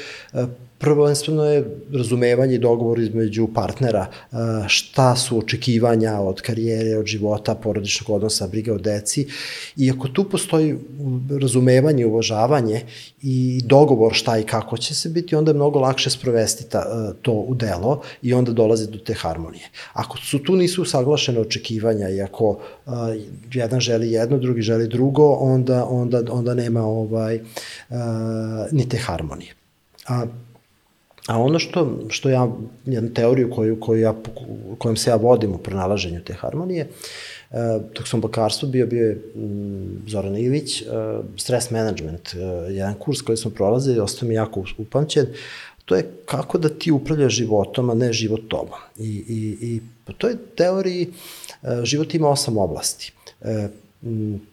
prvenstveno 0.78 1.46
je 1.46 1.66
razumevanje 1.94 2.56
i 2.56 2.60
dogovor 2.60 3.00
između 3.00 3.48
partnera, 3.54 4.06
e, 4.06 4.36
šta 4.68 5.16
su 5.16 5.38
očekivanja 5.38 6.20
od 6.20 6.42
karijere, 6.42 6.98
od 6.98 7.06
života, 7.06 7.56
porodičnog 7.56 8.10
odnosa, 8.10 8.48
briga 8.48 8.74
o 8.74 8.78
deci. 8.78 9.28
I 9.78 9.92
ako 9.92 10.08
tu 10.08 10.24
postoji 10.30 10.76
razumevanje, 11.42 12.06
uvažavanje 12.06 12.82
i 13.22 13.62
dogovor 13.64 14.14
šta 14.14 14.38
i 14.38 14.44
kako 14.44 14.78
će 14.78 14.96
se 14.96 15.10
biti, 15.10 15.36
onda 15.36 15.52
je 15.52 15.56
mnogo 15.56 15.80
lakše 15.80 16.10
sprovesti 16.10 16.70
ta, 16.70 16.80
e, 16.80 17.14
to 17.22 17.32
u 17.32 17.56
delo 17.56 18.02
i 18.22 18.34
onda 18.34 18.52
dolazi 18.52 18.88
do 18.92 18.98
te 18.98 19.14
harmonije. 19.14 19.70
Ako 19.94 20.18
su 20.18 20.40
tu 20.40 20.56
nisu 20.56 20.82
usaglašene 20.82 21.40
očekivanja 21.40 22.10
i 22.10 22.22
ako 22.22 22.60
jedan 23.56 23.80
želi 23.80 24.12
jedno, 24.12 24.38
drugi 24.38 24.62
želi 24.62 24.88
drugo, 24.88 25.32
onda, 25.32 25.86
onda, 25.86 26.22
onda 26.30 26.54
nema 26.54 26.84
ovaj, 26.86 27.36
uh, 27.90 27.96
ni 28.72 28.90
te 28.90 28.98
harmonije. 28.98 29.54
A 30.08 30.26
A 31.28 31.40
ono 31.40 31.60
što, 31.60 32.00
što 32.10 32.30
ja, 32.30 32.50
jednu 32.86 33.14
teoriju 33.14 33.52
koju, 33.52 33.80
koju 33.80 34.02
ja, 34.02 34.14
kojom 34.78 34.98
se 34.98 35.10
ja 35.10 35.16
vodim 35.16 35.54
u 35.54 35.58
pronalaženju 35.58 36.22
te 36.22 36.34
harmonije, 36.34 36.82
e, 36.82 37.80
dok 37.96 38.08
sam 38.08 38.20
u 38.20 38.22
bakarstvu 38.22 38.70
bio, 38.70 38.88
bio 38.88 39.08
je 39.08 39.16
mm, 39.36 40.04
Zoran 40.08 40.38
Ilić, 40.38 40.82
e, 40.82 40.86
stress 41.38 41.72
management, 41.72 42.34
e, 42.34 42.38
jedan 42.74 42.94
kurs 42.94 43.22
koji 43.22 43.38
smo 43.38 43.52
prolazili, 43.52 44.00
ostao 44.00 44.30
mi 44.30 44.36
jako 44.36 44.64
upamćen, 44.78 45.26
to 45.86 45.96
je 45.96 46.12
kako 46.26 46.58
da 46.58 46.70
ti 46.70 46.92
upravljaš 46.92 47.34
životom, 47.34 47.90
a 47.90 47.94
ne 47.94 48.14
život 48.14 48.42
tobom. 48.48 48.80
I, 48.98 49.10
i, 49.28 49.58
i 49.62 49.82
po 50.06 50.14
toj 50.14 50.38
teoriji 50.56 51.14
život 51.84 52.14
ima 52.14 52.30
osam 52.30 52.58
oblasti. 52.58 53.14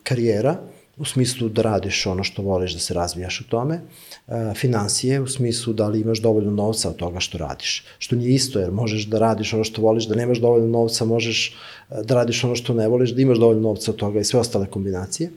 Karijera, 0.03 0.57
u 0.99 1.05
smislu 1.05 1.49
da 1.49 1.63
radiš 1.63 2.07
ono 2.07 2.25
što 2.25 2.43
voliš 2.43 2.73
da 2.73 2.79
se 2.79 2.95
razvijaš 2.95 3.41
u 3.41 3.49
tome, 3.49 3.81
e, 4.29 4.55
financije 4.55 5.21
u 5.21 5.27
smislu 5.27 5.73
da 5.73 5.89
li 5.89 6.01
imaš 6.01 6.21
dovoljno 6.21 6.51
novca 6.51 6.89
od 6.89 6.97
toga 6.97 7.21
što 7.21 7.39
radiš, 7.39 7.85
što 7.99 8.17
nije 8.17 8.35
isto 8.35 8.61
jer 8.61 8.71
možeš 8.71 9.07
da 9.07 9.19
radiš 9.19 9.55
ono 9.55 9.65
što 9.65 9.83
voliš, 9.83 10.07
da 10.07 10.15
nemaš 10.15 10.39
dovoljno 10.39 10.69
novca, 10.69 11.05
možeš 11.05 11.57
e, 11.91 12.03
da 12.05 12.15
radiš 12.15 12.45
ono 12.45 12.57
što 12.57 12.75
ne 12.75 12.89
voliš, 12.89 13.11
da 13.11 13.23
imaš 13.23 13.39
dovoljno 13.39 13.63
novca 13.63 13.91
od 13.91 13.97
toga 13.97 14.21
i 14.21 14.25
sve 14.25 14.41
ostale 14.41 14.67
kombinacije. 14.67 15.31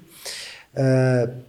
E, 0.74 0.84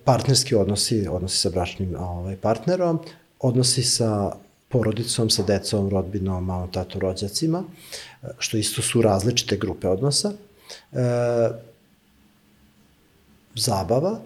partnerski 0.04 0.54
odnosi, 0.54 1.06
odnosi 1.10 1.38
sa 1.38 1.50
bračnim 1.50 1.96
ovaj, 1.98 2.36
partnerom, 2.36 3.00
odnosi 3.40 3.82
sa 3.82 4.32
porodicom, 4.68 5.30
sa 5.30 5.42
decom, 5.42 5.90
rodbinom, 5.90 6.44
mamom, 6.44 6.72
tatom, 6.72 7.00
rođacima, 7.00 7.64
e, 8.22 8.26
što 8.38 8.56
isto 8.56 8.82
su 8.82 9.02
različite 9.02 9.56
grupe 9.56 9.88
odnosa. 9.88 10.32
E, 10.92 11.75
zabava 13.56 14.20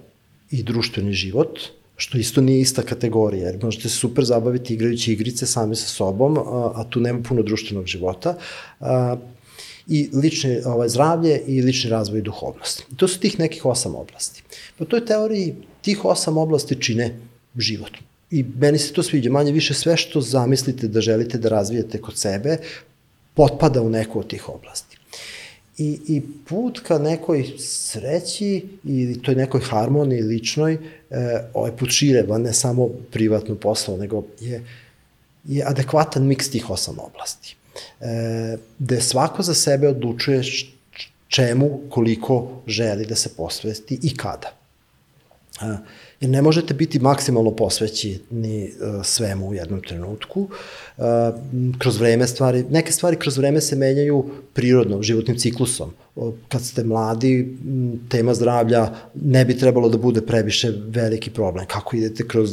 i 0.50 0.62
društveni 0.62 1.12
život, 1.12 1.58
što 1.96 2.18
isto 2.18 2.40
nije 2.40 2.60
ista 2.60 2.82
kategorija, 2.82 3.46
jer 3.46 3.58
možete 3.62 3.88
se 3.88 3.96
super 3.96 4.24
zabaviti 4.24 4.74
igrajući 4.74 5.12
igrice 5.12 5.46
sami 5.46 5.76
sa 5.76 5.86
sobom, 5.86 6.38
a, 6.38 6.84
tu 6.90 7.00
nema 7.00 7.22
puno 7.28 7.42
društvenog 7.42 7.86
života. 7.86 8.36
I 9.86 10.08
lične 10.14 10.62
ovaj, 10.66 10.88
zdravlje 10.88 11.42
i 11.46 11.62
lični 11.62 11.90
razvoj 11.90 12.18
i 12.18 12.22
duhovnost. 12.22 12.84
I 12.92 12.96
to 12.96 13.08
su 13.08 13.20
tih 13.20 13.38
nekih 13.38 13.66
osam 13.66 13.94
oblasti. 13.94 14.42
Po 14.78 14.84
toj 14.84 15.04
teoriji 15.06 15.54
tih 15.82 16.04
osam 16.04 16.38
oblasti 16.38 16.82
čine 16.82 17.16
život. 17.56 17.90
I 18.30 18.44
meni 18.58 18.78
se 18.78 18.92
to 18.92 19.02
sviđa, 19.02 19.30
manje 19.30 19.52
više 19.52 19.74
sve 19.74 19.96
što 19.96 20.20
zamislite 20.20 20.88
da 20.88 21.00
želite 21.00 21.38
da 21.38 21.48
razvijete 21.48 22.00
kod 22.00 22.18
sebe, 22.18 22.56
potpada 23.34 23.82
u 23.82 23.90
neku 23.90 24.18
od 24.18 24.26
tih 24.26 24.48
oblasti. 24.48 24.99
I, 25.80 26.00
i 26.08 26.22
put 26.48 26.80
ka 26.80 26.98
nekoj 26.98 27.44
sreći 27.58 28.66
ili 28.84 29.22
toj 29.22 29.34
nekoj 29.34 29.60
harmoniji 29.60 30.22
ličnoj, 30.22 30.74
e, 30.74 30.78
ovaj 31.54 31.76
put 31.76 31.90
šire, 31.90 32.22
ne 32.38 32.52
samo 32.52 32.88
privatno 33.10 33.54
posao, 33.54 33.96
nego 33.96 34.24
je, 34.40 34.64
je 35.44 35.64
adekvatan 35.66 36.26
miks 36.26 36.50
tih 36.50 36.70
osam 36.70 36.98
oblasti. 36.98 37.56
E, 38.00 38.56
gde 38.78 39.00
svako 39.00 39.42
za 39.42 39.54
sebe 39.54 39.88
odlučuje 39.88 40.42
čemu, 41.28 41.80
koliko 41.90 42.62
želi 42.66 43.06
da 43.06 43.16
se 43.16 43.28
posvesti 43.36 43.98
i 44.02 44.16
kada. 44.16 44.52
E, 45.62 45.76
jer 46.20 46.30
ne 46.30 46.42
možete 46.42 46.74
biti 46.74 46.98
maksimalno 46.98 47.50
posvećeni 47.50 48.64
e, 48.64 48.70
svemu 49.04 49.48
u 49.48 49.54
jednom 49.54 49.82
trenutku. 49.82 50.48
E, 50.50 50.89
kroz 51.78 51.98
vreme 51.98 52.26
stvari, 52.26 52.64
neke 52.70 52.92
stvari 52.92 53.16
kroz 53.16 53.38
vreme 53.38 53.60
se 53.60 53.76
menjaju 53.76 54.24
prirodno, 54.54 55.02
životnim 55.02 55.38
ciklusom. 55.38 55.92
Kad 56.48 56.62
ste 56.62 56.84
mladi, 56.84 57.56
tema 58.08 58.34
zdravlja 58.34 58.94
ne 59.14 59.44
bi 59.44 59.58
trebalo 59.58 59.88
da 59.88 59.98
bude 59.98 60.20
previše 60.20 60.72
veliki 60.86 61.30
problem. 61.30 61.66
Kako 61.66 61.96
idete 61.96 62.28
kroz, 62.28 62.50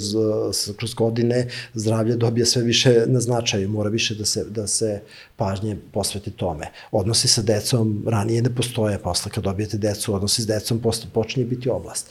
kroz 0.78 0.94
godine, 0.94 1.48
zdravlje 1.74 2.16
dobija 2.16 2.46
sve 2.46 2.64
više 2.64 3.04
na 3.08 3.20
značaju, 3.20 3.70
mora 3.70 3.90
više 3.90 4.16
da 4.16 4.26
se, 4.26 4.46
da 4.50 4.68
se 4.68 5.02
pažnje 5.36 5.78
posveti 5.92 6.32
tome. 6.32 6.72
Odnosi 6.92 7.28
sa 7.28 7.42
decom 7.42 8.04
ranije 8.08 8.42
ne 8.42 8.56
postoje, 8.56 9.00
posle 9.00 9.32
kad 9.32 9.44
dobijete 9.44 9.78
decu, 9.78 10.16
odnosi 10.16 10.42
s 10.42 10.48
decom 10.48 10.80
posle 10.80 11.10
počinje 11.14 11.46
biti 11.46 11.70
oblast. 11.70 12.10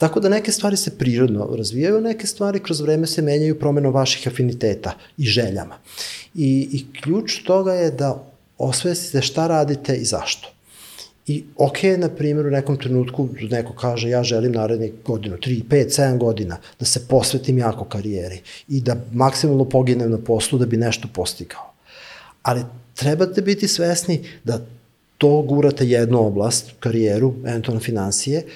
Tako 0.00 0.20
da 0.20 0.28
neke 0.28 0.52
stvari 0.52 0.76
se 0.76 0.90
prirodno 0.98 1.48
razvijaju, 1.56 2.00
neke 2.00 2.26
stvari 2.26 2.60
kroz 2.60 2.80
vreme 2.80 3.06
se 3.06 3.22
menjaju 3.22 3.58
promenom 3.58 3.92
vaših 3.92 4.28
afiniteta 4.28 4.92
i 5.18 5.26
željama. 5.60 5.78
I, 6.34 6.68
i 6.72 7.00
ključ 7.00 7.42
toga 7.44 7.72
je 7.72 7.90
da 7.90 8.24
osvestite 8.58 9.22
šta 9.22 9.46
radite 9.46 9.96
i 9.96 10.04
zašto. 10.04 10.48
I 11.26 11.44
ok, 11.56 11.82
na 11.98 12.08
primjer, 12.08 12.46
u 12.46 12.50
nekom 12.50 12.76
trenutku 12.76 13.28
neko 13.50 13.72
kaže 13.72 14.08
ja 14.08 14.22
želim 14.22 14.52
narednih 14.52 14.92
godinu, 15.04 15.36
3, 15.36 15.62
5, 15.68 16.00
7 16.00 16.18
godina 16.18 16.58
da 16.78 16.86
se 16.86 17.08
posvetim 17.08 17.58
jako 17.58 17.84
karijeri 17.84 18.40
i 18.68 18.80
da 18.80 18.96
maksimalno 19.12 19.64
poginem 19.64 20.10
na 20.10 20.18
poslu 20.18 20.58
da 20.58 20.66
bi 20.66 20.76
nešto 20.76 21.08
postigao. 21.14 21.72
Ali 22.42 22.64
trebate 22.94 23.42
biti 23.42 23.68
svesni 23.68 24.24
da 24.44 24.60
to 25.18 25.42
gurate 25.42 25.86
jednu 25.86 26.26
oblast, 26.26 26.72
karijeru, 26.80 27.34
eventualno 27.46 27.80
financije, 27.80 28.46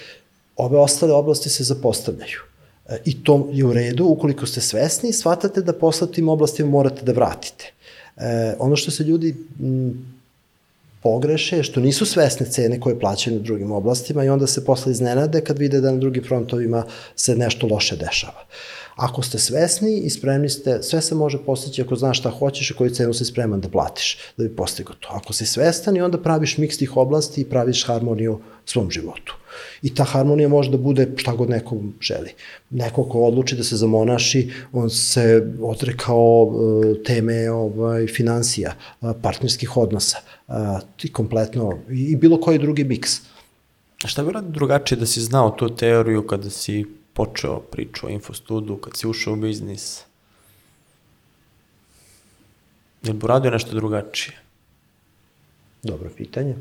ove 0.56 0.78
ostale 0.78 1.12
oblasti 1.12 1.48
se 1.48 1.64
zapostavljaju. 1.64 2.53
E, 2.88 2.98
I 3.04 3.24
to 3.24 3.48
je 3.52 3.64
u 3.64 3.72
redu, 3.72 4.04
ukoliko 4.04 4.46
ste 4.46 4.60
svesni, 4.60 5.12
shvatate 5.12 5.62
da 5.62 5.72
posle 5.72 6.12
tim 6.12 6.28
oblastima 6.28 6.70
morate 6.70 7.02
da 7.02 7.12
vratite. 7.12 7.72
E, 8.16 8.54
ono 8.58 8.76
što 8.76 8.90
se 8.90 9.04
ljudi 9.04 9.34
m, 9.60 10.14
pogreše, 11.02 11.62
što 11.62 11.80
nisu 11.80 12.06
svesne 12.06 12.46
cene 12.46 12.80
koje 12.80 13.00
plaćaju 13.00 13.36
na 13.36 13.42
drugim 13.42 13.72
oblastima 13.72 14.24
i 14.24 14.28
onda 14.28 14.46
se 14.46 14.64
posle 14.64 14.92
iznenade 14.92 15.40
kad 15.40 15.58
vide 15.58 15.80
da 15.80 15.90
na 15.90 15.98
drugim 15.98 16.24
frontovima 16.24 16.84
se 17.16 17.36
nešto 17.36 17.66
loše 17.66 17.96
dešava. 17.96 18.44
Ako 18.96 19.22
ste 19.22 19.38
svesni 19.38 19.98
i 19.98 20.10
spremni 20.10 20.48
ste, 20.48 20.82
sve 20.82 21.02
se 21.02 21.14
može 21.14 21.38
postići 21.46 21.82
ako 21.82 21.96
znaš 21.96 22.18
šta 22.18 22.30
hoćeš 22.30 22.70
i 22.70 22.74
koju 22.74 22.90
cenu 22.90 23.14
si 23.14 23.24
spreman 23.24 23.60
da 23.60 23.68
platiš 23.68 24.18
da 24.36 24.44
bi 24.44 24.56
postigao 24.56 24.94
to. 25.00 25.08
Ako 25.12 25.32
si 25.32 25.46
svestan 25.46 25.96
i 25.96 26.02
onda 26.02 26.18
praviš 26.22 26.58
miks 26.58 26.78
tih 26.78 26.96
oblasti 26.96 27.40
i 27.40 27.44
praviš 27.44 27.86
harmoniju 27.86 28.40
svom 28.66 28.90
životu. 28.90 29.34
I 29.82 29.94
ta 29.94 30.04
harmonija 30.04 30.48
može 30.48 30.70
da 30.70 30.76
bude 30.78 31.08
šta 31.16 31.32
god 31.32 31.50
nekom 31.50 31.94
želi. 32.00 32.34
Neko 32.70 33.04
ko 33.04 33.22
odluči 33.22 33.56
da 33.56 33.64
se 33.64 33.76
zamonaši, 33.76 34.50
on 34.72 34.90
se 34.90 35.46
odrekao 35.60 36.42
uh, 36.42 36.96
teme 37.06 37.50
ovaj, 37.50 38.06
financija, 38.06 38.74
uh, 39.00 39.10
partnerskih 39.22 39.76
odnosa 39.76 40.18
uh, 40.48 40.54
i 41.02 41.12
kompletno, 41.12 41.78
i, 41.90 42.16
bilo 42.16 42.40
koji 42.40 42.58
drugi 42.58 42.84
miks. 42.84 43.20
A 44.04 44.08
šta 44.08 44.24
bi 44.24 44.32
radio 44.32 44.50
drugačije 44.50 44.98
da 44.98 45.06
si 45.06 45.20
znao 45.20 45.50
tu 45.50 45.68
teoriju 45.76 46.26
kada 46.26 46.50
si 46.50 46.84
počeo 47.14 47.60
priču 47.60 48.06
o 48.06 48.10
infostudu, 48.10 48.76
kad 48.76 48.96
si 48.96 49.06
ušao 49.06 49.32
u 49.32 49.36
biznis? 49.36 50.04
Ili 53.02 53.12
bi 53.12 53.24
uradio 53.24 53.50
nešto 53.50 53.74
drugačije? 53.74 54.38
Dobro 55.82 56.10
pitanje. 56.16 56.54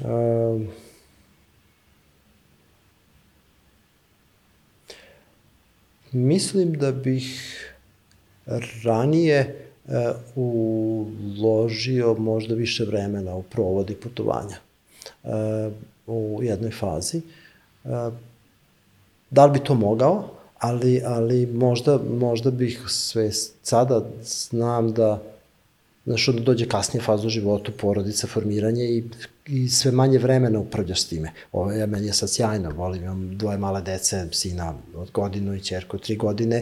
Uh, 0.00 0.62
Mislim 6.12 6.72
da 6.72 6.92
bih 6.92 7.60
ranije 8.84 9.68
uh, 9.84 9.92
uložio 10.34 12.14
možda 12.14 12.54
više 12.54 12.84
vremena 12.84 13.34
u 13.34 13.42
provodi 13.42 13.94
putovanja 13.94 14.56
uh, 15.22 15.30
u 16.06 16.40
jednoj 16.42 16.70
fazi. 16.70 17.20
Uh, 17.84 18.12
da 19.30 19.46
li 19.46 19.52
bi 19.52 19.64
to 19.64 19.74
mogao, 19.74 20.24
ali, 20.58 21.02
ali 21.04 21.46
možda, 21.46 21.98
možda 22.18 22.50
bih 22.50 22.82
sve 22.86 23.30
sada 23.62 24.00
znam 24.22 24.92
da 24.92 25.22
znaš, 26.06 26.28
onda 26.28 26.42
dođe 26.42 26.68
kasnije 26.68 27.02
faza 27.02 27.26
u 27.26 27.30
životu, 27.30 27.72
porodica, 27.72 28.26
formiranje 28.26 28.84
i, 28.84 29.04
i 29.46 29.68
sve 29.68 29.92
manje 29.92 30.18
vremena 30.18 30.58
upravljaš 30.58 31.02
s 31.02 31.08
time. 31.08 31.32
Ovo 31.52 31.72
je, 31.72 31.86
meni 31.86 32.06
je 32.06 32.12
sad 32.12 32.30
sjajno, 32.30 32.70
volim, 32.70 33.02
imam 33.02 33.38
dvoje 33.38 33.58
male 33.58 33.82
dece, 33.82 34.26
sina 34.32 34.74
od 34.94 35.10
godinu 35.10 35.54
i 35.54 35.60
čerku 35.60 35.98
tri 35.98 36.16
godine 36.16 36.56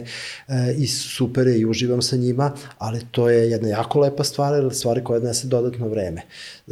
e, 0.47 0.73
i 0.77 0.87
super 0.87 1.47
je 1.47 1.59
i 1.59 1.65
uživam 1.65 2.01
sa 2.01 2.15
njima, 2.15 2.51
ali 2.77 3.01
to 3.11 3.29
je 3.29 3.49
jedna 3.49 3.69
jako 3.69 3.99
lepa 3.99 4.23
stvar, 4.23 4.53
ili 4.53 4.73
stvari 4.73 5.03
koja 5.03 5.17
odnese 5.17 5.47
dodatno 5.47 5.87
vreme. 5.87 6.21
E, 6.21 6.71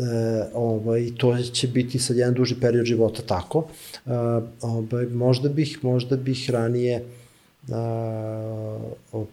ovaj, 0.54 1.10
to 1.18 1.38
će 1.38 1.68
biti 1.68 2.00
sad 2.00 2.18
jedan 2.18 2.34
duži 2.34 2.56
period 2.62 2.86
života 2.86 3.22
tako. 3.22 3.68
E, 4.06 4.10
ovaj, 4.62 5.06
možda 5.06 5.50
bih, 5.50 5.80
možda 5.82 6.18
bih 6.18 6.50
ranije 6.50 7.04
uh, 7.68 9.26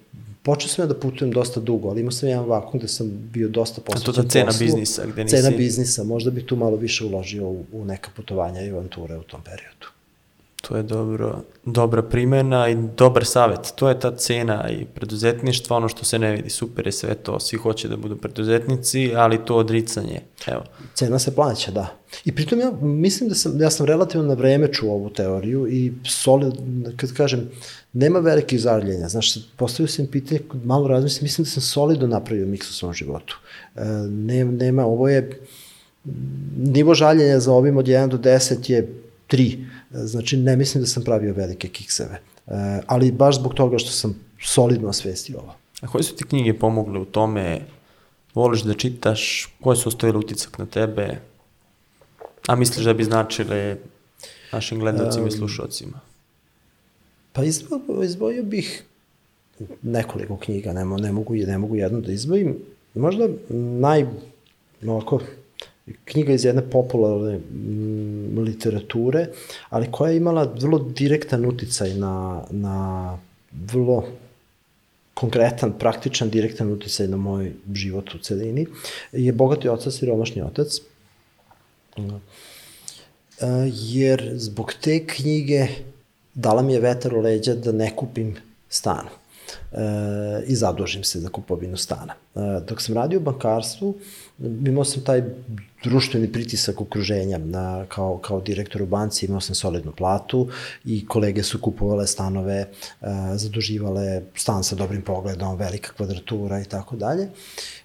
počeo 0.43 0.69
sam 0.69 0.83
ja 0.83 0.87
da 0.87 0.95
putujem 0.95 1.33
dosta 1.33 1.61
dugo, 1.61 1.89
ali 1.89 2.01
imao 2.01 2.12
sam 2.12 2.29
jedan 2.29 2.45
vakum 2.45 2.79
gde 2.79 2.89
sam 2.89 3.11
bio 3.33 3.49
dosta 3.49 3.81
posvećen 3.81 4.07
poslu. 4.07 4.21
A 4.21 4.23
to 4.23 4.23
da 4.23 4.29
cena 4.29 4.53
biznisa, 4.59 5.07
gde 5.07 5.25
nisi... 5.25 5.37
Cena 5.37 5.57
biznisa, 5.57 6.05
možda 6.05 6.31
bi 6.31 6.47
tu 6.47 6.57
malo 6.57 6.77
više 6.77 7.05
uložio 7.05 7.49
u, 7.49 7.65
u 7.73 7.85
neka 7.85 8.11
putovanja 8.17 8.61
i 8.61 8.71
avanture 8.71 9.17
u 9.17 9.23
tom 9.23 9.43
periodu. 9.43 9.99
To 10.61 10.77
je 10.77 10.82
dobro, 10.82 11.43
dobra 11.65 12.03
primena 12.03 12.69
i 12.69 12.77
dobar 12.97 13.24
savet. 13.24 13.73
To 13.77 13.89
je 13.89 14.01
ta 14.01 14.16
cena 14.16 14.70
i 14.70 14.85
preduzetništva, 14.85 15.77
ono 15.77 15.89
što 15.89 16.05
se 16.05 16.19
ne 16.19 16.32
vidi. 16.32 16.51
Super 16.51 16.87
je 16.87 16.93
sve 16.93 17.15
to, 17.15 17.41
svi 17.41 17.57
hoće 17.57 17.89
da 17.89 17.97
budu 17.97 18.16
preduzetnici, 18.16 19.12
ali 19.16 19.45
to 19.45 19.57
odricanje, 19.57 20.20
evo. 20.47 20.65
Cena 20.95 21.19
se 21.19 21.35
plaća, 21.35 21.70
da. 21.70 21.97
I 22.24 22.35
pritom 22.35 22.61
ja 22.61 22.73
mislim 22.81 23.28
da 23.28 23.35
sam, 23.35 23.61
ja 23.61 23.70
sam 23.70 23.87
relativno 23.87 24.27
na 24.27 24.35
vreme 24.35 24.73
čuo 24.73 24.95
ovu 24.95 25.11
teoriju 25.11 25.69
i 25.69 25.93
solid, 26.05 26.55
kad 26.97 27.12
kažem, 27.12 27.51
nema 27.93 28.19
velikih 28.19 28.61
zarljenja. 28.61 29.09
Znaš, 29.09 29.35
postavio 29.57 29.89
sam 29.89 30.07
pitanje, 30.07 30.41
malo 30.65 30.89
razmislim, 30.89 31.24
mislim 31.24 31.45
da 31.45 31.51
sam 31.51 31.62
solidno 31.62 32.07
napravio 32.07 32.47
miks 32.47 32.70
u 32.70 32.74
svom 32.74 32.93
životu. 32.93 33.39
E, 33.77 33.85
ne, 34.09 34.45
nema, 34.45 34.85
ovo 34.85 35.09
je, 35.09 35.41
nivo 36.57 36.95
žaljenja 36.95 37.41
za 37.41 37.53
ovim 37.53 37.77
od 37.77 37.87
1 37.87 38.09
do 38.09 38.19
10 38.19 38.70
je 38.70 38.89
3 39.28 39.66
Znači, 39.91 40.37
ne 40.37 40.57
mislim 40.57 40.83
da 40.83 40.87
sam 40.87 41.05
pravio 41.05 41.35
velike 41.35 41.69
kikseve. 41.69 42.21
E, 42.47 42.81
ali 42.87 43.12
baš 43.12 43.37
zbog 43.37 43.55
toga 43.55 43.79
što 43.79 43.91
sam 43.91 44.21
solidno 44.43 44.89
osvestio 44.89 45.39
ovo. 45.39 45.55
A 45.81 45.87
koje 45.87 46.03
su 46.03 46.17
ti 46.17 46.25
knjige 46.25 46.59
pomogle 46.59 47.01
u 47.01 47.05
tome? 47.05 47.61
Voliš 48.35 48.62
da 48.62 48.75
čitaš? 48.75 49.49
Koje 49.61 49.77
su 49.77 49.89
ostavile 49.89 50.19
utisak 50.19 50.59
na 50.59 50.67
tebe? 50.67 51.19
A 52.47 52.57
misliš 52.57 52.85
da 52.85 52.95
bi 52.95 53.05
značile 53.05 53.77
našim 54.53 54.79
gledalcima 54.79 55.23
um, 55.23 55.29
i 55.29 55.33
slušalcima? 55.33 56.01
Pa 57.33 57.45
izvojio, 57.45 58.03
izvojio 58.03 58.43
bih 58.43 58.85
nekoliko 59.83 60.37
knjiga, 60.37 60.73
ne, 60.73 60.85
ne, 60.85 61.12
mogu, 61.12 61.35
ne 61.35 61.59
mogu 61.59 61.77
jednu 61.77 62.01
da 62.01 62.12
izvojim. 62.12 62.57
Možda 62.95 63.29
naj, 63.81 64.07
ovako, 64.87 65.21
knjiga 66.05 66.33
iz 66.33 66.45
jedne 66.45 66.62
popularne 66.71 67.39
mm, 67.39 68.39
literature, 68.39 69.27
ali 69.69 69.91
koja 69.93 70.11
je 70.11 70.17
imala 70.17 70.45
vrlo 70.45 70.79
direktan 70.79 71.47
uticaj 71.47 71.95
na, 71.95 72.43
na 72.51 73.19
vrlo 73.73 74.05
konkretan, 75.15 75.73
praktičan, 75.79 76.31
direktan 76.31 76.73
uticaj 76.73 77.09
na 77.09 77.17
moj 77.17 77.53
život 77.75 78.15
u 78.15 78.19
celini, 78.19 78.67
je 79.12 79.33
Bogati 79.33 79.69
otac 79.69 80.03
i 80.03 80.07
romašni 80.07 80.43
otac. 80.43 80.81
Jer 83.73 84.31
zbog 84.35 84.73
te 84.81 85.07
knjige 85.07 85.67
dala 86.35 86.62
mi 86.62 86.73
je 86.73 86.81
vetar 86.81 87.15
u 87.15 87.21
leđa 87.21 87.55
da 87.55 87.73
ne 87.73 87.91
kupim 87.97 88.37
stan 88.69 89.07
e, 89.07 89.87
i 90.47 90.57
zadužim 90.57 91.05
se 91.05 91.21
za 91.21 91.29
kupovinu 91.29 91.77
stana. 91.77 92.15
E, 92.35 92.41
dok 92.69 92.83
sam 92.83 92.95
radio 92.95 93.19
u 93.19 93.23
bankarstvu, 93.23 93.95
imao 94.67 94.85
sam 94.85 95.05
taj 95.05 95.23
društveni 95.85 96.32
pritisak 96.32 96.81
okruženja 96.81 97.39
na, 97.39 97.86
kao, 97.89 98.19
kao 98.19 98.40
direktor 98.40 98.82
u 98.82 98.86
banci, 98.86 99.27
imao 99.27 99.40
sam 99.40 99.55
solidnu 99.55 99.93
platu 99.93 100.48
i 100.85 101.07
kolege 101.07 101.43
su 101.43 101.61
kupovale 101.61 102.07
stanove, 102.07 102.55
e, 102.55 102.66
zaduživale 103.35 104.23
stan 104.35 104.65
sa 104.65 104.77
dobrim 104.77 105.02
pogledom, 105.02 105.57
velika 105.57 105.93
kvadratura 105.93 106.61
i 106.61 106.65
tako 106.65 106.97
dalje. 106.97 107.28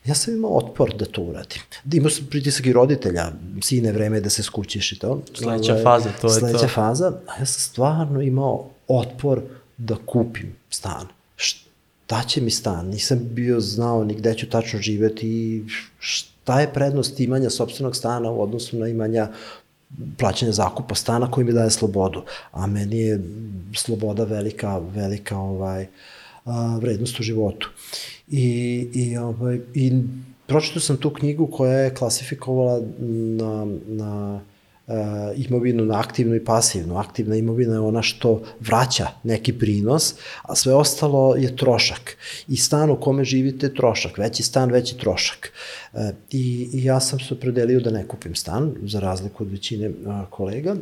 Ja 0.05 0.15
sam 0.15 0.34
imao 0.34 0.57
otpor 0.57 0.95
da 0.95 1.05
to 1.05 1.22
uradim. 1.22 1.61
Imao 1.93 2.09
sam 2.09 2.26
pritisak 2.30 2.65
i 2.65 2.73
roditelja, 2.73 3.31
sine, 3.61 3.91
vreme 3.91 4.22
da 4.22 4.30
se 4.30 4.43
skućiš 4.43 4.91
i 4.91 4.99
to. 4.99 5.22
Sledeća 5.34 5.72
Ovaj, 5.72 5.84
faza, 5.84 6.09
to 6.22 6.27
je 6.27 6.34
to. 6.34 6.39
Sledeća 6.39 6.67
faza, 6.67 7.13
a 7.27 7.39
ja 7.39 7.45
sam 7.45 7.61
stvarno 7.61 8.22
imao 8.22 8.69
otpor 8.88 9.41
da 9.77 9.95
kupim 10.05 10.55
stan. 10.69 11.07
Šta 11.35 12.23
će 12.27 12.41
mi 12.41 12.51
stan? 12.51 12.88
Nisam 12.88 13.19
bio 13.31 13.59
znao 13.59 14.03
ni 14.03 14.13
gde 14.13 14.34
ću 14.34 14.49
tačno 14.49 14.80
živeti 14.80 15.27
i 15.27 15.63
šta 15.99 16.35
je 16.53 16.73
prednost 16.73 17.19
imanja 17.19 17.49
sobstvenog 17.49 17.95
stana 17.95 18.31
u 18.31 18.41
odnosu 18.41 18.77
na 18.77 18.88
imanja 18.88 19.27
plaćanja 20.17 20.51
zakupa 20.51 20.95
stana 20.95 21.31
koji 21.31 21.45
mi 21.45 21.53
daje 21.53 21.69
slobodu. 21.69 22.23
A 22.51 22.67
meni 22.67 22.97
je 22.97 23.22
sloboda 23.76 24.23
velika, 24.23 24.77
velika 24.77 25.38
ovaj, 25.38 25.88
a, 26.45 26.77
vrednost 26.81 27.19
u 27.19 27.23
životu. 27.23 27.69
I, 28.27 28.43
i, 28.93 29.17
ovaj, 29.17 29.59
i 29.73 29.93
pročitao 30.47 30.81
sam 30.81 30.97
tu 30.97 31.09
knjigu 31.09 31.47
koja 31.47 31.80
je 31.80 31.95
klasifikovala 31.95 32.81
na, 32.99 33.67
na 33.88 34.41
imovinu 35.36 35.86
na 35.86 35.99
aktivnu 35.99 36.36
i 36.36 36.45
pasivnu. 36.45 36.98
Aktivna 36.98 37.36
imovina 37.36 37.74
je 37.74 37.80
ona 37.80 38.02
što 38.02 38.41
vraća 38.60 39.07
neki 39.24 39.53
prinos, 39.53 40.16
a 40.41 40.56
sve 40.56 40.74
ostalo 40.74 41.36
je 41.36 41.56
trošak. 41.56 42.18
I 42.48 42.57
stan 42.57 42.90
u 42.90 42.99
kome 42.99 43.24
živite 43.24 43.66
je 43.66 43.74
trošak. 43.76 44.18
Veći 44.18 44.44
stan, 44.44 44.72
veći 44.72 44.98
trošak. 44.98 45.52
Uh, 45.94 46.02
i, 46.32 46.70
I 46.74 46.84
ja 46.84 46.99
sam 46.99 47.20
se 47.20 47.34
opredelio 47.34 47.80
da 47.80 47.91
ne 47.91 48.07
kupim 48.07 48.36
stan, 48.36 48.74
za 48.84 48.99
razliku 48.99 49.44
od 49.44 49.52
većine 49.52 49.90
uh, 49.90 49.95
kolega, 50.30 50.76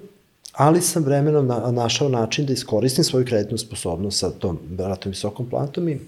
ali 0.53 0.81
sam 0.81 1.03
vremenom 1.03 1.47
na, 1.47 1.71
našao 1.71 2.09
način 2.09 2.45
da 2.45 2.53
iskoristim 2.53 3.03
svoju 3.03 3.25
kreditnu 3.25 3.57
sposobnost 3.57 4.19
sa 4.19 4.29
tom 4.31 4.59
vratno 4.77 5.09
visokom 5.09 5.49
platom 5.49 5.89
i 5.89 5.99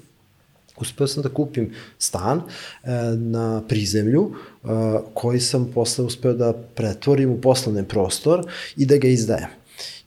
uspeo 0.81 1.07
sam 1.07 1.23
da 1.23 1.29
kupim 1.29 1.73
stan 1.99 2.41
e, 2.83 2.89
na 3.15 3.61
prizemlju 3.67 4.31
e, 4.31 4.67
koji 5.13 5.39
sam 5.39 5.71
posle 5.73 6.05
uspeo 6.05 6.33
da 6.33 6.53
pretvorim 6.53 7.31
u 7.31 7.41
poslovni 7.41 7.83
prostor 7.83 8.45
i 8.77 8.85
da 8.85 8.97
ga 8.97 9.07
izdajem. 9.07 9.49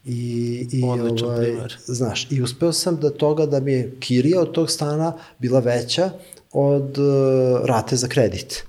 I, 0.05 0.67
i 0.71 0.83
Odličan 0.83 1.27
ovaj, 1.29 1.45
primer. 1.45 1.77
znaš, 1.85 2.27
i 2.31 2.41
uspeo 2.41 2.73
sam 2.73 2.95
da 2.95 3.09
toga 3.09 3.45
da 3.45 3.59
mi 3.59 3.71
je 3.71 3.91
kirija 3.99 4.41
od 4.41 4.51
tog 4.51 4.71
stana 4.71 5.13
bila 5.39 5.59
veća 5.59 6.11
od 6.51 6.97
uh, 6.97 7.65
rate 7.65 7.95
za 7.95 8.07
kredit. 8.07 8.63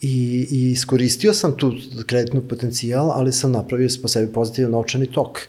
I, 0.00 0.46
I 0.50 0.70
iskoristio 0.70 1.34
sam 1.34 1.56
tu 1.56 1.72
kreditnu 2.06 2.48
potencijal, 2.48 3.10
ali 3.10 3.32
sam 3.32 3.52
napravio 3.52 3.88
po 4.02 4.08
sebi 4.08 4.32
pozitivan 4.32 4.70
novčani 4.70 5.06
tok. 5.06 5.40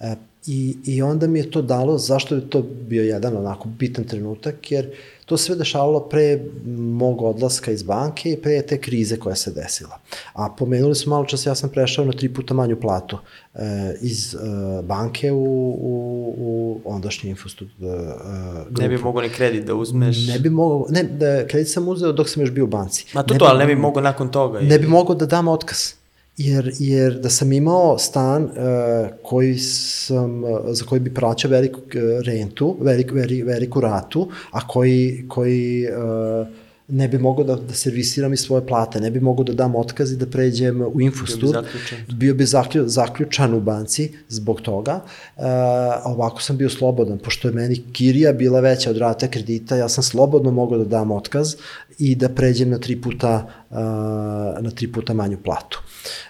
E, 0.00 0.14
i, 0.46 0.76
I 0.84 1.02
onda 1.02 1.26
mi 1.26 1.38
je 1.38 1.50
to 1.50 1.62
dalo, 1.62 1.98
zašto 1.98 2.34
je 2.34 2.50
to 2.50 2.62
bio 2.62 3.02
jedan 3.02 3.36
onako 3.36 3.68
bitan 3.68 4.04
trenutak, 4.04 4.72
jer 4.72 4.90
to 5.26 5.36
se 5.36 5.44
sve 5.44 5.56
dešavalo 5.56 6.00
pre 6.00 6.40
mog 6.76 7.22
odlaska 7.22 7.70
iz 7.70 7.82
banke 7.82 8.32
i 8.32 8.36
pre 8.42 8.62
te 8.62 8.80
krize 8.80 9.16
koja 9.16 9.36
se 9.36 9.50
desila. 9.50 9.98
A 10.32 10.48
pomenuli 10.58 10.94
smo 10.94 11.14
malo 11.14 11.24
čas, 11.24 11.46
ja 11.46 11.54
sam 11.54 11.70
prešao 11.70 12.04
na 12.04 12.12
tri 12.12 12.34
puta 12.34 12.54
manju 12.54 12.80
platu 12.80 13.18
e, 13.54 13.60
iz 14.00 14.34
e, 14.34 14.38
banke 14.82 15.32
u, 15.32 15.44
u, 15.80 16.34
u 16.38 16.80
ondašnji 16.84 17.30
infostud 17.30 17.68
e, 17.68 17.86
grupu. 18.64 18.82
Ne 18.82 18.88
bi 18.88 18.98
mogao 18.98 19.22
ni 19.22 19.28
kredit 19.28 19.64
da 19.64 19.74
uzmeš. 19.74 20.26
Ne 20.28 20.38
bi 20.38 20.50
mogao, 20.50 20.86
ne, 20.90 21.02
da, 21.02 21.46
kredit 21.46 21.72
sam 21.72 21.88
uzeo 21.88 22.12
dok 22.12 22.28
sam 22.28 22.42
još 22.42 22.50
bio 22.50 22.64
u 22.64 22.68
banci. 22.68 23.06
Ma 23.14 23.22
to 23.22 23.34
ne 23.34 23.38
to, 23.38 23.44
ali 23.44 23.58
ne 23.58 23.66
bi 23.66 23.76
mogao 23.76 24.02
nakon 24.02 24.28
toga. 24.28 24.60
Ne 24.60 24.78
bi 24.78 24.86
mogao 24.86 25.14
da 25.14 25.26
dam 25.26 25.48
otkaz. 25.48 25.92
Jer, 26.36 26.72
jer 26.78 27.20
da 27.20 27.30
sam 27.30 27.52
imao 27.52 27.98
stan 27.98 28.44
uh, 28.44 28.50
koji 29.22 29.58
sam, 29.58 30.44
uh, 30.44 30.60
za 30.66 30.84
koji 30.84 31.00
bi 31.00 31.14
plaćao 31.14 31.50
veliku 31.50 31.80
uh, 31.80 32.24
rentu, 32.24 32.76
velik, 32.80 33.12
veri, 33.12 33.42
veliku 33.42 33.80
ratu, 33.80 34.28
a 34.50 34.66
koji, 34.68 35.24
koji 35.28 35.86
uh, 35.86 36.46
ne 36.88 37.08
bi 37.08 37.18
mogao 37.18 37.44
da, 37.44 37.54
da 37.56 37.74
servisiram 37.74 38.32
i 38.32 38.36
svoje 38.36 38.66
plate, 38.66 39.00
ne 39.00 39.10
bi 39.10 39.20
mogao 39.20 39.44
da 39.44 39.52
dam 39.52 39.74
otkaz 39.74 40.12
i 40.12 40.16
da 40.16 40.26
pređem 40.26 40.82
u 40.82 41.00
Infostud. 41.00 41.50
Bio 41.50 41.62
bi 41.62 41.66
zaključan. 41.68 42.16
Bio 42.16 42.34
bi 42.34 42.44
zaklju, 42.44 42.88
zaključan 42.88 43.54
u 43.54 43.60
banci 43.60 44.12
zbog 44.28 44.60
toga, 44.60 45.00
a 45.36 46.02
ovako 46.04 46.42
sam 46.42 46.56
bio 46.56 46.70
slobodan, 46.70 47.18
pošto 47.18 47.48
je 47.48 47.54
meni 47.54 47.82
kirija 47.92 48.32
bila 48.32 48.60
veća 48.60 48.90
od 48.90 48.96
rata 48.96 49.28
kredita, 49.28 49.76
ja 49.76 49.88
sam 49.88 50.04
slobodno 50.04 50.50
mogao 50.50 50.78
da 50.78 50.84
dam 50.84 51.10
otkaz 51.10 51.54
i 51.98 52.14
da 52.14 52.28
pređem 52.28 52.70
na 52.70 52.78
tri 52.78 53.00
puta, 53.00 53.46
uh, 53.70 53.76
na 54.60 54.70
tri 54.74 54.92
puta 54.92 55.14
manju 55.14 55.38
platu. 55.44 55.82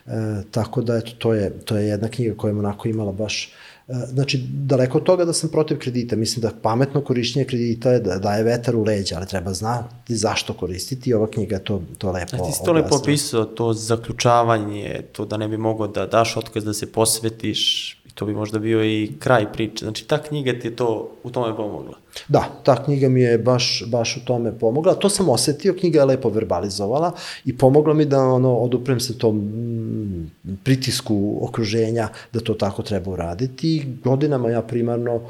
E, 0.07 0.43
tako 0.51 0.83
da, 0.83 0.97
eto, 0.97 1.11
to 1.19 1.35
je, 1.35 1.51
to 1.65 1.77
je 1.77 1.89
jedna 1.89 2.09
knjiga 2.09 2.35
koja 2.37 2.51
je 2.51 2.59
onako 2.59 2.89
imala 2.89 3.13
baš 3.13 3.45
e, 3.45 3.66
Znači, 3.89 4.39
daleko 4.49 4.99
od 4.99 5.05
toga 5.05 5.25
da 5.25 5.33
sam 5.33 5.51
protiv 5.51 5.79
kredita, 5.79 6.17
mislim 6.17 6.43
da 6.43 6.51
pametno 6.63 7.01
korišćenje 7.01 7.45
kredita 7.45 7.91
je 7.91 8.01
da 8.01 8.19
daje 8.19 8.43
vetar 8.43 8.77
u 8.77 8.83
leđa, 8.83 9.17
ali 9.17 9.27
treba 9.27 9.53
znati 9.53 10.17
zašto 10.17 10.53
koristiti. 10.55 11.11
I 11.11 11.15
ova 11.15 11.31
knjiga 11.31 11.59
to, 11.59 11.83
to 11.99 12.13
lepo 12.13 12.37
A 12.37 12.47
ti 12.47 12.53
si 12.53 12.65
to 12.65 12.73
lepo 12.73 12.97
opisao, 12.97 13.45
to 13.45 13.73
zaključavanje, 13.73 15.03
to 15.13 15.25
da 15.25 15.37
ne 15.37 15.49
bi 15.49 15.57
mogao 15.57 15.87
da 15.89 16.07
daš 16.07 16.37
otkaz, 16.37 16.65
da 16.65 16.73
se 16.73 16.93
posvetiš, 16.93 17.97
to 18.17 18.27
bi 18.27 18.35
možda 18.35 18.59
bio 18.59 18.85
i 18.85 19.13
kraj 19.19 19.53
priče. 19.53 19.85
Znači, 19.85 20.09
ta 20.09 20.23
knjiga 20.23 20.53
ti 20.61 20.69
je 20.69 20.77
to 20.77 21.11
u 21.23 21.31
tome 21.31 21.57
pomogla. 21.57 21.99
Da, 22.29 22.49
ta 22.63 22.85
knjiga 22.85 23.09
mi 23.09 23.21
je 23.21 23.39
baš, 23.39 23.83
baš 23.87 24.17
u 24.17 24.25
tome 24.25 24.59
pomogla. 24.59 24.95
To 24.95 25.09
sam 25.09 25.29
osetio, 25.29 25.75
knjiga 25.75 25.99
je 25.99 26.05
lepo 26.05 26.29
verbalizovala 26.29 27.13
i 27.45 27.57
pomogla 27.59 27.95
mi 27.95 28.05
da 28.05 28.21
ono, 28.21 28.57
oduprem 28.57 29.01
se 29.01 29.19
tom 29.19 29.37
mm, 29.37 30.31
pritisku 30.65 31.39
okruženja 31.41 32.09
da 32.33 32.41
to 32.41 32.55
tako 32.55 32.83
treba 32.83 33.11
uraditi. 33.11 33.87
Godinama 34.05 34.51
ja 34.51 34.63
primarno 34.63 35.21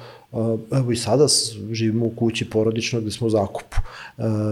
evo 0.73 0.93
i 0.93 0.97
sada 0.97 1.27
živimo 1.71 2.07
u 2.07 2.11
kući 2.11 2.51
porodično 2.51 3.01
gde 3.01 3.11
smo 3.11 3.27
u 3.27 3.31
zakupu. 3.31 3.77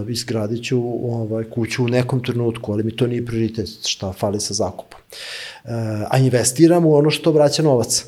Izgradit 0.09 0.65
ću 0.65 0.81
ovaj, 1.03 1.43
kuću 1.43 1.83
u 1.83 1.87
nekom 1.87 2.23
trenutku, 2.23 2.71
ali 2.71 2.83
mi 2.83 2.95
to 2.95 3.07
nije 3.07 3.25
prioritet 3.25 3.69
šta 3.85 4.13
fali 4.13 4.39
sa 4.39 4.53
zakupom. 4.53 4.99
A 6.09 6.17
investiram 6.17 6.85
u 6.85 6.95
ono 6.95 7.09
što 7.09 7.31
vraća 7.31 7.63
novac. 7.63 8.05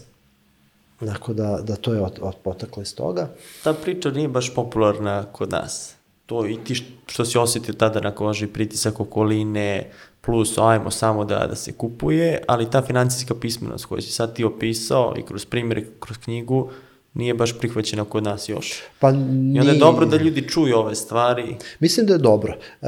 Dakle, 1.02 1.34
da, 1.34 1.60
da 1.64 1.76
to 1.76 1.94
je 1.94 2.06
potaklo 2.44 2.82
iz 2.84 2.95
toga. 2.95 3.30
Ta 3.64 3.74
priča 3.74 4.11
nije 4.11 4.28
baš 4.28 4.53
popularna 4.56 5.26
kod 5.32 5.52
nas. 5.52 5.95
To 6.26 6.48
i 6.48 6.57
ti 6.64 6.76
što 7.06 7.26
si 7.26 7.38
osetio 7.38 7.74
tada 7.74 7.99
na 7.99 8.11
koži, 8.11 8.48
pritisak 8.48 8.99
okoline, 8.99 9.91
plus 10.22 10.57
ajmo 10.57 10.91
samo 10.91 11.26
da, 11.26 11.48
da 11.48 11.56
se 11.56 11.72
kupuje, 11.72 12.41
ali 12.48 12.69
ta 12.69 12.82
financijska 12.82 13.36
pismenost 13.36 13.86
koju 13.86 14.02
si 14.02 14.11
sad 14.11 14.36
ti 14.36 14.44
opisao 14.44 15.14
i 15.18 15.22
kroz 15.22 15.45
primjer, 15.45 15.86
kroz 15.99 16.18
knjigu, 16.18 16.72
nije 17.18 17.34
baš 17.34 17.60
prihvaćena 17.60 18.06
kod 18.06 18.23
nas 18.23 18.49
još. 18.49 18.73
Pa 18.99 19.10
I 19.10 19.60
onda 19.60 19.72
je 19.72 19.77
dobro 19.80 20.06
da 20.06 20.18
ljudi 20.18 20.48
čuju 20.49 20.77
ove 20.77 20.95
stvari. 20.95 21.56
Mislim 21.80 22.06
da 22.06 22.14
je 22.14 22.19
dobro. 22.19 22.57
E, 22.81 22.88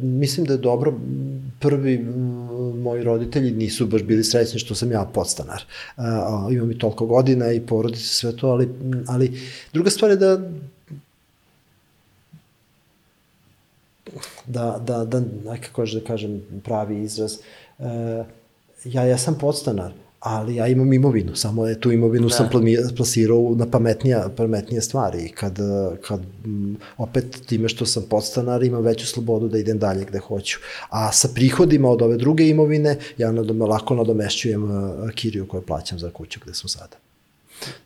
mislim 0.00 0.46
da 0.46 0.52
je 0.52 0.58
dobro. 0.58 0.94
Prvi 1.60 1.94
m, 1.94 2.80
moji 2.82 3.02
roditelji 3.02 3.50
nisu 3.50 3.86
baš 3.86 4.02
bili 4.02 4.24
srećni 4.24 4.60
što 4.60 4.74
sam 4.74 4.92
ja 4.92 5.10
podstanar. 5.14 5.62
E, 5.96 6.02
imam 6.50 6.70
i 6.70 6.78
toliko 6.78 7.06
godina 7.06 7.52
i 7.52 7.60
porodice 7.60 8.04
sve 8.04 8.36
to, 8.36 8.48
ali, 8.48 8.68
ali 9.08 9.40
druga 9.72 9.90
stvar 9.90 10.10
je 10.10 10.16
da 10.16 10.50
da, 14.46 14.80
da, 14.80 15.04
da, 15.04 15.22
kako 15.56 15.84
da 15.84 16.00
kažem 16.06 16.42
pravi 16.64 17.02
izraz, 17.02 17.38
e, 17.78 17.84
ja, 18.84 19.04
ja 19.04 19.18
sam 19.18 19.38
podstanar, 19.38 19.92
ali 20.20 20.54
ja 20.54 20.66
imam 20.66 20.92
imovinu, 20.92 21.36
samo 21.36 21.66
je 21.66 21.80
tu 21.80 21.92
imovinu 21.92 22.28
da. 22.28 22.34
sam 22.34 22.48
plasirao 22.96 23.54
na 23.56 23.70
pametnija, 23.70 24.28
pametnije 24.36 24.80
stvari 24.80 25.24
i 25.24 25.28
kad, 25.28 25.58
kad 26.02 26.20
m, 26.44 26.76
opet 26.96 27.46
time 27.46 27.68
što 27.68 27.86
sam 27.86 28.04
podstanar 28.10 28.62
imam 28.62 28.82
veću 28.82 29.06
slobodu 29.06 29.48
da 29.48 29.58
idem 29.58 29.78
dalje 29.78 30.04
gde 30.04 30.18
hoću. 30.18 30.58
A 30.88 31.12
sa 31.12 31.28
prihodima 31.34 31.90
od 31.90 32.02
ove 32.02 32.16
druge 32.16 32.48
imovine 32.48 32.98
ja 33.18 33.32
nadome, 33.32 33.66
lako 33.66 33.94
nadomešćujem 33.94 34.64
uh, 34.64 35.10
kiriju 35.10 35.48
koju 35.48 35.62
plaćam 35.62 35.98
za 35.98 36.10
kuću 36.10 36.40
gde 36.44 36.54
sam 36.54 36.68
sada. 36.68 36.96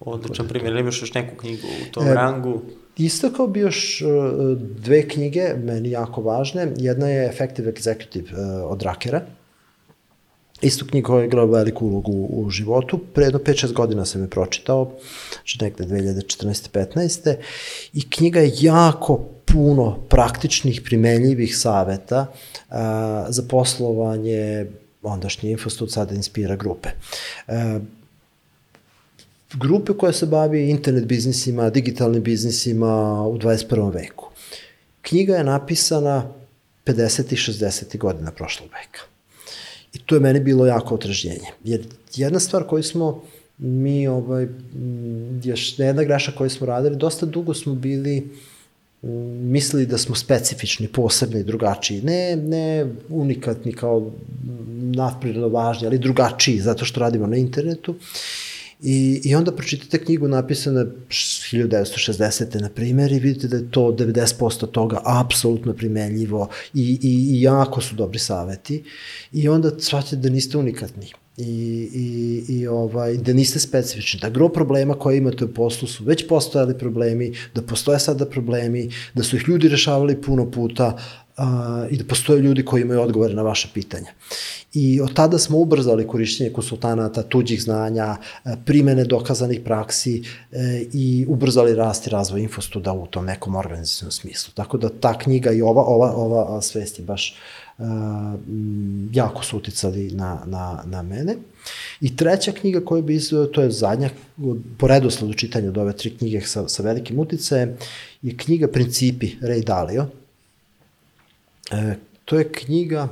Odličan 0.01 0.49
primjer, 0.49 0.77
imaš 0.77 1.03
još 1.03 1.15
neku 1.15 1.37
knjigu 1.37 1.67
u 1.89 1.93
tom 1.93 2.09
e, 2.09 2.15
rangu? 2.15 2.63
Istakao 2.99 3.47
bi 3.47 3.61
još 3.61 4.03
uh, 4.03 4.59
dve 4.59 5.09
knjige, 5.09 5.55
meni 5.65 5.91
jako 5.91 6.23
važne. 6.23 6.73
Jedna 6.77 7.09
je 7.09 7.29
Effective 7.29 7.73
Executive 7.73 8.33
uh, 8.33 8.71
od 8.73 8.83
Rakera, 8.83 9.21
Isto 10.63 10.87
knjiga 10.87 11.07
koja 11.07 11.21
je 11.21 11.27
igrala 11.27 11.59
veliku 11.59 11.87
ulogu 11.87 12.13
u, 12.31 12.51
životu. 12.51 13.01
Pre 13.15 13.25
jedno 13.25 13.39
5-6 13.39 13.73
godina 13.73 14.05
sam 14.05 14.23
je 14.23 14.31
pročitao, 14.31 14.93
znači 15.33 15.59
negde 15.61 15.85
2014-15. 15.85 17.35
I 17.93 18.11
knjiga 18.11 18.41
je 18.41 18.53
jako 18.61 19.17
puno 19.45 19.99
praktičnih, 20.09 20.83
primenljivih 20.85 21.57
saveta 21.57 22.27
a, 22.69 23.27
za 23.29 23.43
poslovanje 23.49 24.67
ondašnje 25.03 25.51
Infostud, 25.51 25.93
sada 25.93 26.15
Inspira 26.15 26.57
grupe. 26.57 26.89
A, 27.49 27.79
grupe 29.55 29.93
koja 29.93 30.13
se 30.13 30.27
bavi 30.27 30.71
internet 30.71 31.05
biznisima, 31.05 31.71
digitalnim 31.71 32.23
biznisima 32.23 33.23
u 33.27 33.39
21. 33.39 33.95
veku. 33.95 34.29
Knjiga 35.03 35.37
je 35.37 35.45
napisana 35.45 36.33
50. 36.87 37.33
i 37.33 37.37
60. 37.37 37.99
godina 37.99 38.31
prošlog 38.31 38.69
veka. 38.69 39.12
I 39.95 39.99
to 39.99 40.15
je 40.15 40.21
meni 40.21 40.41
bilo 40.41 40.67
jako 40.67 40.95
otražnjenje. 40.95 41.49
Jer 41.65 41.87
jedna 42.15 42.41
stvar 42.41 42.65
koju 42.67 42.83
smo 42.83 43.23
mi, 43.59 44.09
ovaj, 44.09 44.47
još 45.45 45.79
jedna 45.79 46.05
greša 46.05 46.33
koju 46.33 46.51
smo 46.51 46.67
radili, 46.67 46.97
dosta 46.97 47.27
dugo 47.27 47.55
smo 47.55 47.75
bili 47.75 48.29
mislili 49.43 49.87
da 49.87 49.99
smo 49.99 50.15
specifični, 50.15 50.89
posebni, 50.89 51.45
drugačiji. 51.45 52.03
Ne, 52.03 52.37
ne 52.37 52.87
unikatni 53.09 53.73
kao 53.73 54.11
nadprirodno 54.95 55.49
važni, 55.49 55.87
ali 55.87 55.99
drugačiji, 55.99 56.61
zato 56.61 56.85
što 56.85 57.01
radimo 57.01 57.27
na 57.27 57.37
internetu. 57.37 57.95
I, 58.83 59.21
I 59.25 59.35
onda 59.35 59.53
pročitate 59.53 60.05
knjigu 60.05 60.29
napisane 60.29 60.87
1960. 61.09 62.61
na 62.61 62.69
primjer 62.69 63.13
i 63.13 63.19
vidite 63.19 63.49
da 63.49 63.57
je 63.57 63.71
to 63.71 63.81
90% 63.81 64.71
toga 64.71 65.01
apsolutno 65.05 65.75
primenljivo 65.75 66.49
i, 66.75 66.99
i, 67.03 67.37
i 67.37 67.43
jako 67.43 67.81
su 67.81 67.95
dobri 67.95 68.19
saveti 68.19 68.85
i 69.33 69.49
onda 69.49 69.71
shvatite 69.79 70.17
da 70.17 70.31
niste 70.31 70.59
unikatni 70.59 71.13
i, 71.37 71.45
i, 71.95 72.45
i 72.49 72.67
ovaj, 72.67 73.17
da 73.17 73.33
niste 73.33 73.59
specifični, 73.59 74.21
da 74.21 74.31
gro 74.31 74.49
problema 74.49 74.95
koje 74.95 75.19
imate 75.19 75.45
u 75.45 75.55
poslu 75.55 75.89
su 75.89 76.05
već 76.05 76.29
postojali 76.29 76.79
problemi, 76.79 77.35
da 77.55 77.63
postoje 77.63 77.99
sada 77.99 78.27
problemi, 78.27 78.91
da 79.15 79.23
su 79.23 79.37
ih 79.37 79.49
ljudi 79.49 79.69
rešavali 79.69 80.23
puno 80.23 80.51
puta 80.51 80.99
a, 81.37 81.87
i 81.91 81.97
da 81.97 82.05
postoje 82.05 82.41
ljudi 82.41 82.65
koji 82.65 82.83
imaju 82.83 83.01
odgovore 83.01 83.35
na 83.35 83.43
vaše 83.43 83.69
pitanja. 83.75 84.11
I 84.75 85.01
od 85.01 85.15
tada 85.15 85.39
smo 85.39 85.59
ubrzali 85.59 86.07
korišćenje 86.07 86.51
konsultanata, 86.51 87.23
tuđih 87.23 87.63
znanja, 87.63 88.17
primene 88.65 89.05
dokazanih 89.05 89.61
praksi 89.65 90.23
e, 90.53 90.85
i 90.93 91.27
ubrzali 91.29 91.75
rast 91.75 92.07
i 92.07 92.11
razvoj 92.11 92.41
infostuda 92.41 92.93
u 92.93 93.07
tom 93.07 93.25
nekom 93.25 93.55
organizacijnom 93.55 94.13
smislu. 94.13 94.53
Tako 94.55 94.79
da 94.79 94.89
ta 94.89 95.19
knjiga 95.19 95.53
i 95.53 95.63
ova, 95.63 95.83
ova, 95.83 96.13
ova 96.17 96.63
svest 96.63 96.99
je 96.99 97.05
baš 97.05 97.35
uh, 97.79 97.85
jako 99.13 99.45
su 99.45 99.57
uticali 99.57 100.11
na, 100.11 100.43
na, 100.47 100.83
na 100.87 101.03
mene. 101.03 101.37
I 102.01 102.17
treća 102.17 102.53
knjiga 102.53 102.81
koju 102.85 103.03
bi 103.03 103.15
izveo, 103.15 103.47
to 103.47 103.63
je 103.63 103.71
zadnja, 103.71 104.11
po 104.79 104.87
redosledu 104.87 105.35
čitanja 105.35 105.69
od 105.69 105.79
ove 105.79 105.93
tri 105.97 106.17
knjige 106.17 106.41
sa, 106.41 106.69
sa 106.69 106.83
velikim 106.83 107.19
uticajem, 107.19 107.77
je 108.23 108.37
knjiga 108.37 108.69
Principi 108.69 109.37
Ray 109.41 109.65
Dalio. 109.65 110.07
E, 111.71 111.95
to 112.25 112.39
je 112.39 112.53
knjiga 112.53 113.09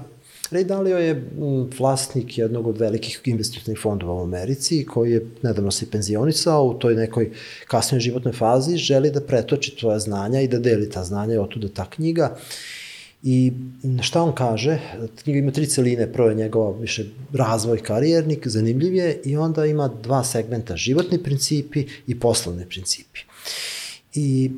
Ray 0.51 0.65
Dalio 0.65 0.99
je 0.99 1.31
vlasnik 1.79 2.39
jednog 2.39 2.67
od 2.67 2.79
velikih 2.79 3.21
investitivnih 3.25 3.79
fondova 3.83 4.15
u 4.15 4.23
Americi 4.23 4.87
koji 4.87 5.13
je 5.13 5.27
nedavno 5.43 5.71
se 5.71 5.91
penzionisao 5.91 6.65
u 6.65 6.75
toj 6.75 6.95
nekoj 6.95 7.31
kasnoj 7.67 8.01
životnoj 8.01 8.33
fazi, 8.33 8.77
želi 8.77 9.11
da 9.11 9.21
pretoči 9.21 9.77
tvoja 9.77 9.99
znanja 9.99 10.41
i 10.41 10.49
da 10.49 10.59
deli 10.59 10.91
ta 10.91 11.05
znanja 11.05 11.35
i 11.35 11.39
otuda 11.39 11.69
ta 11.69 11.91
knjiga. 11.91 12.37
I 13.23 13.53
šta 14.03 14.23
on 14.23 14.35
kaže? 14.35 14.79
Knjiga 15.23 15.39
ima 15.39 15.53
tri 15.53 15.67
celine, 15.67 16.13
prvo 16.13 16.29
je 16.29 16.35
njegov 16.35 16.81
više 16.81 17.05
razvoj 17.33 17.79
karijernik, 17.79 18.49
zanimljiv 18.49 18.95
je 18.95 19.21
i 19.25 19.37
onda 19.37 19.67
ima 19.67 19.89
dva 20.03 20.25
segmenta, 20.25 20.77
životni 20.77 21.23
principi 21.23 21.87
i 22.07 22.21
poslovni 22.21 22.67
principi. 22.69 23.21
I 24.15 24.51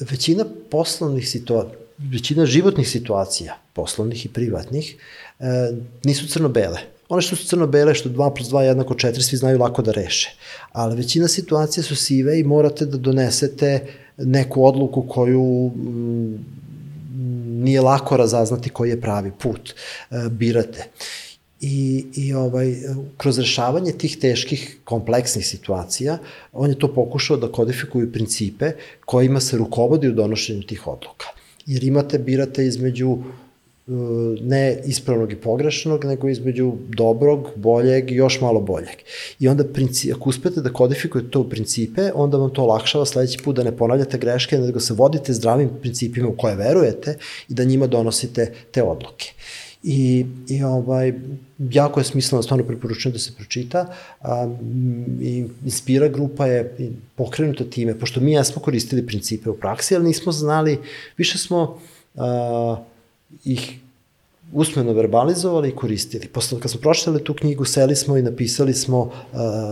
većina 0.00 0.44
poslovnih 0.70 1.28
situacija, 1.28 1.80
većina 1.98 2.46
životnih 2.46 2.88
situacija, 2.88 3.58
poslovnih 3.72 4.26
i 4.26 4.28
privatnih, 4.28 4.96
e, 5.40 5.72
nisu 6.04 6.28
crno-bele. 6.28 6.78
One 7.08 7.22
što 7.22 7.36
su 7.36 7.46
crno-bele, 7.46 7.94
što 7.94 8.08
2 8.08 8.34
plus 8.36 8.48
2 8.48 8.60
jednako 8.60 8.94
4, 8.94 9.20
svi 9.20 9.36
znaju 9.36 9.58
lako 9.58 9.82
da 9.82 9.92
reše. 9.92 10.36
Ali 10.72 10.96
većina 10.96 11.28
situacija 11.28 11.82
su 11.84 11.96
sive 11.96 12.40
i 12.40 12.44
morate 12.44 12.86
da 12.86 12.98
donesete 12.98 13.86
neku 14.16 14.64
odluku 14.64 15.02
koju 15.02 15.70
mm, 15.74 16.60
nije 17.64 17.80
lako 17.80 18.16
razaznati 18.16 18.70
koji 18.70 18.90
je 18.90 19.00
pravi 19.00 19.32
put. 19.38 19.74
E, 20.10 20.28
birate. 20.30 20.84
I, 21.60 22.06
i 22.14 22.34
ovaj, 22.34 22.76
kroz 23.16 23.38
rešavanje 23.38 23.92
tih 23.92 24.16
teških, 24.18 24.78
kompleksnih 24.84 25.46
situacija, 25.46 26.18
on 26.52 26.70
je 26.70 26.78
to 26.78 26.94
pokušao 26.94 27.36
da 27.36 27.52
kodifikuju 27.52 28.12
principe 28.12 28.72
kojima 29.04 29.40
se 29.40 29.56
rukovodi 29.56 30.08
u 30.08 30.12
donošenju 30.12 30.62
tih 30.62 30.86
odluka. 30.86 31.26
Jer 31.66 31.84
imate, 31.84 32.18
birate 32.18 32.66
između 32.66 33.18
ne 34.40 34.80
ispravnog 34.84 35.32
i 35.32 35.36
pogrešnog, 35.36 36.04
nego 36.04 36.28
između 36.28 36.72
dobrog, 36.88 37.48
boljeg 37.56 38.10
i 38.10 38.14
još 38.14 38.40
malo 38.40 38.60
boljeg. 38.60 38.96
I 39.38 39.48
onda, 39.48 39.64
princip, 39.64 40.14
ako 40.16 40.28
uspete 40.28 40.60
da 40.60 40.72
kodifikujete 40.72 41.30
to 41.30 41.40
u 41.40 41.48
principe, 41.48 42.10
onda 42.14 42.36
vam 42.36 42.50
to 42.50 42.62
olakšava 42.62 43.06
sledeći 43.06 43.38
put 43.44 43.56
da 43.56 43.62
ne 43.62 43.76
ponavljate 43.76 44.18
greške, 44.18 44.58
nego 44.58 44.80
se 44.80 44.94
vodite 44.94 45.32
zdravim 45.32 45.70
principima 45.80 46.28
u 46.28 46.36
koje 46.36 46.56
verujete 46.56 47.18
i 47.48 47.54
da 47.54 47.64
njima 47.64 47.86
donosite 47.86 48.52
te 48.70 48.82
odluke. 48.82 49.32
I, 49.82 50.26
i 50.48 50.62
ovaj, 50.62 51.12
jako 51.58 52.00
je 52.00 52.04
smisleno, 52.04 52.42
stvarno 52.42 52.66
preporučujem 52.66 53.12
da 53.12 53.18
se 53.18 53.32
pročita. 53.36 53.86
A, 54.20 54.54
i 55.20 55.44
Inspira 55.64 56.08
grupa 56.08 56.46
je 56.46 56.76
pokrenuta 57.14 57.64
time, 57.64 57.98
pošto 57.98 58.20
mi 58.20 58.32
ja 58.32 58.44
smo 58.44 58.62
koristili 58.62 59.06
principe 59.06 59.50
u 59.50 59.56
praksi, 59.56 59.96
ali 59.96 60.04
nismo 60.04 60.32
znali, 60.32 60.78
više 61.16 61.38
smo 61.38 61.78
a, 62.16 62.76
ih 63.44 63.78
usmeno 64.52 64.92
verbalizovali 64.92 65.68
i 65.68 65.76
koristili. 65.76 66.28
Posle 66.28 66.60
kad 66.60 66.70
smo 66.70 66.80
pročitali 66.80 67.24
tu 67.24 67.34
knjigu, 67.34 67.64
seli 67.64 67.96
smo 67.96 68.16
i 68.16 68.22
napisali 68.22 68.74
smo 68.74 69.00
uh, 69.00 69.10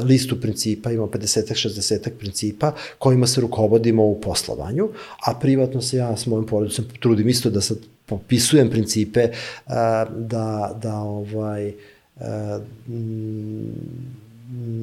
listu 0.04 0.40
principa, 0.40 0.90
imamo 0.92 1.10
50-60 1.10 2.10
principa 2.18 2.72
kojima 2.98 3.26
se 3.26 3.40
rukovodimo 3.40 4.04
u 4.04 4.20
poslovanju, 4.20 4.88
a 5.26 5.34
privatno 5.34 5.82
se 5.82 5.96
ja 5.96 6.16
s 6.16 6.26
mojim 6.26 6.46
porodicom 6.46 6.84
trudim 7.00 7.28
isto 7.28 7.50
da 7.50 7.60
sad 7.60 7.78
popisujem 8.06 8.70
principe 8.70 9.28
uh, 9.30 9.72
da, 10.16 10.78
da 10.82 10.96
ovaj, 10.96 11.72
uh, 12.16 12.22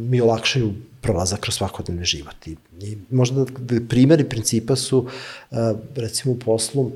mi 0.09 0.21
olakšaju 0.21 0.73
prolazak 1.01 1.39
kroz 1.39 1.55
svakodnevni 1.55 2.05
život. 2.05 2.47
I, 2.47 2.55
i 2.81 2.97
možda 3.11 3.45
da 3.59 3.75
primeri 3.89 4.23
principa 4.23 4.75
su, 4.75 4.97
uh, 4.99 5.57
recimo 5.95 6.33
u 6.33 6.39
poslu, 6.39 6.91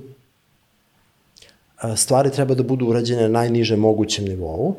stvari 1.95 2.31
treba 2.31 2.56
da 2.56 2.64
budu 2.64 2.85
urađene 2.85 3.22
na 3.22 3.27
najnižem 3.27 3.80
mogućem 3.80 4.26
nivou, 4.26 4.76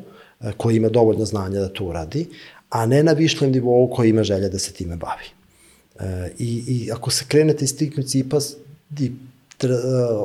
koji 0.56 0.76
ima 0.76 0.88
dovoljno 0.88 1.24
znanja 1.24 1.60
da 1.60 1.68
to 1.68 1.84
uradi, 1.84 2.26
a 2.70 2.86
ne 2.86 3.02
na 3.02 3.12
višljem 3.12 3.52
nivou 3.52 3.90
koji 3.90 4.10
ima 4.10 4.22
želja 4.22 4.48
da 4.48 4.58
se 4.58 4.72
time 4.72 4.96
bavi. 4.96 5.24
I, 6.38 6.64
i 6.66 6.92
ako 6.92 7.10
se 7.10 7.24
krenete 7.28 7.64
iz 7.64 7.76
tih 7.76 7.92
principa, 7.92 8.38
i 8.98 9.12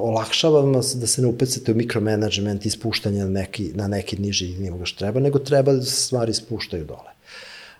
olakšava 0.02 0.62
vam 0.62 0.74
da 0.74 1.08
se 1.08 1.22
ne 1.22 1.28
upecate 1.28 1.72
u 1.72 1.76
mikromanagement 1.76 2.66
i 2.66 2.70
spuštanje 2.70 3.24
na 3.24 3.30
neki, 3.30 3.72
na 3.76 3.88
neki 3.88 4.18
niži 4.18 4.58
nivo 4.58 4.86
što 4.86 5.00
treba, 5.00 5.20
nego 5.20 5.40
treba 5.40 5.74
da 5.74 5.82
se 5.82 5.96
stvari 5.96 6.34
spuštaju 6.34 6.86
dole. 6.86 7.15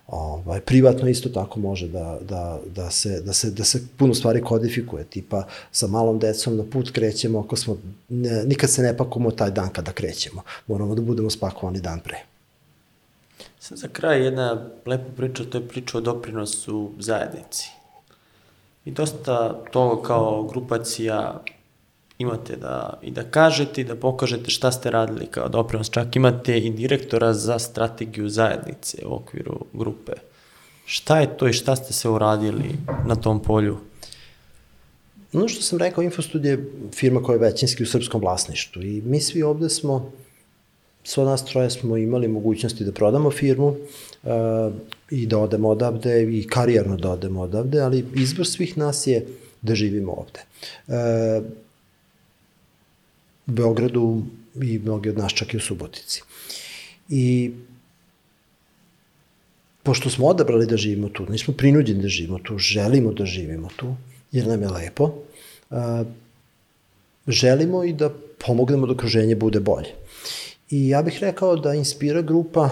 Ovaj, 0.06 0.60
privatno 0.60 1.08
isto 1.08 1.28
tako 1.28 1.60
može 1.60 1.88
da, 1.88 2.18
da, 2.28 2.60
da, 2.74 2.90
se, 2.90 3.20
da, 3.20 3.32
se, 3.32 3.50
da 3.50 3.64
se 3.64 3.82
puno 3.96 4.14
stvari 4.14 4.42
kodifikuje, 4.42 5.04
tipa 5.04 5.46
sa 5.72 5.86
malom 5.86 6.18
decom 6.18 6.56
na 6.56 6.64
put 6.72 6.90
krećemo 6.90 7.40
ako 7.40 7.56
smo, 7.56 7.76
ne, 8.08 8.44
nikad 8.44 8.70
se 8.70 8.82
ne 8.82 8.96
pakujemo 8.96 9.30
taj 9.30 9.50
dan 9.50 9.68
kada 9.72 9.92
krećemo, 9.92 10.42
moramo 10.66 10.94
da 10.94 11.02
budemo 11.02 11.30
spakovani 11.30 11.80
dan 11.80 12.00
pre. 12.00 12.18
Sad 13.60 13.78
za 13.78 13.88
kraj 13.88 14.24
jedna 14.24 14.70
lepa 14.86 15.10
priča, 15.16 15.44
to 15.44 15.58
je 15.58 15.68
priča 15.68 15.98
o 15.98 16.00
doprinosu 16.00 16.92
zajednici. 16.98 17.70
I 18.84 18.90
dosta 18.90 19.62
toga 19.72 20.02
kao 20.02 20.42
grupacija 20.42 21.42
imate 22.18 22.56
da, 22.56 22.98
i 23.02 23.10
da 23.10 23.22
kažete 23.22 23.80
i 23.80 23.84
da 23.84 23.96
pokažete 23.96 24.50
šta 24.50 24.72
ste 24.72 24.90
radili 24.90 25.26
kao 25.26 25.48
doprinos. 25.48 25.90
Čak 25.90 26.16
imate 26.16 26.58
i 26.58 26.70
direktora 26.70 27.34
za 27.34 27.58
strategiju 27.58 28.28
zajednice 28.28 29.06
u 29.06 29.14
okviru 29.14 29.64
grupe. 29.72 30.12
Šta 30.84 31.20
je 31.20 31.36
to 31.36 31.48
i 31.48 31.52
šta 31.52 31.76
ste 31.76 31.92
se 31.92 32.08
uradili 32.08 32.70
na 33.06 33.16
tom 33.16 33.42
polju? 33.42 33.76
Ono 35.32 35.48
što 35.48 35.62
sam 35.62 35.78
rekao, 35.78 36.04
Infostud 36.04 36.44
je 36.44 36.70
firma 36.94 37.22
koja 37.22 37.34
je 37.34 37.40
većinski 37.40 37.82
u 37.82 37.86
srpskom 37.86 38.20
vlasništvu 38.20 38.82
i 38.82 39.02
mi 39.04 39.20
svi 39.20 39.42
ovde 39.42 39.68
smo, 39.68 40.12
sva 41.04 41.24
nas 41.24 41.44
troje 41.44 41.70
smo 41.70 41.96
imali 41.96 42.28
mogućnosti 42.28 42.84
da 42.84 42.92
prodamo 42.92 43.30
firmu 43.30 43.66
uh, 43.66 44.72
i 45.10 45.26
da 45.26 45.38
odemo 45.38 45.68
odavde 45.68 46.22
i 46.22 46.46
karijerno 46.46 46.96
da 46.96 47.10
odemo 47.10 47.40
odavde, 47.40 47.80
ali 47.80 48.06
izbor 48.14 48.46
svih 48.46 48.78
nas 48.78 49.06
je 49.06 49.26
da 49.62 49.74
živimo 49.74 50.12
ovde. 50.12 50.40
Uh, 50.86 51.65
Beogradu 53.46 54.22
i 54.62 54.78
mnogi 54.78 55.08
od 55.08 55.18
nas 55.18 55.32
čak 55.32 55.54
i 55.54 55.56
u 55.56 55.60
Subotici. 55.60 56.22
I 57.08 57.52
pošto 59.82 60.10
smo 60.10 60.26
odabrali 60.26 60.66
da 60.66 60.76
živimo 60.76 61.08
tu, 61.08 61.26
nismo 61.30 61.54
prinuđeni 61.54 62.02
da 62.02 62.08
živimo 62.08 62.38
tu, 62.38 62.58
želimo 62.58 63.12
da 63.12 63.26
živimo 63.26 63.68
tu, 63.76 63.94
jer 64.32 64.46
nam 64.46 64.62
je 64.62 64.68
lepo, 64.68 65.12
želimo 67.28 67.84
i 67.84 67.92
da 67.92 68.10
pomognemo 68.46 68.86
da 68.86 68.92
okruženje 68.92 69.36
bude 69.36 69.60
bolje. 69.60 69.94
I 70.70 70.88
ja 70.88 71.02
bih 71.02 71.18
rekao 71.20 71.56
da 71.56 71.74
Inspira 71.74 72.22
grupa 72.22 72.70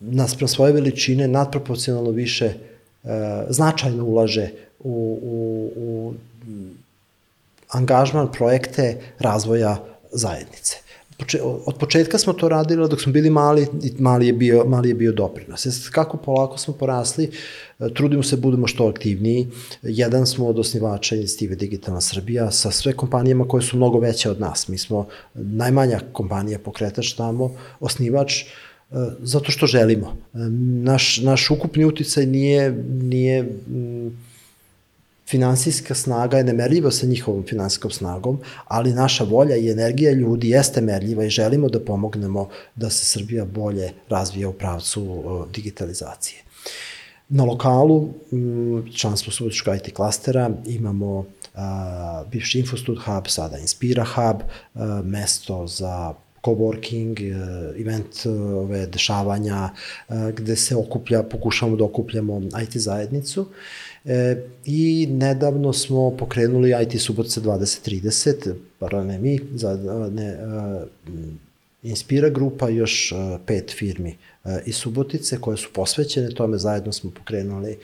naspram 0.00 0.48
svoje 0.48 0.72
veličine 0.72 1.28
nadproporcionalno 1.28 2.10
više 2.10 2.52
značajno 3.48 4.04
ulaže 4.04 4.50
u, 4.78 5.18
u, 5.22 5.72
u 5.76 6.14
angažman 7.70 8.32
projekte 8.32 9.00
razvoja 9.18 9.84
zajednice. 10.12 10.76
Od 11.42 11.74
početka 11.78 12.18
smo 12.18 12.32
to 12.32 12.48
radili, 12.48 12.88
dok 12.88 13.00
smo 13.00 13.12
bili 13.12 13.30
mali, 13.30 13.66
mali 13.98 14.26
je 14.26 14.32
bio, 14.32 14.64
mali 14.64 14.88
je 14.88 14.94
bio 14.94 15.12
doprinos. 15.12 15.62
Sad, 15.62 15.92
kako 15.92 16.16
polako 16.16 16.58
smo 16.58 16.74
porasli, 16.74 17.30
trudimo 17.94 18.22
se, 18.22 18.36
budemo 18.36 18.66
što 18.66 18.88
aktivniji. 18.88 19.48
Jedan 19.82 20.26
smo 20.26 20.46
od 20.46 20.58
osnivača 20.58 21.16
inicijative 21.16 21.56
Digitalna 21.56 22.00
Srbija 22.00 22.50
sa 22.50 22.70
sve 22.70 22.92
kompanijama 22.92 23.48
koje 23.48 23.62
su 23.62 23.76
mnogo 23.76 23.98
veće 23.98 24.30
od 24.30 24.40
nas. 24.40 24.68
Mi 24.68 24.78
smo 24.78 25.06
najmanja 25.34 26.00
kompanija 26.12 26.58
pokretač 26.58 27.12
tamo, 27.12 27.52
osnivač, 27.80 28.44
zato 29.22 29.52
što 29.52 29.66
želimo. 29.66 30.16
Naš, 30.82 31.20
naš 31.22 31.50
ukupni 31.50 31.84
uticaj 31.84 32.26
nije, 32.26 32.72
nije 32.88 33.48
finansijska 35.30 35.94
snaga 35.94 36.38
je 36.38 36.44
nemerljiva 36.44 36.90
sa 36.90 37.06
njihovom 37.06 37.44
finansijskom 37.46 37.90
snagom, 37.90 38.40
ali 38.68 38.94
naša 38.94 39.24
volja 39.24 39.56
i 39.56 39.70
energija 39.70 40.12
ljudi 40.12 40.50
jeste 40.50 40.80
merljiva 40.80 41.24
i 41.24 41.30
želimo 41.30 41.68
da 41.68 41.80
pomognemo 41.80 42.48
da 42.74 42.90
se 42.90 43.04
Srbija 43.04 43.44
bolje 43.44 43.92
razvija 44.08 44.48
u 44.48 44.52
pravcu 44.52 45.22
digitalizacije. 45.54 46.42
Na 47.28 47.44
lokalu, 47.44 48.08
član 48.94 49.16
smo 49.16 49.32
Subotička 49.32 49.74
IT 49.74 49.94
klastera, 49.94 50.50
imamo 50.66 51.24
a, 51.54 52.24
bivši 52.30 52.58
Infostud 52.58 52.98
Hub, 53.04 53.28
sada 53.28 53.58
Inspira 53.58 54.04
Hub, 54.04 54.42
a, 54.74 55.02
mesto 55.04 55.66
za 55.66 56.14
coworking, 56.42 57.20
event 57.80 58.26
ove 58.56 58.86
dešavanja 58.86 59.68
gde 60.36 60.56
se 60.56 60.76
okuplja, 60.76 61.22
pokušamo 61.22 61.76
da 61.76 61.84
okupljamo 61.84 62.40
IT 62.62 62.76
zajednicu. 62.76 63.46
E, 64.04 64.36
I 64.64 65.08
nedavno 65.10 65.72
smo 65.72 66.16
pokrenuli 66.16 66.74
IT 66.82 67.00
Subotica 67.00 67.40
2030, 67.40 68.54
pardon, 68.78 69.06
ne 69.06 69.18
mi, 69.18 69.40
za, 69.54 69.78
ne, 70.12 70.36
Inspira 71.82 72.28
grupa, 72.28 72.68
još 72.68 73.14
pet 73.46 73.74
firmi 73.78 74.16
iz 74.66 74.76
Subotice 74.76 75.40
koje 75.40 75.56
su 75.56 75.68
posvećene 75.72 76.30
tome, 76.30 76.58
zajedno 76.58 76.92
smo 76.92 77.10
pokrenuli 77.10 77.78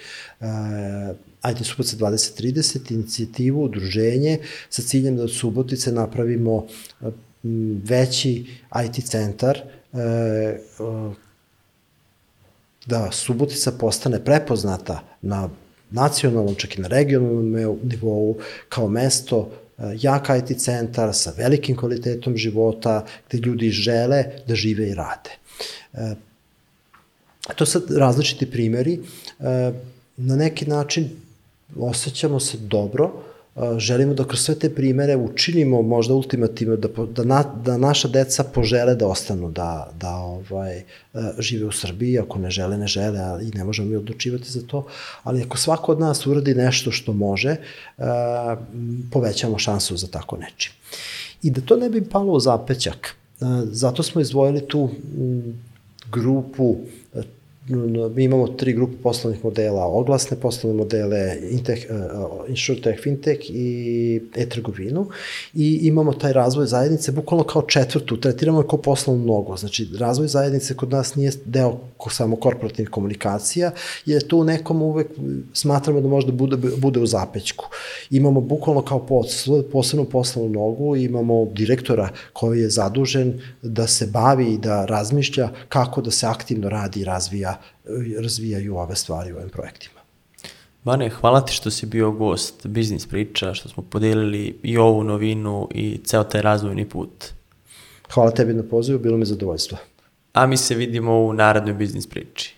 IT 1.51 1.67
Subotica 1.67 1.97
2030, 1.97 2.93
inicijativu, 2.93 3.65
udruženje 3.65 4.39
sa 4.69 4.83
ciljem 4.83 5.17
da 5.17 5.23
od 5.23 5.33
Subotice 5.33 5.93
napravimo 5.93 6.67
veći 7.85 8.47
IT 8.87 9.05
centar 9.05 9.59
da 12.87 13.11
Subotica 13.13 13.73
postane 13.73 14.25
prepoznata 14.25 15.01
na 15.23 15.49
nacionalnom, 15.91 16.55
čak 16.55 16.79
i 16.79 16.81
na 16.81 16.89
regionalnom 16.89 17.79
nivou, 17.83 18.39
kao 18.69 18.89
mesto 18.89 19.51
e, 19.79 19.97
jak 20.01 20.31
IT 20.39 20.59
centar 20.59 21.15
sa 21.15 21.33
velikim 21.37 21.77
kvalitetom 21.77 22.37
života, 22.37 23.05
gde 23.29 23.39
ljudi 23.39 23.71
žele 23.71 24.25
da 24.47 24.55
žive 24.55 24.89
i 24.89 24.95
rade. 24.95 25.31
E, 25.95 26.15
to 27.55 27.67
sad 27.67 27.91
različiti 27.91 28.51
primeri. 28.51 28.99
E, 29.41 29.73
na 30.17 30.37
neki 30.37 30.67
način 30.67 31.11
osjećamo 31.77 32.41
se 32.41 32.59
dobro, 32.59 33.13
želimo 33.79 34.15
da 34.15 34.25
kroz 34.25 34.41
sve 34.41 34.55
te 34.55 34.75
primere 34.75 35.17
učinimo 35.17 35.83
možda 35.83 36.15
ultimativno 36.15 36.77
da, 36.77 36.89
da, 37.07 37.25
na, 37.25 37.45
da 37.65 37.77
naša 37.79 38.09
deca 38.09 38.45
požele 38.45 38.95
da 38.95 39.07
ostanu, 39.09 39.51
da, 39.51 39.91
da 40.01 40.11
ovaj, 40.17 40.83
žive 41.39 41.67
u 41.67 41.73
Srbiji, 41.73 42.19
ako 42.19 42.39
ne 42.39 42.51
žele, 42.51 42.79
ne 42.79 42.87
žele, 42.87 43.21
ali 43.21 43.51
ne 43.55 43.65
možemo 43.65 43.89
mi 43.89 43.97
odlučivati 43.97 44.51
za 44.51 44.63
to, 44.67 44.87
ali 45.23 45.43
ako 45.43 45.57
svako 45.57 45.93
od 45.93 46.01
nas 46.01 46.27
uradi 46.27 46.55
nešto 46.55 46.91
što 46.91 47.13
može, 47.13 47.57
povećamo 49.13 49.59
šansu 49.59 49.97
za 49.97 50.07
tako 50.07 50.37
nečim. 50.37 50.73
I 51.43 51.51
da 51.51 51.61
to 51.61 51.77
ne 51.77 51.91
bi 51.91 52.05
palo 52.05 52.33
u 52.33 52.41
zapećak, 52.41 53.15
zato 53.65 54.03
smo 54.03 54.21
izdvojili 54.21 54.69
tu 54.69 54.91
grupu 56.13 56.77
mi 57.69 58.25
imamo 58.25 58.49
tri 58.49 58.73
grupe 58.73 58.95
poslovnih 59.03 59.45
modela, 59.45 59.87
oglasne 59.87 60.37
poslovne 60.41 60.77
modele, 60.77 61.39
Intech, 61.51 61.87
uh, 61.91 62.49
InsurTech, 62.49 63.03
Fintech 63.03 63.41
i 63.51 64.21
e-trgovinu 64.37 65.09
i 65.55 65.79
imamo 65.83 66.13
taj 66.13 66.33
razvoj 66.33 66.67
zajednice 66.67 67.13
bukvalno 67.13 67.45
kao 67.45 67.63
četvrtu, 67.63 68.17
tretiramo 68.17 68.61
je 68.61 68.69
kao 68.69 68.83
poslovnu 68.83 69.25
nogu. 69.25 69.57
Znači, 69.57 69.89
razvoj 69.99 70.29
zajednice 70.29 70.75
kod 70.75 70.91
nas 70.91 71.15
nije 71.15 71.33
deo 71.45 71.79
samo 72.11 72.37
korporativnih 72.37 72.91
komunikacija, 72.91 73.71
jer 74.07 74.27
to 74.27 74.37
u 74.37 74.45
nekom 74.45 74.83
uvek 74.83 75.07
smatramo 75.53 76.01
da 76.01 76.09
možda 76.09 76.33
bude, 76.33 76.57
bude 76.77 77.01
u 77.01 77.07
zapećku. 77.07 77.65
Imamo 78.11 78.41
bukvalno 78.41 78.83
kao 78.83 79.07
posebnu 79.73 80.05
poslovnu 80.05 80.53
nogu, 80.53 80.97
imamo 80.97 81.45
direktora 81.45 82.09
koji 82.33 82.61
je 82.61 82.71
zadužen 82.71 83.41
da 83.63 83.87
se 83.87 84.07
bavi 84.07 84.53
i 84.53 84.59
da 84.59 84.85
razmišlja 84.85 85.49
kako 85.69 86.01
da 86.01 86.11
se 86.11 86.27
aktivno 86.27 86.69
radi 86.69 87.01
i 87.01 87.05
razvija 87.05 87.56
razvijaju 88.23 88.77
ove 88.77 88.97
stvari 88.97 89.33
u 89.33 89.37
ovim 89.37 89.49
projektima. 89.51 90.01
Bane, 90.85 91.09
hvala 91.09 91.41
ti 91.41 91.53
što 91.53 91.71
si 91.71 91.87
bio 91.87 92.11
gost 92.11 92.67
Biznis 92.67 93.07
priča, 93.07 93.55
što 93.55 93.69
smo 93.69 93.83
podelili 93.83 94.59
i 94.63 94.79
ovu 94.79 95.05
novinu 95.05 95.69
i 95.75 96.01
ceo 96.05 96.25
taj 96.25 96.43
razvojni 96.43 96.89
put. 96.89 97.25
Hvala 98.15 98.31
tebi 98.31 98.55
na 98.55 98.63
pozivu, 98.63 98.99
bilo 98.99 99.17
mi 99.17 99.25
zadovoljstvo. 99.25 99.79
A 100.33 100.47
mi 100.47 100.57
se 100.57 100.75
vidimo 100.75 101.19
u 101.19 101.33
narednoj 101.33 101.75
biznis 101.75 102.07
priči. 102.07 102.56